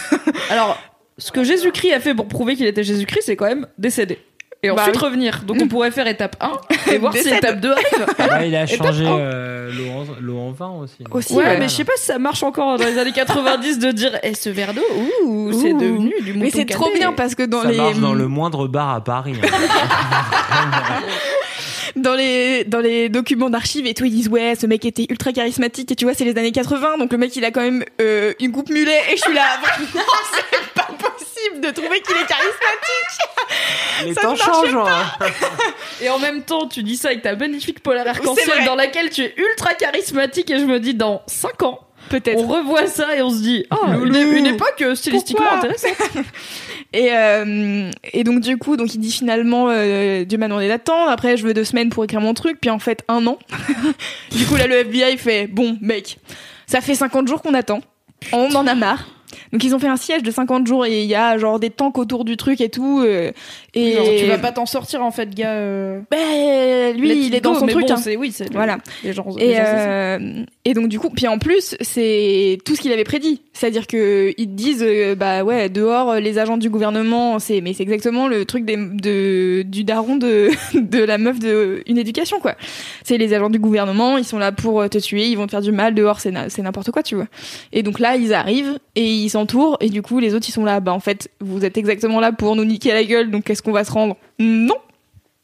[0.50, 0.78] Alors,
[1.18, 4.18] ce que Jésus-Christ a fait pour prouver qu'il était Jésus-Christ, c'est quand même décéder.
[4.66, 5.02] Et Bah ensuite oui.
[5.04, 5.42] revenir.
[5.46, 6.52] Donc on pourrait faire étape 1
[6.92, 7.84] et voir si étape 2 arrive.
[8.18, 9.70] Ouais, il a changé euh,
[10.20, 10.96] l'eau en, vin aussi.
[11.10, 11.58] Aussi, Ouais, ouais.
[11.58, 14.34] mais je sais pas si ça marche encore dans les années 90 de dire Eh,
[14.34, 14.82] ce verre d'eau,
[15.24, 17.98] ouh, c'est devenu du mouton Mais c'est trop bien parce que dans ça les marche
[17.98, 19.34] dans le moindre bar à Paris.
[19.42, 19.46] hein.
[21.96, 25.32] dans les dans les documents d'archives et tout, ils disent ouais, ce mec était ultra
[25.32, 27.84] charismatique et tu vois, c'est les années 80, donc le mec il a quand même
[28.00, 31.15] euh, une coupe mulet et je suis là vraiment c'est pas possible
[31.60, 33.20] de trouver qu'il est charismatique.
[34.04, 34.74] Les Ça temps changent.
[34.74, 35.26] hein.
[36.00, 39.22] Et en même temps, tu dis ça avec ta magnifique polaire arc-en-ciel dans laquelle tu
[39.22, 42.38] es ultra charismatique et je me dis dans 5 ans, Peut-être.
[42.38, 46.24] on revoit ça et on se dit oh, une époque euh, stylistiquement Pourquoi intéressante.
[46.92, 51.10] Et, euh, et donc du coup, donc il dit finalement, euh, Dieu m'a demandé d'attendre.
[51.10, 52.58] Après, je veux deux semaines pour écrire mon truc.
[52.60, 53.38] Puis en fait, un an.
[54.30, 56.18] du coup, là, le FBI fait, bon, mec,
[56.66, 57.80] ça fait 50 jours qu'on attend.
[58.32, 59.04] On en a marre.
[59.52, 61.70] Donc ils ont fait un siège de 50 jours et il y a genre des
[61.70, 63.00] tanks autour du truc et tout.
[63.00, 63.32] euh,
[63.78, 65.52] Et Genre, tu vas pas t'en sortir en fait, gars.
[65.52, 67.86] euh, Ben, lui, il est dans son truc.
[67.86, 67.96] bon, hein.
[67.98, 68.78] c'est- oui, c'est Voilà.
[69.04, 70.18] Les gens, les Et, gens, euh,
[70.74, 73.42] donc du coup, puis en plus, c'est tout ce qu'il avait prédit.
[73.52, 77.60] C'est-à-dire que ils te disent, euh, bah ouais, dehors, euh, les agents du gouvernement, c'est,
[77.60, 81.98] mais c'est exactement le truc des, de, du daron de, de la meuf de une
[81.98, 82.54] éducation, quoi.
[83.04, 85.50] C'est les agents du gouvernement, ils sont là pour euh, te tuer, ils vont te
[85.50, 87.26] faire du mal dehors, c'est, na- c'est n'importe quoi, tu vois.
[87.72, 90.64] Et donc là, ils arrivent et ils s'entourent et du coup, les autres, ils sont
[90.64, 93.62] là, bah en fait, vous êtes exactement là pour nous niquer la gueule, donc qu'est-ce
[93.66, 94.76] qu'on va se rendre Non.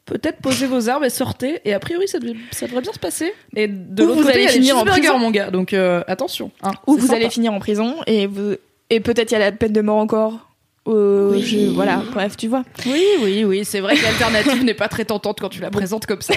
[0.05, 1.61] Peut-être posez vos armes et sortez.
[1.63, 3.33] Et a priori, ça, devait- ça devrait bien se passer.
[3.55, 5.19] Et de Ou l'autre vous côté, allez il y a des finir en cheeseburgers, prison.
[5.19, 5.49] mon gars.
[5.51, 6.51] Donc euh, attention.
[6.61, 7.19] hein, Ou c'est vous sympa.
[7.19, 8.55] allez finir en prison et vous
[8.89, 10.49] et peut-être il y a la peine de mort encore.
[10.89, 11.41] Euh, Oui.
[11.43, 12.63] je- voilà, bref, tu vois.
[12.85, 13.63] Oui, oui, oui.
[13.63, 16.33] C'est vrai que l'alternative n'est pas très tentante quand tu la présentes comme ça.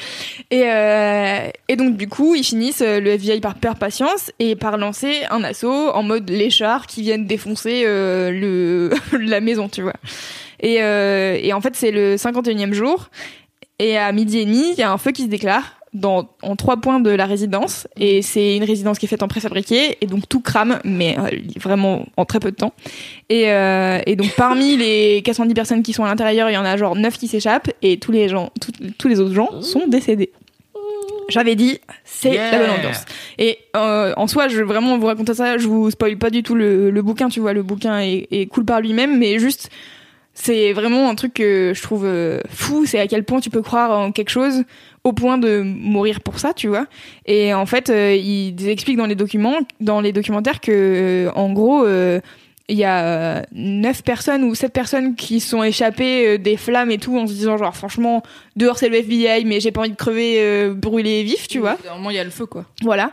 [0.50, 4.56] Et, euh, et donc du coup, ils finissent euh, le FBI par perdre patience et
[4.56, 9.82] par lancer un assaut en mode léchard qui viennent défoncer euh, le la maison, tu
[9.82, 9.92] vois.
[10.60, 13.10] Et, euh, et en fait, c'est le 51e jour.
[13.78, 16.54] Et à midi et demi, il y a un feu qui se déclare dans en
[16.54, 17.88] trois points de la résidence.
[17.96, 19.96] Et c'est une résidence qui est faite en préfabriqué.
[20.00, 22.74] Et donc tout crame mais euh, vraiment en très peu de temps.
[23.30, 26.64] Et, euh, et donc parmi les 90 personnes qui sont à l'intérieur il y en
[26.64, 27.70] a genre 9 qui s'échappent.
[27.82, 30.30] Et tous les gens tout- tous les autres gens sont décédés.
[31.28, 32.52] J'avais dit c'est Yeah.
[32.52, 33.04] la bonne ambiance.
[33.38, 35.58] Et euh, en soi je vraiment vous raconter ça.
[35.58, 37.28] Je vous spoil pas du tout le, le bouquin.
[37.30, 39.18] Tu vois le bouquin est, est cool par lui-même.
[39.18, 39.70] Mais juste
[40.42, 43.60] c'est vraiment un truc que je trouve euh, fou, c'est à quel point tu peux
[43.60, 44.64] croire en quelque chose
[45.04, 46.86] au point de mourir pour ça, tu vois.
[47.26, 50.72] Et en fait, euh, ils expliquent dans les documents, dans les documentaires que,
[51.28, 51.86] euh, en gros,
[52.70, 56.90] il y a euh, neuf personnes ou sept personnes qui sont échappées euh, des flammes
[56.90, 58.22] et tout en se disant genre franchement
[58.56, 61.76] dehors c'est le FBI mais j'ai pas envie de crever euh, brûlé vif tu vois
[61.84, 62.64] Normalement, il y a le feu, quoi.
[62.82, 63.10] voilà.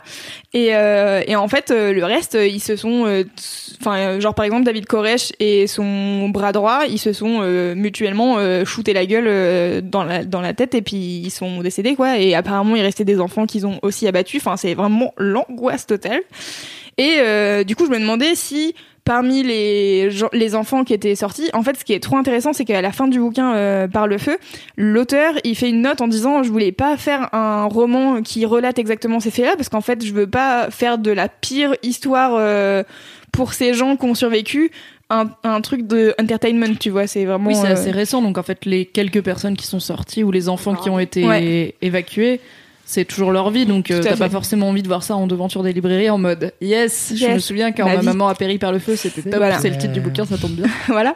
[0.54, 3.24] Et, euh, et en fait, euh, le reste, ils se sont,
[3.80, 8.36] enfin, genre par exemple David Koresh et son bras droit, ils se sont euh, mutuellement
[8.38, 11.94] euh, shooté la gueule euh, dans la dans la tête et puis ils sont décédés
[11.96, 12.18] quoi.
[12.18, 14.40] Et apparemment, il restait des enfants qu'ils ont aussi abattus.
[14.40, 16.20] Enfin, c'est vraiment l'angoisse totale.
[16.96, 18.74] Et euh, du coup, je me demandais si
[19.08, 22.52] parmi les gens- les enfants qui étaient sortis, en fait, ce qui est trop intéressant,
[22.52, 24.36] c'est qu'à la fin du bouquin euh, par le feu,
[24.76, 28.78] l'auteur il fait une note en disant je voulais pas faire un roman qui relate
[28.78, 32.82] exactement ces faits-là parce qu'en fait je veux pas faire de la pire histoire euh,
[33.32, 34.70] pour ces gens qui ont survécu
[35.08, 38.20] un, un truc de entertainment tu vois c'est vraiment Oui, c'est euh, assez récent.
[38.20, 41.24] Donc en fait, les quelques personnes qui sont sorties ou les enfants qui ont été
[41.26, 41.74] Ouais.
[41.80, 42.40] évacués,
[42.90, 43.66] c'est toujours leur vie.
[43.66, 46.52] Donc euh, t'as pas forcément envie de voir ça en devanture des librairies en mode
[46.62, 47.12] yes.
[47.14, 49.34] Je me souviens quand ma maman a péri par le feu, c'était top.
[49.36, 49.58] Voilà.
[49.58, 50.66] C'est le titre du bouquin, ça tombe bien.
[50.88, 51.14] voilà.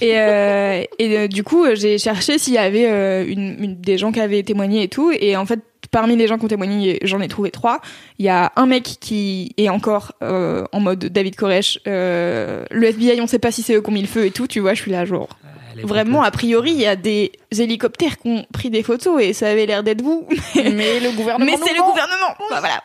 [0.00, 3.98] Et, euh, et euh, du coup, j'ai cherché s'il y avait euh, une, une- des
[3.98, 5.12] gens qui avaient témoigné et tout.
[5.18, 5.60] Et en fait,
[5.92, 7.80] parmi les gens qui ont témoigné, j'en ai trouvé trois.
[8.18, 11.78] Il y a un mec qui est encore euh, en mode David Koresh.
[11.86, 14.30] Euh, le FBI, on sait pas si c'est eux qui ont mis le feu et
[14.32, 14.46] tout.
[14.48, 15.28] Tu vois, je suis là genre.
[15.82, 19.48] Vraiment, a priori, il y a des hélicoptères qui ont pris des photos et ça
[19.48, 20.26] avait l'air d'être vous.
[20.56, 21.44] Mais le gouvernement.
[21.50, 22.34] Mais c'est le gouvernement.
[22.50, 22.82] Bah, voilà.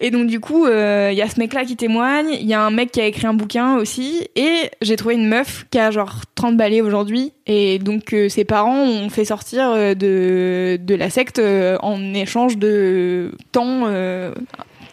[0.00, 2.60] Et donc du coup, euh, il y a ce mec-là qui témoigne, il y a
[2.62, 5.90] un mec qui a écrit un bouquin aussi, et j'ai trouvé une meuf qui a
[5.90, 10.94] genre 30 balais aujourd'hui, et donc euh, ses parents ont fait sortir euh, de de
[10.94, 13.84] la secte euh, en échange de temps.
[13.86, 14.32] euh,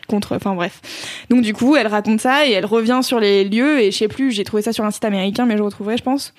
[0.06, 0.82] contre enfin bref
[1.30, 4.10] donc du coup elle raconte ça et elle revient sur les lieux et je sais
[4.10, 6.34] plus j'ai trouvé ça sur un site américain mais je retrouverai je pense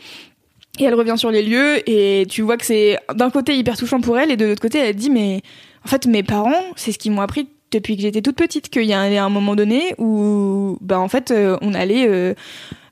[0.79, 4.01] et elle revient sur les lieux et tu vois que c'est d'un côté hyper touchant
[4.01, 5.43] pour elle et de l'autre côté elle dit mais
[5.85, 8.85] en fait mes parents c'est ce qu'ils m'ont appris depuis que j'étais toute petite qu'il
[8.85, 12.35] y a un, moment donné où bah en fait euh, on allait euh,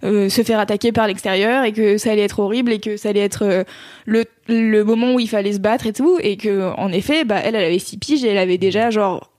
[0.05, 3.11] euh, se faire attaquer par l'extérieur et que ça allait être horrible et que ça
[3.11, 3.65] allait être
[4.07, 6.19] le, le moment où il fallait se battre et tout.
[6.21, 9.31] Et que en effet bah elle elle avait six piges et elle avait déjà genre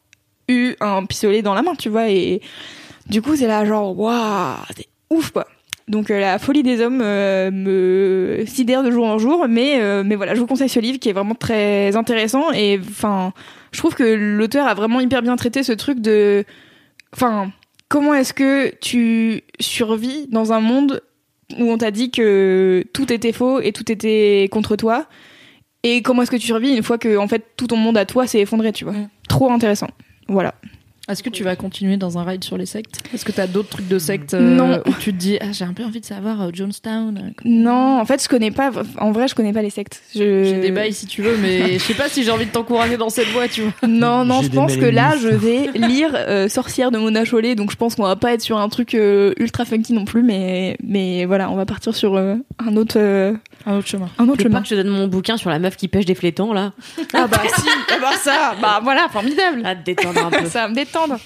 [0.47, 2.09] eu un pistolet dans la main tu vois.
[2.09, 2.41] Et
[3.09, 5.45] du coup c'est là genre waouh c'est ouf quoi
[5.87, 10.03] donc euh, la folie des hommes euh, me sidère de jour en jour, mais euh,
[10.05, 13.33] mais voilà, je vous conseille ce livre qui est vraiment très intéressant et enfin,
[13.71, 16.45] je trouve que l'auteur a vraiment hyper bien traité ce truc de,
[17.13, 17.51] enfin,
[17.89, 21.01] comment est-ce que tu survis dans un monde
[21.59, 25.07] où on t'a dit que tout était faux et tout était contre toi
[25.83, 28.05] et comment est-ce que tu survis une fois que en fait tout ton monde à
[28.05, 28.95] toi s'est effondré, tu vois.
[29.27, 29.89] Trop intéressant.
[30.29, 30.55] Voilà.
[31.09, 33.69] Est-ce que tu vas continuer dans un ride sur les sectes Est-ce que t'as d'autres
[33.69, 34.81] trucs de sectes euh, Non.
[34.85, 37.99] où tu te dis ah j'ai un peu envie de savoir euh, Jonestown euh, Non,
[37.99, 38.71] en fait, je connais pas.
[38.99, 40.01] En vrai, je connais pas les sectes.
[40.15, 40.45] Je...
[40.45, 42.95] J'ai des bails si tu veux, mais je sais pas si j'ai envie de t'encourager
[42.95, 43.73] dans cette voie, tu vois.
[43.87, 47.71] Non, non, je pense que là, je vais lire euh, Sorcière de Mona Chollet, donc
[47.71, 50.77] je pense qu'on va pas être sur un truc euh, ultra funky non plus, mais
[50.83, 53.33] mais voilà, on va partir sur euh, un autre euh,
[53.65, 54.09] Un autre chemin.
[54.17, 56.05] un autre Je pas que je te donne mon bouquin sur la meuf qui pêche
[56.05, 56.73] des flétans là.
[57.13, 59.61] Ah bah si, ah bah ça, bah voilà, formidable.
[59.65, 60.45] À te détendre un peu.
[60.49, 61.17] Ça va me détendre.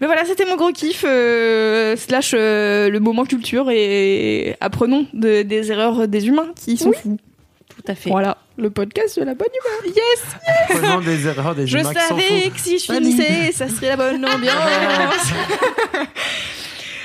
[0.00, 5.42] Mais voilà, c'était mon gros kiff, euh, slash euh, le moment culture et apprenons de,
[5.42, 7.18] des erreurs des humains qui sont fous.
[7.68, 8.10] Tout à fait.
[8.10, 9.96] Voilà, le podcast de la bonne humeur.
[9.96, 10.24] Yes,
[10.70, 10.78] yes.
[10.78, 13.88] Faisant des erreurs, des Je humains qui s'en savais que si je finissais, ça serait
[13.88, 14.54] la bonne ambiance.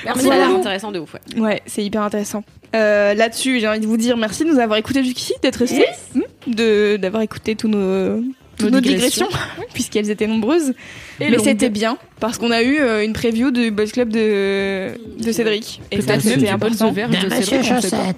[0.04, 1.14] Merci, ça a l'air intéressant de ouf.
[1.36, 1.40] Ouais.
[1.40, 2.44] Ouais, c'est hyper intéressant.
[2.74, 5.86] Euh, Là-dessus, j'ai envie de vous dire merci de nous avoir écoutés jusqu'ici, d'être restés,
[6.14, 6.20] Hmm,
[6.52, 8.20] de d'avoir écouté tous nos,
[8.58, 9.28] toutes nos digressions,
[9.74, 10.74] puisqu'elles étaient nombreuses.
[11.20, 14.90] Et Mais c'était bien parce qu'on a eu euh, une preview du Boys Club de,
[15.22, 15.80] de Cédric.
[15.92, 16.86] Et ça, c'était important.
[16.92, 18.12] Bonne Verge de Cédric, sait pas.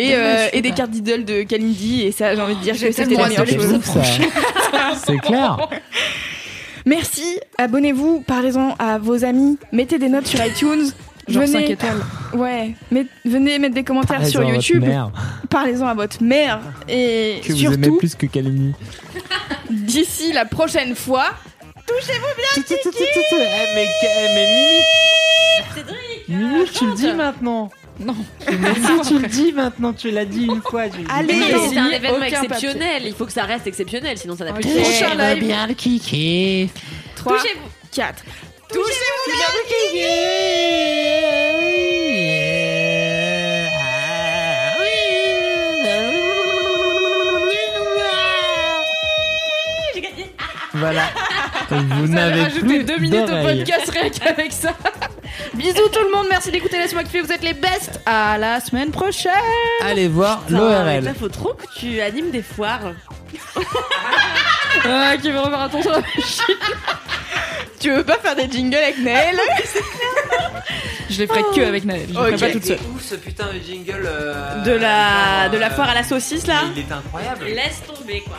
[0.00, 2.02] Et, euh, et des cartes d'idoles de Kalindi.
[2.02, 3.72] Et ça, j'ai envie de dire que c'était la meilleure chose.
[3.74, 4.02] ouf, ça.
[5.04, 5.68] C'est clair.
[6.86, 10.90] Merci, abonnez-vous, parlez-en à vos amis, mettez des notes sur iTunes.
[11.28, 12.00] Genre venez, 5 étoiles.
[12.34, 14.82] ouais, met- venez mettre des commentaires sur YouTube.
[14.82, 15.10] mère,
[15.50, 18.72] Parlez-en à votre mère et que vous aimez surtout plus que Kalini.
[19.70, 21.26] d'ici la prochaine fois.
[21.86, 22.60] Eh,
[23.74, 24.46] mais, eh, mais
[26.28, 27.70] Mimi, Mimi, tu le dis maintenant.
[28.00, 28.14] Non.
[28.46, 30.88] Mais si tu le dis maintenant, tu l'as dit une fois.
[30.88, 31.04] tu le.
[31.10, 33.02] Allez, c'est un événement exceptionnel.
[33.04, 34.78] Il faut que ça reste exceptionnel, sinon ça n'a plus de sens.
[35.00, 35.44] Prochain live.
[35.44, 36.70] bien le kiki.
[37.16, 37.68] 3, Touchez-vous.
[37.92, 38.24] 4.
[50.74, 51.02] Voilà.
[51.70, 54.74] Vous Vous avez n'avez rajouté plus deux minutes au podcast rien qu'avec ça.
[55.54, 58.00] Bisous tout le monde, merci d'écouter Laisse-moi kiffer, vous êtes les best.
[58.06, 59.32] À la semaine prochaine.
[59.84, 61.04] Allez voir l'ORL.
[61.04, 62.92] Là, faut trop que tu animes des foires.
[64.84, 66.54] Ah, qui veut refaire attention à la machine.
[67.80, 69.36] Tu veux pas faire des jingles avec Naël
[71.10, 72.78] Je les ferai que avec Naël, je les ferai pas toute seule.
[72.94, 76.60] où ce putain de jingle euh, De la, de la foire à la saucisse là.
[76.76, 77.46] Il est incroyable.
[77.46, 78.38] Laisse tomber quoi.